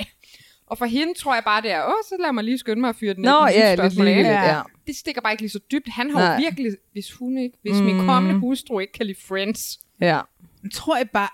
Og 0.68 0.78
for 0.78 0.86
hende 0.86 1.14
tror 1.14 1.34
jeg 1.34 1.44
bare, 1.44 1.62
det 1.62 1.72
er, 1.72 1.84
åh, 1.86 1.94
så 2.10 2.16
lad 2.20 2.32
mig 2.34 2.44
lige 2.44 2.58
skynde 2.58 2.82
mig 2.82 2.90
at 2.90 2.96
fyre 2.96 3.14
den 3.14 3.24
Nå, 3.24 3.48
ja, 3.48 3.76
lidt 3.76 3.94
ligegyldigt, 3.94 4.28
ja. 4.28 4.62
Det 4.88 4.96
stikker 4.96 5.22
bare 5.22 5.34
ikke 5.34 5.44
lige 5.44 5.50
så 5.52 5.60
dybt. 5.72 5.88
Han 5.90 6.10
har 6.12 6.22
jo 6.22 6.28
Nej. 6.28 6.40
virkelig, 6.40 6.72
hvis 6.92 7.12
hun 7.12 7.38
ikke, 7.38 7.58
hvis 7.62 7.76
min 7.80 8.06
kommende 8.06 8.40
hustru 8.40 8.80
ikke 8.80 8.94
kan 8.94 9.06
lide 9.06 9.18
Friends. 9.28 9.80
Ja. 10.02 10.20
Tror 10.74 10.98
jeg 10.98 11.10
bare, 11.10 11.30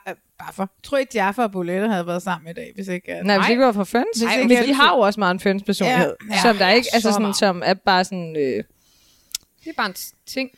for, 0.53 0.69
tror 0.83 0.97
jeg, 0.97 1.07
Jaffa 1.15 1.41
og 1.41 1.51
Bolette 1.51 1.87
havde 1.87 2.07
været 2.07 2.21
sammen 2.23 2.51
i 2.51 2.53
dag, 2.53 2.71
hvis 2.75 2.87
ikke... 2.87 3.11
at- 3.13 3.25
Nej, 3.25 3.37
hvis 3.37 3.49
ikke 3.49 3.63
var 3.63 3.71
for. 3.71 3.83
Hvis 3.83 4.23
Nej, 4.23 4.35
ikke 4.35 4.47
men 4.55 4.63
de 4.67 4.73
har 4.73 4.95
jo 4.95 4.99
også 4.99 5.19
meget 5.19 5.33
en 5.33 5.39
Friends-personlighed. 5.39 6.15
Ja. 6.29 6.35
Ja. 6.35 6.41
Som 6.41 6.57
der 6.57 6.69
ikke, 6.69 6.87
altså 6.93 7.09
så 7.09 7.13
sådan, 7.13 7.21
meget. 7.21 7.35
som 7.35 7.61
er 7.65 7.73
bare 7.73 8.03
sådan, 8.03 8.35
øh, 8.35 8.63
Det 9.63 9.69
er 9.69 9.73
bare 9.77 9.87
en 9.87 9.95
ting. 10.27 10.49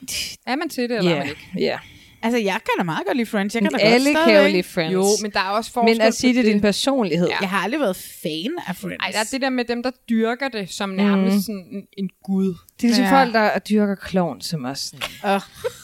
Er 0.48 0.56
man 0.56 0.70
til 0.70 0.90
det, 0.90 0.98
eller 0.98 1.12
er 1.12 1.16
ja, 1.16 1.20
man 1.20 1.30
ikke? 1.30 1.48
ja. 1.58 1.80
Altså, 2.24 2.38
jeg 2.38 2.54
kan 2.54 2.72
da 2.78 2.84
meget 2.84 3.06
godt 3.08 3.18
lide 3.18 3.30
Friends. 3.30 3.56
Jeg 3.56 3.62
kan 3.62 3.72
da 3.72 3.78
Alle 3.78 4.14
godt 4.14 4.26
kan 4.26 4.42
jo 4.46 4.48
lide 4.52 4.64
Friends. 4.64 4.94
Jo, 4.94 5.06
men 5.22 5.32
der 5.32 5.40
er 5.40 5.50
også 5.50 5.72
forskel 5.72 5.98
men 5.98 6.02
at 6.02 6.14
sige 6.14 6.34
det 6.34 6.40
er 6.40 6.52
din 6.54 6.62
personlighed. 6.62 7.28
Ja. 7.28 7.36
Jeg 7.42 7.50
har 7.50 7.58
aldrig 7.64 7.80
været 7.80 7.96
fan 7.96 8.52
af 8.68 8.76
Friends. 8.76 8.98
Ej, 9.04 9.10
der 9.12 9.20
er 9.20 9.24
det 9.32 9.42
der 9.42 9.50
med 9.50 9.66
dem, 9.66 9.84
der 9.84 9.92
dyrker 10.10 10.48
det 10.48 10.70
som 10.72 10.90
nærmest 10.90 11.36
Mm. 11.36 11.42
sådan 11.42 11.66
en, 11.72 11.84
en 11.98 12.10
gud. 12.24 12.46
Det 12.48 12.84
er 12.84 12.88
ligesom 12.88 13.06
Ja. 13.06 13.22
folk, 13.24 13.34
der 13.34 13.60
dyrker 13.60 13.96
klovn, 13.96 14.42
som 14.42 14.64
også 14.64 14.86
sådan, 14.88 15.02
Oh 15.24 15.42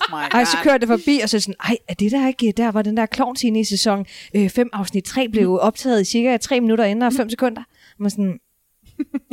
my 0.10 0.16
Ej, 0.34 0.44
så 0.46 0.58
God. 0.58 0.64
kører 0.64 0.78
det 0.78 0.88
forbi, 0.88 1.20
og 1.24 1.30
så 1.30 1.38
det 1.38 1.44
sådan, 1.44 1.56
ej, 1.64 1.78
er 1.88 1.94
det 1.94 2.12
der 2.12 2.28
ikke 2.28 2.54
der, 2.58 2.72
hvor 2.72 2.82
den 2.82 2.98
der 2.98 3.06
klovnscene 3.06 3.60
i 3.60 3.64
sæson 3.64 4.06
5 4.50 4.70
afsnit 4.74 5.04
3 5.04 5.30
blev 5.30 5.60
optaget 5.62 6.02
i 6.02 6.06
cirka 6.06 6.38
3 6.38 6.62
minutter 6.62 6.84
inden 6.86 7.04
og 7.04 7.14
5 7.14 7.30
sekunder? 7.30 7.62
Og 7.62 7.96
man 8.04 8.10
sådan, 8.12 8.40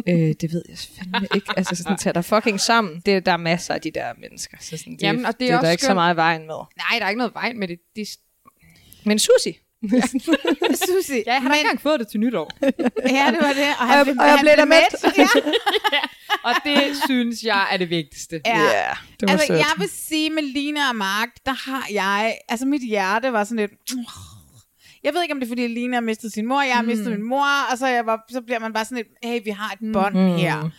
øh, 0.09 0.15
det 0.41 0.53
ved 0.53 0.63
jeg 0.69 0.79
fandme 0.99 1.29
ikke. 1.35 1.47
Altså 1.57 1.77
sådan, 1.77 1.97
tag 1.97 2.15
dig 2.15 2.25
fucking 2.25 2.61
sammen. 2.61 3.03
Det, 3.07 3.27
der 3.27 3.33
er 3.33 3.37
masser 3.37 3.75
af 3.75 3.81
de 3.81 3.91
der 3.91 4.13
mennesker. 4.21 4.57
Så 4.61 4.77
sådan, 4.77 4.93
det, 4.93 5.03
Jamen, 5.03 5.27
og 5.27 5.41
det 5.41 5.47
er 5.47 5.47
det 5.47 5.53
er 5.53 5.57
også 5.59 5.67
der 5.67 5.71
ikke 5.71 5.83
så 5.83 5.87
skønt. 5.87 5.95
meget 5.97 6.15
i 6.15 6.17
vejen 6.17 6.41
med. 6.47 6.55
Nej, 6.77 6.99
der 6.99 7.05
er 7.05 7.09
ikke 7.09 7.19
noget 7.19 7.35
vejen 7.35 7.59
med 7.59 7.69
det. 7.69 7.79
det 7.97 8.03
er... 8.03 8.17
Men 9.05 9.19
Susi. 9.19 9.59
Susi. 10.75 11.23
Ja, 11.27 11.33
jeg 11.33 11.43
har 11.43 11.49
da 11.49 11.55
ikke 11.55 11.65
engang 11.67 11.81
fået 11.81 12.01
det 12.01 12.09
til 12.09 12.21
nytår. 12.21 12.51
Ja, 13.17 13.27
det 13.31 13.39
var 13.41 13.53
det. 13.53 13.69
Og, 13.81 13.87
Og 13.87 13.89
jeg- 13.89 14.17
og 14.21 14.27
jeg 14.27 14.39
blev 14.43 14.53
da 14.57 14.65
mæt. 14.65 14.95
Ja. 15.19 15.29
og 16.45 16.55
det 16.65 16.97
synes 17.05 17.43
jeg 17.43 17.69
er 17.73 17.77
det 17.77 17.91
vigtigste. 17.91 18.41
Ja. 18.47 18.57
Yeah, 18.57 18.97
det 19.21 19.29
var 19.29 19.33
altså, 19.33 19.47
sødt. 19.47 19.59
jeg 19.59 19.73
vil 19.79 19.89
sige, 19.89 20.31
med 20.31 20.43
Lina 20.43 20.81
og 20.89 20.97
Mark, 20.97 21.29
der 21.47 21.71
har 21.71 21.87
jeg... 21.93 22.39
Altså, 22.49 22.67
mit 22.67 22.83
hjerte 22.83 23.33
var 23.33 23.45
sådan 23.45 23.57
lidt... 23.57 23.73
Jeg 25.07 25.15
ved 25.15 25.23
ikke, 25.23 25.33
om 25.35 25.41
det 25.41 25.47
er, 25.47 25.51
fordi 25.51 25.67
Lina 25.67 25.97
har 25.97 26.01
mistet 26.01 26.33
sin 26.33 26.47
mor, 26.47 26.63
jeg 26.63 26.75
har 26.75 26.83
mistet 26.83 27.11
min 27.13 27.23
mor, 27.23 27.47
og 27.73 27.79
så, 27.79 27.87
jeg 27.87 28.07
var, 28.07 28.25
så 28.31 28.41
bliver 28.41 28.59
man 28.61 28.73
bare 28.73 28.85
sådan 28.85 28.97
lidt, 28.97 29.09
hey, 29.23 29.41
vi 29.45 29.51
har 29.51 29.71
et 29.81 29.93
bånd 29.93 30.15
Mm. 30.15 30.37
her. 30.37 30.71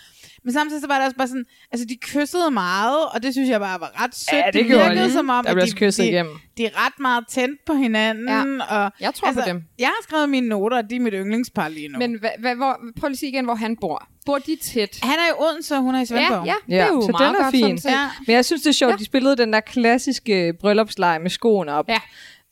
Men 0.43 0.53
samtidig 0.53 0.81
så 0.81 0.87
var 0.87 0.95
det 0.95 1.05
også 1.05 1.17
bare 1.17 1.27
sådan, 1.27 1.45
altså 1.71 1.85
de 1.89 1.97
kyssede 2.01 2.51
meget, 2.51 2.97
og 3.13 3.23
det 3.23 3.33
synes 3.33 3.49
jeg 3.49 3.59
bare 3.59 3.79
var 3.79 4.03
ret 4.03 4.15
sødt. 4.15 4.31
Ja, 4.33 4.45
det 4.45 4.53
de 4.53 4.63
gjorde 4.63 4.83
virkede 4.89 5.05
de. 5.07 5.11
som 5.13 5.29
om, 5.29 5.45
Der 5.45 5.55
at 5.55 5.67
de, 5.67 5.71
kysset 5.75 6.03
de, 6.03 6.09
igennem. 6.09 6.33
de 6.57 6.65
er 6.65 6.85
ret 6.85 6.99
meget 6.99 7.23
tændt 7.29 7.65
på 7.65 7.73
hinanden. 7.73 8.27
Ja. 8.27 8.75
Og, 8.85 8.91
Jeg 8.99 9.13
tror 9.13 9.31
på 9.31 9.39
dem. 9.45 9.63
Jeg 9.79 9.87
har 9.87 10.03
skrevet 10.03 10.29
mine 10.29 10.47
noter, 10.47 10.77
og 10.77 10.89
de 10.89 10.95
er 10.95 10.99
mit 10.99 11.13
yndlingspar 11.17 11.67
lige 11.67 11.87
nu. 11.87 11.99
Men 11.99 12.19
hva, 12.19 12.29
hva, 12.39 12.53
hvor, 12.53 12.79
prøv 12.99 13.07
lige 13.07 13.13
at 13.15 13.19
sige 13.19 13.29
igen, 13.31 13.45
hvor 13.45 13.55
han 13.55 13.77
bor. 13.81 14.07
Bor 14.25 14.37
de 14.37 14.55
tæt? 14.63 14.99
Han 15.03 15.13
er 15.19 15.29
i 15.29 15.33
Odense, 15.39 15.75
og 15.75 15.81
hun 15.81 15.95
er 15.95 16.01
i 16.01 16.05
Svendborg. 16.05 16.45
Ja, 16.45 16.53
ja, 16.67 16.75
det 16.75 16.81
er 16.83 16.87
jo 16.87 17.01
så 17.01 17.11
meget 17.11 17.27
den 17.27 17.35
er 17.35 17.43
godt, 17.43 17.51
fin. 17.55 17.91
Ja. 17.91 18.09
Men 18.27 18.33
jeg 18.35 18.45
synes, 18.45 18.61
det 18.61 18.69
er 18.69 18.73
sjovt, 18.73 18.91
ja. 18.91 18.97
de 18.97 19.05
spillede 19.05 19.35
den 19.37 19.53
der 19.53 19.59
klassiske 19.59 20.53
bryllupsleje 20.59 21.19
med 21.19 21.29
skoene 21.29 21.71
op. 21.73 21.89
Ja. 21.89 21.99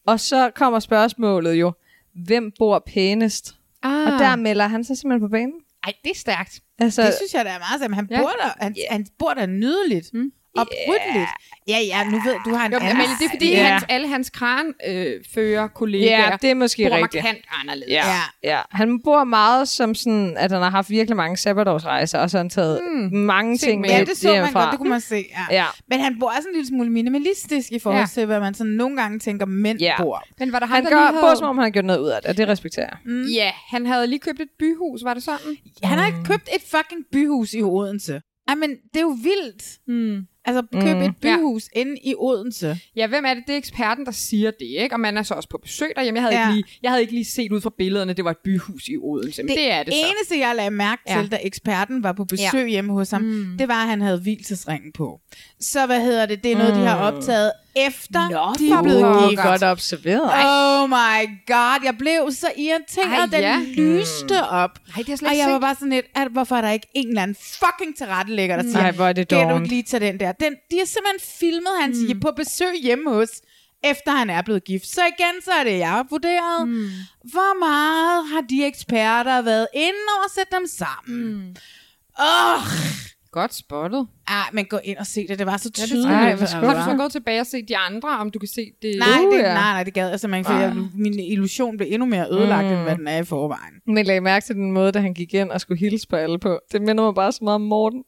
Og 0.05 0.19
så 0.19 0.51
kommer 0.55 0.79
spørgsmålet 0.79 1.53
jo, 1.53 1.71
hvem 2.13 2.51
bor 2.59 2.83
pænest? 2.87 3.55
Ah. 3.83 4.13
Og 4.13 4.19
der 4.19 4.35
melder 4.35 4.67
han 4.67 4.83
sig 4.83 4.97
simpelthen 4.97 5.27
på 5.29 5.31
banen. 5.31 5.53
Ej, 5.83 5.93
det 6.03 6.11
er 6.11 6.15
stærkt. 6.15 6.59
Altså, 6.79 7.01
det 7.03 7.13
synes 7.13 7.33
jeg, 7.33 7.45
der 7.45 7.51
er 7.51 7.59
meget 7.59 7.81
sammen. 7.81 7.95
Han, 7.95 8.07
Ja. 8.11 8.21
bor 8.21 8.29
der, 8.41 8.53
han, 8.63 8.75
han 8.89 9.07
bor 9.19 9.33
der 9.33 9.45
nydeligt. 9.45 10.13
Mm. 10.13 10.31
Opryddeligt. 10.55 11.29
Ja, 11.67 11.77
ja, 11.79 12.03
nu 12.03 12.11
ved 12.25 12.35
du, 12.45 12.55
har 12.55 12.65
en 12.65 12.71
Jo, 12.71 12.77
anden 12.81 12.97
men 12.97 13.05
det 13.19 13.25
er 13.25 13.29
fordi, 13.29 13.51
Ja. 13.51 13.63
hans, 13.63 13.85
alle 13.89 14.07
hans 14.07 14.29
kran 14.29 14.73
øh, 14.87 15.13
fører 15.33 15.67
kollegaer 15.67 16.19
Ja, 16.31 16.37
det 16.41 16.49
er 16.51 16.53
måske 16.55 16.87
bor 16.89 16.95
rigtigt. 16.97 17.23
markant 17.23 17.45
anderledes. 17.61 17.89
Ja. 17.91 18.03
ja. 18.43 18.61
Han 18.71 19.01
bor 19.03 19.23
meget 19.23 19.67
som 19.67 19.95
sådan, 19.95 20.37
at 20.37 20.51
han 20.51 20.61
har 20.61 20.69
haft 20.69 20.89
virkelig 20.89 21.15
mange 21.17 21.37
sabbatårsrejser, 21.37 22.19
og 22.19 22.29
så 22.29 22.37
har 22.37 22.43
han 22.43 22.49
taget 22.49 22.81
mm. 22.93 23.17
mange 23.17 23.57
ting 23.57 23.81
med 23.81 23.89
Ja, 23.89 24.03
det 24.03 24.17
så 24.17 24.27
man 24.33 24.53
godt, 24.53 24.71
det 24.71 24.77
kunne 24.79 24.89
man 24.89 25.01
se. 25.01 25.25
Ja. 25.49 25.55
Ja. 25.55 25.65
Men 25.89 25.99
han 25.99 26.19
bor 26.19 26.27
også 26.37 26.47
en 26.49 26.55
lille 26.55 26.67
smule 26.67 26.89
minimalistisk 26.89 27.71
i 27.71 27.79
forhold 27.79 28.01
Ja. 28.01 28.07
til, 28.07 28.25
hvad 28.25 28.39
man 28.39 28.53
sådan 28.53 28.73
nogle 28.73 28.97
gange 29.01 29.19
tænker, 29.19 29.45
mænd 29.45 29.79
Ja. 29.79 29.95
bor. 30.01 30.23
Men 30.39 30.51
var 30.51 30.59
der 30.59 30.65
Han 30.67 30.83
der 30.83 30.89
gør, 30.89 30.97
havde... 31.21 31.37
som 31.37 31.47
om 31.47 31.57
han 31.57 31.63
har 31.63 31.69
gjort 31.69 31.85
noget 31.85 31.99
ud 31.99 32.07
af 32.09 32.21
det, 32.21 32.29
og 32.29 32.37
det 32.37 32.47
respekterer 32.47 32.85
jeg. 32.85 32.97
Mm. 33.05 33.23
Ja, 33.23 33.51
han 33.67 33.85
havde 33.85 34.07
lige 34.07 34.19
købt 34.19 34.39
et 34.41 34.49
byhus, 34.59 35.03
var 35.03 35.13
det 35.13 35.23
sådan? 35.23 35.57
Han 35.83 35.97
har 35.97 36.05
ikke 36.07 36.23
købt 36.23 36.49
et 36.55 36.61
fucking 36.61 37.01
byhus 37.11 37.53
i 37.53 37.61
Odense. 37.61 38.21
Ej, 38.47 38.55
men 38.55 38.69
det 38.69 38.97
er 38.99 39.01
jo 39.01 39.17
vildt. 39.23 39.63
Mm. 39.87 40.21
Altså, 40.47 40.61
køb 40.73 40.95
Mm. 40.97 41.01
et 41.03 41.17
byhus 41.21 41.63
ja. 41.75 41.79
inde 41.81 41.95
i 42.03 42.13
Odense. 42.17 42.77
Ja, 42.95 43.07
hvem 43.07 43.25
er 43.25 43.33
det? 43.33 43.43
Det 43.47 43.53
er 43.53 43.57
eksperten, 43.57 44.05
der 44.05 44.11
siger 44.11 44.51
det, 44.51 44.65
ikke? 44.65 44.95
Og 44.95 44.99
man 44.99 45.17
er 45.17 45.23
så 45.23 45.33
også 45.33 45.49
på 45.49 45.57
besøg 45.63 45.91
derhjemme. 45.95 46.17
Jeg 46.21 46.23
havde, 46.23 46.35
Ja. 46.41 46.47
ikke, 46.49 46.55
lige, 46.55 46.79
jeg 46.83 46.91
havde 46.91 47.01
ikke 47.01 47.13
lige 47.13 47.25
set 47.25 47.51
ud 47.51 47.61
fra 47.61 47.71
billederne, 47.77 48.13
det 48.13 48.25
var 48.25 48.31
et 48.31 48.37
byhus 48.43 48.87
i 48.87 48.97
Odense. 48.97 49.43
Men 49.43 49.49
det, 49.49 49.57
det 49.57 49.71
er 49.71 49.83
det 49.83 49.93
så. 49.93 49.99
eneste, 49.99 50.39
jeg 50.47 50.55
lagde 50.55 50.71
mærke 50.71 51.01
til, 51.07 51.15
Ja. 51.17 51.27
da 51.31 51.37
eksperten 51.43 52.03
var 52.03 52.11
på 52.13 52.25
besøg 52.25 52.61
Ja. 52.63 52.67
hjemme 52.67 52.93
hos 52.93 53.11
ham, 53.11 53.21
Mm. 53.21 53.55
det 53.59 53.67
var, 53.67 53.81
at 53.83 53.89
han 53.89 54.01
havde 54.01 54.19
hvilesesringen 54.19 54.91
på. 54.91 55.21
Så 55.59 55.85
hvad 55.85 56.01
hedder 56.01 56.25
det? 56.25 56.43
Det 56.43 56.51
er 56.51 56.57
noget, 56.57 56.75
de 56.75 56.79
har 56.79 57.11
Mm. 57.11 57.15
optaget 57.17 57.51
efter 57.75 58.29
Nå, 58.29 58.53
de 58.59 58.69
er 58.71 58.83
blevet 58.83 59.29
gift. 59.29 59.41
Godt 59.41 59.63
observeret. 59.63 60.31
Oh 60.45 60.89
my 60.89 61.17
god, 61.47 61.79
jeg 61.83 61.95
blev 61.97 62.31
så 62.31 62.51
irriteret, 62.57 63.19
Ej, 63.19 63.25
den 63.25 63.41
ja. 63.41 63.59
lyste 63.81 64.43
op. 64.43 64.79
Nej, 64.87 65.03
det 65.03 65.09
er 65.09 65.15
slet 65.15 65.31
Og 65.31 65.37
jeg 65.37 65.51
var 65.51 65.59
bare 65.59 65.75
sådan 65.75 65.89
lidt, 65.89 66.05
at, 66.15 66.27
hvorfor 66.27 66.55
er 66.55 66.61
der 66.61 66.71
ikke 66.71 66.87
en 66.93 67.07
eller 67.07 67.21
anden 67.21 67.37
fucking 67.59 67.97
tilrettelægger, 67.97 68.55
der 68.55 68.63
siger, 68.63 68.79
Ej, 68.79 68.91
hvor 68.91 69.05
er 69.05 69.13
det 69.13 69.27
kan 69.27 69.49
du 69.49 69.55
ikke 69.55 69.67
lige 69.67 69.83
tage 69.83 70.07
den 70.07 70.19
der? 70.19 70.31
Den, 70.31 70.53
de 70.71 70.77
har 70.77 70.85
simpelthen 70.85 71.19
filmet 71.39 71.71
hans 71.81 71.97
mm. 72.09 72.19
på 72.19 72.31
besøg 72.35 72.75
hjemme 72.81 73.13
hos, 73.13 73.29
efter 73.83 74.11
han 74.11 74.29
er 74.29 74.41
blevet 74.41 74.63
gift. 74.63 74.87
Så 74.87 75.01
igen, 75.01 75.41
så 75.43 75.51
er 75.51 75.63
det, 75.63 75.79
jeg 75.79 76.05
vurderet, 76.09 76.67
mm. 76.67 76.89
hvor 77.23 77.59
meget 77.59 78.27
har 78.27 78.41
de 78.41 78.65
eksperter 78.65 79.41
været 79.41 79.67
inde 79.73 80.09
og 80.25 80.31
sætte 80.35 80.55
dem 80.55 80.67
sammen? 80.67 81.35
Mm. 81.35 81.55
Oh, 82.19 82.61
Godt 83.39 83.53
spottet. 83.53 84.07
ah, 84.27 84.45
men 84.53 84.65
gå 84.65 84.77
ind 84.83 84.97
og 84.97 85.05
se 85.05 85.27
det, 85.27 85.39
det 85.39 85.47
var 85.47 85.57
så 85.57 85.69
Ja, 85.77 85.81
det 85.81 85.89
tydeligt. 85.89 86.03
skal 86.07 86.13
Ej, 86.15 86.21
jeg. 86.21 86.59
hvor 86.59 86.67
Har 86.67 86.85
du 86.85 86.91
så 86.91 86.97
gået 86.97 87.11
tilbage 87.11 87.39
og 87.41 87.47
set 87.47 87.65
de 87.67 87.77
andre, 87.77 88.09
om 88.09 88.29
du 88.31 88.39
kan 88.39 88.47
se 88.57 88.63
det? 88.81 88.95
Nej, 88.99 89.07
Uh, 89.25 89.31
det, 89.33 89.39
ja. 89.39 89.53
nej, 89.53 89.71
nej, 89.75 89.83
det 89.83 89.93
gad 89.93 90.09
jeg 90.09 90.19
simpelthen 90.19 90.39
ikke, 90.39 90.47
for 90.51 90.81
jeg, 90.81 90.89
min 91.05 91.19
illusion 91.19 91.77
blev 91.77 91.87
endnu 91.91 92.05
mere 92.05 92.25
ødelagt, 92.31 92.67
mm. 92.67 92.73
end 92.73 92.81
hvad 92.81 92.95
den 92.95 93.07
er 93.07 93.17
i 93.17 93.23
forvejen. 93.33 93.73
Men 93.87 94.05
lagde 94.05 94.21
mærke 94.21 94.45
til 94.45 94.55
den 94.55 94.71
måde, 94.71 94.91
da 94.91 94.99
han 94.99 95.13
gik 95.13 95.33
ind 95.33 95.49
og 95.51 95.61
skulle 95.61 95.79
hilse 95.79 96.07
på 96.07 96.15
alle 96.15 96.39
på. 96.39 96.59
Det 96.71 96.81
minder 96.81 97.03
mig 97.03 97.15
bare 97.15 97.31
så 97.31 97.39
meget 97.43 97.55
om 97.55 97.61
Morten. 97.61 98.03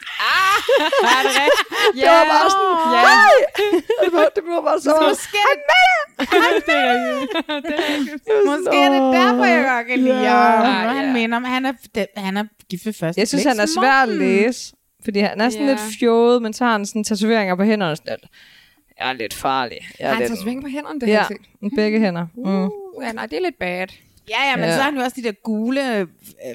er 1.14 1.20
det 1.26 1.32
rigtigt? 1.42 1.68
Det 2.00 2.08
var 2.16 2.24
bare 2.34 2.48
sådan, 2.56 2.76
Ja. 2.96 3.00
hej! 3.08 3.36
Det 4.04 4.10
var, 4.16 4.26
det 4.36 4.42
var 4.52 4.60
bare 4.68 4.80
så. 4.86 4.90
Måske 5.08 5.38
er 5.52 5.56
det, 5.72 5.95
det 6.66 6.74
er 6.74 6.92
rigtigt. 6.94 7.46
Det 7.46 7.74
er 7.78 7.90
rigtigt. 7.98 8.24
måske 8.46 8.76
er 8.76 8.90
det 8.90 9.14
derfor, 9.14 9.44
jeg 9.44 9.64
godt 9.76 9.86
kan 9.86 9.98
lide 9.98 10.20
Ja. 10.22 10.30
ham. 10.30 10.64
Ja, 10.64 10.92
Han 10.94 11.06
ja. 11.06 11.12
minder 11.12 11.36
om, 11.36 11.44
han 11.44 11.64
er, 11.66 11.72
han 12.16 12.36
er 12.36 12.44
gift 12.70 12.86
ved 12.86 12.92
første 12.92 13.20
Jeg 13.20 13.28
synes, 13.28 13.42
blik. 13.44 13.48
han 13.52 13.60
er 13.60 13.66
svær 13.66 14.02
at 14.02 14.08
læse. 14.08 14.72
Fordi 15.04 15.18
han 15.20 15.40
er 15.40 15.50
sådan 15.50 15.66
Ja. 15.66 15.72
lidt 15.72 15.80
fjollet, 16.00 16.42
men 16.42 16.52
så 16.52 16.64
har 16.64 16.72
han 16.72 16.86
sådan 16.86 17.04
tatoveringer 17.04 17.54
på 17.54 17.62
hænderne. 17.64 17.96
Sådan 17.96 18.16
lidt. 18.22 18.30
Jeg 19.00 19.08
er 19.08 19.12
lidt 19.12 19.34
farlig. 19.34 19.78
Jeg 20.00 20.04
er 20.06 20.08
Han 20.10 20.18
lidt... 20.18 20.28
tager 20.28 20.42
sving 20.42 20.62
på 20.62 20.68
hænderne, 20.68 21.00
det 21.00 21.08
har 21.08 21.14
Ja, 21.14 21.18
jeg 21.18 21.26
set. 21.28 21.62
med 21.62 21.70
begge 21.76 22.00
hænder. 22.00 22.26
Mm. 22.36 22.42
Uh, 22.64 22.70
ja, 23.02 23.12
nej, 23.12 23.26
det 23.26 23.36
er 23.38 23.42
lidt 23.42 23.58
bad. 23.58 23.86
Ja, 24.28 24.50
ja, 24.50 24.56
men 24.56 24.64
Ja. 24.64 24.70
så 24.70 24.76
har 24.76 24.90
han 24.90 24.94
jo 24.98 25.02
også 25.04 25.16
de 25.16 25.22
der 25.22 25.32
gule 25.32 25.98
øh, 25.98 26.06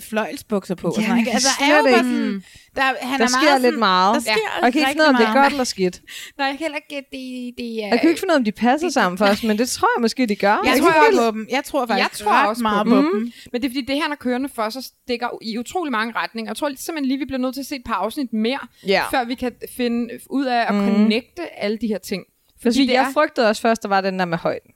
fløjlsbukser 0.02 0.76
på. 0.76 0.88
og 0.88 0.93
Ja, 0.98 1.02
sådan, 1.02 1.18
ikke? 1.18 1.30
jeg 1.30 1.34
Altså, 1.34 1.49
er 1.61 1.77
jo 1.77 1.84
bare 1.84 1.89
ikke. 1.89 1.98
sådan, 1.99 2.43
der, 2.76 2.81
han 2.81 3.19
Der 3.19 3.26
er 3.26 3.30
sker 3.30 3.39
meget 3.41 3.61
lidt 3.61 3.68
sådan, 3.68 3.80
meget. 3.80 4.15
Der 4.15 4.22
sker 4.22 4.31
Og 4.57 4.64
jeg 4.64 4.73
kan 4.73 4.80
ikke 4.80 4.88
finde 4.91 5.02
ud 5.02 5.06
af, 5.06 5.10
om 5.10 5.15
det 5.15 5.26
er 5.27 5.34
godt 5.34 5.52
eller 5.53 5.64
skidt. 5.64 6.02
Nej, 6.38 6.48
jeg 6.48 6.57
kan 6.57 6.64
heller 6.65 6.77
ikke 6.77 6.95
det, 7.11 7.53
det 7.57 7.84
er... 7.84 7.88
Jeg 7.88 7.99
kan 7.99 8.10
ikke 8.10 8.19
finde 8.19 8.31
ud 8.31 8.35
af, 8.35 8.39
om 8.39 8.43
de 8.43 8.52
passer 8.52 8.89
sammen 8.89 9.18
først, 9.18 9.43
men 9.43 9.57
det 9.57 9.69
tror 9.69 9.88
jeg 9.98 10.02
måske, 10.02 10.26
de 10.26 10.35
gør. 10.35 10.57
Jeg 10.65 10.73
er 10.73 10.77
tror 10.77 10.88
også 11.10 11.22
på 11.31 11.31
dem. 11.38 11.48
Jeg 11.52 11.64
tror 11.64 11.85
faktisk 11.85 12.19
jeg 12.19 12.26
tror 12.26 12.31
ret 12.34 12.49
også 12.49 12.61
meget 12.61 12.85
på, 12.88 12.89
på 12.89 12.95
dem. 12.98 13.06
dem. 13.11 13.19
Mm. 13.22 13.31
Men 13.52 13.61
det 13.61 13.68
er 13.68 13.72
fordi, 13.72 13.81
det 13.85 13.95
her, 13.95 14.11
er 14.11 14.15
kørende 14.15 14.49
for, 14.49 14.69
så 14.69 14.81
stikker 14.81 15.27
i 15.41 15.57
utrolig 15.57 15.91
mange 15.91 16.14
retninger. 16.15 16.49
Jeg 16.49 16.56
tror 16.57 16.68
simpelthen 16.77 17.06
lige, 17.06 17.18
vi 17.19 17.26
bliver 17.26 17.39
nødt 17.39 17.53
til 17.53 17.61
at 17.61 17.65
se 17.68 17.76
et 17.76 17.81
par 17.85 17.93
afsnit 17.93 18.34
mere, 18.34 18.60
Ja. 18.88 19.03
før 19.11 19.23
vi 19.23 19.35
kan 19.35 19.52
finde 19.77 20.10
ud 20.30 20.45
af 20.45 20.65
at 20.68 20.76
Mhm. 20.76 20.85
connecte 20.88 21.60
alle 21.60 21.77
de 21.77 21.88
her 21.88 21.98
ting. 21.98 22.23
Fordi 22.64 22.85
det 22.88 22.93
jeg 22.93 23.03
er- 23.03 23.14
frygtede 23.14 23.49
også 23.49 23.61
først, 23.61 23.84
der 23.84 23.89
var 23.89 24.02
den 24.02 24.19
der 24.19 24.26
med 24.26 24.38
højden. 24.38 24.72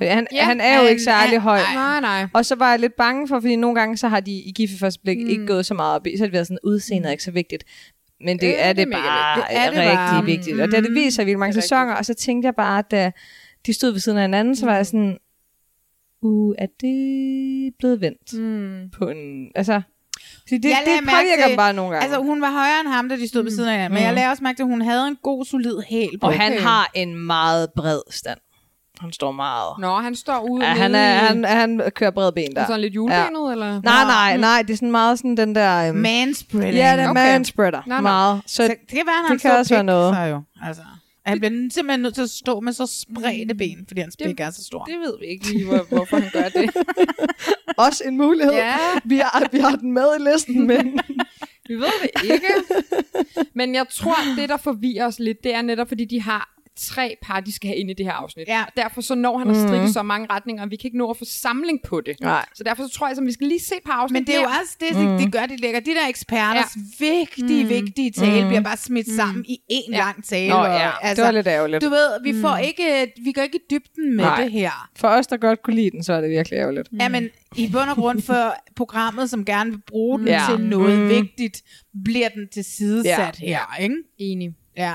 Han, 0.00 0.26
Ja, 0.32 0.44
han 0.44 0.60
er 0.60 0.74
jo 0.76 0.80
han- 0.82 0.90
ikke 0.90 1.02
særlig 1.02 1.30
han- 1.32 1.40
høj. 1.40 1.60
Nej, 1.74 2.00
nej. 2.00 2.26
Og 2.34 2.44
så 2.46 2.54
var 2.54 2.70
jeg 2.70 2.78
lidt 2.80 2.94
bange 2.96 3.28
for, 3.28 3.40
fordi 3.40 3.56
nogle 3.56 3.80
gange, 3.80 3.96
så 3.96 4.08
har 4.08 4.20
de 4.20 4.30
i 4.32 4.52
gift 4.56 4.78
første 4.80 5.00
blik 5.04 5.18
Mm. 5.18 5.28
ikke 5.28 5.46
gået 5.46 5.66
så 5.66 5.74
meget 5.74 5.94
op 5.94 6.06
i. 6.06 6.16
Så 6.16 6.22
har 6.22 6.26
det 6.26 6.32
været 6.32 6.46
sådan, 6.46 6.58
udseendet 6.64 7.06
er 7.08 7.12
ikke 7.12 7.24
så 7.24 7.30
vigtigt. 7.30 7.64
Men 8.20 8.38
det 8.40 8.46
Øh, 8.46 8.54
er 8.58 8.72
det 8.72 8.86
det, 8.86 8.92
bare 8.94 9.36
vigtigt. 9.36 9.50
Det 9.50 9.56
er 9.66 9.70
det 9.70 9.78
rigtig 9.78 9.96
bare. 9.96 10.24
vigtigt. 10.24 10.60
Og 10.60 10.72
da 10.72 10.80
det 10.80 10.94
viser 10.94 11.24
vildt 11.24 11.38
mange 11.38 11.52
Det 11.52 11.58
er 11.58 11.62
sæsoner, 11.62 11.94
og 11.94 12.04
så 12.04 12.14
tænkte 12.14 12.46
jeg 12.46 12.54
bare, 12.54 12.82
da 12.90 13.12
de 13.66 13.72
stod 13.72 13.90
ved 13.92 14.00
siden 14.00 14.18
af 14.18 14.24
hinanden, 14.24 14.56
så 14.56 14.66
var 14.66 14.76
jeg 14.76 14.86
sådan, 14.86 15.18
uh, 16.22 16.54
er 16.58 16.66
det 16.80 17.74
blevet 17.78 18.00
vendt 18.00 18.32
Mm. 18.38 18.90
på 18.98 19.08
en... 19.08 19.48
Altså, 19.54 19.80
det, 20.50 20.62
det, 20.62 20.62
det 20.62 21.04
påvirker 21.04 21.46
dem 21.48 21.56
bare 21.56 21.72
nogle 21.72 21.90
gange. 21.92 22.04
Altså, 22.04 22.20
hun 22.22 22.40
var 22.40 22.50
højere 22.50 22.80
end 22.80 22.88
ham, 22.88 23.08
da 23.08 23.16
de 23.16 23.28
stod 23.28 23.42
ved 23.42 23.50
siden 23.50 23.68
af 23.68 23.74
hinanden. 23.74 23.94
Men 23.94 24.02
Mm. 24.02 24.06
jeg 24.06 24.14
lagde 24.14 24.30
også 24.30 24.42
mærke 24.42 24.56
til, 24.56 24.62
at 24.62 24.68
hun 24.68 24.80
havde 24.82 25.08
en 25.08 25.16
god, 25.22 25.44
solid 25.44 25.76
hæl 25.88 26.18
på. 26.20 26.26
og 26.26 26.32
han 26.40 26.58
har 26.58 26.90
en 26.94 27.14
meget 27.26 27.68
bred 27.76 28.00
stand. 28.10 28.38
Han 29.00 29.12
står 29.12 29.32
meget. 29.32 29.72
Nå, 29.78 29.94
han 29.94 30.14
står 30.16 30.40
ude 30.50 30.64
Ja, 30.64 30.72
han, 30.74 30.94
er, 30.94 31.18
han, 31.18 31.44
han 31.44 31.82
kører 31.94 32.10
bred 32.10 32.32
ben 32.32 32.54
der. 32.54 32.66
sådan 32.66 32.80
lidt 32.80 32.94
julebenet, 32.94 33.52
eller? 33.52 33.80
Nej, 33.82 34.04
nej, 34.04 34.36
nej. 34.36 34.62
Det 34.62 34.72
er 34.72 34.76
sådan 34.76 34.90
meget 34.90 35.18
sådan 35.18 35.36
den 35.36 35.54
der... 35.54 35.90
Um, 35.90 35.96
Manspreading. 35.96 36.74
Ja, 36.74 36.96
det 36.96 37.04
er 37.04 37.10
Okay. 37.10 37.32
manspreader. 37.32 37.82
Nå, 37.86 37.94
nå. 37.94 38.00
Meget. 38.00 38.40
Så, 38.46 38.54
Så 38.56 38.62
det 38.62 38.88
kan 38.88 38.98
være, 39.06 39.22
han 39.26 39.32
det 39.32 39.42
kan 39.42 39.52
også 39.56 39.74
være 39.74 39.84
noget. 39.84 40.14
Så 40.14 40.20
jo. 40.20 40.42
Altså, 40.62 40.82
han 41.26 41.38
bliver 41.38 41.68
simpelthen 41.74 42.00
nødt 42.00 42.14
til 42.14 42.22
at 42.22 42.30
stå 42.30 42.60
med 42.60 42.72
så 42.72 42.86
spredte 42.86 43.54
ben, 43.54 43.84
fordi 43.88 44.00
hans 44.00 44.16
pik 44.24 44.40
er 44.40 44.50
så 44.50 44.64
stor. 44.64 44.84
Det 44.84 44.94
ved 45.00 45.14
vi 45.20 45.26
ikke 45.26 45.52
lige, 45.52 45.64
hvor, 45.66 45.86
hvorfor 45.88 46.16
han 46.16 46.30
gør 46.32 46.48
det. 46.48 46.70
også 47.86 48.02
en 48.06 48.16
mulighed. 48.16 48.52
Ja. 48.52 48.74
Vi, 49.04 49.16
har, 49.18 49.48
vi 49.52 49.58
har 49.58 49.76
den 49.76 49.92
med 49.92 50.06
i 50.20 50.22
listen, 50.34 50.66
men... 50.66 51.00
Vi 51.68 51.74
ved 51.74 51.92
det 52.02 52.32
ikke. 52.32 52.46
Men 53.54 53.74
jeg 53.74 53.86
tror, 53.90 54.16
det 54.36 54.48
der 54.48 54.56
forvirrer 54.56 55.06
os 55.06 55.18
lidt, 55.18 55.38
det 55.44 55.54
er 55.54 55.62
netop, 55.62 55.88
fordi 55.88 56.04
de 56.04 56.22
har 56.22 56.48
tre 56.78 57.16
par, 57.22 57.40
de 57.40 57.52
skal 57.52 57.68
have 57.68 57.76
ind 57.78 57.90
i 57.90 57.94
det 57.94 58.06
her 58.06 58.12
afsnit. 58.12 58.48
Ja. 58.48 58.62
Og 58.62 58.72
derfor 58.76 59.00
så 59.00 59.14
når 59.14 59.38
han 59.38 59.50
at 59.50 59.56
strikke 59.56 59.84
Mhm. 59.84 59.92
så 59.92 60.02
mange 60.02 60.26
retninger, 60.30 60.62
og 60.64 60.70
vi 60.70 60.76
kan 60.76 60.88
ikke 60.88 60.98
nå 60.98 61.10
at 61.10 61.16
få 61.16 61.24
samling 61.24 61.78
på 61.86 62.00
det. 62.00 62.20
Nej. 62.20 62.44
Så 62.54 62.64
derfor 62.64 62.82
så 62.82 62.88
tror 62.88 63.08
jeg, 63.08 63.18
at 63.18 63.26
vi 63.26 63.32
skal 63.32 63.46
lige 63.46 63.60
se 63.60 63.74
på 63.86 63.92
afsnit 63.92 64.14
Men 64.20 64.26
det 64.26 64.34
er 64.36 64.40
jo 64.40 64.46
også 64.60 64.76
det, 64.80 64.96
mm. 65.10 65.18
de 65.18 65.30
gør, 65.30 65.46
de 65.46 65.56
lægger. 65.56 65.80
De 65.80 65.90
der 65.90 66.08
eksperters 66.08 66.76
ja. 67.00 67.06
vigtige, 67.06 67.62
Mm. 67.64 67.68
vigtige 67.70 68.10
tale 68.10 68.42
Mm. 68.42 68.48
bliver 68.48 68.60
bare 68.62 68.76
smidt 68.76 69.10
sammen 69.16 69.44
i 69.48 69.58
en 69.68 69.92
Ja. 69.92 69.98
lang 69.98 70.24
tale. 70.24 70.48
Nå 70.48 70.56
og, 70.56 70.66
ja, 70.66 71.14
det 71.14 71.24
var 71.24 71.30
lidt 71.30 71.46
ærgerligt. 71.46 71.82
Du 71.84 71.88
ved, 71.88 72.22
vi 72.32 72.40
får 72.40 72.56
ikke, 72.56 73.12
vi 73.24 73.32
går 73.32 73.42
ikke 73.42 73.56
i 73.58 73.62
dybden 73.70 74.16
med 74.16 74.24
Nej. 74.24 74.42
det 74.42 74.52
her. 74.52 74.88
For 74.96 75.08
os, 75.08 75.26
der 75.26 75.36
godt 75.36 75.62
kunne 75.62 75.76
lide 75.76 75.90
den, 75.90 76.04
så 76.04 76.12
er 76.12 76.20
det 76.20 76.30
virkelig 76.30 76.56
ærgerligt. 76.56 76.88
Ja, 77.00 77.08
men 77.08 77.28
i 77.56 77.68
bund 77.72 77.90
og 77.90 77.96
grund 77.96 78.22
for 78.22 78.54
programmet, 78.76 79.30
som 79.30 79.44
gerne 79.44 79.70
vil 79.70 79.80
bruge 79.86 80.18
den 80.18 80.28
Ja. 80.28 80.42
til 80.50 80.60
noget 80.60 80.98
Mm. 80.98 81.08
vigtigt, 81.08 81.62
bliver 82.04 82.28
den 82.28 82.48
tilsidesat 82.52 83.40
Ja. 83.42 83.46
her, 83.46 83.76
ikke? 83.82 83.96
Enig. 84.18 84.54
Ja. 84.76 84.92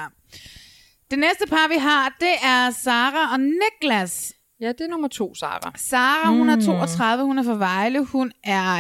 Det 1.14 1.20
næste 1.20 1.46
par, 1.50 1.68
vi 1.70 1.76
har, 1.80 2.16
det 2.20 2.36
er 2.44 2.72
Sara 2.84 3.34
og 3.34 3.40
Niklas. 3.40 4.34
Ja, 4.62 4.68
det 4.68 4.82
er 4.82 4.88
nummer 4.88 5.08
to, 5.08 5.36
Sara. 5.36 5.74
Sara, 5.76 6.30
hun 6.30 6.50
er 6.50 6.62
32, 6.62 7.24
hun 7.24 7.38
er 7.40 7.44
fra 7.44 7.58
Vejle, 7.58 8.06
hun 8.06 8.32
er 8.44 8.74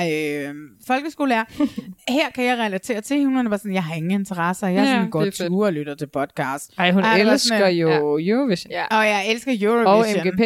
øh, 0.49 0.55
folkeskolelærer. 0.87 1.43
Her 2.17 2.29
kan 2.35 2.45
jeg 2.45 2.57
relatere 2.57 3.01
til, 3.01 3.25
hun 3.25 3.37
er 3.37 3.49
bare 3.49 3.57
sådan, 3.59 3.73
jeg 3.73 3.83
har 3.83 3.95
ingen 3.95 4.11
interesser, 4.11 4.67
jeg 4.67 4.77
er 4.77 4.81
Ja, 4.83 4.91
sådan 4.93 5.09
godt 5.09 5.33
ture 5.33 5.67
og 5.67 5.73
lytter 5.73 5.95
til 5.95 6.07
podcast. 6.07 6.73
Ej, 6.77 6.91
hun 6.91 7.03
var 7.03 7.15
elsker 7.15 7.57
sådan, 7.57 7.75
jo 7.75 7.89
Eurovision. 8.19 8.71
Ja. 8.71 8.85
Og 8.97 9.05
jeg 9.05 9.31
elsker 9.31 9.51
Eurovision. 9.61 10.19
Og 10.21 10.25
MGP. 10.25 10.41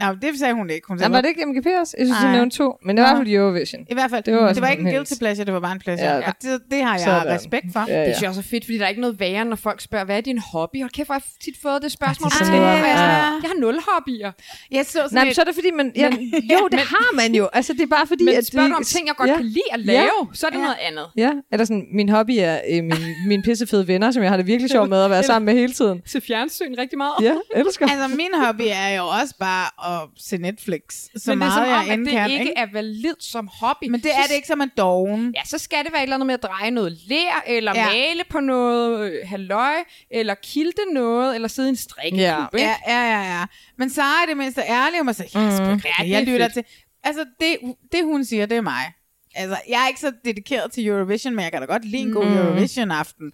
Nå, 0.00 0.06
det 0.22 0.38
sagde 0.38 0.54
hun 0.54 0.70
ikke. 0.70 0.86
Hun 0.88 0.98
Jamen, 1.00 1.14
var 1.14 1.20
det 1.20 1.28
ikke 1.28 1.44
MGP 1.46 1.66
også? 1.80 1.94
Jeg 1.98 2.06
synes, 2.06 2.18
hun 2.18 2.26
Nej. 2.28 2.36
nævnte 2.36 2.56
to. 2.56 2.68
Men 2.86 2.96
det 2.96 3.02
var 3.02 3.10
i 3.10 3.14
hvert 3.14 3.26
fald 3.26 3.34
Eurovision. 3.34 3.80
I 3.90 3.94
hvert 3.94 4.10
fald, 4.10 4.22
Det 4.22 4.32
det 4.34 4.42
var 4.42 4.52
det 4.52 4.62
var 4.62 4.68
ikke 4.68 4.82
en 4.82 4.90
guilty 4.94 5.12
pleasure, 5.18 5.44
det 5.44 5.54
var 5.54 5.60
bare 5.60 5.72
en 5.72 5.78
pleasure. 5.78 6.08
Ja. 6.10 6.16
Ja. 6.16 6.28
Og 6.28 6.34
det, 6.42 6.60
det 6.70 6.82
har 6.82 6.92
jeg 6.92 7.00
Sådan. 7.00 7.34
respekt 7.34 7.66
for. 7.72 7.84
Ja, 7.88 7.94
ja. 7.94 7.98
Det 8.00 8.06
synes 8.14 8.22
jeg 8.22 8.28
også 8.28 8.40
er 8.40 8.50
fedt, 8.54 8.64
fordi 8.64 8.78
der 8.78 8.84
er 8.84 8.88
ikke 8.88 9.00
noget 9.00 9.20
værre, 9.20 9.44
når 9.44 9.56
folk 9.56 9.80
spørger, 9.80 10.04
hvad 10.04 10.16
er 10.16 10.20
din 10.20 10.38
hobby? 10.38 10.76
Hold 10.80 10.90
kæft, 10.90 11.08
hvor 11.08 11.12
har 11.14 11.20
jeg 11.20 11.44
tit 11.44 11.54
fået 11.62 11.82
det 11.82 11.92
spørgsmål. 11.92 12.30
det 12.30 12.34
er 12.34 12.38
fra 12.38 12.44
så 12.44 12.50
ting, 12.50 12.58
nederen. 12.62 12.78
hvor 12.78 12.88
jeg, 12.88 12.96
sådan, 12.96 13.10
Ja. 13.10 13.40
jeg 13.42 13.50
har 13.54 13.60
nul 13.60 13.76
hobbyer. 13.88 14.30
Jeg 14.70 14.84
så 14.86 14.92
sådan 14.92 15.08
Nej, 15.12 15.24
men 15.24 15.34
så 15.34 15.40
er 15.40 15.44
det 15.44 15.54
fordi, 15.54 15.70
man... 15.80 15.92
Ja, 15.96 16.08
jo, 16.54 16.68
det 16.74 16.80
har 16.94 17.14
man 17.20 17.34
jo. 17.34 17.48
Altså, 17.52 17.72
det 17.72 17.82
er 17.82 17.86
bare 17.86 18.06
fordi, 18.06 18.24
Men 18.24 18.34
at 18.34 18.46
spørger 18.46 18.68
du 18.68 18.74
om 18.74 18.84
ting, 18.84 19.06
jeg 19.06 19.14
godt 19.16 19.30
ja. 19.30 19.36
kan 19.36 19.44
lide 19.44 19.70
at 19.72 19.80
lave, 19.80 20.18
så 20.32 20.46
er 20.46 20.50
det 20.50 20.60
noget 20.60 20.76
andet. 20.88 21.06
Ja, 21.16 21.30
eller 21.52 21.64
sådan, 21.64 21.86
min 21.92 22.08
hobby 22.08 22.34
er 22.38 22.56
øh, 22.70 22.84
min, 22.84 22.92
mine 23.26 23.42
pissefede 23.42 23.88
venner, 23.88 24.10
som 24.10 24.22
jeg 24.22 24.30
har 24.30 24.36
det 24.36 24.46
virkelig 24.46 24.70
sjovt 24.70 24.88
med 24.88 25.02
at 25.02 25.10
være 25.10 25.22
sammen 25.32 25.46
med 25.46 25.54
hele 25.54 25.72
tiden. 25.72 26.02
Se 26.06 26.20
fjernsyn 26.20 26.74
rigtig 26.78 26.98
meget. 26.98 27.12
Ja, 27.22 27.34
elsker. 27.54 27.86
Altså, 27.88 28.16
min 28.16 28.30
hobby 28.44 28.62
er 28.66 28.88
jo 28.96 29.04
også 29.20 29.34
bare 29.40 29.66
at 29.84 30.08
se 30.16 30.36
Netflix. 30.38 30.82
Så 30.90 31.08
Men 31.14 31.20
det 31.24 31.28
er 31.28 31.34
meget 31.36 31.52
som 31.52 31.64
jeg 31.64 31.74
om, 31.78 31.84
at 31.90 31.92
end 31.94 32.04
det 32.04 32.12
kan, 32.12 32.30
ikke 32.30 32.40
ikke? 32.42 32.52
er 32.56 32.66
validt 32.72 33.24
som 33.24 33.48
hobby. 33.60 33.84
Men 33.88 34.00
det 34.00 34.10
er 34.14 34.22
det 34.28 34.34
ikke 34.34 34.46
som 34.48 34.60
en 34.60 34.70
doven. 34.76 35.32
Ja, 35.36 35.40
så 35.44 35.58
skal 35.58 35.84
det 35.84 35.92
være 35.92 36.00
et 36.00 36.02
eller 36.02 36.16
andet 36.16 36.26
med 36.26 36.34
at 36.34 36.42
dreje 36.42 36.70
noget 36.70 36.92
lær, 37.08 37.42
eller 37.46 37.72
Ja. 37.74 37.80
ja. 37.82 37.88
male 37.92 38.22
på 38.30 38.40
noget 38.40 39.10
øh, 39.12 39.28
halløj, 39.28 39.74
eller 40.10 40.34
kilte 40.34 40.80
noget, 40.92 41.34
eller 41.34 41.48
sidde 41.48 41.68
i 41.68 41.70
en 41.70 41.76
strikkeklub. 41.76 42.20
Ja, 42.54 42.74
ja, 42.88 43.02
ja, 43.12 43.38
ja. 43.38 43.44
Men 43.78 43.90
Sara 43.90 44.22
er 44.22 44.26
det 44.28 44.36
mindste 44.36 44.60
ærlig 44.68 45.00
om 45.00 45.08
at 45.08 45.16
sige, 45.16 45.26
yes, 45.26 45.60
mm. 45.60 45.66
Ja, 45.66 45.78
ja, 46.04 46.08
jeg 46.08 46.22
lytter 46.22 46.46
fedt. 46.48 46.52
til. 46.52 46.64
Altså, 47.04 47.24
det, 47.40 47.56
det 47.92 48.04
hun 48.04 48.24
siger, 48.24 48.46
det 48.46 48.56
er 48.56 48.60
mig. 48.62 48.92
Altså, 49.36 49.56
jeg 49.68 49.82
er 49.84 49.88
ikke 49.88 50.00
så 50.00 50.12
dedikeret 50.24 50.72
til 50.72 50.86
Eurovision, 50.86 51.34
men 51.34 51.42
jeg 51.42 51.52
kan 51.52 51.60
da 51.60 51.66
godt 51.66 51.84
lide 51.84 52.02
en 52.02 52.12
god 52.12 52.24
Mm. 52.26 52.36
Eurovision-aften. 52.36 53.32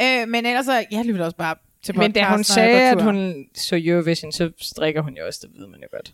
Øh, 0.00 0.28
men 0.28 0.46
ellers, 0.46 0.64
så, 0.66 0.84
jeg 0.90 1.04
lytter 1.04 1.24
også 1.24 1.36
bare 1.36 1.56
til 1.84 1.98
Men 1.98 2.12
da 2.12 2.24
hun 2.24 2.44
sagde, 2.44 2.80
at 2.80 3.02
hun 3.02 3.34
så 3.54 3.80
Eurovision, 3.84 4.32
så 4.32 4.50
strikker 4.60 5.02
hun 5.02 5.12
jo 5.14 5.26
også, 5.26 5.38
det 5.42 5.50
ved 5.60 5.66
man 5.68 5.80
jo 5.82 5.86
godt. 5.92 6.12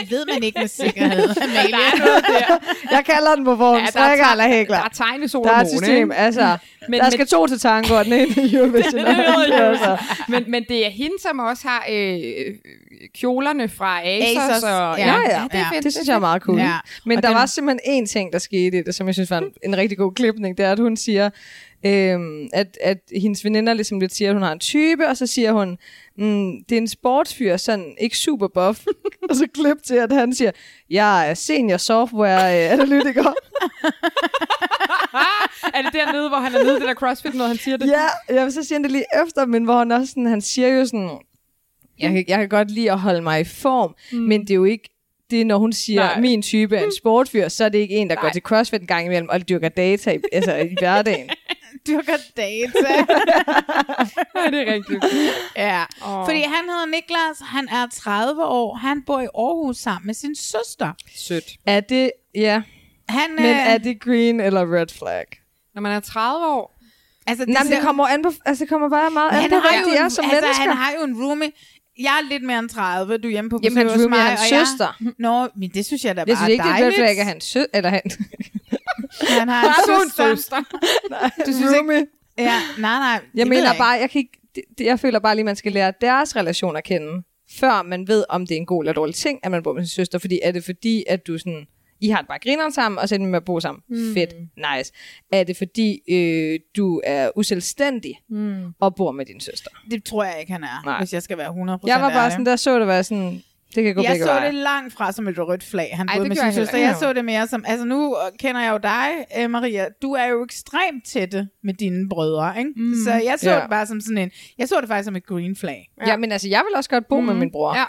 Det 0.00 0.10
ved 0.10 0.24
man 0.34 0.42
ikke 0.42 0.58
med 0.60 0.68
sikkerhed. 0.68 1.28
Amalie. 1.42 1.72
Der 1.72 1.78
er 1.78 1.98
noget 2.06 2.24
der. 2.28 2.58
Jeg 2.90 3.04
kalder 3.04 3.34
den 3.34 3.44
på, 3.44 3.54
hvor 3.54 3.68
hun 3.70 3.74
Ja, 3.76 3.80
ja, 3.80 3.86
er 3.86 3.90
strikker 3.90 4.24
eller 4.32 4.48
hækler. 4.48 4.76
Der 4.76 4.84
er 4.84 4.88
tegnesol 4.88 5.44
Der 5.44 5.52
er 5.52 5.60
et 5.60 5.68
system, 5.70 6.10
ikke? 6.10 6.14
altså. 6.14 6.40
Men- 6.88 7.00
der 7.00 7.04
men- 7.06 7.12
skal 7.12 7.26
to 7.26 7.46
til 7.46 7.58
tango, 7.60 7.94
og 7.94 8.04
den 8.04 8.12
ene 8.12 8.26
i 8.48 8.54
Eurovision. 8.56 8.92
Det 9.04 9.06
jeg 9.06 9.68
Altså. 9.68 9.96
men, 10.28 10.44
men 10.50 10.64
det 10.68 10.86
er 10.86 10.90
hende, 10.90 11.16
som 11.22 11.38
også 11.38 11.68
har 11.68 11.86
øh, 11.90 12.54
kjolerne 13.14 13.68
fra 13.68 14.00
Asos. 14.04 14.36
Asos, 14.50 14.62
og, 14.62 14.70
ja. 14.70 15.06
Ja, 15.06 15.14
ja, 15.20 15.36
Ja, 15.36 15.42
det, 15.42 15.52
det 15.52 15.76
er 15.76 15.80
det 15.80 15.92
synes 15.92 16.08
jeg 16.08 16.14
er 16.14 16.18
meget 16.18 16.42
cool. 16.42 16.58
Ja. 16.58 16.72
Men 17.06 17.16
Og 17.16 17.22
der 17.22 17.28
den- 17.28 17.36
var 17.38 17.46
simpelthen 17.46 18.02
én 18.04 18.06
ting, 18.06 18.32
der 18.32 18.38
skete 18.38 18.78
i 18.78 18.82
det, 18.82 18.94
som 18.94 19.06
jeg 19.06 19.14
synes 19.14 19.30
var 19.30 19.38
en, 19.38 19.50
en 19.64 19.76
rigtig 19.76 19.98
god 19.98 20.12
klipning, 20.12 20.58
det 20.58 20.66
er, 20.66 20.72
at 20.72 20.78
hun 20.78 20.96
siger, 20.96 21.30
øhm, 21.86 22.48
at, 22.52 22.78
at 22.80 22.98
hendes 23.22 23.44
veninder 23.44 23.74
ligesom 23.74 24.00
lidt 24.00 24.14
siger, 24.14 24.30
at 24.30 24.34
hun 24.34 24.42
har 24.42 24.52
en 24.52 24.58
type, 24.58 25.08
og 25.08 25.16
så 25.16 25.26
siger 25.26 25.52
hun, 25.52 25.78
mm, 26.18 26.64
det 26.68 26.74
er 26.74 26.80
en 26.80 26.88
sportsfyr, 26.88 27.56
sådan 27.56 27.94
ikke 28.00 28.18
super 28.18 28.48
buff. 28.48 28.80
og 29.30 29.36
så 29.36 29.46
klip 29.54 29.76
til, 29.86 29.94
at 29.94 30.12
han 30.12 30.34
siger, 30.34 30.50
jeg 30.90 31.30
er 31.30 31.34
senior 31.34 31.76
software 31.76 32.64
øh, 32.66 32.72
analytiker. 32.72 33.24
er 35.74 35.82
det 35.82 35.92
dernede, 35.92 36.28
hvor 36.28 36.38
han 36.38 36.54
er 36.54 36.62
nede 36.64 36.76
i 36.76 36.80
det 36.80 36.88
der 36.88 36.94
CrossFit, 36.94 37.34
når 37.34 37.46
han 37.46 37.56
siger 37.56 37.76
det? 37.76 37.86
ja, 37.86 38.34
jeg 38.34 38.44
vil 38.44 38.52
så 38.52 38.62
sige 38.62 38.82
det 38.82 38.90
lige 38.90 39.04
efter, 39.26 39.46
men 39.46 39.64
hvor 39.64 39.78
han 39.78 39.92
også 39.92 40.06
sådan, 40.06 40.26
han 40.26 40.40
siger 40.40 40.68
jo 40.68 40.84
sådan, 40.86 41.10
jeg, 41.98 42.10
kan- 42.12 42.24
jeg 42.28 42.38
kan 42.38 42.48
godt 42.48 42.70
lide 42.70 42.92
at 42.92 42.98
holde 42.98 43.20
mig 43.22 43.40
i 43.40 43.44
form, 43.44 43.94
mm. 44.12 44.18
men 44.18 44.40
det 44.40 44.50
er 44.50 44.54
jo 44.54 44.64
ikke, 44.64 44.88
det 45.30 45.40
er, 45.40 45.44
når 45.44 45.58
hun 45.58 45.72
siger, 45.72 46.00
Nej. 46.04 46.20
min 46.20 46.42
type 46.42 46.76
er 46.76 46.84
en 46.84 46.92
sportfyr, 46.98 47.48
så 47.48 47.64
er 47.64 47.68
det 47.68 47.78
ikke 47.78 47.94
en, 47.94 48.08
der 48.08 48.14
Nej. 48.14 48.22
går 48.22 48.30
til 48.30 48.42
CrossFit 48.42 48.80
en 48.80 48.86
gang 48.86 49.06
imellem 49.06 49.28
og 49.28 49.48
dyrker 49.48 49.68
data 49.68 50.10
i, 50.12 50.18
altså, 50.32 50.56
i 50.56 50.74
hverdagen. 50.78 51.30
Dyrker 51.86 52.16
data. 52.36 52.94
Ja, 54.36 54.50
det 54.50 54.68
er 54.68 54.72
rigtigt. 54.74 55.04
ja. 55.56 55.82
Åh. 56.06 56.24
Fordi 56.26 56.40
han 56.40 56.64
hedder 56.68 56.86
Niklas, 56.86 57.38
han 57.40 57.68
er 57.68 57.86
30 57.94 58.44
år, 58.44 58.74
han 58.74 59.02
bor 59.06 59.20
i 59.20 59.24
Aarhus 59.34 59.76
sammen 59.76 60.06
med 60.06 60.14
sin 60.14 60.34
søster. 60.36 60.92
Sødt. 61.16 61.44
Er 61.66 61.80
det, 61.80 62.10
ja, 62.34 62.62
Han, 63.08 63.34
men 63.36 63.44
øh, 63.44 63.50
er 63.72 63.78
det 63.78 64.00
green 64.00 64.40
eller 64.40 64.74
red 64.80 64.86
flag? 64.98 65.24
Når 65.74 65.82
man 65.82 65.92
er 65.92 66.00
30 66.00 66.46
år, 66.46 66.78
altså, 67.26 67.44
Nej, 67.48 67.62
men 67.62 67.72
det 67.72 67.80
kommer 67.82 68.06
an 68.06 68.22
på, 68.22 68.32
altså 68.44 68.64
det 68.64 68.68
kommer 68.68 68.88
bare 68.88 69.10
meget 69.10 69.30
an 69.30 69.36
han 69.36 69.50
på, 69.50 69.56
jo 69.56 69.90
de 69.92 69.96
er 69.96 70.04
en, 70.04 70.10
som 70.10 70.24
altså, 70.24 70.40
mennesker. 70.40 70.62
han 70.64 70.76
har 70.76 70.92
jo 70.98 71.04
en 71.04 71.22
roomie. 71.24 71.52
Jeg 71.98 72.20
er 72.24 72.28
lidt 72.28 72.42
mere 72.42 72.58
end 72.58 72.68
30, 72.68 73.18
du 73.18 73.28
er 73.28 73.32
hjemme 73.32 73.50
på 73.50 73.60
Jamen, 73.62 73.74
besøg 73.74 73.82
hans 73.90 73.92
hos 73.94 74.02
roomie 74.04 74.18
er 74.18 74.22
hans 74.24 74.40
og 74.40 74.58
jeg- 74.58 74.66
søster. 74.66 75.12
Nå, 75.18 75.48
men 75.56 75.70
det 75.74 75.86
synes 75.86 76.04
jeg 76.04 76.16
da 76.16 76.20
bare 76.20 76.28
Jeg 76.28 76.36
synes 76.36 76.48
ikke, 76.50 76.62
det 76.62 76.70
er 76.70 76.74
red 76.74 76.80
dejligt. 76.80 76.98
flag, 76.98 77.18
at 77.18 77.26
han 77.26 77.40
sø, 77.40 77.64
eller 77.74 77.90
han, 77.90 78.00
Han 79.20 79.48
har 79.48 79.60
har 79.68 79.82
du 79.86 80.02
en 80.02 80.10
søster. 80.10 80.36
søster? 80.36 80.56
Du 81.46 81.52
synes 81.52 81.58
ikke, 81.72 81.78
roomie. 81.78 82.06
ja, 82.38 82.60
nej, 82.78 82.98
nej. 82.98 83.20
det 83.32 83.38
Jeg 83.38 83.46
mener 83.46 83.72
ikke. 83.72 83.78
bare, 83.78 83.90
jeg, 84.00 84.10
kan 84.10 84.18
ikke, 84.18 84.38
det, 84.54 84.62
det- 84.78 84.84
jeg 84.86 85.00
føler 85.00 85.18
bare 85.18 85.34
lige, 85.34 85.44
man 85.44 85.56
skal 85.56 85.72
lære 85.72 85.92
deres 86.00 86.36
relation 86.36 86.76
at 86.76 86.84
kende, 86.84 87.22
før 87.60 87.82
man 87.82 88.08
ved, 88.08 88.24
om 88.28 88.46
det 88.46 88.54
er 88.54 88.58
en 88.58 88.66
god 88.66 88.82
eller 88.82 88.92
dårlig 88.92 89.14
ting, 89.14 89.40
at 89.42 89.50
man 89.50 89.62
bor 89.62 89.72
med 89.72 89.82
sin 89.82 89.88
søster. 89.94 90.18
Fordi 90.18 90.40
er 90.42 90.52
det 90.52 90.64
fordi, 90.64 91.04
at 91.08 91.26
du 91.26 91.38
sådan, 91.38 91.66
I 92.00 92.08
har 92.08 92.18
det 92.18 92.28
bare 92.28 92.38
grineren 92.42 92.72
sammen, 92.72 92.98
og 92.98 93.08
så 93.08 93.14
ender 93.14 93.26
I 93.26 93.30
med 93.30 93.36
at 93.36 93.44
bo 93.44 93.60
sammen. 93.60 93.82
Mm. 93.88 94.14
Fedt, 94.14 94.34
nice. 94.76 94.92
Er 95.32 95.44
det 95.44 95.56
fordi, 95.56 95.98
øh, 96.10 96.60
du 96.76 97.00
er 97.04 97.30
uselvstændig 97.36 98.20
Mm. 98.30 98.64
og 98.80 98.94
bor 98.94 99.12
med 99.12 99.26
din 99.26 99.40
søster? 99.40 99.70
Det 99.90 100.04
tror 100.04 100.24
jeg 100.24 100.36
ikke, 100.40 100.52
han 100.52 100.64
er, 100.64 100.82
Nej. 100.84 100.98
hvis 100.98 101.12
jeg 101.12 101.22
skal 101.22 101.38
være 101.38 101.48
100% 101.48 101.86
Jeg 101.86 102.00
var 102.00 102.08
bare 102.10 102.18
ærlig. 102.20 102.32
sådan, 102.32 102.46
der 102.46 102.56
så 102.56 102.78
det 102.78 102.86
var 102.86 103.02
sådan, 103.02 103.42
det 103.74 103.84
kan 103.84 103.94
gå 103.94 104.02
jeg 104.02 104.18
så 104.18 104.24
veje. 104.24 104.46
det 104.46 104.54
langt 104.54 104.92
fra 104.94 105.12
som 105.12 105.28
et 105.28 105.38
rødt 105.38 105.62
flag, 105.64 105.90
han 105.96 106.08
Ej, 106.08 106.18
med 106.18 106.36
sin 106.36 106.44
jeg 106.44 106.54
søster. 106.54 106.78
Jeg 106.78 106.96
så 106.96 107.12
det 107.12 107.24
mere 107.24 107.46
som, 107.46 107.64
altså 107.66 107.84
nu 107.86 108.16
kender 108.38 108.60
jeg 108.60 108.72
jo 108.72 108.78
dig, 108.82 109.08
øh, 109.38 109.50
Maria, 109.50 109.86
du 110.02 110.12
er 110.12 110.24
jo 110.26 110.44
ekstremt 110.44 111.04
tætte 111.06 111.48
med 111.64 111.74
dine 111.74 112.08
brødre, 112.08 112.58
ikke? 112.58 112.70
Mm. 112.76 112.94
Så 113.04 113.10
jeg 113.12 113.34
så 113.38 113.50
Ja. 113.50 113.60
det 113.60 113.70
bare 113.70 113.86
som 113.86 114.00
sådan 114.00 114.18
en, 114.18 114.30
jeg 114.58 114.68
så 114.68 114.80
det 114.80 114.88
faktisk 114.88 115.04
som 115.04 115.16
et 115.16 115.26
green 115.26 115.56
flag. 115.56 115.88
Ja. 116.00 116.10
ja, 116.10 116.16
men 116.16 116.32
altså, 116.32 116.48
jeg 116.48 116.62
vil 116.68 116.76
også 116.76 116.90
godt 116.90 117.08
bo 117.08 117.20
mm. 117.20 117.26
med 117.26 117.34
min 117.34 117.50
bror. 117.52 117.76
Ja. 117.76 117.84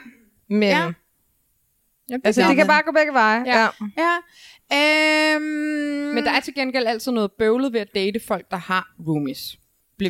Men 0.49 0.63
Ja. 0.63 2.17
altså, 2.23 2.41
det 2.47 2.55
kan 2.55 2.67
bare 2.67 2.81
gå 2.85 2.91
begge 2.91 3.13
veje. 3.13 3.43
Ja. 3.45 3.59
Ja. 3.61 3.67
Ja. 3.97 5.35
Øhm, 5.35 5.41
Men 6.15 6.23
der 6.23 6.31
er 6.31 6.39
til 6.39 6.53
gengæld 6.55 6.87
altid 6.87 7.11
noget 7.11 7.31
bøvlet 7.39 7.73
ved 7.73 7.79
at 7.79 7.87
date 7.95 8.19
folk, 8.27 8.51
der 8.51 8.57
har 8.57 8.93
roomies. 9.07 9.57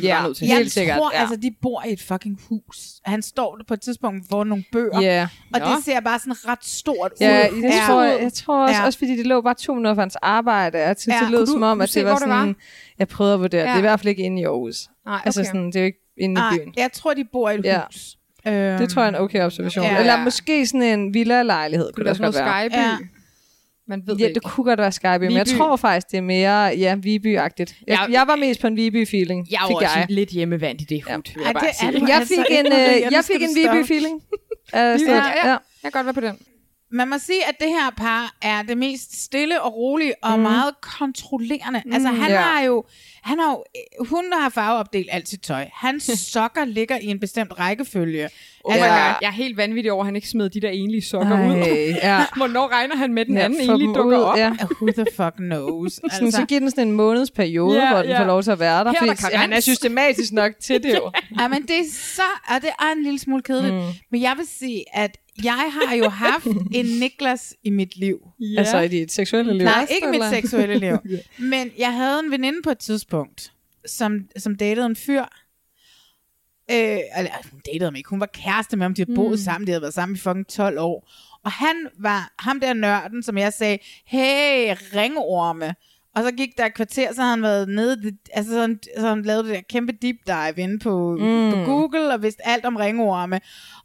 vi 0.00 0.06
Ja. 0.06 0.14
bare 0.18 0.28
nødt 0.28 0.36
til. 0.36 0.46
jeg 0.48 0.56
Helt 0.56 0.72
sikkert, 0.72 0.98
tror, 0.98 1.10
ja. 1.14 1.20
altså, 1.20 1.36
de 1.36 1.54
bor 1.62 1.82
i 1.88 1.92
et 1.92 2.02
fucking 2.02 2.40
hus. 2.48 2.76
Han 3.04 3.22
står 3.22 3.56
der 3.56 3.64
på 3.68 3.74
et 3.74 3.80
tidspunkt 3.80 4.24
for 4.30 4.44
nogle 4.44 4.64
bøger, 4.72 5.00
Ja. 5.00 5.28
og 5.54 5.60
Nå. 5.60 5.66
det 5.66 5.84
ser 5.84 6.00
bare 6.00 6.18
sådan 6.18 6.34
ret 6.48 6.64
stort 6.64 7.12
Ja, 7.20 7.46
ud. 7.52 7.62
det 7.62 7.72
tror 7.86 8.02
jeg, 8.02 8.18
jeg 8.22 8.32
tror 8.32 8.62
også, 8.62 8.74
Ja. 8.74 8.80
ja. 8.80 8.86
også 8.86 8.98
fordi 8.98 9.16
det 9.16 9.26
lå 9.26 9.40
bare 9.40 9.54
to 9.54 9.74
minutter 9.74 9.94
fra 9.94 10.02
hans 10.02 10.16
arbejde. 10.16 10.78
Jeg 10.78 10.96
synes, 10.98 11.14
Ja. 11.14 11.18
ja. 11.18 11.22
det 11.22 11.30
lød 11.30 11.46
du- 11.46 11.52
som 11.52 11.62
om, 11.62 11.80
at 11.80 11.88
se, 11.88 11.98
det 12.00 12.04
var 12.06 12.12
hvor 12.12 12.18
det 12.18 12.28
var? 12.28 12.40
sådan... 12.40 12.56
Jeg 12.98 13.08
prøvede 13.08 13.34
at 13.34 13.40
vurdere. 13.40 13.60
Ja. 13.60 13.66
Ja. 13.66 13.70
Det 13.70 13.74
er 13.74 13.78
i 13.78 13.88
hvert 13.88 14.00
fald 14.00 14.08
ikke 14.08 14.22
inde 14.22 14.40
i 14.42 14.44
Aarhus. 14.44 14.88
Nej, 15.06 15.14
okay. 15.14 15.22
Altså 15.26 15.44
sådan, 15.44 15.66
det 15.66 15.76
er 15.76 15.80
jo 15.80 15.86
ikke 15.86 15.98
inde 16.18 16.40
i 16.54 16.58
byen. 16.58 16.74
jeg 16.76 16.92
tror, 16.92 17.14
de 17.14 17.24
bor 17.32 17.50
i 17.50 17.54
et 17.58 17.64
Ja. 17.64 17.80
hus. 17.86 18.16
Øhm, 18.46 18.78
Det 18.78 18.88
tror 18.90 19.02
jeg 19.02 19.08
er 19.12 19.16
en 19.18 19.22
okay 19.24 19.42
observation. 19.44 19.84
Ja. 19.84 19.92
Ja, 19.92 20.00
Eller 20.00 20.24
måske 20.24 20.66
sådan 20.66 20.82
en 20.82 21.14
villa-lejlighed, 21.14 21.92
kunne 21.92 22.04
det 22.04 22.04
der 22.04 22.10
også 22.26 22.32
sådan 22.32 22.32
godt 22.62 22.72
noget 22.72 22.72
være. 22.72 22.96
Skyby? 22.98 23.04
Ja. 23.04 23.13
Man 23.88 24.02
ved 24.06 24.16
Ja, 24.16 24.26
det 24.26 24.34
det 24.34 24.42
kunne 24.42 24.64
godt 24.64 24.80
være 24.80 24.92
Skyby, 24.92 25.22
men 25.24 25.32
jeg 25.32 25.46
tror 25.46 25.76
faktisk, 25.76 26.10
det 26.10 26.16
er 26.18 26.22
mere 26.22 26.64
ja, 26.66 26.94
Viby-agtigt. 26.96 27.74
Jeg, 27.86 27.98
Ja. 28.08 28.12
jeg 28.18 28.24
var 28.26 28.36
mest 28.36 28.60
på 28.60 28.66
en 28.66 28.76
Viby-feeling, 28.76 29.46
Jeg 29.50 29.56
er 29.62 29.66
fik 29.66 29.70
jo 29.70 29.76
også 29.76 29.98
jeg. 29.98 30.06
lidt 30.08 30.30
hjemmevand 30.30 30.80
i 30.80 30.84
det 30.84 31.02
hud, 31.02 31.10
Ej, 31.10 31.44
jeg 31.46 31.54
bare 31.54 31.66
det 31.66 31.74
sige. 31.76 32.08
Jeg 32.08 32.22
fik 32.28 32.38
en, 32.50 32.66
øh, 32.66 32.72
Nu 32.72 32.76
jeg 33.10 33.24
fik 33.24 33.42
en. 33.42 33.48
Viby-feeling. 33.56 34.14
Uh, 34.14 34.78
Ja, 34.78 34.82
ja, 34.82 35.14
ja. 35.16 35.48
jeg 35.48 35.58
kan 35.82 35.90
godt 35.92 36.06
være 36.06 36.14
på 36.14 36.20
den. 36.20 36.38
Man 36.92 37.08
må 37.08 37.18
sige, 37.18 37.48
at 37.48 37.54
det 37.60 37.68
her 37.68 37.90
par 37.96 38.34
er 38.42 38.62
det 38.62 38.78
mest 38.78 39.24
stille 39.24 39.62
og 39.62 39.74
rolige 39.76 40.12
og 40.22 40.36
mm. 40.36 40.42
meget 40.42 40.74
kontrollerende. 40.80 41.82
Mm, 41.84 41.92
altså 41.92 42.08
han 42.08 42.30
ja. 42.30 42.40
har 42.40 42.62
jo, 42.62 42.84
han 43.22 43.38
har 43.38 43.50
jo, 43.50 43.64
øh, 43.76 44.06
hun 44.06 44.30
der 44.30 44.40
har 44.40 44.48
farveopdelt 44.48 45.08
alt 45.12 45.28
sit 45.28 45.40
tøj. 45.40 45.66
Hans 45.72 46.02
sokker 46.32 46.64
ligger 46.64 46.98
i 46.98 47.06
en 47.06 47.20
bestemt 47.20 47.58
rækkefølge. 47.58 48.28
Oh 48.64 48.74
my 48.74 48.78
Ja. 48.78 48.94
Jeg 48.94 49.16
er 49.22 49.30
helt 49.30 49.56
vanvittig 49.56 49.92
over, 49.92 50.02
at 50.02 50.06
han 50.06 50.16
ikke 50.16 50.28
smed 50.28 50.50
de 50.50 50.60
der 50.60 50.68
enlige 50.68 51.02
sokker 51.02 51.36
Ej, 51.36 51.46
ud. 51.48 51.94
ja. 52.02 52.24
Hvornår 52.36 52.68
regner 52.72 52.96
han 52.96 53.14
med, 53.14 53.24
den 53.24 53.36
Ja, 53.36 53.44
anden 53.44 53.60
egentlig 53.60 53.86
dem 53.86 53.94
dukker 53.94 54.18
ud, 54.18 54.22
op? 54.22 54.38
Ja. 54.38 54.52
Who 54.82 54.92
the 54.92 55.06
fuck 55.16 55.34
knows? 55.36 55.92
Sådan, 56.12 56.32
så 56.32 56.44
giver 56.46 56.60
den 56.60 56.70
sådan 56.70 56.88
en 56.88 56.92
måneds 56.94 57.30
periode, 57.30 57.82
Ja, 57.82 57.88
hvor 57.92 58.02
den 58.02 58.10
ja. 58.10 58.20
får 58.20 58.24
lov 58.26 58.42
til 58.42 58.50
at 58.50 58.58
være 58.58 58.84
der. 58.84 58.90
Her 58.90 59.10
er 59.10 59.14
Fordi 59.14 59.32
der 59.32 59.38
han 59.38 59.52
er 59.52 59.60
systematisk 59.60 60.32
nok 60.32 60.52
til 60.62 60.82
det 60.82 60.94
jo. 60.94 61.10
Ja, 61.40 61.48
men 61.48 61.62
det 61.62 61.78
er 61.78 61.84
så, 61.92 62.22
og 62.48 62.62
det 62.62 62.70
er 62.78 62.92
en 62.96 63.02
lille 63.02 63.18
smule 63.18 63.42
kedeligt. 63.42 63.74
Mm. 63.74 63.80
Men 64.10 64.22
jeg 64.22 64.34
vil 64.36 64.46
sige, 64.58 64.84
at 64.92 65.16
jeg 65.42 65.72
har 65.72 65.94
jo 65.94 66.08
haft 66.08 66.46
en 66.78 66.86
Niklas 66.86 67.54
i 67.62 67.70
mit 67.70 67.96
liv. 67.96 68.18
Ja. 68.40 68.58
Altså 68.58 68.78
i 68.80 68.88
dit 68.88 69.12
seksuelle 69.12 69.52
liv. 69.52 69.64
Nej, 69.64 69.86
ikke 69.90 70.08
mit 70.08 70.22
seksuelle 70.30 70.78
liv. 70.78 70.98
Men 71.50 71.70
jeg 71.78 71.92
havde 71.94 72.20
en 72.20 72.30
veninde 72.30 72.62
på 72.64 72.70
et 72.70 72.78
tidspunkt, 72.78 73.52
som, 73.86 74.28
som 74.36 74.56
datede 74.56 74.86
en 74.86 74.96
fyr. 74.96 75.24
Øh, 76.70 76.98
eller, 77.18 77.50
hun 77.50 77.60
datede 77.66 77.84
ham 77.84 77.96
ikke. 77.96 78.10
Hun 78.10 78.20
var 78.20 78.26
kæreste 78.26 78.76
med 78.76 78.84
ham. 78.84 78.94
De 78.94 79.04
havde 79.04 79.14
boet 79.14 79.40
sammen. 79.40 79.66
De 79.66 79.72
havde 79.72 79.82
været 79.82 79.94
sammen 79.94 80.16
i 80.16 80.18
fucking 80.18 80.46
12 80.48 80.78
år. 80.78 81.08
Og 81.44 81.52
han 81.52 81.88
var 81.98 82.34
ham 82.38 82.60
der 82.60 82.72
nørden, 82.72 83.22
som 83.22 83.38
jeg 83.38 83.52
sagde, 83.52 83.78
hey, 84.06 84.76
ringorme. 84.94 85.74
Og 86.14 86.22
så 86.22 86.32
gik 86.32 86.58
der 86.58 86.66
et 86.66 86.74
kvarter, 86.74 87.14
så 87.14 87.20
havde 87.20 87.30
han 87.30 87.42
været 87.42 87.68
nede, 87.68 88.12
altså 88.32 88.52
så 88.52 88.60
han, 88.60 88.78
så 88.98 89.08
han 89.08 89.22
lavede 89.22 89.44
det 89.48 89.54
der 89.54 89.60
kæmpe 89.68 89.92
deep 90.02 90.16
dive 90.26 90.54
inde 90.64 90.78
på, 90.78 91.16
Mm. 91.20 91.50
på 91.50 91.56
Google, 91.64 92.14
og 92.14 92.22
vidste 92.22 92.46
alt 92.46 92.64
om 92.64 92.76
ringorme. 92.76 93.40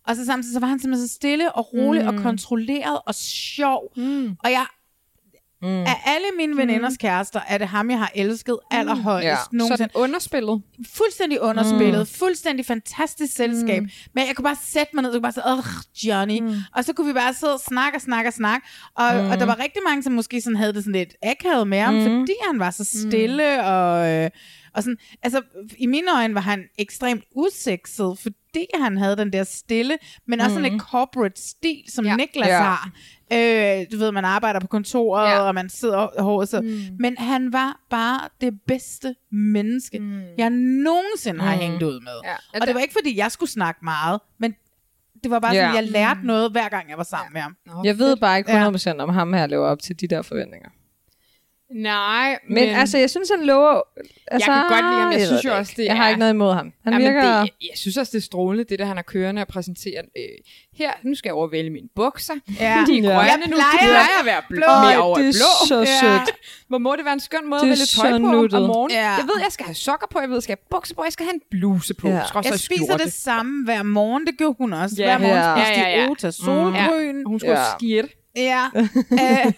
Og 0.07 0.15
så 0.15 0.25
samtidig, 0.25 0.53
så 0.53 0.59
var 0.59 0.67
han 0.67 0.79
simpelthen 0.79 1.07
så 1.07 1.13
stille 1.13 1.51
og 1.51 1.73
rolig. 1.73 2.01
Mm. 2.01 2.07
og 2.07 2.23
kontrolleret 2.23 2.99
og 3.05 3.15
sjov. 3.15 3.91
Mm. 3.95 4.27
Og 4.43 4.51
jeg, 4.51 4.65
Mm. 5.61 5.67
af 5.67 5.95
alle 6.05 6.27
mine 6.37 6.57
veninders 6.57 6.97
kærester, 6.97 7.39
er 7.47 7.57
det 7.57 7.67
ham, 7.67 7.89
jeg 7.89 7.97
har 7.99 8.11
elsket 8.15 8.57
allerhøjst 8.71 9.25
Ja. 9.25 9.35
mm. 9.51 9.57
nogensinde. 9.57 9.77
Sådan 9.93 10.01
underspillet. 10.03 10.61
Fuldstændig 10.93 11.41
underspillet. 11.41 11.93
Mm. 11.93 11.99
Mm. 11.99 12.05
Fuldstændig 12.05 12.65
fantastisk 12.65 13.33
selskab. 13.35 13.83
Mm. 13.83 13.89
Men 14.15 14.27
jeg 14.27 14.35
kunne 14.35 14.43
bare 14.43 14.57
sætte 14.63 14.91
mig 14.95 15.01
ned, 15.01 15.09
og 15.11 15.13
kunne 15.13 15.21
bare 15.21 15.31
sige, 15.31 15.43
åh, 15.47 15.63
Johnny. 16.07 16.39
Mm. 16.39 16.55
Og 16.75 16.85
så 16.85 16.93
kunne 16.93 17.07
vi 17.07 17.13
bare 17.13 17.33
sidde 17.33 17.53
og 17.53 17.59
snakke 17.59 17.97
og 17.97 18.01
snakke 18.01 18.29
og 18.29 18.33
snakke. 18.33 18.67
Og, 18.95 19.15
Mm. 19.15 19.21
mm. 19.23 19.29
og 19.31 19.39
der 19.39 19.45
var 19.45 19.59
rigtig 19.59 19.81
mange, 19.87 20.03
som 20.03 20.13
måske 20.13 20.41
sådan 20.41 20.57
havde 20.57 20.73
det 20.73 20.83
sådan 20.83 20.93
lidt 20.99 21.13
akavet 21.23 21.67
med 21.67 21.79
ham, 21.79 21.93
Mm. 21.93 21.99
mm. 21.99 22.21
fordi 22.21 22.33
han 22.49 22.59
var 22.59 22.71
så 22.71 22.83
stille 22.83 23.57
mm. 23.57 23.63
og... 23.65 24.09
Øh, 24.09 24.29
og 24.73 24.83
sådan, 24.83 24.97
altså, 25.23 25.41
i 25.77 25.85
mine 25.85 26.07
øjne 26.17 26.33
var 26.35 26.41
han 26.41 26.63
ekstremt 26.77 27.23
usekset, 27.35 28.19
fordi 28.19 28.65
han 28.81 28.97
havde 28.97 29.17
den 29.17 29.33
der 29.33 29.43
stille, 29.43 29.97
men 30.27 30.39
også 30.41 30.53
sådan 30.55 30.71
Mm. 30.71 30.75
et 30.75 30.81
corporate 30.81 31.41
stil, 31.41 31.83
som 31.89 32.05
Ja. 32.05 32.15
Niklas 32.15 32.47
Ja. 32.47 32.61
har. 32.61 32.91
Øh, 33.33 33.85
du 33.91 33.97
ved, 33.97 34.11
man 34.11 34.25
arbejder 34.25 34.59
på 34.59 34.67
kontoret, 34.67 35.29
Ja. 35.29 35.39
og 35.39 35.55
man 35.55 35.69
sidder 35.69 36.21
hårdt. 36.21 36.49
Så. 36.49 36.61
Mm. 36.61 36.79
Men 36.99 37.17
han 37.17 37.53
var 37.53 37.79
bare 37.89 38.19
det 38.41 38.61
bedste 38.67 39.15
menneske, 39.31 39.99
mm. 39.99 40.21
jeg 40.37 40.49
nogensinde 40.49 41.39
har 41.41 41.53
Mm. 41.55 41.61
hængt 41.61 41.83
ud 41.83 41.99
med. 41.99 42.11
Ja. 42.23 42.59
Og 42.61 42.67
det 42.67 42.75
var 42.75 42.81
ikke, 42.81 42.93
fordi 42.99 43.17
jeg 43.17 43.31
skulle 43.31 43.49
snakke 43.51 43.79
meget, 43.83 44.19
men 44.39 44.55
det 45.23 45.31
var 45.31 45.39
bare 45.39 45.55
Ja. 45.55 45.61
sådan, 45.67 45.75
jeg 45.83 45.91
lærte 45.91 46.19
noget, 46.23 46.51
hver 46.51 46.69
gang 46.69 46.89
jeg 46.89 46.97
var 46.97 47.03
sammen 47.03 47.33
med 47.33 47.41
ham. 47.41 47.55
Jeg 47.83 47.97
ved 47.99 48.17
bare 48.17 48.37
ikke 48.37 48.51
100% 48.51 49.01
om 49.01 49.09
ham 49.09 49.33
her 49.33 49.47
lever 49.47 49.67
op 49.67 49.81
til 49.81 49.99
de 50.01 50.07
der 50.07 50.21
forventninger. 50.21 50.69
Nej, 51.73 52.37
Men, 52.47 52.53
men 52.55 52.69
altså, 52.75 52.97
jeg 52.97 53.09
synes, 53.09 53.29
han 53.37 53.45
lover... 53.45 53.81
Altså, 54.31 54.51
jeg 54.51 54.57
kan 54.69 54.69
godt 54.69 54.85
lide 54.91 55.01
ham. 55.01 55.11
Jeg, 55.11 55.19
ved 55.19 55.27
synes 55.27 55.45
jo 55.45 55.49
det 55.49 55.57
også, 55.57 55.73
det 55.77 55.85
Jeg 55.85 55.95
har 55.97 56.03
er- 56.05 56.09
ikke 56.09 56.19
noget 56.19 56.33
imod 56.33 56.53
ham. 56.53 56.73
Han 56.83 56.93
Ja, 56.93 56.99
men 56.99 57.07
virker... 57.07 57.21
Det, 57.21 57.27
jeg, 57.29 57.49
jeg 57.61 57.75
synes 57.75 57.97
også, 57.97 58.11
det 58.11 58.17
er 58.17 58.21
strålende, 58.21 58.63
det 58.63 58.79
der, 58.79 58.85
han 58.85 58.95
har 58.95 59.03
kørende 59.03 59.41
og 59.41 59.47
præsenterer. 59.47 60.01
Øh, 60.17 60.23
her, 60.77 60.91
nu 61.03 61.15
skal 61.15 61.29
jeg 61.29 61.33
overvælge 61.33 61.69
mine 61.69 61.87
bukser. 61.95 62.33
Ja. 62.59 62.83
De 62.87 62.97
er 62.97 63.01
Ja. 63.03 63.07
grønne 63.07 63.19
Jeg 63.19 63.37
nu. 63.37 63.43
De 63.45 63.49
plejer- 63.51 63.77
plejer 63.81 64.19
at 64.19 64.25
være 64.25 64.41
blå. 64.49 64.65
Ej, 64.67 64.89
Mere 64.93 64.97
over 65.03 65.17
det 65.17 65.27
er 65.27 65.31
blå. 65.31 65.67
så 65.67 65.85
sødt. 66.01 66.29
Hvor 66.67 66.77
må 66.77 66.95
det 66.95 67.05
være 67.05 67.13
en 67.13 67.19
skøn 67.19 67.49
måde 67.49 67.61
Det 67.61 67.67
at 67.67 67.69
vælge 67.69 67.85
tøj 67.85 68.11
på 68.11 68.17
nuttet. 68.17 68.59
om 68.59 68.65
morgenen. 68.67 68.97
Ja. 68.97 69.09
Jeg 69.11 69.23
ved, 69.23 69.37
jeg 69.43 69.51
skal 69.51 69.65
have 69.65 69.75
sokker 69.75 70.07
på. 70.11 70.19
Jeg 70.19 70.29
ved, 70.29 70.35
jeg 70.35 70.43
skal 70.43 70.55
have 70.61 70.67
bukser 70.71 70.95
på. 70.95 71.03
Jeg 71.03 71.13
skal 71.13 71.25
have 71.25 71.33
en 71.33 71.41
bluse 71.51 71.93
på. 71.93 72.07
Ja. 72.07 72.15
Ja. 72.15 72.41
Jeg 72.43 72.59
spiser 72.59 72.97
det 72.97 73.13
samme 73.13 73.65
hver 73.65 73.83
morgen, 73.83 74.25
det 74.27 74.37
gjorde 74.37 74.55
hun 74.57 74.73
også. 74.73 74.95
Ja. 74.99 75.17
Hver 75.17 75.17
morgen 75.27 75.37
Ja. 75.43 75.55
spiste 75.55 75.81
Ja, 75.81 75.89
ja, 75.89 75.99
ja. 75.99 76.05
de 76.05 76.09
Ota 76.11 76.31
solgrøn. 76.31 76.73
Ja. 76.73 77.23
Hun 77.25 77.39
skulle 77.39 77.59
Ja. 77.59 77.65
ja. 77.81 78.01
Ja. 78.35 78.65
Øh, 79.11 79.51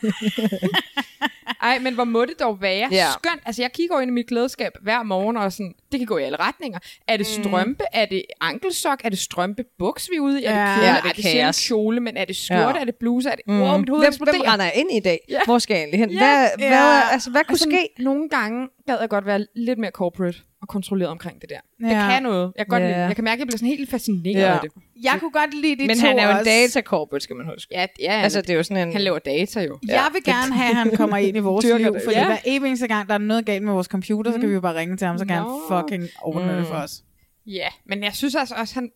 Ej, 1.62 1.80
men 1.80 1.94
hvor 1.94 2.04
må 2.04 2.26
det 2.26 2.40
dog 2.40 2.62
være 2.62 2.88
Ja. 2.92 3.06
skønt. 3.20 3.42
Altså, 3.46 3.62
jeg 3.62 3.72
kigger 3.72 3.96
jo 3.96 4.02
ind 4.02 4.12
i 4.12 4.14
mit 4.14 4.28
klædeskab 4.28 4.72
hver 4.82 5.04
morgen, 5.04 5.38
og 5.38 5.52
sådan, 5.52 5.74
det 5.92 6.00
kan 6.00 6.08
gå 6.08 6.18
i 6.18 6.24
alle 6.24 6.38
retninger. 6.40 6.80
Er 7.08 7.18
det 7.18 7.28
strømpe? 7.28 7.84
Er 7.94 8.06
det 8.06 8.24
ankelsok? 8.42 9.02
Er 9.04 9.10
det 9.10 9.20
strømpe 9.20 9.64
buks, 9.80 10.10
vi 10.12 10.16
er 10.16 10.20
ude 10.20 10.42
i? 10.42 10.46
Er 10.46 10.52
Ja. 10.52 10.66
det 10.68 10.76
kjole? 10.76 10.86
Ja, 10.88 10.98
er 10.98 11.02
det 11.02 11.10
er 11.10 11.14
det 11.14 11.24
sjældent 11.24 11.66
kjole? 11.68 12.00
Men 12.00 12.18
er 12.18 12.26
det 12.26 12.36
skjorte? 12.36 12.76
Ja. 12.76 12.82
Er 12.82 12.84
det 12.86 12.96
bluse? 12.96 13.30
Er 13.30 13.36
det... 13.36 13.48
Mm. 13.48 13.62
Wow, 13.62 13.78
mit 13.78 13.90
hoved 13.90 14.02
hvem, 14.02 14.14
hvem 14.32 14.42
render 14.42 14.66
jeg 14.66 14.74
ind 14.76 14.92
i 14.92 14.98
i 14.98 15.00
dag? 15.00 15.20
Ja. 15.30 15.40
Hvor 15.46 15.60
skal 15.60 15.74
jeg 15.74 15.82
egentlig 15.82 16.00
hen? 16.00 16.10
Ja. 16.12 16.18
Hvad, 16.18 16.48
Ja. 16.60 16.68
hvad, 16.68 17.02
altså, 17.12 17.30
hvad 17.32 17.42
kunne 17.44 17.54
Altså, 17.54 17.70
ske? 17.72 18.04
Nogle 18.04 18.30
gange 18.30 18.68
gad 18.88 18.98
jeg 19.00 19.10
godt 19.10 19.26
være 19.26 19.46
lidt 19.56 19.80
mere 19.80 19.92
corporate 19.92 20.38
og 20.62 20.68
kontrolleret 20.68 21.12
omkring 21.12 21.42
det 21.42 21.50
der. 21.50 21.60
Det 21.80 21.88
Ja. 21.90 22.10
kan 22.10 22.24
noget. 22.24 22.54
Jeg 22.58 22.66
kan, 22.66 22.70
godt 22.70 22.84
Ja. 22.84 22.88
lide. 22.88 22.98
jeg 23.00 23.16
kan 23.16 23.24
mærke, 23.24 23.34
at 23.34 23.40
jeg 23.40 23.48
bliver 23.48 23.58
sådan 23.58 23.68
helt 23.68 23.90
fascineret 23.90 24.42
Ja. 24.42 24.54
af 24.54 24.60
det. 24.62 24.72
jeg 25.04 25.18
kunne 25.20 25.32
godt 25.32 25.54
lide 25.62 25.76
de 25.84 25.88
Men 25.88 26.00
to 26.00 26.08
han 26.08 26.20
er 26.20 26.24
jo 26.24 26.30
en 26.32 26.38
også. 26.38 26.50
data 26.52 26.82
corporate, 26.82 27.24
skal 27.24 27.36
man 27.36 27.46
huske. 27.46 27.74
Ja, 27.76 27.86
ja 28.00 28.12
Altså, 28.12 28.42
det 28.42 28.50
er 28.50 28.54
jo 28.54 28.64
sådan 28.64 28.88
en... 28.88 28.94
han 28.94 29.02
laver 29.02 29.20
data 29.20 29.62
jo. 29.62 29.80
Jeg 29.88 30.10
vil 30.14 30.24
gerne 30.24 30.54
have, 30.54 30.70
at 30.70 30.76
han 30.76 30.96
kommer 30.96 31.18
ind 31.18 31.38
i 31.38 31.40
vores 31.50 31.66
liv, 31.66 31.74
det. 31.94 32.02
fordi 32.04 32.18
Ja. 32.18 32.26
hver 32.26 32.38
eneste 32.46 32.88
gang, 32.88 33.08
der 33.08 33.14
er 33.14 33.18
noget 33.18 33.46
galt 33.46 33.64
med 33.64 33.74
vores 33.74 33.88
computer, 33.88 34.32
så 34.32 34.40
kan 34.40 34.50
vi 34.50 34.54
jo 34.54 34.62
bare 34.62 34.76
ringe 34.76 34.98
til 34.98 35.08
ham, 35.08 35.18
så 35.18 35.26
kan 35.26 35.36
han 35.36 35.44
Nå. 35.44 35.62
fucking 35.70 36.04
ordne 36.22 36.58
det 36.58 36.68
for 36.68 36.76
os. 36.76 37.02
Ja, 37.46 37.68
men 37.86 38.04
jeg 38.04 38.14
synes 38.14 38.36
altså 38.36 38.56
også, 38.56 38.74
han, 38.74 38.90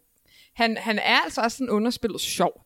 han, 0.56 0.78
han 0.80 1.00
er 1.00 1.18
altså 1.26 1.42
også 1.42 1.58
sådan 1.58 1.70
underspillet 1.70 2.22
sjov. 2.22 2.65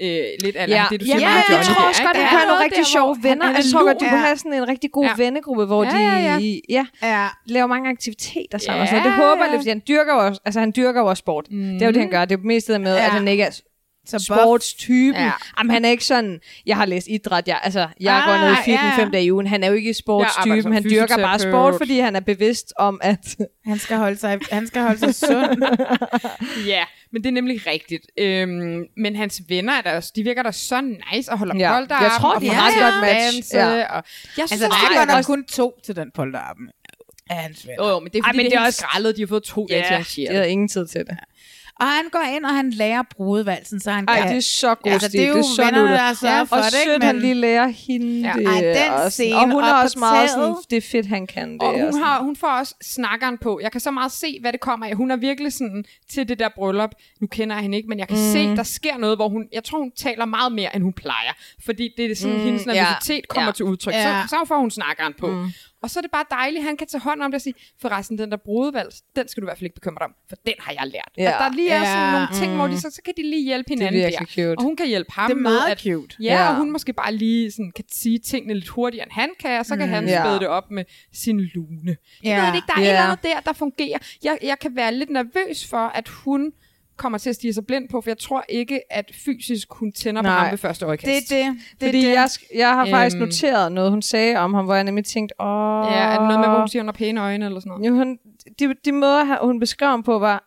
Øh, 0.00 0.24
lidt 0.44 0.56
af 0.56 0.68
Ja, 0.68 0.84
det, 0.90 1.00
du 1.00 1.04
siger 1.04 1.18
ja, 1.18 1.26
med 1.28 1.34
jeg 1.34 1.44
Johnny 1.50 1.64
tror 1.64 1.80
der, 1.82 1.88
også 1.88 2.02
godt, 2.02 2.16
at 2.16 2.22
er 2.22 2.26
han 2.26 2.38
har 2.38 2.46
nogle 2.46 2.64
rigtig 2.64 2.86
sjove 2.86 3.16
venner. 3.22 3.46
er 3.46 3.50
Jeg 3.50 3.64
tror 3.72 3.84
godt, 3.84 4.00
du 4.00 4.04
kunne 4.08 4.18
have 4.20 4.36
sådan 4.36 4.52
en 4.52 4.68
rigtig 4.68 4.90
god 4.92 5.04
Ja. 5.04 5.12
vennegruppe, 5.16 5.64
hvor 5.64 5.84
Ja, 5.84 5.90
de 5.90 5.96
ja, 5.98 6.38
ja. 6.38 6.54
Ja, 6.68 6.86
Ja. 7.02 7.26
laver 7.46 7.66
mange 7.66 7.90
aktiviteter 7.90 8.58
sammen. 8.58 8.76
Ja, 8.76 8.82
og 8.82 8.88
sådan. 8.88 9.02
Det 9.04 9.12
håber 9.12 9.44
jeg 9.44 9.54
fordi 9.56 9.68
han 9.68 9.82
dyrker 9.88 10.14
jo 10.14 10.26
også, 10.26 10.40
altså, 10.44 10.60
han 10.60 10.72
dyrker 10.76 11.00
jo 11.00 11.06
også 11.06 11.20
sport. 11.20 11.46
Mm. 11.50 11.72
Det 11.72 11.82
er 11.82 11.86
jo 11.86 11.92
det, 11.92 12.00
han 12.00 12.10
gør. 12.10 12.24
Det 12.24 12.34
er 12.36 12.40
jo 12.42 12.46
mest 12.46 12.68
det 12.68 12.80
med, 12.80 12.96
Ja. 12.96 13.04
at 13.04 13.10
han 13.10 13.28
ikke 13.28 13.42
er 13.42 13.50
Så 14.06 14.18
sportstypen. 14.18 15.14
Ja. 15.20 15.24
Ja. 15.26 15.32
Jamen, 15.58 15.70
han 15.70 15.84
er 15.84 15.88
ikke 15.90 16.04
sådan, 16.04 16.38
jeg 16.66 16.76
har 16.76 16.84
læst 16.86 17.06
idræt, 17.10 17.48
jeg, 17.48 17.60
altså, 17.62 17.86
jeg 18.00 18.14
Ah, 18.16 18.28
går 18.28 18.46
ned 18.46 18.52
i 18.52 18.56
fitness 18.56 18.98
ja, 18.98 19.02
fem 19.02 19.10
dage 19.10 19.24
i 19.24 19.32
ugen. 19.32 19.46
Han 19.46 19.62
er 19.64 19.68
jo 19.68 19.74
ikke 19.74 19.88
Jeg 19.88 19.96
sportstypen, 19.96 20.72
han 20.72 20.84
dyrker 20.84 21.16
bare 21.16 21.38
sport, 21.38 21.74
fordi 21.78 21.98
han 21.98 22.16
er 22.16 22.20
bevidst 22.20 22.72
om, 22.78 23.00
at... 23.02 23.36
Han 23.66 23.78
skal 23.78 23.96
holde 23.96 24.16
sig, 24.18 24.38
han 24.50 24.66
skal 24.66 24.82
holde 24.82 24.98
sig 24.98 25.14
sund. 25.14 25.62
Ja, 26.72 26.84
men 27.12 27.22
det 27.22 27.28
er 27.28 27.32
nemlig 27.32 27.66
rigtigt. 27.66 28.06
Øhm, 28.18 28.84
men 28.96 29.16
hans 29.16 29.42
venner 29.48 29.72
er 29.72 29.80
der 29.80 29.96
også, 29.96 30.12
de 30.16 30.22
virker 30.22 30.42
da 30.42 30.50
så 30.50 30.80
nice 30.80 31.32
og 31.32 31.38
holder 31.38 31.56
Ja. 31.58 31.72
ja. 31.72 31.74
Jeg 32.00 32.10
tror, 32.20 32.34
og 32.34 32.40
de 32.40 32.46
får 32.46 32.54
er 32.54 32.66
ret 32.66 32.74
godt 32.74 32.94
at 32.94 33.00
match. 33.00 33.36
danse, 33.36 33.56
Ja. 33.56 33.96
Og 33.96 34.02
jeg 34.38 34.48
synes, 34.48 34.52
altså, 34.52 34.66
der 34.66 34.72
også, 34.74 34.84
er 34.84 34.88
det 34.88 34.96
godt 34.98 35.08
nok 35.08 35.16
også- 35.16 35.26
kun 35.26 35.44
to 35.44 35.80
til 35.84 35.96
den 35.96 36.10
polterappen 36.14 36.70
af 37.30 37.36
hans 37.36 37.66
venner. 37.66 37.84
Jo, 37.84 37.90
jo, 37.90 37.98
men 38.00 38.12
det 38.12 38.18
er 38.18 38.22
Ej, 38.22 38.28
fordi, 38.28 38.36
men 38.36 38.44
det, 38.44 38.52
det 38.52 38.58
er 38.58 38.64
også- 38.66 38.84
skrællet. 38.90 39.16
De 39.16 39.22
har 39.22 39.26
fået 39.26 39.42
to 39.42 39.66
dage 39.70 39.80
til 39.80 39.84
at 39.86 39.92
arrangere 39.92 40.32
det 40.32 40.38
er 40.40 40.44
ingen 40.44 40.68
tid 40.68 40.86
til 40.86 41.00
det. 41.00 41.18
Og 41.82 41.88
han 41.88 42.04
går 42.12 42.20
ind, 42.36 42.44
og 42.44 42.54
han 42.54 42.70
lærer 42.70 43.02
brudevalsen, 43.16 43.80
så 43.80 43.90
han 43.90 44.04
Ej, 44.08 44.18
kan... 44.20 44.28
det 44.28 44.36
er 44.36 44.40
så 44.40 44.74
god 44.74 44.92
Altså, 44.92 45.08
stil. 45.08 45.20
det 45.20 45.28
er 45.28 45.36
jo 45.36 45.42
så 45.56 45.64
vennerne, 45.64 45.88
der 45.88 45.96
har 45.98 46.14
sørget 46.14 46.48
for 46.48 46.56
og 46.56 46.62
det, 46.62 46.78
ikke? 46.80 46.92
sødt, 46.92 47.02
han 47.04 47.14
Men- 47.14 47.22
lige 47.22 47.34
lærer 47.34 47.68
hende 47.68 48.28
Ja. 48.28 48.32
det. 48.38 48.46
Ej, 48.46 48.60
den 48.84 48.92
og, 49.04 49.12
scene 49.12 49.36
og 49.36 49.42
hun 49.52 49.62
er 49.62 49.68
op 49.72 49.74
på 49.80 49.82
også 49.84 49.98
meget 49.98 50.30
sådan, 50.30 50.54
det 50.70 50.76
er 50.76 50.80
fedt, 50.80 51.06
han 51.06 51.26
kan 51.26 51.52
det. 51.52 51.62
Og 51.62 51.70
hun, 51.80 51.92
sådan. 51.92 52.02
har, 52.06 52.22
hun 52.22 52.36
får 52.36 52.48
også 52.48 52.74
snakkeren 52.82 53.38
på. 53.38 53.60
Jeg 53.62 53.72
kan 53.72 53.80
så 53.80 53.90
meget 53.90 54.12
se, 54.12 54.38
hvad 54.40 54.52
det 54.52 54.60
kommer 54.60 54.86
af. 54.86 54.94
Hun 54.96 55.10
er 55.10 55.16
virkelig 55.16 55.52
sådan 55.52 55.84
til 56.10 56.28
det 56.28 56.38
der 56.38 56.48
bryllup. 56.54 56.90
Nu 57.20 57.26
kender 57.26 57.56
jeg 57.56 57.62
hende 57.62 57.76
ikke, 57.76 57.88
men 57.88 57.98
jeg 57.98 58.08
kan 58.08 58.16
mm. 58.16 58.32
se, 58.32 58.56
der 58.56 58.62
sker 58.62 58.96
noget, 58.98 59.18
hvor 59.18 59.28
hun... 59.28 59.44
Jeg 59.52 59.64
tror, 59.64 59.78
hun 59.78 59.90
taler 59.96 60.24
meget 60.24 60.52
mere, 60.52 60.76
end 60.76 60.82
hun 60.84 60.92
plejer. 60.92 61.32
Fordi 61.64 61.88
det 61.96 62.10
er 62.10 62.16
sådan, 62.16 62.36
mm, 62.36 62.42
hendes 62.42 62.66
ja. 62.66 62.72
nervøsitet 62.72 63.28
kommer 63.28 63.46
Ja. 63.48 63.52
til 63.52 63.64
udtryk. 63.64 63.94
Ja. 63.94 64.22
Så, 64.22 64.28
så 64.28 64.36
får 64.48 64.58
hun 64.58 64.70
snakkeren 64.70 65.14
på. 65.20 65.26
Mm. 65.26 65.52
Og 65.82 65.90
så 65.90 65.98
er 65.98 66.02
det 66.02 66.10
bare 66.10 66.24
dejligt, 66.30 66.64
han 66.64 66.76
kan 66.76 66.86
tage 66.86 67.00
hånd 67.00 67.22
om 67.22 67.30
det 67.30 67.34
og 67.34 67.40
sige, 67.42 67.54
forresten, 67.80 68.18
den 68.18 68.30
der 68.30 68.36
brudevals, 68.36 69.02
den 69.16 69.28
skal 69.28 69.40
du 69.40 69.46
i 69.46 69.48
hvert 69.48 69.58
fald 69.58 69.64
ikke 69.66 69.74
bekymre 69.74 69.98
dig 69.98 70.04
om, 70.06 70.14
for 70.28 70.36
den 70.46 70.54
har 70.58 70.72
jeg 70.72 70.86
lært. 70.86 71.10
Ja. 71.18 71.22
At 71.22 71.34
der 71.38 71.56
lige 71.56 71.70
er 71.70 71.84
sådan 71.84 72.06
Ja. 72.06 72.12
nogle 72.12 72.28
ting, 72.34 72.54
hvor 72.56 72.66
de 72.66 72.80
så, 72.80 72.90
så 72.90 73.02
kan 73.04 73.14
de 73.16 73.22
lige 73.22 73.44
hjælpe 73.44 73.68
hinanden 73.68 74.00
virkelig 74.00 74.18
der. 74.36 74.44
cute. 74.44 74.58
Og 74.58 74.62
hun 74.62 74.76
kan 74.76 74.86
hjælpe 74.86 75.12
ham 75.12 75.30
Det 75.30 75.36
er 75.36 75.40
med, 75.40 75.50
meget 75.50 75.70
at, 75.70 75.80
cute. 75.80 76.16
Ja, 76.20 76.34
Ja. 76.34 76.48
og 76.48 76.56
hun 76.56 76.70
måske 76.72 76.92
bare 76.92 77.14
lige 77.14 77.50
sådan, 77.50 77.72
kan 77.76 77.84
sige 77.92 78.18
tingene 78.18 78.54
lidt 78.54 78.68
hurtigere, 78.68 79.04
end 79.06 79.12
han 79.12 79.30
kan, 79.40 79.58
og 79.58 79.66
så 79.66 79.76
kan 79.76 79.86
mm. 79.86 79.92
han 79.94 80.08
Ja. 80.08 80.22
spæde 80.24 80.38
det 80.38 80.48
op 80.48 80.70
med 80.70 80.84
sin 81.12 81.40
lune. 81.40 81.96
Ja. 82.24 82.30
Jeg 82.30 82.40
ved 82.42 82.48
det 82.48 82.54
ikke, 82.56 82.66
der 82.66 82.74
er 82.76 82.80
Ja. 82.80 82.86
et 82.86 82.90
eller 82.90 83.02
andet 83.10 83.22
der, 83.22 83.40
der 83.40 83.52
fungerer. 83.52 83.98
Jeg, 84.24 84.38
jeg 84.42 84.58
kan 84.58 84.76
være 84.76 84.94
lidt 84.94 85.10
nervøs 85.10 85.66
for, 85.70 85.76
at 85.88 86.08
hun 86.08 86.52
kommer 86.96 87.18
til 87.18 87.30
at 87.30 87.36
stige 87.36 87.54
sig 87.54 87.66
blind 87.66 87.88
på, 87.88 88.00
for 88.00 88.10
jeg 88.10 88.18
tror 88.18 88.44
ikke, 88.48 88.80
at 88.92 89.04
fysisk 89.24 89.68
hun 89.70 89.92
tænder 89.92 90.22
på 90.22 90.26
Nej. 90.28 90.38
ham 90.38 90.50
ved 90.50 90.58
første 90.58 90.84
øjekast. 90.86 91.30
Det 91.30 91.40
er 91.40 91.44
det. 91.46 91.56
det, 91.80 91.88
Fordi 91.88 92.06
det. 92.06 92.12
jeg, 92.12 92.28
jeg 92.54 92.68
har 92.74 92.86
faktisk 92.86 93.16
Øhm. 93.16 93.24
noteret 93.24 93.72
noget, 93.72 93.90
hun 93.90 94.02
sagde 94.02 94.36
om 94.36 94.54
ham, 94.54 94.64
hvor 94.64 94.74
jeg 94.74 94.84
nemlig 94.84 95.04
tænkte, 95.04 95.34
åh... 95.40 95.86
Ja, 95.90 95.98
er 95.98 96.18
det 96.18 96.20
noget 96.28 96.40
med, 96.40 96.48
hvor 96.48 96.58
hun 96.58 96.68
siger, 96.68 96.82
hun 96.82 96.88
har 96.88 96.92
pæne 96.92 97.20
øjne 97.22 97.44
eller 97.46 97.60
sådan 97.60 97.70
noget? 97.70 97.86
Jo, 97.88 97.94
hun, 97.94 98.18
de, 98.58 98.74
de 98.84 98.92
måder, 98.92 99.44
hun 99.46 99.60
beskrev 99.60 99.88
ham 99.88 100.02
på, 100.02 100.18
var, 100.18 100.44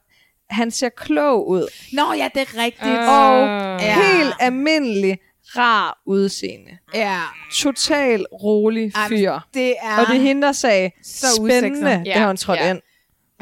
han 0.50 0.72
ser 0.72 0.90
klog 0.90 1.48
ud. 1.50 1.68
Nå 1.94 2.14
ja, 2.18 2.30
det 2.34 2.42
er 2.42 2.64
rigtigt. 2.64 2.88
Øh. 2.88 3.10
Og 3.10 3.48
Ja. 3.82 3.96
helt 3.96 4.34
almindelig, 4.40 5.18
rar 5.46 6.02
udseende. 6.06 6.78
Ja. 6.94 7.20
Total 7.54 8.26
rolig 8.34 8.92
Ej, 8.96 9.08
fyr. 9.08 9.40
Det 9.54 9.74
er... 9.82 10.00
Og 10.00 10.08
det 10.12 10.20
hende, 10.20 10.42
der 10.42 10.52
sagde, 10.52 10.92
Så 11.04 11.26
spændende, 11.36 11.68
usekset. 11.88 12.06
da 12.06 12.20
Ja, 12.20 12.28
hun 12.28 12.38
trådte 12.38 12.64
ja. 12.64 12.70
ind. 12.70 12.80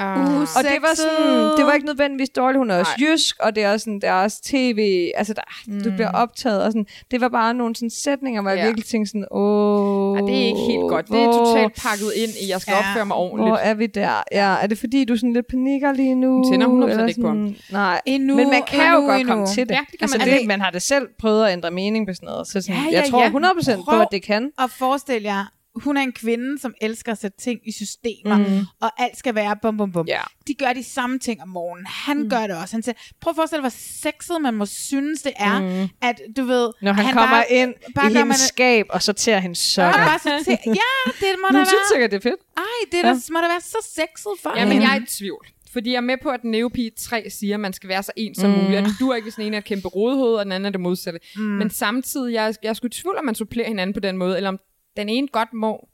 Uh, 0.02 0.42
Og 0.42 0.64
det 0.64 0.78
var 0.82 0.96
sådan, 0.96 1.58
det 1.58 1.66
var 1.66 1.72
ikke 1.74 1.86
nødvendigvis 1.86 2.30
dårligt. 2.30 2.58
Hun 2.60 2.70
er 2.72 2.80
også 2.80 2.92
jysk, 3.00 3.36
og 3.40 3.56
det 3.56 3.64
er 3.64 3.72
også, 3.72 3.84
sådan, 3.84 4.00
der 4.02 4.12
er 4.12 4.24
også 4.24 4.42
tv, 4.44 5.10
altså 5.16 5.34
der, 5.34 5.42
mm. 5.68 5.84
du 5.84 5.92
bliver 5.92 6.12
optaget, 6.12 6.64
og 6.64 6.72
sådan, 6.72 6.86
det 7.12 7.22
var 7.22 7.28
bare 7.30 7.54
nogle 7.54 7.76
sådan 7.76 7.90
sætninger, 7.90 8.42
hvor 8.42 8.50
jeg 8.52 8.58
Ja. 8.60 8.66
virkelig 8.66 8.86
tænkte 8.86 9.10
sådan, 9.12 9.26
åh, 9.32 10.18
Ja, 10.18 10.22
det 10.22 10.42
er 10.42 10.46
ikke 10.46 10.60
helt 10.60 10.90
godt. 10.90 11.08
Det 11.08 11.20
er 11.24 11.32
totalt 11.32 11.74
pakket 11.84 12.12
ind 12.16 12.32
i, 12.42 12.50
jeg 12.52 12.62
skal 12.62 12.72
Ja. 12.72 12.80
opføre 12.90 13.06
mig 13.06 13.16
ordentligt. 13.18 13.50
Hvor 13.50 13.58
er 13.58 13.74
vi 13.74 13.86
der? 13.88 14.24
Ja, 14.32 14.56
er 14.62 14.68
det 14.68 14.78
fordi, 14.78 15.06
du 15.06 15.14
er 15.14 15.18
sådan 15.18 15.34
lidt 15.34 15.48
panikker 15.48 15.92
lige 15.94 16.16
nu? 16.16 16.32
Hun 16.34 16.52
tænder 16.52 16.68
100% 16.68 16.92
Eller 16.92 17.06
ikke 17.08 17.22
på 17.22 17.28
ham. 17.28 17.38
sådan- 17.38 17.56
Nej, 17.72 18.02
Endnu, 18.06 18.36
men 18.36 18.50
man 18.50 18.64
kan 18.68 18.80
jo 18.80 18.96
endnu, 18.98 19.08
godt 19.10 19.20
endnu. 19.20 19.34
komme 19.34 19.48
til 19.48 19.64
det. 19.70 19.76
Ja, 19.76 19.80
det 19.80 19.88
kan 19.90 19.98
altså, 20.02 20.18
man. 20.18 20.28
det, 20.28 20.34
Er 20.34 20.38
det- 20.40 20.48
man 20.48 20.62
har 20.62 20.70
det 20.72 20.82
selv 20.82 21.08
prøvet 21.20 21.46
at 21.46 21.54
ændre 21.54 21.72
mening 21.72 22.08
på 22.08 22.14
sådan 22.14 22.28
noget. 22.28 22.48
Så 22.48 22.62
sådan, 22.62 22.76
Ja, 22.76 22.82
ja, 22.92 23.02
jeg 23.02 23.10
tror 23.10 23.22
ja. 23.22 23.30
100% 23.30 23.76
på, 23.78 23.84
Prøv 23.92 24.02
at 24.02 24.08
det 24.12 24.24
kan. 24.24 24.50
Og 24.58 24.70
forestil 24.70 25.22
jer, 25.24 25.46
hun 25.76 25.98
er 25.98 26.02
en 26.02 26.12
kvinde, 26.12 26.60
som 26.60 26.74
elsker 26.82 27.12
at 27.12 27.18
sætte 27.18 27.38
ting 27.38 27.60
i 27.68 27.72
systemer, 27.72 28.38
mm. 28.38 28.66
og 28.82 29.02
alt 29.04 29.18
skal 29.18 29.36
være 29.36 29.56
bum 29.62 29.78
bum 29.78 29.92
bum. 29.92 30.08
Ja. 30.08 30.22
De 30.48 30.54
gør 30.54 30.74
de 30.74 30.84
samme 30.84 31.20
ting 31.20 31.42
om 31.42 31.48
morgenen. 31.50 31.86
Han 31.86 32.18
mm. 32.18 32.30
gør 32.30 32.48
det 32.48 32.56
også. 32.56 32.76
Han 32.76 32.84
siger, 32.84 32.96
prøv 33.22 33.32
at 33.32 33.36
forestille 33.36 33.58
dig, 33.58 33.64
hvor 33.64 33.78
sexet 34.12 34.42
man 34.42 34.54
må 34.54 34.66
synes, 34.66 35.22
det 35.22 35.32
er, 35.36 35.60
mm. 35.62 35.90
at 36.02 36.22
du 36.38 36.44
ved... 36.44 36.72
Når 36.82 36.94
han, 36.94 37.06
han 37.06 37.14
kommer 37.14 37.30
bare, 37.36 37.52
ind 37.52 37.74
bare 37.96 38.12
i 38.12 38.16
hendes 38.16 38.40
skab 38.40 38.86
og 38.90 39.02
sorterer 39.02 39.40
hendes 39.40 39.60
Og 39.60 39.72
sokker. 39.94 40.06
bare 40.06 40.20
så 40.20 40.44
til, 40.44 40.52
ja, 40.82 41.12
det 41.20 41.36
må 41.42 41.48
da 41.52 41.58
Hun 41.58 41.66
synes 41.66 41.74
være... 41.74 41.88
sikkert, 41.94 42.12
det 42.12 42.18
er 42.18 42.30
fedt. 42.30 42.42
Ej, 42.58 42.64
det 42.92 43.00
er 43.00 43.08
Ja. 43.08 43.14
da, 43.14 43.20
må 43.34 43.40
da 43.40 43.48
være 43.48 43.62
så 43.62 43.78
sexet 43.96 44.32
for 44.44 44.54
Ja, 44.58 44.64
men 44.66 44.72
hende. 44.72 44.88
jeg 44.88 44.98
er 44.98 45.02
i 45.02 45.06
tvivl. 45.06 45.48
Fordi 45.74 45.90
jeg 45.90 45.98
er 45.98 46.02
med 46.02 46.18
på, 46.24 46.30
at 46.30 46.44
Neopige 46.44 46.92
3 47.00 47.30
siger, 47.30 47.54
at 47.56 47.60
man 47.60 47.74
skal 47.74 47.90
være 47.90 48.04
så 48.04 48.12
ens 48.18 48.38
som 48.38 48.50
mm. 48.52 48.58
muligt. 48.58 48.80
Og 48.80 48.86
det 48.86 48.96
duer 49.00 49.16
ikke, 49.16 49.26
hvis 49.26 49.36
den 49.36 49.46
ene 49.46 49.56
er 49.56 49.60
et 49.60 49.66
kæmpe 49.66 49.88
rodehoved, 49.88 50.36
og 50.36 50.46
den 50.46 50.52
anden 50.52 50.66
er 50.66 50.70
det 50.70 50.80
modsatte. 50.80 51.20
Mm. 51.36 51.42
Men 51.42 51.70
samtidig, 51.70 52.34
jeg, 52.34 52.56
jeg 52.64 52.70
er 52.70 52.74
sgu 52.74 52.88
i 52.88 52.90
tvivl, 52.90 53.18
om 53.18 53.26
man 53.26 53.36
supplerer 53.36 53.68
hinanden 53.68 53.94
på 53.94 54.00
den 54.00 54.18
måde, 54.18 54.38
eller 54.38 54.50
om 54.50 54.60
den 54.98 55.10
ene 55.10 55.28
godt 55.28 55.54
må 55.54 55.88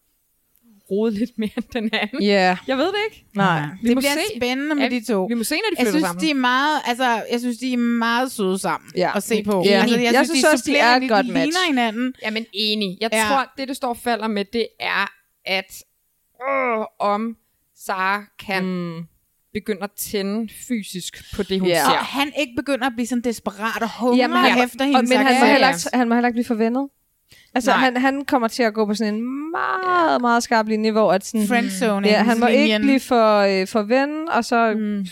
rode 0.92 1.12
lidt 1.12 1.38
mere 1.38 1.50
end 1.58 1.66
den 1.74 1.90
anden. 1.94 2.22
Ja. 2.24 2.58
Jeg 2.68 2.78
ved 2.78 2.86
det 2.86 2.96
ikke. 3.12 3.26
Nej. 3.36 3.62
Vi 3.82 3.88
det 3.88 3.96
må 3.96 4.02
bliver 4.02 4.14
se. 4.14 4.38
spændende 4.38 4.76
med 4.76 4.84
Ja, 4.84 4.90
de 4.90 5.06
to. 5.06 5.26
Vi 5.26 5.34
må 5.34 5.44
se, 5.44 5.56
når 5.56 5.62
de 5.62 5.76
Jeg 5.78 5.86
flytter 5.88 5.92
synes, 5.92 6.06
sammen. 6.08 6.26
de 6.26 6.30
er 6.30 6.34
meget, 6.36 6.82
altså, 6.86 7.24
jeg 7.32 7.40
synes, 7.40 7.58
de 7.58 7.74
er 7.74 7.78
meget 7.78 8.32
søde 8.32 8.58
sammen 8.60 8.92
Ja. 8.98 9.12
at 9.16 9.24
se 9.24 9.44
på. 9.44 9.64
Ja. 9.66 9.70
Altså, 9.82 9.96
jeg, 10.00 10.14
Jeg 10.14 10.26
synes, 10.26 10.28
synes 10.28 10.44
de 10.44 10.48
også, 10.54 10.64
de 10.72 10.78
er 10.78 10.96
et 10.96 11.10
godt 11.10 11.26
de 11.26 11.32
match. 11.32 11.46
ligner 11.46 11.68
hinanden. 11.68 12.14
Jamen 12.24 12.46
enig. 12.54 12.98
Jeg 13.02 13.10
Ja. 13.14 13.18
ja. 13.22 13.28
tror, 13.28 13.52
det 13.58 13.68
det 13.68 13.76
står 13.76 13.90
og 13.90 13.98
falder 13.98 14.28
med, 14.28 14.46
det 14.54 14.68
er, 14.80 15.12
at 15.46 15.84
øh, 16.50 16.86
om 17.00 17.38
Sara 17.78 18.24
kan 18.46 18.66
mm. 18.66 19.04
begynde 19.54 19.84
at 19.84 19.92
tænde 19.92 20.50
fysisk 20.68 21.36
på 21.36 21.44
det, 21.44 21.60
hun 21.60 21.70
Ja. 21.70 21.76
ser. 21.76 21.90
Og 21.92 22.06
han 22.06 22.32
ikke 22.40 22.54
begynder 22.56 22.86
at 22.88 22.94
blive 22.96 23.08
sådan 23.08 23.22
desperat 23.22 23.82
og 24.02 24.16
Jamen, 24.18 24.38
han- 24.38 24.64
efter 24.64 24.80
og, 24.86 24.86
hendes 24.86 25.10
men 25.10 25.18
han 25.18 25.26
må, 25.26 25.32
accept. 25.32 25.52
heller 25.52 25.68
ikke, 25.70 25.98
han 25.98 26.08
må 26.10 26.14
heller 26.16 26.28
ikke 26.28 26.36
blive 26.36 26.46
forvendet. 26.46 26.90
Altså, 27.56 27.72
Nej. 27.72 27.80
han, 27.80 27.98
han 27.98 28.26
kommer 28.26 28.48
til 28.48 28.64
at 28.64 28.74
gå 28.74 28.86
på 28.86 28.94
sådan 28.94 29.14
en 29.14 29.52
meget, 29.52 30.22
meget 30.22 30.44
skarp 30.44 30.68
linje, 30.68 30.92
hvor 30.92 31.14
at 31.14 31.26
sådan, 31.26 31.48
Friendzone 31.48 32.08
ja, 32.08 32.24
han 32.24 32.40
må 32.40 32.48
ikke 32.48 32.62
linjen. 32.64 32.82
blive 32.82 33.00
for, 33.00 33.38
øh, 33.38 33.68
for 33.68 33.82
ven, 33.82 34.30
og 34.30 34.46
så, 34.46 34.74
mm. 34.78 35.06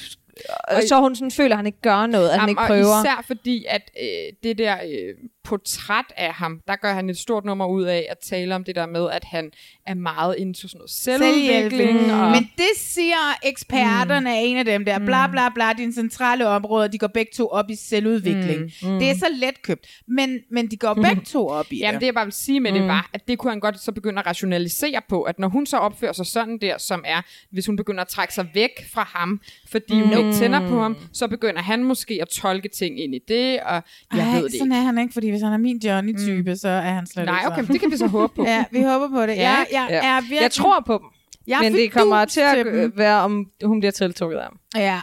og 0.67 0.81
så 0.87 0.99
hun 0.99 1.15
sådan 1.15 1.31
føler, 1.31 1.51
at 1.51 1.57
han 1.57 1.65
ikke 1.65 1.81
gør 1.81 2.05
noget, 2.05 2.29
at 2.29 2.31
han 2.31 2.39
Jamen, 2.39 2.49
ikke 2.49 2.61
og 2.61 2.67
prøver. 2.67 3.03
Især 3.03 3.23
fordi, 3.27 3.65
at 3.69 3.91
øh, 4.01 4.33
det 4.43 4.57
der 4.57 4.75
øh, 4.75 5.13
portræt 5.47 6.05
af 6.17 6.33
ham, 6.33 6.61
der 6.67 6.75
gør 6.75 6.93
han 6.93 7.09
et 7.09 7.17
stort 7.17 7.45
nummer 7.45 7.67
ud 7.67 7.83
af 7.83 8.07
at 8.09 8.17
tale 8.17 8.55
om 8.55 8.63
det 8.63 8.75
der 8.75 8.85
med, 8.85 9.09
at 9.11 9.23
han 9.23 9.51
er 9.85 9.93
meget 9.93 10.35
into 10.37 10.67
sådan 10.67 10.77
noget 10.77 10.89
selvudvikling. 10.89 11.99
Selvhjælp. 11.99 12.21
Og, 12.21 12.31
Men 12.31 12.49
det 12.57 12.71
siger 12.77 13.37
eksperterne 13.43 14.19
mm. 14.19 14.35
er 14.35 14.39
en 14.39 14.57
af 14.57 14.65
dem 14.65 14.85
der. 14.85 14.99
Bla 14.99 15.27
bla 15.27 15.49
bla, 15.49 15.73
dine 15.73 15.93
centrale 15.93 16.47
områder, 16.47 16.87
de 16.87 16.97
går 16.97 17.07
begge 17.07 17.31
to 17.35 17.47
op 17.47 17.69
i 17.69 17.75
selvudvikling. 17.75 18.61
Mm. 18.61 18.89
Mm. 18.89 18.99
Det 18.99 19.09
er 19.09 19.15
så 19.15 19.25
let 19.33 19.61
købt. 19.61 19.87
Men, 20.07 20.39
men 20.51 20.71
de 20.71 20.77
går 20.77 20.93
begge 20.93 21.21
to 21.25 21.47
op 21.47 21.71
i 21.71 21.79
Jamen 21.83 22.01
det 22.01 22.05
jeg 22.05 22.13
bare 22.13 22.25
vil 22.25 22.33
sige 22.33 22.59
med 22.59 22.71
mm. 22.71 22.77
det 22.77 22.87
var, 22.87 23.09
at 23.13 23.27
det 23.27 23.37
kunne 23.37 23.51
han 23.51 23.59
godt 23.59 23.79
så 23.79 23.91
begynde 23.91 24.19
at 24.19 24.25
rationalisere 24.25 25.01
på, 25.09 25.21
at 25.21 25.39
når 25.39 25.47
hun 25.47 25.65
så 25.65 25.77
opfører 25.77 26.13
sig 26.13 26.25
sådan 26.25 26.57
der, 26.57 26.77
som 26.77 27.03
er, 27.05 27.21
hvis 27.51 27.65
hun 27.65 27.75
begynder 27.75 28.01
at 28.01 28.07
trække 28.07 28.33
sig 28.33 28.47
væk 28.53 28.89
fra 28.93 29.11
ham, 29.15 29.41
fordi 29.67 29.93
mm. 29.93 30.07
hun 30.07 30.17
ikke 30.17 30.33
tænder 30.33 30.69
på 30.69 30.81
ham, 30.81 30.97
så 31.13 31.27
begynder 31.27 31.61
han 31.61 31.83
måske 31.83 32.19
at 32.21 32.27
tolke 32.27 32.67
ting 32.67 32.99
ind 32.99 33.15
i 33.15 33.19
det, 33.27 33.59
og 33.59 33.83
jeg 34.13 34.27
Ej, 34.27 34.35
ved 34.35 34.43
det 34.43 34.51
sådan 34.51 34.65
ikke. 34.65 34.75
er 34.75 34.81
han 34.81 34.97
ikke, 34.97 35.13
fordi 35.13 35.31
hvis 35.37 35.43
han 35.43 35.53
er 35.53 35.57
min 35.57 35.77
Johnny-type, 35.83 36.49
mm. 36.51 36.55
så 36.55 36.67
er 36.69 36.91
han 36.91 37.07
slet 37.07 37.25
Nej, 37.25 37.39
ikke 37.39 37.47
okay, 37.51 37.61
men 37.61 37.71
det 37.71 37.79
kan 37.79 37.91
vi 37.91 37.97
så 37.97 38.07
håbe 38.07 38.35
på. 38.35 38.43
Ja, 38.53 38.63
vi 38.71 38.81
håber 38.81 39.09
på 39.09 39.21
det. 39.25 39.35
Ja, 39.37 39.55
Jeg, 39.71 39.87
Ja. 39.89 40.05
er 40.05 40.21
virkelig... 40.21 40.41
Jeg 40.41 40.51
tror 40.51 40.79
på 40.85 40.93
dem. 40.93 41.05
Jeg 41.47 41.59
men 41.61 41.73
det 41.73 41.91
kommer 41.91 42.25
til 42.25 42.41
at 42.41 42.57
dem. 42.65 42.67
øh, 42.67 42.97
være, 42.97 43.21
om 43.21 43.45
hun 43.63 43.79
bliver 43.79 43.91
tiltrukket 43.91 44.37
af 44.37 44.43
ham. 44.43 44.57
Ja. 44.75 44.99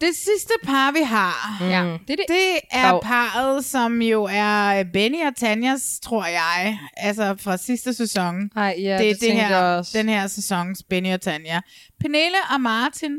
Det 0.00 0.14
sidste 0.14 0.52
par, 0.64 0.92
vi 0.92 0.98
har, 1.04 1.56
Ja, 1.60 1.82
det 2.08 2.12
er 2.12 2.16
det. 2.16 2.24
det 2.28 2.58
er 2.72 2.90
Dav. 2.90 3.02
parret, 3.02 3.64
som 3.64 4.02
jo 4.02 4.28
er 4.32 4.84
Benny 4.92 5.26
og 5.26 5.36
Tanjas, 5.36 6.00
tror 6.02 6.26
jeg, 6.26 6.78
altså 6.96 7.36
fra 7.40 7.56
sidste 7.56 7.94
sæson. 7.94 8.50
Ej, 8.56 8.74
ja, 8.78 8.98
det 8.98 9.10
er 9.10 9.14
det 9.14 9.20
det 9.20 9.32
her, 9.32 9.56
også. 9.56 9.98
den 9.98 10.08
her 10.08 10.26
sæsons 10.26 10.82
Benny 10.82 11.12
og 11.14 11.20
Tanja. 11.20 11.60
Pernille 12.00 12.36
og 12.54 12.60
Martin. 12.60 13.12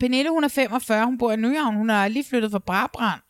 Pernille, 0.00 0.30
hun 0.30 0.44
er 0.44 0.48
45, 0.48 1.04
hun 1.06 1.18
bor 1.18 1.32
i 1.32 1.36
Nyhavn. 1.36 1.76
Hun 1.76 1.90
er 1.90 2.08
lige 2.08 2.24
flyttet 2.30 2.50
fra 2.50 2.58
Brabrand 2.58 3.20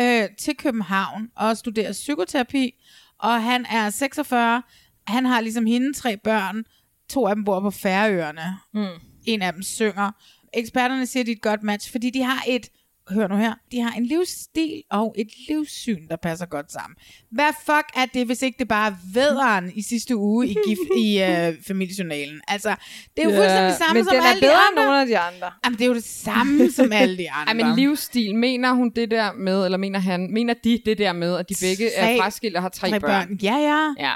øh, 0.00 0.28
til 0.38 0.56
København 0.56 1.30
og 1.36 1.56
studerer 1.56 1.92
psykoterapi. 1.92 2.74
Og 3.18 3.42
han 3.42 3.66
er 3.70 3.90
46. 3.90 4.62
Han 5.06 5.24
har 5.24 5.40
ligesom 5.40 5.66
hende 5.66 5.92
tre 5.92 6.16
børn. 6.16 6.64
To 7.10 7.26
af 7.26 7.34
dem 7.34 7.44
bor 7.44 7.60
på 7.60 7.70
Færøerne. 7.70 8.58
Mm. 8.74 9.00
En 9.26 9.42
af 9.42 9.52
dem 9.52 9.62
synger. 9.62 10.10
Eksperterne 10.54 11.06
siger, 11.06 11.22
at 11.22 11.26
de 11.26 11.32
er 11.32 11.36
et 11.36 11.42
godt 11.42 11.62
match, 11.62 11.92
fordi 11.92 12.10
de 12.10 12.22
har 12.22 12.44
et, 12.48 12.68
hør 13.10 13.28
nu 13.28 13.36
her, 13.36 13.54
de 13.72 13.80
har 13.80 13.92
en 13.92 14.06
livsstil 14.06 14.82
og 14.90 15.14
et 15.18 15.28
livssyn, 15.48 16.08
der 16.08 16.16
passer 16.16 16.46
godt 16.46 16.72
sammen. 16.72 16.96
Hvad 17.30 17.52
fuck 17.66 17.86
er 17.96 18.06
det, 18.14 18.26
hvis 18.26 18.42
ikke 18.42 18.58
det 18.58 18.68
bare 18.68 18.96
er 19.16 19.70
i 19.74 19.82
sidste 19.82 20.16
uge 20.16 20.46
i, 20.48 20.56
gif, 20.66 20.78
i 20.96 21.18
øh, 21.28 21.54
familiejournalen? 21.66 22.40
Altså, 22.48 22.74
det 23.16 23.24
er 23.24 23.28
jo 23.30 23.36
fuldstændig 23.36 23.74
samme 23.74 23.94
men 23.94 24.04
som 24.04 24.14
den 24.14 24.22
er 24.22 24.28
alle 24.28 24.40
de 24.40 24.46
bedre 24.46 24.54
andre. 24.54 24.82
end 24.82 24.86
nogle 24.88 25.00
af 25.00 25.06
de 25.06 25.18
andre. 25.18 25.50
Jamen, 25.64 25.78
det 25.78 25.84
er 25.84 25.88
jo 25.88 25.94
det 25.94 26.04
samme 26.04 26.70
som 26.70 26.92
alle 27.02 27.18
de 27.18 27.30
andre. 27.30 27.52
Ej, 27.52 27.66
men 27.66 27.76
livsstil, 27.76 28.34
mener 28.34 28.72
hun 28.72 28.90
det 28.90 29.10
der 29.10 29.32
med, 29.32 29.64
eller 29.64 29.78
mener 29.78 29.98
han, 29.98 30.32
mener 30.32 30.54
de 30.64 30.80
det 30.86 30.98
der 30.98 31.12
med, 31.12 31.36
at 31.36 31.48
de 31.48 31.54
begge 31.62 31.90
er 31.94 32.06
Tre- 32.06 32.20
fraskilt 32.20 32.56
og 32.56 32.62
har 32.62 32.68
tre, 32.68 32.90
tre 32.90 33.00
børn. 33.00 33.38
Ja, 33.42 33.56
ja. 33.56 33.94
Ja. 33.98 34.14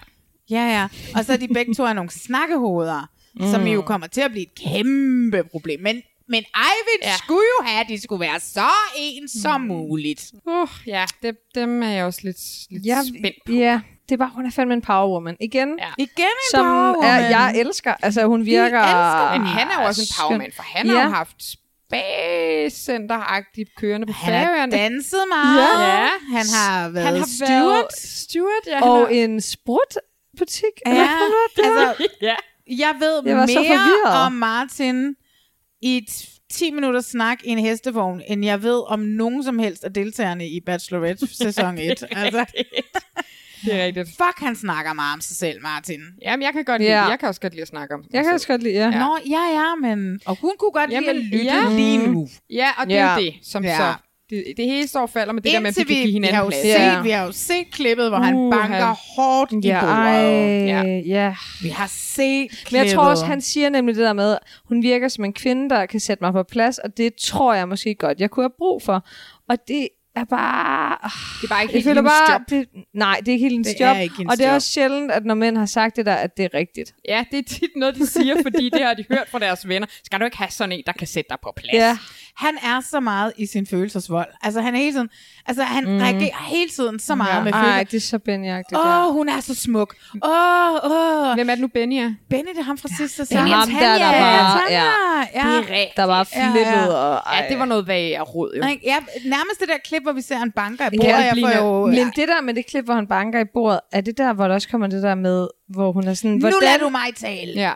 Ja, 0.50 0.64
ja. 0.80 0.88
Og 1.18 1.24
så 1.24 1.32
er 1.32 1.36
de 1.36 1.48
begge 1.48 1.74
to 1.74 1.84
er 1.84 1.92
nogle 1.92 2.10
snakkehoveder, 2.10 3.10
mm. 3.34 3.46
som 3.52 3.66
jo 3.66 3.82
kommer 3.82 4.06
til 4.06 4.20
at 4.20 4.30
blive 4.30 4.46
et 4.46 4.54
kæmpe 4.54 5.42
problem. 5.50 5.80
Men, 5.80 6.02
men 6.28 6.44
Eivind 6.56 7.02
ja. 7.02 7.16
skulle 7.24 7.46
jo 7.60 7.64
have, 7.66 7.80
at 7.80 7.86
de 7.88 8.02
skulle 8.02 8.20
være 8.20 8.40
så 8.40 8.68
ens 8.96 9.32
mm. 9.34 9.40
som 9.42 9.60
muligt. 9.60 10.32
Uh, 10.46 10.68
ja, 10.86 11.04
det, 11.22 11.36
dem 11.54 11.82
er 11.82 11.88
jeg 11.88 12.04
også 12.04 12.20
lidt, 12.22 12.38
lidt 12.70 12.86
Ja, 12.86 13.00
spændt 13.02 13.36
på. 13.46 13.52
ja, 13.52 13.80
det 14.08 14.14
er 14.14 14.18
bare, 14.18 14.30
hun 14.34 14.46
er 14.46 14.50
fandme 14.50 14.74
en 14.74 14.82
powerwoman. 14.82 15.36
Igen, 15.40 15.78
Ja. 15.78 15.88
Igen 15.98 16.24
en 16.24 16.50
som 16.50 16.64
powerwoman. 16.66 17.10
er, 17.10 17.28
jeg 17.28 17.52
elsker. 17.56 17.94
Altså, 18.02 18.24
hun 18.26 18.46
virker... 18.46 18.80
elsker 18.80 19.38
Men 19.38 19.46
han 19.46 19.68
er 19.68 19.82
jo 19.82 19.86
også 19.88 20.02
en 20.02 20.08
powerman, 20.28 20.52
for 20.56 20.62
han 20.62 20.88
har 20.88 20.96
Ja. 20.98 21.02
jo 21.04 21.08
haft 21.10 21.36
spagcenter-agtigt 21.92 23.74
kørende 23.76 24.06
på 24.06 24.12
Han 24.12 24.34
har 24.34 24.44
Færøerne. 24.46 24.72
danset 24.72 25.20
meget. 25.34 25.58
Ja. 25.88 26.08
Han 26.36 26.46
har 26.54 26.88
været 26.88 27.06
Han 27.06 27.16
har 27.16 27.26
steward. 27.26 27.62
været 27.74 27.92
steward, 27.98 28.62
ja. 28.66 28.74
han 28.74 28.82
Og 28.82 28.98
har, 28.98 29.06
en 29.06 29.40
sprutbutik. 29.40 30.74
Ja, 30.86 30.90
eller 30.90 31.06
hvad 31.06 31.64
det 31.64 31.74
var. 31.74 31.88
altså, 31.88 32.06
ja. 32.22 32.34
jeg 32.66 32.94
ved 32.98 33.22
Jeg 33.26 33.36
var 33.36 33.46
så 33.46 33.60
mere 33.60 34.12
om 34.26 34.32
Martin 34.32 35.14
i 35.82 36.06
t- 36.10 36.34
10 36.52 36.70
minutter 36.70 37.00
snak 37.00 37.38
i 37.44 37.48
en 37.48 37.58
hestevogn, 37.58 38.22
end 38.28 38.44
jeg 38.44 38.62
ved 38.62 38.82
om 38.86 39.00
nogen 39.00 39.42
som 39.44 39.58
helst 39.58 39.84
af 39.84 39.92
deltagerne 39.92 40.48
i 40.48 40.60
Bachelorette 40.60 41.26
sæson 41.44 41.78
1. 41.78 42.04
altså, 42.10 42.44
Det 43.64 43.74
er 43.74 43.84
rigtigt. 43.84 44.08
fuck, 44.08 44.38
han 44.38 44.56
snakker 44.56 44.92
meget 44.92 45.14
om 45.14 45.20
sig 45.20 45.36
selv, 45.36 45.62
Martin. 45.62 46.00
Jamen, 46.22 46.42
jeg 46.42 46.52
kan 46.52 46.64
godt 46.64 46.80
lide, 46.82 46.90
Ja. 46.90 47.04
jeg 47.08 47.18
kan 47.18 47.28
også 47.28 47.40
godt 47.40 47.52
lide 47.52 47.62
at 47.62 47.68
snakke 47.68 47.94
om 47.94 48.04
Jeg 48.12 48.24
kan 48.24 48.32
også 48.32 48.46
godt 48.46 48.62
lide, 48.62 48.74
ja. 48.74 48.90
Ja. 48.90 48.98
Nå, 48.98 49.18
ja, 49.26 49.42
ja, 49.60 49.74
men... 49.74 50.20
Og 50.26 50.36
hun 50.40 50.52
kunne 50.58 50.70
godt 50.72 50.90
lide 50.90 51.10
at 51.10 51.16
lytte 51.16 51.44
ja. 51.44 51.68
lige 51.70 52.06
nu. 52.06 52.28
Ja, 52.50 52.68
og 52.78 52.86
det 52.86 52.96
er 52.96 53.04
Ja. 53.04 53.14
jo 53.14 53.20
det, 53.22 53.34
som 53.42 53.64
Ja. 53.64 53.76
så... 53.76 53.94
Det, 54.30 54.44
det 54.56 54.64
hele 54.64 54.88
står 54.88 55.00
og 55.00 55.10
falder 55.10 55.32
med 55.32 55.42
det 55.42 55.52
der 55.52 55.60
med, 55.60 55.68
at 55.68 55.76
vi 55.76 55.80
Indtil 55.80 55.86
kan 55.86 55.94
give 55.96 56.02
vi, 56.02 56.06
vi, 56.06 56.12
hinanden 56.12 56.38
jo 56.40 56.48
plads. 56.48 56.62
set, 56.62 56.68
Ja. 56.68 57.02
vi 57.02 57.10
har 57.10 57.24
jo 57.26 57.32
set 57.32 57.70
klippet, 57.72 58.08
hvor 58.08 58.18
han 58.18 58.34
Uh, 58.34 58.52
banker 58.52 58.76
han- 58.86 58.96
hårdt 59.16 59.52
i 59.52 59.56
Ja, 59.68 59.80
bordet. 59.80 60.66
Ja. 60.66 60.82
ja. 61.06 61.34
Vi 61.62 61.68
har 61.68 61.86
set 61.86 62.50
klippet. 62.50 62.72
Men 62.72 62.86
jeg 62.86 62.94
tror 62.94 63.04
også, 63.04 63.24
han 63.24 63.40
siger 63.40 63.68
nemlig 63.70 63.94
det 63.96 64.04
der 64.04 64.12
med, 64.12 64.36
hun 64.68 64.82
virker 64.82 65.08
som 65.08 65.24
en 65.24 65.32
kvinde, 65.32 65.70
der 65.70 65.86
kan 65.86 66.00
sætte 66.00 66.24
mig 66.24 66.32
på 66.32 66.42
plads, 66.42 66.78
og 66.78 66.96
det 66.96 67.14
tror 67.14 67.54
jeg 67.54 67.68
måske 67.68 67.94
godt, 67.94 68.20
jeg 68.20 68.30
kunne 68.30 68.44
have 68.44 68.52
brug 68.58 68.82
for. 68.82 69.06
Og 69.48 69.56
det 69.68 69.88
er 70.16 70.24
bare... 70.24 70.96
Det 71.42 71.44
er 71.44 71.48
bare 71.54 71.62
ikke 71.62 71.72
helt 71.74 71.84
føler 71.84 72.00
hendes 72.00 72.12
bare, 72.28 72.32
job. 72.32 72.42
det, 72.50 72.84
nej, 72.94 73.16
det 73.20 73.28
er 73.28 73.32
ikke 73.32 73.44
helt 73.44 73.54
hendes 73.54 73.80
job. 73.80 73.96
ikke 74.02 74.14
hendes 74.16 74.32
og 74.32 74.38
det 74.38 74.46
er 74.46 74.54
også 74.54 74.68
sjældent, 74.68 75.10
at 75.12 75.24
når 75.24 75.34
mænd 75.34 75.56
har 75.56 75.66
sagt 75.66 75.96
det 75.96 76.06
der, 76.06 76.14
at 76.14 76.36
det 76.36 76.44
er 76.44 76.54
rigtigt. 76.54 76.94
Ja, 77.08 77.24
det 77.30 77.38
er 77.38 77.42
tit 77.42 77.70
noget, 77.76 77.94
de 77.94 78.06
siger, 78.06 78.34
fordi 78.42 78.70
det 78.70 78.82
har 78.84 78.94
de 78.94 79.04
hørt 79.10 79.28
fra 79.30 79.38
deres 79.38 79.68
venner. 79.68 79.86
Skal 80.04 80.20
du 80.20 80.24
ikke 80.24 80.36
have 80.38 80.50
sådan 80.50 80.72
en, 80.72 80.82
der 80.86 80.92
kan 80.92 81.06
sætte 81.06 81.28
dig 81.28 81.38
på 81.42 81.52
plads? 81.56 81.74
Ja. 81.74 81.98
Han 82.38 82.58
er 82.62 82.80
så 82.90 83.00
meget 83.00 83.32
i 83.36 83.46
sin 83.46 83.66
følelsesvold. 83.66 84.26
Altså, 84.42 84.60
han 84.60 84.74
er 84.74 84.78
hele 84.78 84.92
tiden... 84.92 85.08
Altså, 85.46 85.62
han 85.62 85.84
mm. 85.84 85.98
reagerer 85.98 86.44
hele 86.48 86.70
tiden 86.70 86.98
så 86.98 87.14
meget 87.14 87.34
ja. 87.36 87.42
med 87.44 87.52
Ej, 87.52 87.62
følelser. 87.64 87.84
det 87.84 87.96
er 87.96 88.00
så 88.00 88.18
benjagtigt. 88.18 88.78
Åh, 88.80 89.06
oh, 89.06 89.12
hun 89.12 89.28
er 89.28 89.40
så 89.40 89.54
smuk. 89.54 89.94
Åh, 90.24 90.30
oh, 90.30 90.74
åh. 90.90 91.28
Oh. 91.30 91.34
Hvem 91.34 91.50
er 91.50 91.54
det 91.54 91.60
nu, 91.60 91.68
Benny 91.68 91.94
er? 91.94 92.14
Benny, 92.30 92.48
det 92.48 92.58
er 92.58 92.62
ham 92.62 92.78
fra 92.78 92.88
sidste 92.98 93.22
Det 93.22 93.28
sæson. 93.28 93.46
ham 93.46 93.68
der, 93.68 93.78
der 93.78 93.94
Ja. 93.94 94.58
Tanja. 94.58 94.84
Ja, 95.34 95.46
Ja. 95.48 95.60
rigtigt. 95.60 95.96
der 95.96 96.04
var 96.04 96.28
Ja, 96.34 96.44
ja. 96.44 96.52
flippet. 96.52 96.96
Og, 96.96 97.20
Ja, 97.36 97.48
det 97.48 97.58
var 97.58 97.64
noget 97.64 97.86
vag 97.86 98.16
af 98.16 98.34
råd, 98.34 98.54
jo. 98.56 98.62
Ja, 98.84 98.96
nærmest 99.24 99.60
det 99.60 99.68
der 99.68 99.78
klip, 99.84 100.02
hvor 100.02 100.12
vi 100.12 100.20
ser 100.20 100.42
en 100.42 100.52
banker 100.52 100.86
i 100.86 100.96
bordet. 100.96 101.08
Ja, 101.10 101.16
jeg 101.16 101.36
får 101.40 101.58
jo... 101.58 101.86
Men 101.86 102.12
det 102.16 102.28
der 102.28 102.40
med 102.42 102.54
det 102.54 102.66
klip, 102.66 102.84
hvor 102.84 102.94
han 102.94 103.06
banker 103.06 103.40
i 103.40 103.44
bordet, 103.54 103.80
er 103.92 104.00
det 104.00 104.18
der, 104.18 104.32
hvor 104.32 104.48
der 104.48 104.54
også 104.54 104.68
kommer 104.68 104.86
det 104.86 105.02
der 105.02 105.14
med, 105.14 105.48
hvor 105.68 105.92
hun 105.92 106.08
er 106.08 106.14
sådan... 106.14 106.30
Nu 106.36 106.50
lader 106.62 106.78
du 106.78 106.88
mig 106.88 107.14
tale. 107.16 107.52
Ja. 107.52 107.72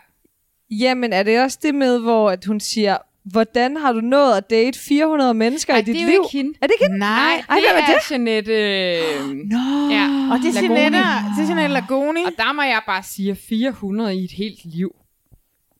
Jamen, 0.71 1.13
er 1.13 1.23
det 1.23 1.41
også 1.43 1.59
det 1.63 1.75
med, 1.75 1.99
hvor 1.99 2.31
at 2.31 2.45
hun 2.45 2.61
siger, 2.61 2.97
hvordan 3.25 3.77
har 3.77 3.93
du 3.93 4.01
nået 4.01 4.37
at 4.37 4.51
date 4.51 4.79
400 4.79 5.35
mennesker 5.35 5.73
Ej, 5.75 5.79
i 5.79 5.83
dit 5.83 5.95
det 5.95 6.01
er 6.03 6.05
jo 6.05 6.11
liv? 6.11 6.21
ikke 6.25 6.37
hende. 6.39 6.53
Er 6.63 6.67
det 6.67 6.75
ikke 6.75 6.85
hende? 6.85 6.99
Nej. 6.99 7.45
Ej, 7.49 7.57
det 7.57 7.65
er 7.71 7.83
er 7.83 7.87
det? 7.99 8.11
Jeanette... 8.11 8.53
Øh, 8.53 9.35
Nå, 9.35 9.91
Ja. 9.91 10.29
og 10.33 10.39
det 10.39 10.49
er 10.49 10.61
Lagoni. 10.63 10.81
Jeanette, 10.81 10.99
det 11.37 11.43
er 11.43 11.47
Jeanette 11.49 11.73
Lagoni. 11.75 12.23
og 12.25 12.33
der 12.39 12.53
må 12.53 12.63
jeg 12.63 12.81
bare 12.87 13.03
sige, 13.03 13.37
400 13.37 14.17
i 14.17 14.25
et 14.25 14.31
helt 14.33 14.59
liv. 14.65 14.95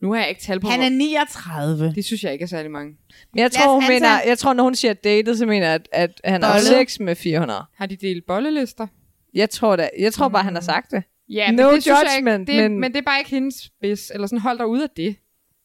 Nu 0.03 0.13
har 0.13 0.21
jeg 0.21 0.29
ikke 0.29 0.41
tal 0.43 0.61
på, 0.61 0.69
Han 0.69 0.81
er 0.81 0.89
hvor- 0.89 0.99
39. 0.99 1.93
Det 1.95 2.05
synes 2.05 2.25
jeg 2.25 2.33
ikke 2.33 2.43
er 2.43 2.47
særlig 2.47 2.71
mange. 2.71 2.93
Men 3.35 3.41
jeg 3.43 3.53
tror, 3.53 3.75
hun 3.75 3.85
mener, 3.89 4.09
jeg 4.27 4.39
tror, 4.39 4.53
når 4.53 4.65
hun 4.65 4.75
siger 4.75 4.93
datet, 4.95 5.39
så 5.39 5.47
mener 5.47 5.67
jeg, 5.67 5.75
at, 5.93 6.21
at 6.25 6.33
han 6.33 6.43
har 6.43 6.53
Bollet. 6.53 6.67
sex 6.67 6.99
med 7.01 7.17
400. 7.17 7.65
Har 7.77 7.87
de 7.87 7.97
delt 7.97 8.27
bollelister? 8.27 8.87
Jeg 9.35 9.51
tror 9.51 9.77
da, 9.77 9.89
jeg 9.99 10.13
tror 10.13 10.29
bare, 10.29 10.43
han 10.43 10.55
har 10.55 10.63
sagt 10.63 10.91
det. 10.91 11.03
Ja, 11.29 11.51
No 11.51 11.57
men 11.67 11.75
det 11.75 11.83
synes 11.83 11.87
jeg 11.87 12.07
judgment, 12.17 12.49
ikke, 12.49 12.53
det, 12.63 12.63
men- 12.63 12.73
men... 12.73 12.81
men 12.81 12.93
det 12.93 12.99
er 12.99 13.03
bare 13.03 13.19
ikke 13.19 13.31
hendes 13.31 13.55
spids. 13.55 14.11
Eller 14.15 14.27
sådan, 14.27 14.39
hold 14.39 14.59
dig 14.59 14.67
ude 14.67 14.83
af 14.83 14.89
det. 14.97 15.17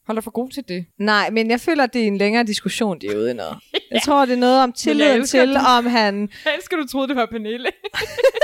Hold 0.07 0.15
dig 0.15 0.23
for 0.23 0.31
god 0.31 0.49
til 0.49 0.63
det. 0.67 0.85
Nej, 0.99 1.29
men 1.29 1.49
jeg 1.51 1.59
føler, 1.61 1.83
at 1.83 1.93
det 1.93 2.03
er 2.03 2.07
en 2.07 2.17
længere 2.17 2.43
diskussion, 2.43 2.99
de 3.01 3.07
er 3.07 3.15
ude 3.17 3.33
noget. 3.33 3.55
Jeg 3.91 4.01
tror, 4.01 4.25
det 4.25 4.33
er 4.33 4.37
noget 4.37 4.63
om 4.63 4.71
tilliden 4.73 5.21
elsker 5.21 5.39
til, 5.39 5.47
den. 5.49 5.57
om 5.57 5.85
han... 5.85 6.29
Jeg 6.45 6.53
elsker, 6.57 6.77
du 6.77 6.87
troede, 6.87 7.07
det 7.07 7.15
var 7.15 7.25
Pernille. 7.25 7.67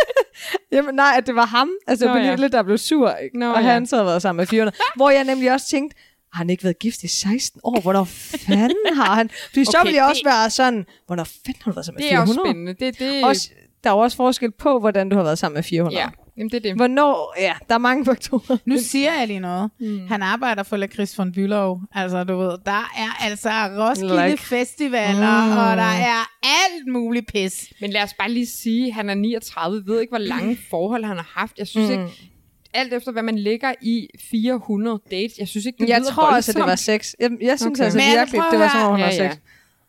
Jamen 0.72 0.95
nej, 0.95 1.14
at 1.18 1.27
det 1.27 1.35
var 1.35 1.45
ham, 1.45 1.69
altså 1.88 2.06
Nå, 2.06 2.15
ja. 2.15 2.18
Pernille, 2.22 2.48
der 2.48 2.64
blev 2.64 2.77
sur, 2.77 3.11
ikke? 3.15 3.40
Nå, 3.40 3.52
og 3.53 3.61
ja. 3.61 3.68
han 3.69 3.85
så 3.88 3.95
havde 3.95 4.06
været 4.07 4.22
sammen 4.22 4.41
med 4.41 4.48
400. 4.48 4.77
hvor 4.95 5.10
jeg 5.10 5.23
nemlig 5.23 5.52
også 5.52 5.68
tænkte, 5.68 5.98
har 6.34 6.38
han 6.38 6.49
ikke 6.49 6.64
været 6.64 6.80
gift 6.80 7.03
i 7.03 7.07
16 7.07 7.61
år? 7.64 7.81
Hvornår 7.81 8.03
fanden 8.03 8.95
har 8.95 9.15
han? 9.15 9.30
Fordi 9.49 9.65
så 9.65 9.72
Okay, 9.80 9.85
ville 9.88 9.98
jeg 9.98 10.06
også 10.10 10.22
det- 10.26 10.31
være 10.31 10.49
sådan, 10.49 10.85
hvornår 11.07 11.23
fanden 11.23 11.61
har 11.64 11.72
du 11.72 11.76
været 11.76 11.85
sammen 11.85 11.98
med 11.98 12.03
Det 12.10 12.14
er 12.14 12.26
400? 12.26 12.40
også 12.40 12.49
spændende. 12.49 12.73
Det, 12.73 12.99
det... 12.99 13.23
Også, 13.26 13.49
der 13.84 13.90
er 13.90 13.94
jo 13.94 13.99
også 13.99 14.18
forskel 14.18 14.52
på, 14.52 14.80
hvordan 14.80 15.10
du 15.10 15.15
har 15.15 15.23
været 15.23 15.38
sammen 15.38 15.56
med 15.56 15.64
400. 15.64 16.02
Ja. 16.02 16.10
Jamen, 16.38 16.49
det 16.49 16.57
er 16.57 16.61
det. 16.61 16.76
Hvornår? 16.76 17.35
Ja, 17.39 17.53
der 17.68 17.73
er 17.73 17.80
mange 17.80 18.05
faktorer. 18.11 18.57
Nu 18.65 18.77
siger 18.77 19.14
jeg 19.19 19.27
lige 19.27 19.39
noget. 19.39 19.72
Mm. 19.80 20.07
Han 20.07 20.22
arbejder 20.22 20.64
for 20.64 20.77
Lakris 20.77 21.18
von 21.18 21.34
Bülow. 21.38 21.80
Altså, 21.95 22.23
du 22.23 22.38
ved, 22.38 22.57
der 22.65 22.91
er 22.97 23.23
altså 23.26 23.49
Roskilde 23.49 24.26
Like. 24.30 24.41
Festivaler, 24.43 25.41
Mm. 25.45 25.51
mm. 25.51 25.57
og 25.57 25.77
der 25.77 25.84
er 25.84 26.30
alt 26.43 26.88
muligt 26.93 27.27
pis. 27.27 27.73
Men 27.81 27.89
lad 27.89 28.03
os 28.03 28.14
bare 28.14 28.31
lige 28.31 28.45
sige, 28.47 28.88
at 28.88 28.93
han 28.93 29.10
er 29.10 29.14
39. 29.15 29.84
ved 29.85 30.01
ikke, 30.01 30.11
hvor 30.11 30.18
lange 30.18 30.57
forhold 30.69 31.03
han 31.05 31.15
har 31.18 31.31
haft. 31.35 31.57
Jeg 31.60 31.68
synes 31.68 31.89
Mm. 31.89 31.95
mm. 31.95 32.03
ikke, 32.03 32.30
alt 32.73 32.93
efter 32.93 33.11
hvad 33.11 33.23
man 33.23 33.39
lægger 33.39 33.73
i 33.81 34.07
400 34.31 34.99
dates, 35.11 35.38
jeg 35.39 35.47
synes 35.47 35.65
ikke, 35.65 35.77
det 35.84 35.89
Jeg 35.89 35.99
lyder 35.99 36.11
tror 36.11 36.23
også, 36.23 36.51
at 36.51 36.55
det 36.55 36.61
var 36.61 36.68
voldsomt. 36.68 37.03
sex. 37.05 37.14
Jeg, 37.19 37.30
jeg 37.41 37.60
synes 37.60 37.80
Okay. 37.80 37.84
altså 37.85 37.99
virkelig, 37.99 38.41
det 38.51 38.60
var 38.60 38.65
at 38.65 38.72
som 38.72 38.81
om, 38.81 38.89
hun 38.91 38.99
Ja, 38.99 39.11
sex. 39.11 39.19
ja. 39.19 39.31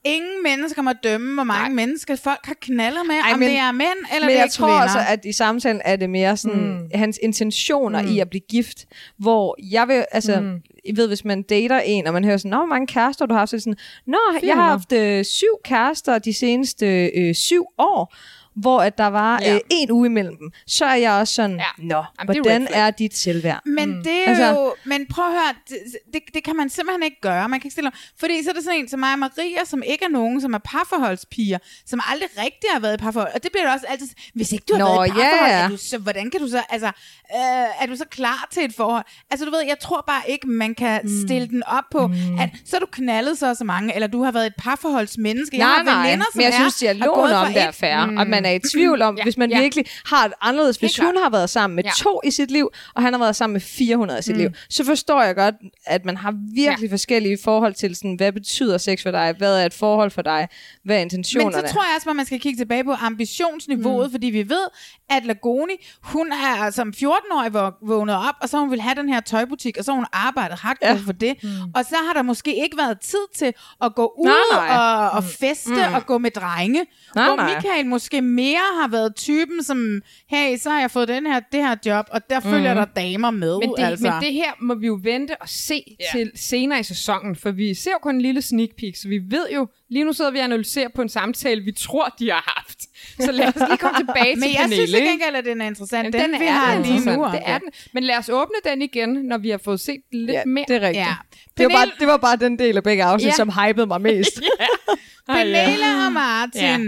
Ingen 0.07 0.43
mennesker 0.43 0.83
må 0.83 0.93
dømme, 0.93 1.35
hvor 1.35 1.45
mange 1.45 1.75
Nej. 1.75 1.87
mennesker 1.87 2.17
folk 2.17 2.41
har 2.45 2.55
knaldet 2.61 3.01
med, 3.07 3.15
Ej, 3.15 3.33
om 3.33 3.39
men- 3.39 3.49
det 3.49 3.59
er 3.59 3.73
mænd 3.73 3.89
eller 4.15 4.27
Men 4.27 4.29
det 4.29 4.37
er 4.37 4.41
jeg 4.43 4.51
tror 4.51 4.67
kvinder. 4.67 4.83
også, 4.83 4.99
at 5.09 5.25
i 5.25 5.33
samtalen 5.33 5.81
er 5.85 5.97
det 5.97 6.11
mere 6.11 6.37
sådan, 6.37 6.61
mm. 6.61 6.91
hans 6.95 7.19
intentioner 7.23 8.03
mm. 8.03 8.09
i 8.09 8.19
at 8.19 8.31
blive 8.31 8.41
gift, 8.51 8.87
hvor 9.19 9.57
jeg 9.71 9.89
vil, 9.89 10.05
altså, 10.13 10.41
mm. 10.41 10.61
I 10.85 10.97
ved, 10.97 11.09
hvis 11.09 11.25
man 11.25 11.43
dater 11.43 11.79
en, 11.81 12.07
og 12.07 12.13
man 12.13 12.25
hører 12.25 12.37
sådan, 12.37 12.51
Nå, 12.51 12.57
hvor 12.57 12.67
mange 12.67 12.87
kærester 12.87 13.27
du 13.27 13.35
har 13.35 13.39
haft, 13.39 13.51
så 13.51 13.57
er 13.57 13.59
det 13.59 13.63
sådan, 13.65 13.77
Nå, 14.07 14.19
jeg 14.43 14.55
har 14.57 14.79
400. 14.79 15.09
haft 15.09 15.19
øh, 15.19 15.25
syv 15.25 15.47
kærester 15.65 16.19
de 16.19 16.33
seneste 16.35 17.07
øh, 17.07 17.35
syv 17.35 17.65
år, 17.79 18.15
hvor 18.57 18.81
at 18.81 18.99
der 18.99 19.07
var 19.07 19.39
Ja. 19.43 19.55
øh, 19.55 19.61
en 19.71 19.91
uge 19.91 20.07
imellem 20.07 20.37
dem. 20.37 20.51
Så 20.67 20.85
er 20.85 20.95
jeg 20.95 21.13
også 21.13 21.35
sådan, 21.35 21.57
ja. 21.57 21.65
Nå, 21.79 21.97
det 21.97 22.03
er 22.21 22.25
hvordan 22.43 22.63
red 22.63 22.69
flag. 22.69 22.81
er 22.81 22.91
dit 22.91 23.17
selvværd? 23.17 23.61
Men 23.67 23.89
mm. 23.97 24.03
det 24.05 24.13
er 24.13 24.29
Altså- 24.29 24.47
jo... 24.49 24.75
Men 24.85 25.07
prøv 25.07 25.25
at 25.27 25.33
høre, 25.33 25.55
det, 25.69 25.79
det, 26.13 26.23
det 26.35 26.45
kan 26.45 26.57
man 26.57 26.71
simpelthen 26.71 27.03
ikke 27.03 27.21
gøre. 27.21 27.49
Man 27.49 27.61
kan 27.61 27.67
ikke 27.67 27.73
stille 27.73 27.91
Fordi 28.21 28.43
så 28.45 28.51
er 28.51 28.55
det 28.55 28.65
sådan 28.65 28.79
en 28.81 28.89
som 28.89 29.01
mig 29.01 29.13
og 29.13 29.19
Maria, 29.19 29.65
som 29.65 29.83
ikke 29.87 30.05
er 30.05 30.09
nogen, 30.09 30.41
som 30.41 30.55
er 30.55 30.59
parforholdspiger, 30.59 31.59
som 31.87 32.01
aldrig 32.11 32.29
rigtig 32.39 32.71
har 32.73 32.81
været 32.81 32.95
i 32.95 33.03
parforhold. 33.03 33.31
Og 33.35 33.43
det 33.43 33.53
bliver 33.53 33.65
det 33.65 33.75
også 33.75 33.87
altid... 33.89 34.09
Hvis 34.35 34.53
ikke 34.53 34.65
du 34.69 34.73
har 34.75 34.79
Nå, 34.81 34.95
været 34.95 35.07
i 35.09 35.11
parforhold, 35.11 35.51
ja. 35.51 35.65
er 35.65 35.69
du 35.69 35.77
så, 35.77 35.99
hvordan 35.99 36.31
kan 36.31 36.41
du 36.41 36.49
så... 36.49 36.63
Altså, 36.71 36.87
øh, 36.87 37.83
er 37.83 37.87
du 37.89 37.97
så 37.97 38.05
klar 38.11 38.49
til 38.51 38.65
et 38.65 38.75
forhold? 38.75 39.05
Altså, 39.31 39.45
du 39.47 39.51
ved, 39.51 39.61
jeg 39.69 39.79
tror 39.79 40.05
bare 40.07 40.23
ikke, 40.29 40.49
man 40.49 40.75
kan 40.75 41.01
mm. 41.05 41.25
stille 41.27 41.49
den 41.49 41.63
op 41.67 41.85
på, 41.93 42.07
mm. 42.07 42.39
at 42.41 42.51
så 42.65 42.77
er 42.77 42.81
du 42.81 42.87
knaldet 42.93 43.39
så 43.39 43.55
så 43.55 43.65
mange, 43.65 43.95
eller 43.95 44.07
du 44.07 44.23
har 44.23 44.33
været 44.33 44.47
et 44.47 44.55
parforholdsmenneske. 44.59 45.57
jeg 45.59 45.67
Nej, 45.67 45.77
har 45.77 45.83
nej, 45.85 46.07
veninder, 46.07 46.25
som 46.33 46.39
men 46.39 46.43
jeg 46.43 46.53
er, 46.53 46.59
synes, 46.61 46.77
dialogen 46.77 47.33
om 47.33 47.47
det 47.53 47.63
er 47.63 47.71
fair, 47.71 48.07
mm. 48.07 48.17
og 48.17 48.27
man 48.27 48.44
er 48.47 48.51
i 48.51 48.59
tvivl 48.59 49.03
om, 49.03 49.17
Ja, 49.17 49.23
hvis 49.23 49.37
man 49.37 49.51
ja. 49.51 49.61
virkelig 49.61 49.85
har 50.07 50.25
et 50.27 50.33
anderledes, 50.41 50.77
hvis 50.77 50.99
hun 50.99 51.17
har 51.23 51.31
været 51.31 51.51
sammen 51.51 51.77
med 51.77 51.85
Ja. 51.85 51.91
to 51.97 52.21
i 52.25 52.31
sit 52.31 52.51
liv, 52.51 52.71
og 52.95 53.03
han 53.03 53.13
har 53.13 53.21
været 53.21 53.37
sammen 53.37 53.53
med 53.53 53.61
400 53.61 54.19
i 54.19 54.23
sit 54.23 54.35
mm. 54.35 54.41
liv, 54.41 54.51
så 54.71 54.85
forstår 54.85 55.23
jeg 55.23 55.35
godt, 55.35 55.55
at 55.87 56.05
man 56.05 56.17
har 56.17 56.35
virkelig 56.55 56.89
ja. 56.89 56.95
forskellige 56.95 57.39
forhold 57.45 57.75
til, 57.75 57.97
sådan, 57.97 58.15
hvad 58.15 58.33
betyder 58.33 58.79
sex 58.79 59.03
for 59.03 59.11
dig, 59.11 59.35
hvad 59.39 59.61
er 59.61 59.67
et 59.67 59.75
forhold 59.75 60.11
for 60.11 60.23
dig, 60.23 60.49
hvad 60.85 60.97
er 60.97 61.01
intentionerne. 61.01 61.57
Men 61.57 61.69
så 61.69 61.75
tror 61.75 61.83
jeg 61.83 61.93
også, 61.97 62.11
at 62.11 62.17
man 62.17 62.27
skal 62.27 62.41
kigge 62.41 62.61
tilbage 62.61 62.85
på 62.85 62.93
ambitionsniveauet, 62.93 64.07
mm. 64.07 64.13
fordi 64.13 64.27
vi 64.27 64.49
ved, 64.49 64.67
at 65.11 65.25
Lagoni, 65.25 65.73
hun 66.03 66.33
er 66.33 66.71
som 66.71 66.93
14-årig 66.97 67.53
vå- 67.55 67.87
vågnet 67.87 68.17
op, 68.17 68.35
og 68.43 68.49
så 68.49 68.59
hun 68.59 68.71
vil 68.71 68.81
have 68.81 68.95
den 68.95 69.09
her 69.09 69.21
tøjbutik, 69.21 69.79
og 69.79 69.85
så 69.85 69.93
hun 69.93 70.07
arbejdet 70.13 70.59
hardcore 70.59 70.91
ja. 70.91 70.99
for 71.07 71.13
det. 71.13 71.43
Mm. 71.43 71.49
Og 71.75 71.85
så 71.85 71.97
har 72.07 72.13
der 72.13 72.23
måske 72.23 72.63
ikke 72.63 72.77
været 72.77 73.01
tid 73.01 73.27
til 73.35 73.53
at 73.83 73.95
gå 73.95 74.15
ud 74.19 74.27
Nej, 74.53 74.67
nej. 74.69 74.77
og, 74.77 75.11
og 75.11 75.25
feste 75.25 75.71
mm. 75.89 75.95
og 75.95 76.07
gå 76.07 76.19
med 76.19 76.31
drenge. 76.31 76.87
Nej, 77.15 77.27
hvor 77.27 77.37
nej. 77.37 77.55
Michael 77.55 77.87
måske 77.87 78.21
mere 78.23 78.81
har 78.81 78.89
været 78.89 79.17
typen, 79.17 79.63
som, 79.63 80.03
hey, 80.31 80.57
så 80.59 80.71
har 80.71 80.81
jeg 80.81 80.91
fået 80.91 81.09
den 81.09 81.27
her, 81.27 81.41
det 81.53 81.61
her 81.61 81.77
job, 81.87 82.07
og 82.11 82.31
der 82.31 82.41
følger 82.41 82.75
der 82.75 82.85
damer 82.85 83.31
med. 83.31 83.59
Men 83.61 83.69
det, 83.69 83.85
altså. 83.85 84.11
men 84.11 84.23
det 84.23 84.33
her 84.33 84.53
må 84.61 84.75
vi 84.75 84.87
jo 84.87 84.99
vente 85.03 85.37
og 85.41 85.49
se 85.49 85.75
yeah. 85.75 86.13
til 86.13 86.33
senere 86.35 86.81
i 86.81 86.83
sæsonen, 86.83 87.37
for 87.37 87.51
vi 87.51 87.75
ser 87.75 87.91
jo 87.91 87.99
kun 88.03 88.15
en 88.15 88.21
lille 88.21 88.43
sneak 88.43 88.69
peek, 88.79 88.97
så 88.97 89.09
vi 89.09 89.21
ved 89.29 89.47
jo, 89.55 89.69
lige 89.89 90.05
nu 90.05 90.13
sidder 90.13 90.31
vi 90.31 90.39
og 90.39 90.45
analyserer 90.45 90.89
på 90.95 91.03
en 91.03 91.09
samtale, 91.09 91.61
vi 91.61 91.73
tror, 91.73 92.15
de 92.19 92.31
har 92.31 92.55
haft. 92.57 92.79
Så 93.21 93.33
lad 93.33 93.49
os 93.49 93.55
lige 93.69 93.77
komme 93.79 93.99
tilbage 93.99 94.35
Men 94.37 94.43
til 94.43 94.51
jeg 94.51 94.61
Pernille. 94.61 94.87
synes 94.87 94.93
ikke? 95.01 95.09
gengæld, 95.11 95.37
at 95.37 95.45
den 95.45 95.61
er 95.61 95.67
interessant. 95.67 96.15
Jamen, 96.15 96.31
Den, 96.33 96.41
vi 96.41 96.47
er 96.47 96.51
har 96.51 96.79
lige 96.79 97.17
nu. 97.17 97.25
Det 97.33 97.41
er 97.45 97.59
den. 97.59 97.69
Men 97.93 98.05
lad 98.05 98.17
os 98.19 98.29
åbne 98.29 98.55
den 98.65 98.83
igen, 98.83 99.09
når 99.15 99.39
vi 99.39 99.51
har 99.51 99.59
fået 99.65 99.81
set 99.81 100.01
lidt 100.13 100.31
Ja, 100.33 100.43
mere. 100.47 100.65
det 100.69 100.77
er 100.77 100.81
rigtigt. 100.81 101.07
Ja. 101.07 101.15
Det 101.59 101.65
var, 101.65 101.71
bare, 101.71 101.91
det 101.99 102.07
var 102.07 102.17
bare 102.17 102.37
den 102.37 102.59
del 102.59 102.77
af 102.77 102.83
begge 102.83 103.05
afsnit, 103.05 103.27
Ja. 103.31 103.35
som 103.37 103.51
hypede 103.53 103.87
mig 103.87 104.01
mest. 104.01 104.41
Pernille 105.29 106.07
og 106.07 106.13
Martin. 106.13 106.63
Ja. 106.63 106.79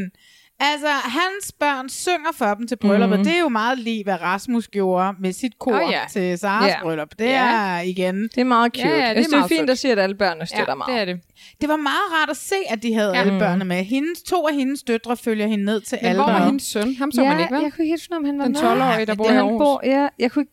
Altså, 0.60 0.88
hans 0.88 1.52
børn 1.60 1.88
synger 1.88 2.32
for 2.34 2.54
dem 2.54 2.66
til 2.66 2.76
brylluppet. 2.76 3.18
Mhm. 3.18 3.24
Det 3.24 3.34
er 3.36 3.40
jo 3.40 3.48
meget 3.48 3.78
lige, 3.78 4.04
hvad 4.04 4.22
Rasmus 4.22 4.68
gjorde 4.68 5.12
med 5.20 5.32
sit 5.32 5.58
kor 5.58 5.72
Åh, 5.84 5.90
ja. 5.92 6.00
til 6.10 6.38
Saras 6.38 6.68
Ja. 6.68 6.82
bryllup. 6.82 7.08
Det 7.18 7.24
Ja. 7.24 7.46
er 7.76 7.80
igen... 7.80 8.22
Det 8.22 8.38
er 8.38 8.44
meget 8.44 8.72
cute. 8.74 8.88
Ja, 8.88 8.94
ja, 8.96 9.10
det 9.10 9.18
er 9.18 9.22
synes, 9.22 9.26
det 9.26 9.32
er 9.32 9.38
meget 9.38 9.48
fint 9.48 9.60
sødt. 9.60 9.70
at 9.70 9.78
sige, 9.78 9.92
at 9.92 9.98
alle 9.98 10.14
børnene 10.16 10.46
støtter 10.46 10.64
Ja, 10.68 10.74
meget. 10.74 10.92
det 10.92 11.00
er 11.00 11.04
det. 11.04 11.20
Det 11.60 11.68
var 11.68 11.76
meget 11.76 12.06
rart 12.20 12.30
at 12.30 12.36
se, 12.36 12.54
at 12.68 12.82
de 12.82 12.94
havde 12.94 13.12
Ja. 13.14 13.20
alle 13.20 13.38
børnene 13.38 13.64
med. 13.64 13.84
Hendes, 13.84 14.22
to 14.22 14.48
af 14.48 14.54
hendes 14.54 14.82
døtre 14.82 15.16
følger 15.16 15.46
hende 15.46 15.64
ned 15.64 15.80
til 15.80 15.98
Men 16.02 16.08
alle 16.08 16.22
hvor 16.22 16.32
var 16.32 16.44
hendes 16.44 16.62
søn? 16.62 16.94
Ham 16.96 17.12
så 17.12 17.22
ja, 17.22 17.28
man 17.28 17.40
ikke, 17.40 17.54
vel? 17.54 17.62
jeg 17.62 17.72
kunne 17.72 17.84
ikke 17.84 17.92
helt 17.92 18.02
finde, 18.02 18.16
om 18.16 18.24
han 18.24 18.38
var 18.38 18.44
Den 18.44 18.52
med. 18.52 18.60
12-årige, 18.60 19.06
der 19.06 19.14
bor 19.14 19.26
ja, 19.28 19.32
i 19.34 19.36
Aarhus. 19.36 19.58
bor, 19.58 19.80
ja, 19.84 20.08
jeg 20.18 20.30
kunne 20.30 20.42
ikke... 20.42 20.52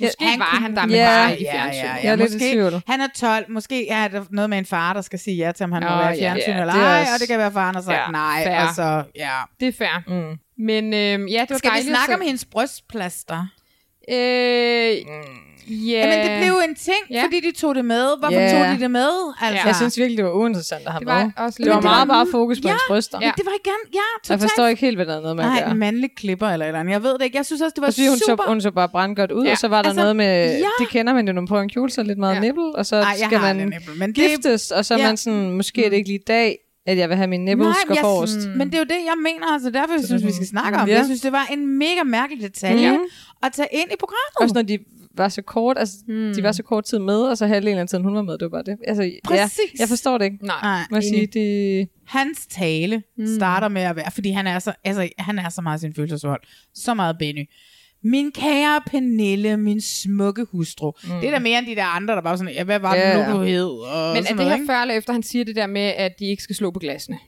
Måske 0.00 0.24
Han 0.24 0.38
var 0.40 0.44
han 0.60 0.76
der, 0.76 0.86
men 0.86 0.90
Ja, 0.94 1.06
bare 1.06 1.40
i 1.40 1.42
ja, 1.44 1.52
fjernsynet. 1.54 1.84
ja, 1.84 1.94
Jeg 1.94 2.00
ja. 2.04 2.12
er 2.12 2.16
Måske, 2.70 2.82
han 2.86 3.00
er 3.00 3.06
12. 3.16 3.50
Måske 3.50 3.88
er 3.88 4.08
der 4.08 4.24
noget 4.30 4.50
med 4.50 4.58
en 4.58 4.64
far, 4.66 4.92
der 4.92 5.00
skal 5.00 5.18
sige 5.18 5.36
ja 5.36 5.52
til, 5.52 5.64
om 5.64 5.72
han 5.72 5.82
må 5.82 5.88
Åh, 5.88 5.98
være 5.98 6.06
ja, 6.08 6.14
i 6.14 6.18
fjernsyn 6.18 6.50
ja, 6.52 6.60
eller 6.60 6.74
er 6.74 6.78
ej. 6.78 7.00
også- 7.00 7.12
Og 7.14 7.20
det 7.20 7.28
kan 7.28 7.38
være, 7.38 7.52
faren 7.52 7.74
har 7.74 7.82
sagt 7.82 7.96
Ja, 7.96 8.10
nej. 8.10 8.44
fair. 8.44 8.60
Og 8.68 8.74
så, 8.74 9.04
ja. 9.16 9.36
Det 9.60 9.68
er 9.68 9.72
fair. 9.78 10.02
Mm. 10.06 10.38
Men 10.64 10.84
øh, 10.94 11.32
ja, 11.32 11.40
det 11.40 11.50
var 11.50 11.56
Skal 11.58 11.70
vi 11.70 11.74
dejligt. 11.74 11.88
snakke 11.96 12.12
at 12.12 12.18
om 12.18 12.24
hendes 12.26 12.44
brystplaster? 12.44 13.46
Øh, 14.10 14.96
ja. 15.70 15.98
Jamen, 15.98 16.18
det 16.30 16.38
blev 16.42 16.54
en 16.68 16.74
ting, 16.74 17.02
Ja. 17.10 17.22
fordi 17.24 17.40
de 17.40 17.52
tog 17.52 17.74
det 17.74 17.84
med. 17.84 18.04
Hvorfor 18.18 18.40
Ja. 18.40 18.52
tog 18.52 18.74
de 18.76 18.80
det 18.82 18.90
med? 18.90 19.10
Altså, 19.40 19.66
Jeg 19.66 19.76
synes 19.76 19.98
virkelig, 19.98 20.16
det 20.16 20.24
var 20.24 20.30
uinteressant 20.30 20.82
at 20.86 20.92
have 20.92 20.98
Det 21.00 21.06
var 21.06 21.24
med. 21.24 21.32
også 21.36 21.62
Det 21.62 21.68
var 21.70 21.74
det 21.74 21.84
meget 21.84 22.08
var- 22.08 22.14
bare 22.14 22.26
fokus 22.30 22.60
på 22.60 22.68
Ja. 22.68 22.72
hans 22.72 22.82
bryster. 22.88 23.18
Ja. 23.22 23.32
det 23.36 23.46
var 23.46 23.52
igen, 23.64 23.80
ja, 23.92 23.98
Jeg 23.98 24.02
totalt. 24.24 24.40
forstår 24.40 24.66
ikke 24.66 24.80
helt, 24.80 24.96
hvad 24.96 25.06
der 25.06 25.16
er 25.16 25.20
noget 25.20 25.36
med 25.36 25.44
at 25.44 25.50
gøre. 25.58 25.70
en 25.70 25.78
mandlig 25.78 26.10
klipper 26.16 26.48
eller 26.48 26.66
eller 26.66 26.80
andet. 26.80 26.92
Jeg 26.92 27.02
ved 27.02 27.12
det 27.18 27.22
ikke. 27.24 27.36
Jeg 27.36 27.46
synes 27.46 27.62
også, 27.62 27.72
det 27.76 27.80
var 27.82 27.86
Og 27.86 27.94
fordi 27.94 28.06
hun 28.08 28.18
så, 28.18 28.24
super... 28.28 28.44
hun 28.46 28.60
så 28.60 28.70
bare 28.70 28.88
brandgodt 28.88 29.32
ud, 29.32 29.44
Ja. 29.44 29.50
og 29.52 29.58
så 29.58 29.68
var 29.68 29.82
der 29.82 29.88
Altså, 29.88 30.00
noget 30.02 30.16
med, 30.16 30.58
ja. 30.58 30.64
det 30.78 30.88
kender 30.88 31.12
man 31.14 31.26
jo, 31.26 31.32
når 31.32 31.40
man 31.42 31.48
prøver 31.48 31.62
en 31.62 31.68
kjole, 31.68 31.90
så 31.90 32.02
lidt 32.02 32.18
meget 32.18 32.34
Ja. 32.34 32.40
nippel, 32.40 32.64
og 32.74 32.86
så 32.86 32.96
Ej, 32.96 33.02
jeg 33.20 33.26
skal 33.26 33.40
man 33.40 33.56
nipple, 33.56 33.94
men 33.96 34.08
det- 34.08 34.14
giftes, 34.30 34.70
og 34.70 34.84
så 34.84 34.94
er 34.94 34.98
Ja. 34.98 35.06
man 35.06 35.16
sådan, 35.16 35.50
måske 35.52 35.84
er 35.84 35.90
det 35.90 35.96
ikke 35.96 36.08
lige 36.08 36.18
i 36.18 36.24
dag, 36.26 36.58
at 36.86 36.98
jeg 36.98 37.08
vil 37.08 37.16
have 37.16 37.26
min 37.26 37.44
nipples 37.44 37.66
Nej, 37.66 37.74
gå 37.88 37.94
men, 37.94 38.00
forrest. 38.00 38.36
jeg, 38.46 38.56
men 38.56 38.66
det 38.66 38.74
er 38.74 38.78
jo 38.78 38.84
det, 38.84 38.90
jeg 39.10 39.14
mener. 39.22 39.52
Altså, 39.54 39.70
derfor 39.70 39.94
jeg 39.94 40.04
synes 40.04 40.24
vi 40.26 40.32
skal 40.32 40.46
snakke 40.46 40.78
om 40.78 40.86
det. 40.86 40.92
Ja. 40.92 40.96
Jeg 40.98 41.04
synes, 41.04 41.20
det 41.20 41.32
var 41.32 41.46
en 41.52 41.78
mega 41.78 42.02
mærkelig 42.04 42.42
detalje 42.42 42.90
Mhm. 42.90 43.00
at 43.42 43.52
tage 43.52 43.68
ind 43.72 43.88
i 43.92 43.96
programmet. 43.98 44.36
Også 44.40 44.54
når 44.54 44.62
de 44.62 44.78
var 45.18 45.28
så 45.28 45.42
kort, 45.42 45.76
altså 45.78 45.94
Hmm. 46.06 46.32
de 46.34 46.42
var 46.42 46.52
så 46.52 46.62
kort 46.62 46.84
tid 46.84 46.98
med, 46.98 47.14
og 47.20 47.38
så 47.38 47.46
halvdelen 47.46 47.78
af 47.78 47.88
tiden 47.88 48.04
hun 48.04 48.14
var 48.14 48.22
med, 48.22 48.32
det 48.32 48.42
var 48.42 48.48
bare 48.48 48.62
det. 48.62 48.76
Altså, 48.86 49.02
ja, 49.02 49.10
Præcis. 49.24 49.80
jeg 49.80 49.88
forstår 49.88 50.18
det 50.18 50.24
ikke. 50.24 50.46
Nej. 50.46 50.80
Må 50.90 50.96
jeg 50.96 51.04
sige, 51.04 51.26
det... 51.26 51.88
Hans 52.06 52.46
tale 52.46 53.02
mm. 53.18 53.26
starter 53.36 53.68
med 53.68 53.82
at 53.82 53.96
være, 53.96 54.10
fordi 54.10 54.30
han 54.30 54.46
er 54.46 54.58
så, 54.58 54.72
altså, 54.84 55.08
han 55.18 55.38
er 55.38 55.48
så 55.48 55.62
meget 55.62 55.80
sin 55.80 55.94
følelsesvold. 55.94 56.40
Så 56.74 56.94
meget 56.94 57.16
Benny. 57.18 57.44
Min 58.04 58.32
kære 58.32 58.80
Pernille, 58.86 59.56
min 59.56 59.80
smukke 59.80 60.44
hustru. 60.52 60.92
Mm. 61.04 61.10
Det 61.20 61.26
er 61.26 61.30
da 61.30 61.38
mere 61.38 61.58
end 61.58 61.66
de 61.66 61.74
der 61.76 61.84
andre, 61.84 62.14
der 62.14 62.20
bare 62.22 62.38
sådan, 62.38 62.54
ja, 62.54 62.64
hvad 62.64 62.78
var 62.78 62.94
det 62.94 63.00
Ja. 63.00 63.30
nu, 63.30 63.38
du 63.38 63.42
hed? 63.42 63.64
Og 63.64 64.14
Men 64.14 64.24
er 64.26 64.34
det 64.36 64.44
her 64.44 64.54
ikke? 64.54 64.66
før 64.66 64.82
eller 64.82 64.94
efter, 64.94 65.12
han 65.12 65.22
siger 65.22 65.44
det 65.44 65.56
der 65.56 65.66
med, 65.66 65.80
at 65.96 66.12
de 66.18 66.24
ikke 66.24 66.42
skal 66.42 66.56
slå 66.56 66.70
på 66.70 66.78
glasene? 66.78 67.18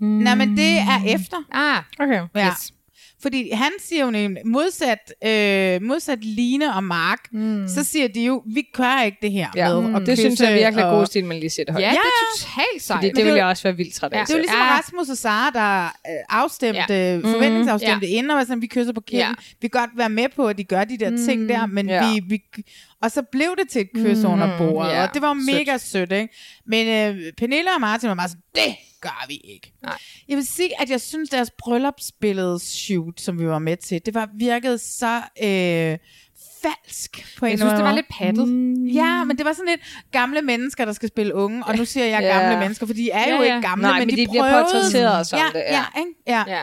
Nej, 0.00 0.34
men 0.34 0.56
det 0.56 0.78
er 0.78 1.14
efter. 1.14 1.36
Ah, 1.52 1.82
Okay. 2.00 2.20
Ja. 2.34 2.46
Yes. 2.48 2.73
Fordi 3.24 3.50
han 3.50 3.70
siger 3.80 4.04
jo 4.04 4.10
nemlig, 4.10 4.42
modsat, 4.46 5.14
øh, 5.26 5.82
modsat 5.82 6.24
Line 6.24 6.74
og 6.74 6.84
Mark, 6.84 7.18
mm. 7.32 7.68
så 7.68 7.84
siger 7.84 8.08
de 8.08 8.24
jo, 8.24 8.42
vi 8.46 8.62
gør 8.72 9.02
ikke 9.02 9.18
det 9.22 9.32
her 9.32 9.48
Ja, 9.56 9.80
med 9.80 9.88
mm. 10.00 10.04
det 10.04 10.18
synes 10.18 10.40
jeg 10.40 10.54
virkelig 10.54 10.82
er 10.82 10.86
og- 10.86 10.98
god 10.98 11.06
stil, 11.06 11.24
man 11.24 11.40
lige 11.40 11.50
sætter 11.50 11.72
højt. 11.72 11.82
Ja, 11.82 11.88
Ja, 11.88 11.92
det 11.92 11.98
ja. 11.98 12.08
er 12.08 12.38
totalt 12.38 12.82
sejt. 12.82 12.96
Fordi 12.96 13.06
det, 13.08 13.16
det 13.16 13.24
ville 13.24 13.30
jo- 13.38 13.42
jeg 13.42 13.46
også 13.46 13.62
være 13.62 13.76
vildt 13.76 13.94
træt 13.94 14.12
af. 14.12 14.16
Ja. 14.18 14.22
Det 14.24 14.30
er 14.30 14.34
jo 14.34 14.38
ligesom 14.40 14.58
Ja. 14.58 14.64
Rasmus 14.78 15.08
og 15.08 15.16
Sara, 15.16 15.50
der 15.50 15.84
øh, 15.84 16.24
afstemte, 16.28 16.80
Ja. 16.94 17.14
ja. 17.14 17.16
forventningsafstemte 17.18 18.06
Mm. 18.06 18.12
inden, 18.12 18.30
og 18.30 18.36
var 18.36 18.44
sådan, 18.44 18.62
vi 18.62 18.66
kysser 18.66 18.92
på 18.92 19.00
kinden. 19.00 19.20
Ja. 19.20 19.28
Ja. 19.28 19.34
Vi 19.60 19.68
kan 19.68 19.80
godt 19.80 19.90
være 19.96 20.08
med 20.08 20.26
på, 20.36 20.46
at 20.48 20.58
de 20.58 20.64
gør 20.64 20.84
de 20.84 20.98
der 20.98 21.10
mm. 21.10 21.16
ting 21.26 21.48
der, 21.48 21.66
men 21.66 21.88
Ja. 21.88 22.12
vi, 22.12 22.20
vi... 22.28 22.38
Og 23.02 23.10
så 23.10 23.22
blev 23.32 23.54
det 23.58 23.68
til 23.68 23.80
et 23.80 23.88
kys 23.94 24.18
mm. 24.24 24.30
under 24.32 24.58
bordet, 24.58 24.90
Ja. 24.90 25.02
og 25.02 25.14
det 25.14 25.22
var 25.22 25.34
Sødt. 25.34 25.56
mega 25.58 25.78
sødt, 25.78 26.12
ikke? 26.12 26.34
Men 26.66 26.88
øh, 27.16 27.32
Pernille 27.38 27.70
og 27.74 27.80
Martin 27.80 28.08
var 28.08 28.14
bare 28.14 28.28
sådan, 28.28 28.42
det 28.54 28.74
gør 29.04 29.24
vi 29.28 29.34
ikke. 29.44 29.72
Nej. 29.82 29.98
Jeg 30.28 30.36
vil 30.36 30.46
sige, 30.46 30.80
at 30.82 30.90
jeg 30.90 31.00
synes, 31.00 31.30
deres 31.30 31.50
bryllupsbilledes-shoot, 31.58 33.20
som 33.20 33.38
vi 33.38 33.46
var 33.46 33.58
med 33.58 33.76
til, 33.76 34.06
det 34.06 34.14
var 34.14 34.28
virket 34.34 34.80
så 34.80 35.16
øh, 35.42 35.98
falsk 36.62 37.36
på 37.38 37.44
en 37.46 37.50
Jeg 37.50 37.58
synes, 37.58 37.62
anden 37.72 37.76
det 37.76 37.84
var 37.84 37.90
måde. 37.90 37.94
lidt 37.96 38.06
pattet. 38.10 38.48
Mm. 38.48 38.86
Ja, 38.86 39.24
men 39.24 39.38
det 39.38 39.44
var 39.46 39.52
sådan 39.52 39.68
lidt 39.70 39.80
gamle 40.12 40.42
mennesker, 40.42 40.84
der 40.84 40.92
skal 40.92 41.08
spille 41.08 41.34
unge, 41.34 41.64
og 41.64 41.76
nu 41.76 41.84
siger 41.84 42.06
jeg 42.06 42.20
Ja. 42.22 42.38
gamle 42.38 42.58
mennesker, 42.60 42.86
for 42.86 42.94
de 42.94 43.10
er 43.10 43.28
jo 43.30 43.34
Ja, 43.42 43.42
ja. 43.48 43.56
ikke 43.56 43.68
gamle, 43.68 43.82
Nej, 43.82 43.98
men, 43.98 44.06
men 44.08 44.16
de, 44.16 44.22
de 44.22 44.28
bliver 44.30 44.42
prøvede. 44.42 44.64
portrætteret 44.64 45.26
som 45.26 45.38
ja, 45.38 45.44
det, 45.58 45.64
ja. 45.64 45.72
Ja, 45.72 45.84
ikke? 46.00 46.10
ja. 46.26 46.44
Ja, 46.48 46.62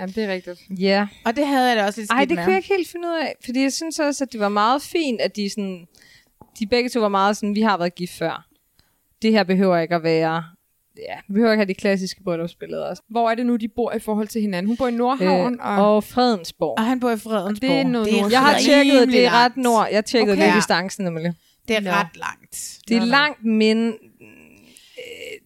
ja 0.00 0.06
det 0.06 0.18
er 0.24 0.28
rigtigt. 0.32 0.60
Ja. 0.78 1.06
Og 1.24 1.36
det 1.36 1.46
havde 1.46 1.68
jeg 1.68 1.76
da 1.76 1.86
også 1.86 2.00
lidt 2.00 2.10
Ej, 2.10 2.18
skidt 2.18 2.28
det 2.30 2.36
med. 2.36 2.44
kunne 2.44 2.52
jeg 2.52 2.58
ikke 2.58 2.74
helt 2.76 2.88
finde 2.88 3.08
ud 3.08 3.14
af. 3.22 3.34
Fordi 3.44 3.60
jeg 3.62 3.72
synes 3.72 3.98
også, 3.98 4.24
at 4.24 4.32
det 4.32 4.40
var 4.40 4.48
meget 4.48 4.82
fint, 4.82 5.20
at 5.20 5.36
de 5.36 5.50
sådan... 5.50 5.86
De 6.58 6.66
begge 6.66 6.88
to 6.90 7.00
var 7.00 7.08
meget 7.08 7.36
sådan, 7.36 7.54
vi 7.54 7.60
har 7.62 7.76
været 7.76 7.94
gift 7.94 8.12
før. 8.18 8.46
Det 9.22 9.32
her 9.32 9.44
behøver 9.44 9.78
ikke 9.78 9.94
at 9.94 10.02
være... 10.02 10.44
Ja, 10.98 11.14
vi 11.28 11.32
behøver 11.34 11.52
ikke 11.52 11.60
have 11.60 11.68
de 11.68 11.74
klassiske 11.74 12.22
bryllupsbilleder 12.22 12.84
også. 12.84 13.02
Hvor 13.08 13.30
er 13.30 13.34
det 13.34 13.46
nu, 13.46 13.56
de 13.56 13.68
bor 13.68 13.92
i 13.92 13.98
forhold 13.98 14.28
til 14.28 14.40
hinanden? 14.40 14.66
Hun 14.66 14.76
bor 14.76 14.88
i 14.88 14.90
Nordhavn, 14.90 15.54
Øh, 15.54 15.78
og... 15.78 15.94
og 15.96 16.04
Fredensborg. 16.04 16.78
Og 16.78 16.84
han 16.86 17.00
bor 17.00 17.10
i 17.10 17.16
Fredensborg. 17.18 17.70
det 17.70 17.78
er 17.78 17.84
noget 17.84 18.06
det 18.06 18.20
er. 18.20 18.28
Jeg 18.30 18.40
har 18.40 18.58
tjekket, 18.58 19.08
det 19.08 19.24
er 19.26 19.30
ret 19.30 19.56
nord. 19.56 19.88
Jeg 19.92 20.04
tjekkede 20.04 20.32
Okay. 20.32 20.44
lige 20.46 20.56
distancen 20.56 21.04
nemlig. 21.04 21.32
Det 21.68 21.76
er 21.76 21.80
Nå. 21.80 21.90
ret 21.90 22.16
langt. 22.16 22.78
Det 22.88 22.96
er 22.96 23.00
Nå, 23.00 23.06
langt, 23.06 23.44
men 23.44 23.86
øh, 23.86 23.94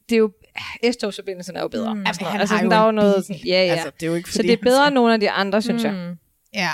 det 0.09 0.15
er 0.15 0.19
jo... 0.19 0.31
S-togsforbindelsen 0.93 1.57
er 1.57 1.61
jo 1.61 1.69
bedre. 1.69 1.95
Mm. 1.95 2.07
Altså, 2.07 2.21
Jamen, 2.25 2.33
han 2.33 2.41
altså, 2.41 2.55
har 2.55 2.59
sådan, 2.59 2.71
jo 2.71 2.75
der 2.77 2.83
er 2.83 2.87
jo 2.87 2.91
noget... 2.93 3.15
bil. 3.15 3.25
Sådan, 3.25 3.41
ja, 3.47 3.65
ja. 3.67 3.73
Altså, 3.73 3.91
det 4.01 4.03
er 4.03 4.11
jo 4.11 4.15
ikke, 4.15 4.29
så 4.31 4.37
fordi 4.39 4.49
det 4.49 4.59
er 4.59 4.63
bedre 4.63 4.77
skal- 4.77 4.87
end 4.89 4.95
nogle 4.95 5.15
af 5.15 5.21
de 5.21 5.31
andre, 5.31 5.63
synes 5.63 5.85
jeg. 5.85 5.93
Mm. 5.93 6.17
Ja. 6.55 6.69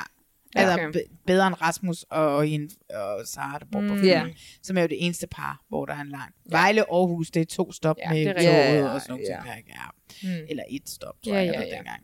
Ja. 0.57 0.61
Altså 0.61 0.73
Okay. 0.79 0.93
be- 0.93 1.17
bedre 1.27 1.47
end 1.47 1.63
Rasmus 1.63 2.03
og, 2.03 2.37
og, 2.37 2.47
hende, 2.47 2.69
og 2.95 3.21
Sara, 3.27 3.59
der 3.59 3.67
bor 3.73 3.81
på 3.81 3.95
Mm. 3.95 4.03
Ja. 4.03 4.25
som 4.63 4.77
er 4.77 4.81
jo 4.83 4.87
det 4.89 5.05
eneste 5.07 5.27
par, 5.27 5.61
hvor 5.69 5.87
der 5.87 5.95
er 5.95 6.01
en 6.01 6.09
lang. 6.09 6.33
Vejle 6.51 6.81
Aarhus, 6.81 7.31
det 7.31 7.41
er 7.41 7.45
to 7.47 7.73
stop 7.73 7.97
Ja, 8.05 8.11
med 8.11 8.19
det 8.19 8.27
toget 8.37 8.37
rigtigt. 8.67 8.87
og 8.87 9.01
sådan 9.01 9.13
nogle 9.13 9.25
Ja, 9.29 9.55
ting. 9.55 9.67
Ja. 9.69 10.39
Mm. 10.39 10.47
Eller 10.51 10.63
et 10.71 10.89
stop, 10.89 11.15
tror 11.25 11.33
Ja, 11.35 11.39
jeg, 11.45 11.55
ja, 11.55 11.61
ja. 11.61 11.77
dengang. 11.77 12.01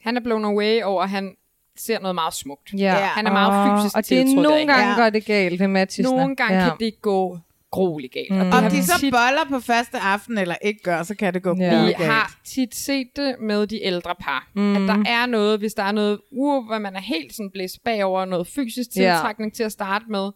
Han 0.00 0.16
er 0.16 0.20
blown 0.20 0.44
away 0.44 0.82
over, 0.82 1.02
at 1.02 1.10
han 1.10 1.34
ser 1.76 2.00
noget 2.00 2.14
meget 2.14 2.34
smukt. 2.34 2.72
Ja. 2.78 2.94
Han 2.94 3.26
er 3.26 3.32
meget 3.32 3.80
fysisk 3.82 3.96
Og 3.96 4.08
det 4.08 4.20
er 4.20 4.42
nogle 4.42 4.66
gange 4.66 4.84
hende. 4.84 4.96
går 4.96 5.10
det 5.10 5.24
galt 5.24 5.60
ved 5.60 5.68
Mathisen. 5.68 6.04
Nogle 6.16 6.36
gange 6.36 6.62
ja. 6.62 6.68
kan 6.68 6.76
det 6.80 7.02
gå 7.02 7.38
grueligt 7.74 8.12
galt. 8.12 8.30
Mm. 8.30 8.38
Og 8.40 8.44
det 8.46 8.54
Om 8.54 8.70
de 8.70 8.82
så 8.86 8.98
tit, 9.00 9.12
boller 9.12 9.44
på 9.50 9.60
første 9.60 9.98
aften, 9.98 10.38
eller 10.38 10.54
ikke 10.62 10.82
gør, 10.82 11.02
så 11.02 11.14
kan 11.14 11.34
det 11.34 11.42
gå 11.42 11.56
Ja. 11.58 11.64
ja. 11.64 11.86
vi 11.86 11.92
har 12.04 12.34
tit 12.44 12.74
set 12.74 13.06
det 13.16 13.36
med 13.40 13.66
de 13.66 13.84
ældre 13.84 14.14
par. 14.20 14.48
Mm. 14.54 14.62
Mm. 14.62 14.76
At 14.76 14.96
der 14.96 15.10
er 15.10 15.26
noget, 15.26 15.58
hvis 15.58 15.74
der 15.74 15.82
er 15.82 15.92
noget, 15.92 16.18
uh, 16.32 16.66
hvor 16.66 16.78
man 16.78 16.96
er 16.96 17.00
helt 17.00 17.34
sådan 17.36 17.50
blæst 17.50 17.76
bagover, 17.84 18.24
noget 18.24 18.46
fysisk 18.46 18.88
Ja. 18.96 19.00
tiltrækning 19.02 19.54
til 19.54 19.62
at 19.62 19.72
starte 19.72 20.04
med, 20.10 20.30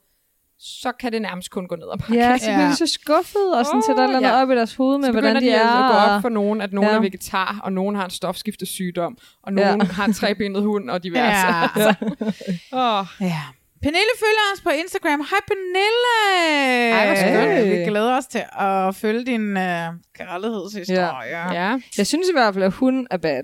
så 0.61 0.93
kan 1.01 1.13
det 1.13 1.23
nærmest 1.23 1.51
kun 1.51 1.67
gå 1.69 1.77
ned 1.77 1.85
ad 1.93 1.99
bakke. 1.99 2.15
Ja, 2.15 2.39
så 2.39 2.45
bliver 2.47 2.61
Ja. 2.61 2.69
de 2.69 2.77
så 2.77 2.87
skuffet, 2.87 3.55
og 3.59 3.65
sådan 3.67 3.77
oh, 3.77 3.83
sætter 3.89 4.03
et 4.03 4.07
eller 4.07 4.17
andet 4.19 4.29
ja. 4.31 4.43
op 4.43 4.51
i 4.51 4.55
deres 4.55 4.75
hoved 4.75 4.99
med, 4.99 5.05
Så 5.07 5.13
hvordan 5.13 5.37
de 5.37 5.41
de 5.41 5.51
er. 5.51 5.67
at 5.69 5.93
gå 5.93 5.97
op 5.99 6.11
og- 6.17 6.23
for 6.23 6.29
nogen, 6.29 6.61
at 6.61 6.73
nogen 6.73 6.91
Ja. 6.91 6.97
er 6.97 7.01
vegetar, 7.01 7.61
og 7.63 7.73
nogen 7.73 7.97
har 7.97 8.05
en 8.05 8.11
stofskiftesygdom, 8.11 9.19
og 9.43 9.53
nogen 9.53 9.81
Ja. 9.81 9.87
har 9.87 10.05
en 10.05 10.13
trebenet 10.13 10.63
hund, 10.63 10.91
og 10.91 11.03
diverse. 11.05 11.47
Ja. 11.47 11.63
Altså, 11.77 11.95
åh, 12.73 13.05
Ja. 13.21 13.41
Pernille 13.83 14.15
følger 14.21 14.45
os 14.55 14.61
på 14.61 14.69
Instagram. 14.71 15.21
Hej 15.21 15.39
Pernille! 15.49 16.19
Ej, 16.99 17.07
hvor 17.07 17.17
skønt. 17.17 17.71
Vi 17.71 17.85
glæder 17.85 18.17
os 18.17 18.27
til 18.27 18.43
at 18.61 18.95
følge 18.95 19.25
din 19.25 19.57
uh, 19.57 19.63
kærlighedshistorie. 20.15 21.29
Ja. 21.29 21.53
ja. 21.53 21.81
Jeg 21.99 22.07
synes 22.07 22.29
i 22.29 22.33
hvert 22.33 22.55
fald, 22.55 22.65
at 22.65 22.73
hun 22.73 23.07
er 23.11 23.17
bad. 23.17 23.43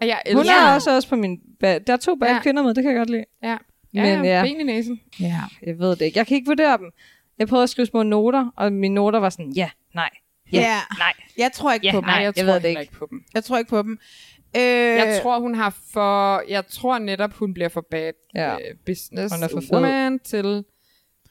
Og 0.00 0.06
jeg 0.06 0.22
Hun 0.34 0.46
er 0.46 0.74
også, 0.74 0.94
også 0.94 1.08
på 1.08 1.16
min 1.16 1.38
bad. 1.60 1.80
Der 1.80 1.92
er 1.92 1.96
to 1.96 2.14
bad 2.16 2.28
Ja. 2.28 2.40
kvinder 2.42 2.62
med, 2.62 2.74
det 2.74 2.82
kan 2.82 2.90
jeg 2.92 2.98
godt 2.98 3.10
lide. 3.10 3.24
Ja. 3.42 3.56
Men 3.92 4.24
Ja, 4.24 4.36
ja. 4.38 4.42
ben 4.42 4.60
i 4.60 4.62
næsen. 4.62 5.00
ja. 5.20 5.40
Jeg 5.66 5.78
ved 5.78 5.90
det 5.90 6.00
ikke. 6.02 6.18
Jeg 6.18 6.26
kan 6.26 6.34
ikke 6.34 6.46
vurdere 6.46 6.76
dem. 6.78 6.90
Jeg 7.38 7.48
prøvede 7.48 7.62
at 7.62 7.70
skrive 7.70 7.86
små 7.86 8.02
noter, 8.02 8.50
og 8.56 8.72
mine 8.72 8.94
noter 8.94 9.18
var 9.18 9.30
sådan, 9.30 9.50
ja, 9.52 9.70
nej, 9.94 10.10
ja, 10.52 10.58
Ja. 10.60 10.78
nej. 10.98 11.12
Jeg 11.38 11.52
tror 11.52 11.72
ikke 11.72 11.86
Ja, 11.86 11.92
på 11.92 11.96
dem. 11.96 12.04
Nej, 12.04 12.14
jeg, 12.14 12.32
jeg 12.36 12.44
tror 12.44 12.52
ved 12.52 12.60
det 12.60 12.68
ikke. 12.68 12.80
ikke 12.80 12.92
på 12.92 13.06
dem. 13.10 13.24
Jeg 13.34 13.44
tror 13.44 13.58
ikke 13.58 13.70
på 13.70 13.82
dem. 13.82 13.98
Øh, 14.56 14.62
Jeg 14.62 15.20
tror, 15.22 15.40
hun 15.40 15.54
har 15.54 15.76
for... 15.92 16.42
Jeg 16.48 16.66
tror 16.66 16.98
netop, 16.98 17.32
hun 17.32 17.54
bliver 17.54 17.68
for 17.68 17.86
bad 17.90 18.12
Ja. 18.34 18.54
øh, 18.54 18.58
business 18.86 19.34
Hun 19.34 19.42
er 19.42 19.48
for 19.48 19.60
fed. 19.60 19.72
woman 19.72 20.18
til... 20.18 20.64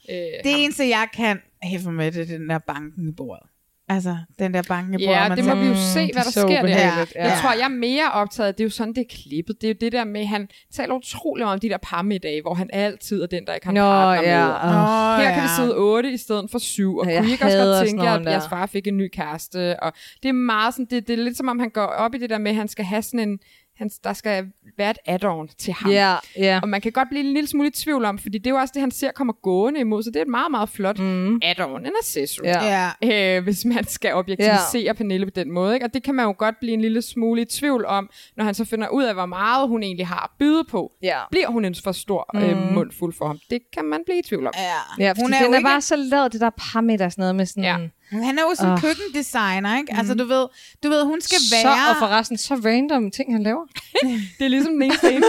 Øh, 0.10 0.16
det 0.16 0.64
eneste, 0.64 0.84
jeg 0.90 1.08
kan 1.14 1.40
hæfte 1.64 1.92
med, 1.92 2.12
det 2.12 2.22
er 2.22 2.38
den 2.38 2.50
der 2.50 2.60
banken 2.60 3.10
i 3.10 3.12
bordet. 3.12 3.50
Altså, 3.94 4.18
den 4.40 4.54
der 4.54 4.60
i 4.60 4.64
bordet. 4.68 5.00
Ja, 5.02 5.30
man 5.30 5.38
det 5.38 5.46
må 5.46 5.56
vi 5.56 5.66
jo 5.66 5.70
"Mm, 5.74 5.76
se, 5.94 5.94
hvad 5.94 6.04
er 6.04 6.14
der 6.14 6.22
så 6.32 6.32
sker 6.42 6.48
der. 6.48 6.60
ubehageligt, 6.64 7.14
Jeg 7.16 7.26
ja. 7.26 7.36
tror, 7.42 7.54
jeg 7.54 7.64
er 7.66 7.68
mere 7.68 8.12
optaget, 8.14 8.58
det 8.58 8.64
er 8.64 8.66
jo 8.66 8.70
sådan, 8.70 8.94
det 8.94 9.02
er 9.02 9.16
klippet. 9.24 9.56
Det 9.62 9.68
er 9.70 9.74
jo 9.74 9.78
det 9.82 9.92
der 9.92 10.04
med, 10.06 10.26
han 10.26 10.48
taler 10.74 10.94
utrolig 10.96 11.44
meget 11.46 11.54
om 11.54 11.60
de 11.60 11.70
der 11.70 11.78
parmiddage, 11.84 12.42
hvor 12.42 12.54
han 12.54 12.70
altid 12.74 13.22
er 13.24 13.28
den, 13.28 13.46
der 13.48 13.54
ikke 13.54 13.66
har 13.68 13.72
en 13.72 13.76
Nå, 13.76 13.82
partner 13.82 14.30
ja. 14.32 14.46
med. 14.46 14.54
Åh, 14.54 15.18
Her 15.18 15.30
ja. 15.30 15.34
kan 15.34 15.44
det 15.44 15.52
sidde 15.58 15.76
otte 15.78 16.12
i 16.12 16.18
stedet 16.18 16.52
for 16.52 16.60
syv, 16.60 16.98
og 16.98 17.08
Ja, 17.08 17.18
kunne 17.20 17.30
I 17.30 17.32
ikke 17.32 17.46
også 17.46 17.58
godt 17.58 17.88
tænke, 17.88 18.04
at 18.10 18.26
jeres 18.26 18.48
far 18.50 18.66
fik 18.66 18.88
en 18.88 18.98
ny 18.98 19.10
kæreste? 19.14 19.80
Og 19.84 19.94
det 20.24 20.30
er 20.30 20.34
meget 20.34 20.74
sådan, 20.74 20.86
det, 20.90 21.08
det 21.08 21.20
er 21.20 21.24
lidt 21.24 21.38
som 21.38 21.48
om, 21.48 21.60
han 21.60 21.70
går 21.70 21.86
op 21.86 22.16
i 22.16 22.18
det 22.18 22.30
der 22.30 22.38
med, 22.38 22.52
at 22.52 22.58
han 22.58 22.68
skal 22.68 22.86
have 22.86 23.02
sådan 23.02 23.20
en, 23.30 23.40
han, 23.78 23.90
der 24.04 24.14
skal 24.14 24.46
være 24.78 24.92
et 24.92 24.98
add-on 25.06 25.48
til 25.58 25.74
ham. 25.74 25.92
Ja, 25.92 26.16
ja. 26.38 26.60
Og 26.62 26.70
man 26.70 26.82
kan 26.82 26.92
godt 26.92 27.10
blive 27.10 27.24
en 27.24 27.34
lille 27.34 27.48
smule 27.48 27.68
i 27.68 27.72
tvivl 27.72 28.06
om, 28.06 28.20
fordi 28.20 28.38
det 28.38 28.48
er 28.48 28.52
jo 28.52 28.58
også 28.58 28.72
det, 28.74 28.82
han 28.82 28.92
ser 28.92 29.12
kommer 29.12 29.34
gående 29.34 29.80
imod, 29.80 30.04
så 30.04 30.10
det 30.10 30.16
er 30.16 30.22
et 30.22 30.28
meget, 30.28 30.52
meget 30.52 30.70
flot 30.70 31.00
mm. 31.00 31.36
add-on, 31.44 31.80
en 31.80 31.92
accessory. 32.02 32.46
Ja. 32.46 32.92
Ja. 33.02 33.38
Øh, 33.38 33.44
hvis 33.44 33.66
man 33.66 33.88
skal 33.88 34.14
objektivisere 34.14 34.82
ja. 34.84 34.94
Pernille 34.94 35.26
på 35.26 35.32
den 35.36 35.52
måde. 35.52 35.74
Ikke? 35.74 35.86
Og 35.86 35.94
det 35.94 36.04
kan 36.04 36.16
man 36.16 36.26
jo 36.26 36.36
godt 36.38 36.60
blive 36.60 36.74
en 36.74 36.82
lille 36.82 37.02
smule 37.02 37.42
i 37.42 37.46
tvivl 37.46 37.86
om, 37.86 38.10
når 38.38 38.44
han 38.44 38.54
så 38.54 38.66
finder 38.66 38.90
ud 38.90 39.04
af, 39.04 39.14
hvor 39.14 39.26
meget 39.26 39.68
hun 39.68 39.84
egentlig 39.84 40.08
har 40.08 40.24
at 40.24 40.30
byde 40.40 40.64
på. 40.70 40.92
Ja. 41.04 41.20
Bliver 41.32 41.48
hun 41.48 41.66
en 41.66 41.76
for 41.84 41.92
stor 41.92 42.30
mm. 42.34 42.40
øh, 42.40 42.74
mundfuld 42.74 43.14
for 43.18 43.28
ham? 43.28 43.40
Det 43.50 43.60
kan 43.74 43.86
man 43.86 44.02
blive 44.06 44.20
i 44.20 44.22
tvivl 44.22 44.48
om. 44.48 44.54
Ja, 44.58 45.06
Ja, 45.06 45.14
hun 45.22 45.34
er, 45.34 45.38
den 45.38 45.48
jo 45.48 45.52
er 45.52 45.58
ikke, 45.58 45.66
bare 45.66 45.82
så 45.82 45.96
lavet, 45.96 46.34
det 46.34 46.42
der 46.42 46.50
parmiddag 46.50 47.12
sådan 47.12 47.22
noget 47.22 47.36
med 47.36 47.46
sådan... 47.46 47.64
Ja. 47.64 47.78
Han 48.12 48.38
er 48.38 48.42
jo 48.42 48.56
sådan 48.56 48.70
en 48.72 48.74
Åh. 48.74 48.82
køkkendesigner, 48.82 49.78
ikke? 49.78 49.94
Altså, 49.98 50.14
du 50.14 50.26
ved, 50.26 50.48
du 50.84 50.90
ved, 50.90 51.04
hun 51.04 51.22
skal 51.22 51.38
Så, 51.40 51.56
være... 51.56 51.90
og 51.90 51.96
forresten, 52.00 52.38
så 52.38 52.54
random 52.66 53.12
ting, 53.12 53.34
han 53.34 53.44
laver. 53.44 53.66
Det 54.40 54.46
er 54.46 54.48
ligesom 54.50 54.74
den 54.74 54.82
eneste 54.82 55.12
ene. 55.14 55.26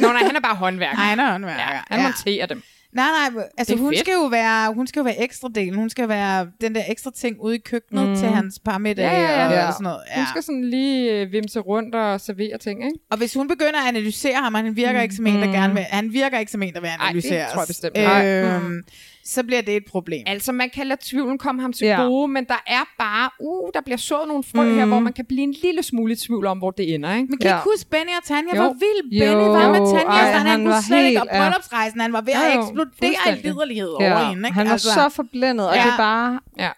Nå 0.00 0.12
nej, 0.12 0.22
han 0.22 0.36
er 0.36 0.40
bare 0.40 0.56
håndværker. 0.56 0.98
Ej, 0.98 1.04
han 1.04 1.20
er 1.20 1.30
håndværker. 1.32 1.62
Ja, 1.74 1.80
han 1.90 2.00
Ja. 2.00 2.02
monterer 2.06 2.46
dem. 2.46 2.62
Nej, 2.92 3.06
nej, 3.34 3.44
altså 3.58 3.72
Det 3.74 3.80
hun 3.80 3.90
fedt. 3.92 4.00
skal, 4.00 4.12
jo 4.12 4.24
være, 4.26 4.74
hun 4.74 4.86
skal 4.86 5.00
jo 5.00 5.04
være 5.04 5.22
ekstra 5.22 5.48
delen. 5.54 5.74
Hun 5.74 5.90
skal 5.90 6.08
være 6.08 6.46
den 6.60 6.74
der 6.74 6.82
ekstra 6.88 7.10
ting 7.16 7.36
ude 7.40 7.54
i 7.54 7.58
køkkenet 7.58 8.08
mm. 8.08 8.16
til 8.16 8.28
hans 8.28 8.58
parmiddag 8.64 9.04
Ja, 9.04 9.20
ja, 9.22 9.50
ja. 9.50 9.66
og 9.66 9.72
sådan 9.72 9.84
noget. 9.84 10.00
Ja. 10.10 10.16
Hun 10.16 10.26
skal 10.26 10.42
sådan 10.42 10.64
lige 10.70 11.12
øh, 11.20 11.32
vimse 11.32 11.60
rundt 11.60 11.94
og 11.94 12.20
servere 12.20 12.58
ting, 12.58 12.84
ikke? 12.84 12.98
Og 13.10 13.18
hvis 13.18 13.34
hun 13.34 13.48
begynder 13.48 13.80
at 13.80 13.88
analysere 13.88 14.34
ham, 14.36 14.54
han 14.54 14.76
virker 14.76 15.00
ikke 15.00 15.14
som 15.14 15.26
en, 15.26 15.34
der 15.42 15.46
gerne 15.46 15.74
vil, 15.74 15.82
han 15.82 16.12
virker 16.12 16.38
ikke 16.38 16.52
som 16.52 16.62
en, 16.62 16.74
der 16.74 16.80
vil 16.80 16.88
Ej, 16.88 16.96
det 16.96 17.04
analysere 17.04 17.46
tror 17.52 17.60
jeg 17.60 17.66
bestemt 17.68 17.96
ikke. 17.96 18.10
øhm, 18.10 18.82
så 19.24 19.42
bliver 19.42 19.60
det 19.62 19.76
et 19.76 19.84
problem. 19.90 20.22
Altså, 20.26 20.52
man 20.52 20.70
kan 20.70 20.86
lade 20.86 21.00
tvivlen 21.04 21.38
komme 21.38 21.60
ham 21.62 21.72
til 21.72 21.86
Ja. 21.86 22.00
ja. 22.00 22.06
gode, 22.06 22.28
men 22.28 22.44
der 22.44 22.62
er 22.66 22.84
bare, 22.98 23.30
uh, 23.40 23.70
der 23.74 23.80
bliver 23.80 23.96
sået 23.96 24.28
nogle 24.28 24.42
frø 24.42 24.68
mm. 24.68 24.74
her, 24.74 24.86
hvor 24.86 24.98
man 25.00 25.12
kan 25.12 25.24
blive 25.24 25.42
en 25.42 25.54
lille 25.62 25.82
smule 25.82 26.12
i 26.12 26.16
tvivl 26.16 26.46
om, 26.46 26.58
hvor 26.58 26.70
det 26.70 26.94
ender, 26.94 27.14
ikke? 27.14 27.26
Men 27.30 27.38
kan 27.38 27.50
Ja. 27.50 27.56
ikke 27.56 27.68
huske 27.74 27.90
Benny 27.90 28.10
og 28.18 28.24
Tanja? 28.24 28.56
Jo. 28.56 28.62
Hvor 28.62 28.72
vild 28.72 29.12
Jo. 29.12 29.24
Benny 29.26 29.44
var 29.48 29.72
med 29.72 29.78
Jo. 29.80 29.86
Tanja. 29.86 30.06
Ej, 30.06 30.30
han, 30.32 30.46
han 30.46 30.58
kunne 30.60 30.74
var 30.74 30.80
slet 30.80 31.06
ikke, 31.06 31.20
og 31.20 31.26
helt- 31.30 31.36
ja. 31.42 31.48
bryllupsrejsen, 31.50 32.00
han 32.00 32.12
var 32.12 32.20
ved 32.20 32.32
Jo, 32.34 32.40
at 32.40 32.54
jo. 32.56 32.60
eksplodere 32.60 33.38
i 33.38 33.42
liderlighed 33.42 33.88
over 33.88 34.18
hende. 34.28 34.48
Ikke? 34.48 34.54
Han 34.54 34.66
var 34.66 34.72
altså, 34.72 34.92
så 34.94 35.08
forblændet, 35.08 35.68
og 35.68 35.74
Ja. 35.76 35.82
det 35.82 35.92
er 35.92 35.96
bare 35.96 36.40
Ja. 36.58 36.70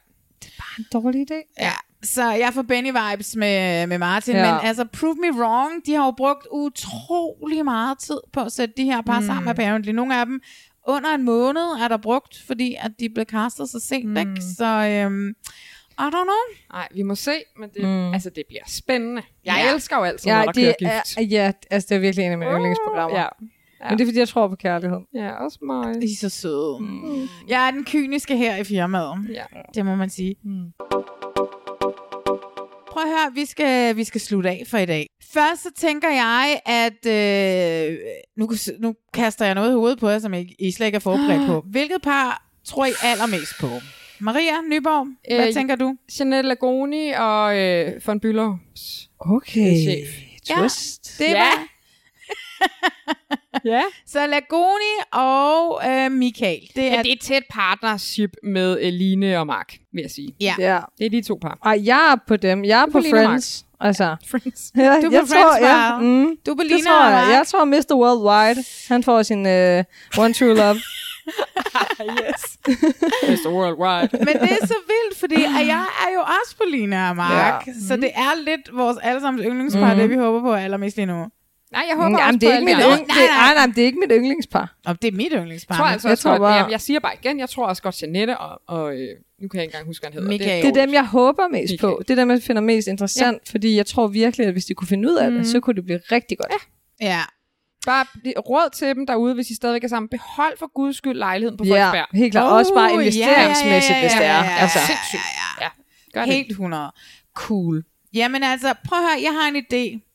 en 0.79 0.85
dårlig 0.93 1.27
idé. 1.31 1.55
Ja, 1.61 1.73
så 2.03 2.23
jeg 2.31 2.51
får 2.55 2.63
Benny-vibes 2.63 3.39
med, 3.39 3.87
med 3.87 3.99
Martin, 3.99 4.35
Ja. 4.35 4.45
ja. 4.47 4.53
men 4.55 4.61
altså, 4.67 4.85
prove 5.01 5.15
me 5.15 5.41
wrong, 5.41 5.87
de 5.87 5.95
har 5.95 6.05
jo 6.05 6.11
brugt 6.11 6.47
utrolig 6.53 7.65
meget 7.65 7.99
tid 7.99 8.19
på 8.33 8.41
at 8.41 8.53
sætte 8.53 8.75
de 8.77 8.85
her 8.85 9.03
par 9.03 9.21
mm. 9.21 9.27
sammen, 9.27 9.49
apparently. 9.49 9.91
Nogle 9.93 10.17
af 10.21 10.27
dem 10.27 10.41
under 10.87 11.11
en 11.15 11.23
måned 11.23 11.63
er 11.63 11.89
der 11.89 11.97
brugt, 11.97 12.43
fordi 12.47 12.77
at 12.81 12.91
de 13.01 13.09
blev 13.09 13.25
castet 13.27 13.69
så 13.69 13.81
sent, 13.81 14.09
mm. 14.09 14.17
ikke? 14.17 14.43
Så, 14.57 14.65
øhm, 14.67 15.29
I 15.99 16.03
don't 16.03 16.11
know. 16.11 16.45
Nej, 16.73 16.89
vi 16.95 17.03
må 17.03 17.15
se, 17.15 17.33
men 17.59 17.71
det, 17.75 17.83
Mm. 17.85 18.13
altså, 18.13 18.31
det 18.31 18.43
bliver 18.49 18.63
spændende. 18.67 19.23
Jeg 19.45 19.55
Ja. 19.59 19.65
ja. 19.69 19.75
elsker 19.75 19.97
jo 19.97 20.03
altid, 20.03 20.27
Ja, 20.31 20.37
når 20.39 20.45
der 20.45 20.53
det 20.53 20.75
kører 20.83 20.91
er, 20.93 21.03
gift. 21.21 21.33
ja, 21.33 21.53
altså 21.71 21.87
det 21.89 21.95
er 21.97 21.99
virkelig 22.01 22.25
en 22.27 22.33
af 22.33 22.39
mine 22.39 22.51
yndlingsprogrammer. 22.51 23.19
Ja. 23.19 23.27
Men 23.91 23.99
det 23.99 24.05
er 24.05 24.09
fordi, 24.09 24.19
jeg 24.19 24.29
tror 24.29 24.49
på 24.49 24.57
kærlighed. 24.57 24.99
ja, 25.15 25.33
også 25.45 25.59
mig. 25.63 26.03
I 26.03 26.13
er 26.13 26.17
så 26.21 26.29
søde. 26.29 26.77
Mm. 26.81 27.29
Jeg 27.49 27.67
er 27.67 27.71
den 27.71 27.85
kyniske 27.85 28.37
her 28.37 28.57
i 28.57 28.65
firmaet. 28.65 29.29
Ja. 29.33 29.45
Det 29.75 29.87
må 29.87 29.95
man 29.95 30.11
sige. 30.11 30.37
Mm. 30.45 30.73
Prøv 32.95 33.03
at 33.03 33.09
høre, 33.09 33.33
vi 33.35 33.45
skal, 33.45 33.97
vi 33.97 34.05
skal 34.05 34.21
slutte 34.21 34.51
af 34.51 34.63
for 34.67 34.79
i 34.79 34.87
dag. 34.87 35.07
Først 35.33 35.63
så 35.63 35.69
tænker 35.77 36.09
jeg, 36.11 36.61
at 36.67 37.07
øh, 37.07 37.99
nu, 38.37 38.51
nu 38.79 38.95
kaster 39.15 39.45
jeg 39.45 39.55
noget 39.55 39.71
i 39.71 39.75
hovedet 39.75 39.99
på 39.99 40.09
jer, 40.09 40.19
som 40.19 40.35
I, 40.35 40.55
I 40.59 40.71
slet 40.71 40.87
ikke 40.87 40.97
er 40.97 41.01
forberedt 41.01 41.47
på. 41.47 41.65
Hvilket 41.71 42.03
par 42.03 42.47
tror 42.65 42.87
I 42.87 42.91
allermest 43.03 43.53
på? 43.61 43.69
Maria 44.21 44.53
Nyborg, 44.71 45.07
hvad 45.37 45.47
Øh, 45.47 45.53
tænker 45.53 45.77
du? 45.77 45.97
Jeanette 46.19 46.49
Lagoni 46.49 47.11
og 47.11 47.59
øh, 47.59 48.01
von 48.07 48.21
Bülow. 48.27 48.53
Okay. 49.19 49.77
Chef. 49.77 50.09
Twist. 50.49 51.19
Det 51.19 51.25
Ja. 51.25 51.39
var 51.39 51.45
Ja. 51.45 51.51
så 54.07 54.27
Lagoni 54.27 54.95
og 55.13 55.83
øh, 55.89 56.13
Michael. 56.13 56.61
Det 56.77 56.83
ja, 56.83 56.95
er, 56.97 57.03
det 57.03 57.09
er 57.09 57.13
et 57.17 57.21
tæt 57.21 57.43
partnership 57.51 58.31
med 58.43 58.79
øh, 58.83 58.93
Line 58.93 59.39
og 59.39 59.47
Mark, 59.47 59.75
vil 59.93 60.03
jeg 60.03 60.11
sige. 60.11 60.35
ja. 60.41 60.55
Ja. 60.59 60.81
Det 60.99 61.07
er 61.07 61.11
de 61.11 61.23
to 61.23 61.39
par. 61.43 61.59
Ej, 61.65 61.81
jeg 61.85 62.13
er 62.13 62.17
på 62.29 62.37
dem. 62.37 62.65
Jeg 62.65 62.81
er 62.81 62.87
Du 62.87 62.93
på 62.93 62.99
på 62.99 63.05
Friends. 63.11 63.65
Altså. 63.81 64.17
Friends. 64.31 64.73
Ja, 64.77 64.83
Du 64.83 65.07
er 65.07 65.11
jeg 65.13 65.21
på 65.21 65.27
tror, 65.27 65.53
Friends, 65.53 65.67
ja, 65.67 65.93
Val. 65.95 66.03
mm, 66.03 66.37
Du 66.47 66.51
er 66.51 66.55
på 66.57 66.63
det 66.63 66.71
Lina 66.71 66.83
tror 66.83 67.05
og 67.05 67.11
jeg. 67.11 67.21
Mark. 67.21 67.31
Jeg 67.31 67.47
tror, 67.47 67.65
Mr. 67.65 67.95
Worldwide, 67.95 68.65
han 68.89 69.03
får 69.03 69.23
sin 69.23 69.39
uh, 69.47 69.85
One 70.25 70.35
True 70.35 70.55
Love. 70.55 70.75
yes. 72.01 72.59
Mr. 73.29 73.49
Worldwide. 73.51 74.09
Men 74.27 74.35
det 74.43 74.51
er 74.53 74.67
så 74.67 74.75
vildt, 74.93 75.19
fordi 75.21 75.35
at 75.35 75.67
jeg 75.67 75.85
er 76.07 76.13
jo 76.15 76.21
også 76.21 76.57
på 76.57 76.63
Lina 76.71 77.09
og 77.11 77.17
Mark. 77.17 77.67
Ja. 77.67 77.73
Ja. 77.73 77.79
Så 77.89 77.97
det 77.97 78.11
er 78.15 78.45
lidt 78.45 78.77
vores 78.77 78.99
allesammens 79.03 79.47
yndlingspar, 79.47 79.89
Mhm. 79.89 79.99
det 79.99 80.11
vi 80.11 80.15
håber 80.17 80.41
på 80.41 80.53
allermest 80.55 80.97
lige 80.97 81.07
nu. 81.07 81.27
Nej, 81.75 81.85
jeg 81.89 81.97
håber 81.97 82.19
Jamen, 82.19 82.35
også 82.35 82.39
det 82.39 82.49
er 82.49 82.53
på 82.53 82.55
ikke 82.61 82.65
mit 82.65 82.75
alle 82.75 82.83
de 82.85 82.87
andre. 82.87 82.99
yndling, 82.99 83.19
det, 83.21 83.31
nej, 83.37 83.55
nej, 83.55 83.67
det 83.75 83.79
er 83.83 83.87
ikke 83.87 83.99
mit 83.99 84.11
yndlingspar. 84.15 84.75
Og 84.87 85.03
det 85.03 85.09
er 85.09 85.17
mit 85.17 85.33
yndlingspar. 85.33 85.75
Jeg 85.75 85.79
tror 85.79 85.85
men- 85.87 85.93
altså 85.93 86.09
Jeg 86.09 86.13
også 86.13 86.23
tror 86.29 86.39
bare- 86.39 86.55
jeg, 86.55 86.71
jeg 86.71 86.81
siger 86.81 87.01
bare 87.01 87.13
igen, 87.23 87.39
jeg 87.39 87.49
tror 87.49 87.67
også 87.67 87.83
godt 87.83 88.03
Janette 88.03 88.39
og, 88.39 88.63
og 88.67 88.95
øh, 88.95 89.09
nu 89.43 89.49
kan 89.49 89.57
jeg 89.59 89.63
ikke 89.63 89.73
engang 89.73 89.87
huske, 89.87 90.03
hvad 90.03 90.11
han 90.13 90.23
hedder. 90.23 90.29
Michael. 90.39 90.63
Det 90.65 90.77
er 90.77 90.85
dem, 90.87 90.95
jeg 90.95 91.07
håber 91.07 91.49
mest 91.49 91.73
Michael. 91.73 91.79
på. 91.93 92.03
Det 92.09 92.11
er 92.11 92.15
dem, 92.23 92.31
jeg 92.31 92.43
finder 92.43 92.63
mest 92.63 92.89
interessant, 92.89 93.43
ja. 93.49 93.51
fordi 93.51 93.77
jeg 93.77 93.87
tror 93.87 94.07
virkelig, 94.07 94.47
at 94.47 94.53
hvis 94.53 94.65
de 94.65 94.75
kunne 94.75 94.89
finde 94.89 95.09
ud 95.11 95.15
af 95.17 95.31
det, 95.31 95.47
så 95.47 95.61
kunne 95.61 95.77
det 95.77 95.85
blive 95.85 96.01
rigtig 96.13 96.39
godt. 96.39 96.53
Ja. 97.01 97.07
Ja. 97.07 97.21
Bare 97.87 98.07
råd 98.39 98.71
til 98.75 98.89
dem 98.89 99.07
derude, 99.07 99.35
hvis 99.35 99.51
I 99.51 99.55
stadigvæk 99.55 99.85
er 99.85 99.89
sammen. 99.89 100.09
Behold 100.09 100.59
for 100.59 100.71
guds 100.75 100.97
skyld 100.97 101.19
lejligheden 101.19 101.57
på 101.59 101.65
Ja, 101.65 101.71
Frederiksberg. 101.73 102.19
helt 102.19 102.33
klart. 102.33 102.53
Oh, 102.53 102.57
Også 102.59 102.75
bare 102.75 102.85
ja, 102.85 102.91
ja, 102.91 102.97
ja, 102.97 103.01
investeringsmæssigt, 103.05 103.97
ja, 103.97 104.01
hvis 104.01 104.13
det 104.13 104.21
ja, 104.21 104.27
er. 104.27 104.45
ja, 104.45 104.51
ja, 104.51 104.57
Altså. 104.59 104.79
ja, 104.89 105.19
ja, 105.61 105.65
Ja, 105.65 105.69
gør 106.15 106.25
det. 106.25 106.35
Helt 106.35 106.51
100. 106.51 106.93
Cool. 107.35 107.85
Jamen 108.15 108.43
altså, 108.43 108.75
prøv 108.89 108.99
at 108.99 109.05
høre, 109.05 109.23
jeg 109.23 109.33
har 109.41 109.49
en 109.49 109.57
idé. 109.57 110.11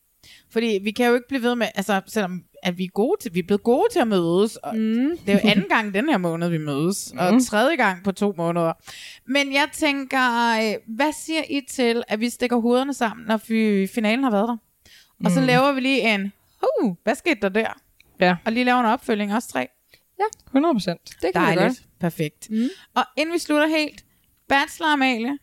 Fordi 0.51 0.79
vi 0.83 0.91
kan 0.91 1.07
jo 1.07 1.13
ikke 1.13 1.27
blive 1.27 1.41
ved 1.43 1.55
med, 1.55 1.67
altså 1.75 2.01
selvom 2.07 2.43
at 2.63 2.77
vi 2.77 2.83
er 2.83 2.87
gode 2.89 3.15
til, 3.21 3.33
vi 3.33 3.39
er 3.39 3.43
blevet 3.43 3.63
gode 3.63 3.87
til 3.91 3.99
at 3.99 4.07
mødes, 4.07 4.55
og 4.55 4.75
mm. 4.77 5.17
det 5.25 5.29
er 5.29 5.33
jo 5.33 5.49
anden 5.49 5.65
gang 5.69 5.93
den 5.93 6.09
her 6.09 6.17
måned, 6.17 6.49
vi 6.49 6.57
mødes, 6.57 7.11
mm. 7.13 7.19
og 7.19 7.45
tredje 7.45 7.75
gang 7.75 8.03
på 8.03 8.11
to 8.11 8.33
måneder. 8.37 8.73
Men 9.25 9.53
jeg 9.53 9.69
tænker, 9.73 10.19
øh, 10.61 10.95
hvad 10.95 11.11
siger 11.25 11.41
I 11.49 11.61
til, 11.69 12.03
at 12.07 12.19
vi 12.19 12.29
stikker 12.29 12.57
hovederne 12.57 12.93
sammen, 12.93 13.25
når 13.27 13.39
vi, 13.47 13.87
finalen 13.87 14.23
har 14.23 14.31
været 14.31 14.47
der? 14.47 14.57
Og 15.25 15.31
så 15.31 15.39
Mm. 15.39 15.45
laver 15.45 15.71
vi 15.71 15.79
lige 15.81 16.13
en, 16.15 16.31
uh, 16.81 16.95
hvad 17.03 17.15
skete 17.15 17.39
der 17.41 17.49
der? 17.49 17.79
Ja. 18.19 18.35
Og 18.45 18.51
lige 18.51 18.63
lave 18.63 18.79
en 18.79 18.85
opfølging, 18.85 19.35
også 19.35 19.49
tre. 19.49 19.67
Ja, 20.19 20.23
100 20.47 20.73
procent. 20.75 21.01
Det 21.21 21.33
kan 21.33 21.41
vi 21.41 21.45
Dejligt. 21.45 21.65
godt. 21.65 21.83
Perfekt. 21.99 22.49
Mm. 22.49 22.69
Og 22.95 23.03
inden 23.17 23.33
vi 23.33 23.39
slutter 23.39 23.67
helt, 23.67 24.05
Bachelor 24.49 24.87
Amalie, 24.93 25.37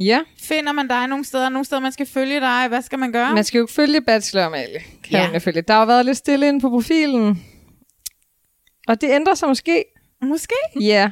Ja. 0.00 0.20
finder 0.40 0.72
man 0.72 0.88
dig 0.88 1.06
nogle 1.06 1.24
steder, 1.24 1.48
nogle 1.48 1.64
steder, 1.64 1.80
man 1.80 1.92
skal 1.92 2.06
følge 2.06 2.40
dig, 2.40 2.68
hvad 2.68 2.82
skal 2.82 2.98
man 2.98 3.12
gøre? 3.12 3.34
Man 3.34 3.44
skal 3.44 3.58
jo 3.58 3.64
ikke 3.64 3.72
følge 3.72 4.00
Bachelor 4.00 4.42
Amalie, 4.44 4.80
kan 5.04 5.12
Ja. 5.12 5.30
man 5.32 5.40
følge. 5.40 5.62
Der 5.62 5.74
har 5.74 5.84
været 5.86 6.04
lidt 6.06 6.16
stille 6.16 6.48
inde 6.48 6.60
på 6.60 6.68
profilen. 6.70 7.44
Og 8.88 9.00
det 9.00 9.10
ændrer 9.10 9.34
sig 9.34 9.48
måske. 9.48 9.84
Måske? 10.22 10.54
Ja. 10.80 11.10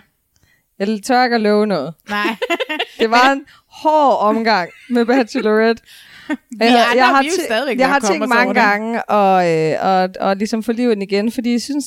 Jeg 0.78 1.02
tør 1.04 1.24
ikke 1.24 1.34
at 1.36 1.40
love 1.42 1.66
noget. 1.66 1.94
Nej. 2.08 2.36
det 3.00 3.10
var 3.10 3.32
en 3.32 3.44
hård 3.70 4.18
omgang 4.20 4.70
med 4.90 5.04
Bachelorette. 5.06 5.82
Vi 6.28 6.36
andre, 6.60 6.92
vi 6.92 6.98
er 6.98 7.22
jo 7.24 7.30
stadigvæk 7.44 7.76
ved 7.76 7.80
jeg 7.84 7.88
har 7.92 8.00
tænkt 8.00 8.28
mange 8.28 8.54
det. 8.54 8.62
gange 8.62 9.04
og, 9.04 9.50
øh, 9.52 9.74
og, 9.80 10.08
og 10.20 10.36
ligesom 10.36 10.62
få 10.62 10.72
livet 10.72 11.02
igen, 11.02 11.32
fordi 11.32 11.52
jeg 11.52 11.62
synes, 11.62 11.84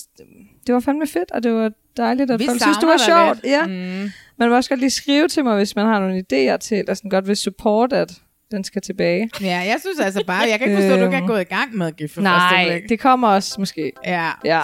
det 0.67 0.73
var 0.75 0.79
fandme 0.79 1.07
fedt, 1.07 1.31
og 1.31 1.43
det 1.43 1.53
var 1.53 1.71
dejligt, 1.97 2.31
at 2.31 2.39
Vi 2.39 2.45
folk 2.45 2.61
synes, 2.61 2.77
det 2.77 2.87
var 2.87 2.97
sjovt. 2.97 3.43
lidt. 3.43 3.53
Ja. 3.53 3.65
Mm. 3.65 4.11
Man 4.39 4.49
må 4.49 4.55
også 4.55 4.69
godt 4.69 4.79
lige 4.79 4.89
skrive 4.89 5.27
til 5.27 5.43
mig, 5.43 5.55
hvis 5.55 5.75
man 5.75 5.85
har 5.85 5.99
nogle 5.99 6.17
idéer 6.17 6.57
til, 6.57 6.77
eller 6.77 6.93
sådan 6.93 7.09
godt 7.09 7.27
vil 7.27 7.35
support, 7.37 7.93
at 7.93 8.11
den 8.51 8.63
skal 8.63 8.81
tilbage. 8.81 9.29
Ja, 9.41 9.47
jeg 9.57 9.75
synes 9.79 9.99
altså 9.99 10.23
bare, 10.27 10.39
jeg 10.49 10.59
kan 10.59 10.67
ikke 10.69 10.81
forstå, 10.81 10.93
at 10.93 10.99
du 10.99 11.05
ikke 11.05 11.15
er 11.17 11.21
Øhm, 11.21 11.27
gået 11.27 11.41
i 11.41 11.43
gang 11.43 11.77
med 11.77 11.87
at 11.87 11.95
give 11.95 12.09
for 12.09 12.13
første 12.15 12.23
Nej, 12.23 12.65
blik. 12.79 12.89
det 12.89 12.99
kommer 12.99 13.27
også 13.27 13.55
måske. 13.59 13.91
Ja. 14.05 14.29
Ja. 14.45 14.61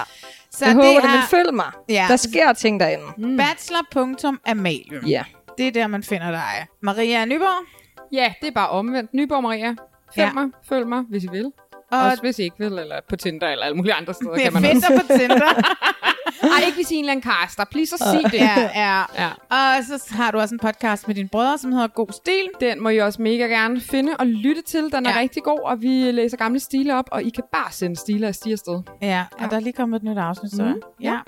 Så 0.50 0.64
jeg 0.64 0.74
håber 0.74 0.88
det, 0.88 0.96
er- 1.04 1.08
men 1.16 1.22
følg 1.30 1.54
mig. 1.54 1.66
Ja. 1.88 2.06
Der 2.08 2.16
sker 2.16 2.52
ting 2.52 2.80
derinde. 2.80 3.04
Mm. 3.18 3.36
Bachelor.amalie. 3.36 5.00
Ja. 5.08 5.24
Det 5.58 5.66
er 5.66 5.70
der, 5.72 5.86
man 5.86 6.02
finder 6.02 6.30
dig. 6.30 6.66
Maria 6.82 7.24
Nyborg. 7.24 7.66
Ja, 8.12 8.32
det 8.40 8.48
er 8.48 8.52
bare 8.52 8.68
omvendt. 8.68 9.14
Nyborg 9.14 9.42
Maria. 9.42 9.68
Følg 9.68 9.76
Ja. 10.16 10.22
ja. 10.26 10.32
mig, 10.32 10.48
følg 10.68 10.86
mig, 10.88 11.02
hvis 11.10 11.24
I 11.24 11.28
vil. 11.32 11.44
Og- 11.92 11.98
Og 11.98 12.04
også 12.04 12.22
hvis 12.22 12.38
I 12.38 12.42
ikke 12.42 12.56
vil, 12.58 12.66
eller 12.72 12.96
på 13.08 13.16
Tinder, 13.16 13.48
eller 13.48 13.64
alle 13.64 13.76
mulige 13.76 13.94
andre 13.94 14.14
steder. 14.14 14.32
Jeg 14.34 14.42
kan 14.42 14.52
man 14.52 14.62
venter 14.62 14.88
også. 14.94 15.06
på 15.10 15.18
Tinder. 15.18 15.36
Ej, 16.42 16.62
ikke 16.66 16.74
hvis 16.76 16.90
I 16.90 16.94
er 16.94 16.98
en 16.98 17.04
eller 17.04 17.12
anden 17.12 17.32
kaster. 17.32 17.64
Please, 17.64 17.90
så 17.98 18.04
sig 18.22 18.32
det. 18.32 18.38
Ja, 18.38 18.70
ja. 18.74 19.02
ja. 19.24 19.30
Og 19.50 19.84
så 19.84 20.06
har 20.14 20.30
du 20.30 20.38
også 20.38 20.54
en 20.54 20.58
podcast 20.58 21.06
med 21.06 21.14
dine 21.14 21.28
brødre, 21.28 21.58
som 21.58 21.72
hedder 21.72 21.86
God 21.88 22.06
Stil. 22.12 22.48
Den 22.60 22.82
må 22.82 22.88
I 22.88 22.98
også 22.98 23.22
mega 23.22 23.44
gerne 23.46 23.80
finde 23.80 24.16
og 24.18 24.26
lytte 24.26 24.62
til. 24.62 24.92
Den 24.92 25.06
er 25.06 25.10
Ja. 25.10 25.18
rigtig 25.18 25.42
god, 25.42 25.60
og 25.64 25.82
vi 25.82 25.88
læser 26.10 26.36
gamle 26.36 26.60
stile 26.60 26.94
op, 26.98 27.08
og 27.12 27.22
I 27.22 27.30
kan 27.30 27.44
bare 27.52 27.72
sende 27.72 27.96
stile 27.96 28.26
af 28.26 28.34
stiger 28.34 28.54
afsted. 28.54 28.82
Ja, 29.02 29.24
og 29.32 29.40
ja. 29.40 29.46
der 29.46 29.56
er 29.56 29.60
lige 29.60 29.72
kommet 29.72 29.96
et 29.96 30.02
nyt 30.02 30.18
afsnit, 30.18 30.52
så. 30.52 30.62
Mhm. 30.64 30.82
Ja. 31.00 31.18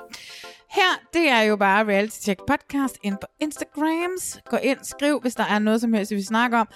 Her, 0.70 1.00
det 1.14 1.30
er 1.30 1.40
jo 1.40 1.56
bare 1.56 1.84
Reality 1.84 2.20
Check 2.20 2.40
Podcast 2.46 2.98
ind 3.02 3.14
på 3.20 3.26
Instagrams. 3.40 4.40
Gå 4.50 4.56
ind, 4.56 4.78
skriv, 4.82 5.20
hvis 5.20 5.34
der 5.34 5.44
er 5.44 5.58
noget 5.58 5.80
som 5.80 5.92
helst, 5.92 6.10
vi 6.10 6.16
vil 6.16 6.26
snakke 6.26 6.56
om. 6.58 6.68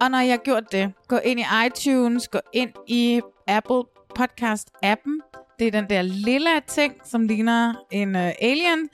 Og 0.00 0.10
når 0.10 0.18
jeg 0.18 0.32
har 0.32 0.36
gjort 0.36 0.72
det, 0.72 0.92
gå 1.08 1.16
ind 1.24 1.40
i 1.40 1.44
iTunes, 1.66 2.28
gå 2.28 2.38
ind 2.52 2.70
i 2.86 3.20
Apple 3.48 3.82
Podcast-appen. 4.18 5.31
Det 5.62 5.74
er 5.74 5.80
den 5.80 5.90
der 5.90 6.02
lille 6.02 6.50
ting, 6.66 6.94
som 7.04 7.22
ligner 7.22 7.74
en 7.90 8.14
uh, 8.16 8.22
alien. 8.40 8.88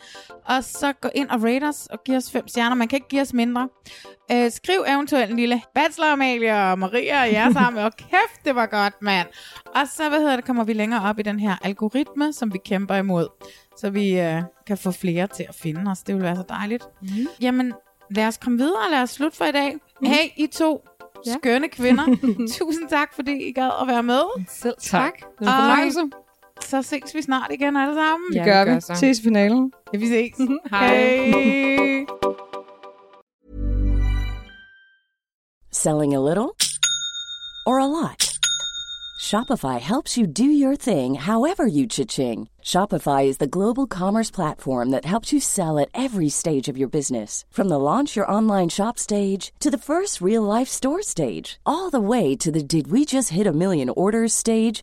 Og 0.45 0.65
så 0.65 0.93
gå 0.93 1.09
ind 1.15 1.29
og 1.29 1.43
rate 1.45 1.65
os 1.65 1.87
og 1.91 2.05
giv 2.05 2.17
os 2.17 2.31
fem 2.33 2.49
stjerner. 2.49 2.77
Man 2.77 2.89
kan 2.89 2.97
ikke 2.97 3.09
give 3.09 3.23
os 3.23 3.33
mindre. 3.33 3.69
Uh, 4.33 4.51
skriv 4.51 4.85
eventuelt 4.89 5.31
en 5.31 5.37
lille 5.37 5.63
Bachelor 5.75 6.07
Amalie 6.13 6.55
og 6.63 6.79
Maria 6.79 7.23
og 7.23 7.33
jer 7.33 7.53
sammen. 7.53 7.85
Og 7.85 7.97
kæft, 7.97 8.45
det 8.45 8.55
var 8.55 8.67
godt, 8.67 8.95
mand. 9.03 9.29
Og 9.67 9.89
så, 9.97 10.09
hvad 10.09 10.19
hedder 10.21 10.37
det, 10.37 10.45
kommer 10.45 10.65
vi 10.65 10.73
længere 10.73 11.09
op 11.11 11.19
i 11.19 11.23
den 11.23 11.41
her 11.41 11.57
algoritme, 11.63 12.33
som 12.33 12.53
vi 12.53 12.59
kæmper 12.65 12.95
imod. 12.95 13.27
Så 13.77 13.91
vi 13.91 14.21
uh, 14.21 14.43
kan 14.67 14.79
få 14.79 14.91
flere 14.91 15.27
til 15.27 15.47
at 15.49 15.55
finde 15.55 15.91
os. 15.91 15.99
Det 15.99 16.15
vil 16.15 16.23
være 16.23 16.37
så 16.37 16.45
dejligt. 16.49 16.85
Mm. 17.03 17.09
Jamen, 17.41 17.73
lad 18.11 18.27
os 18.27 18.37
komme 18.37 18.59
videre 18.59 18.79
og 18.87 18.91
lad 18.91 19.03
os 19.03 19.11
slutte 19.11 19.37
for 19.37 19.45
i 19.45 19.53
dag. 19.53 19.75
Mm. 19.75 20.07
Hey, 20.09 20.29
I 20.37 20.47
to 20.47 20.85
Ja. 21.27 21.33
skønne 21.33 21.69
kvinder. 21.69 22.05
Tusind 22.59 22.89
tak, 22.89 23.15
fordi 23.15 23.49
I 23.49 23.53
gad 23.53 23.71
at 23.81 23.87
være 23.89 24.03
med. 24.03 24.21
Selv 24.49 24.75
tak. 24.81 25.13
Det 25.39 25.47
var 25.47 25.87
Og. 25.93 26.28
Så 26.61 26.83
ses 26.83 27.15
vi 27.15 27.23
snart 27.23 27.53
igen 27.53 27.77
alle 27.77 27.95
sammen. 27.95 28.33
Det 28.33 28.45
gør 28.45 28.65
vi. 28.65 28.81
Ses 28.97 29.19
i 29.19 29.23
finalen. 29.23 29.73
Ja, 29.93 29.99
vi 29.99 30.07
ses. 30.07 30.39
Mhm. 30.39 30.59
Hej. 30.71 30.97
Hej. 31.31 32.07
Selling 35.71 36.15
a 36.15 36.21
little 36.21 36.57
or 37.67 37.79
a 37.79 37.87
lot? 37.87 38.25
Shopify 39.21 39.81
helps 39.81 40.17
you 40.17 40.27
do 40.27 40.45
your 40.45 40.77
thing 40.77 41.15
however 41.17 41.67
you 41.67 41.87
cha-ching. 41.87 42.49
Shopify 42.63 43.25
is 43.27 43.39
the 43.39 43.47
global 43.49 43.87
commerce 43.87 44.31
platform 44.31 44.91
that 44.91 45.05
helps 45.05 45.33
you 45.33 45.41
sell 45.41 45.79
at 45.79 45.89
every 45.93 46.29
stage 46.29 46.69
of 46.69 46.79
your 46.79 46.89
business. 46.89 47.45
From 47.51 47.69
the 47.69 47.79
launch 47.79 48.17
your 48.17 48.31
online 48.31 48.69
shop 48.69 48.99
stage 48.99 49.53
to 49.61 49.71
the 49.71 49.77
first 49.91 50.21
real 50.21 50.43
life 50.43 50.69
store 50.69 51.03
stage, 51.03 51.59
all 51.67 51.91
the 51.91 52.01
way 52.01 52.37
to 52.37 52.51
the 52.53 52.63
did 52.63 52.91
we 52.93 53.05
just 53.05 53.31
hit 53.31 53.47
a 53.47 53.53
million 53.53 53.91
orders 53.91 54.33
stage. 54.33 54.83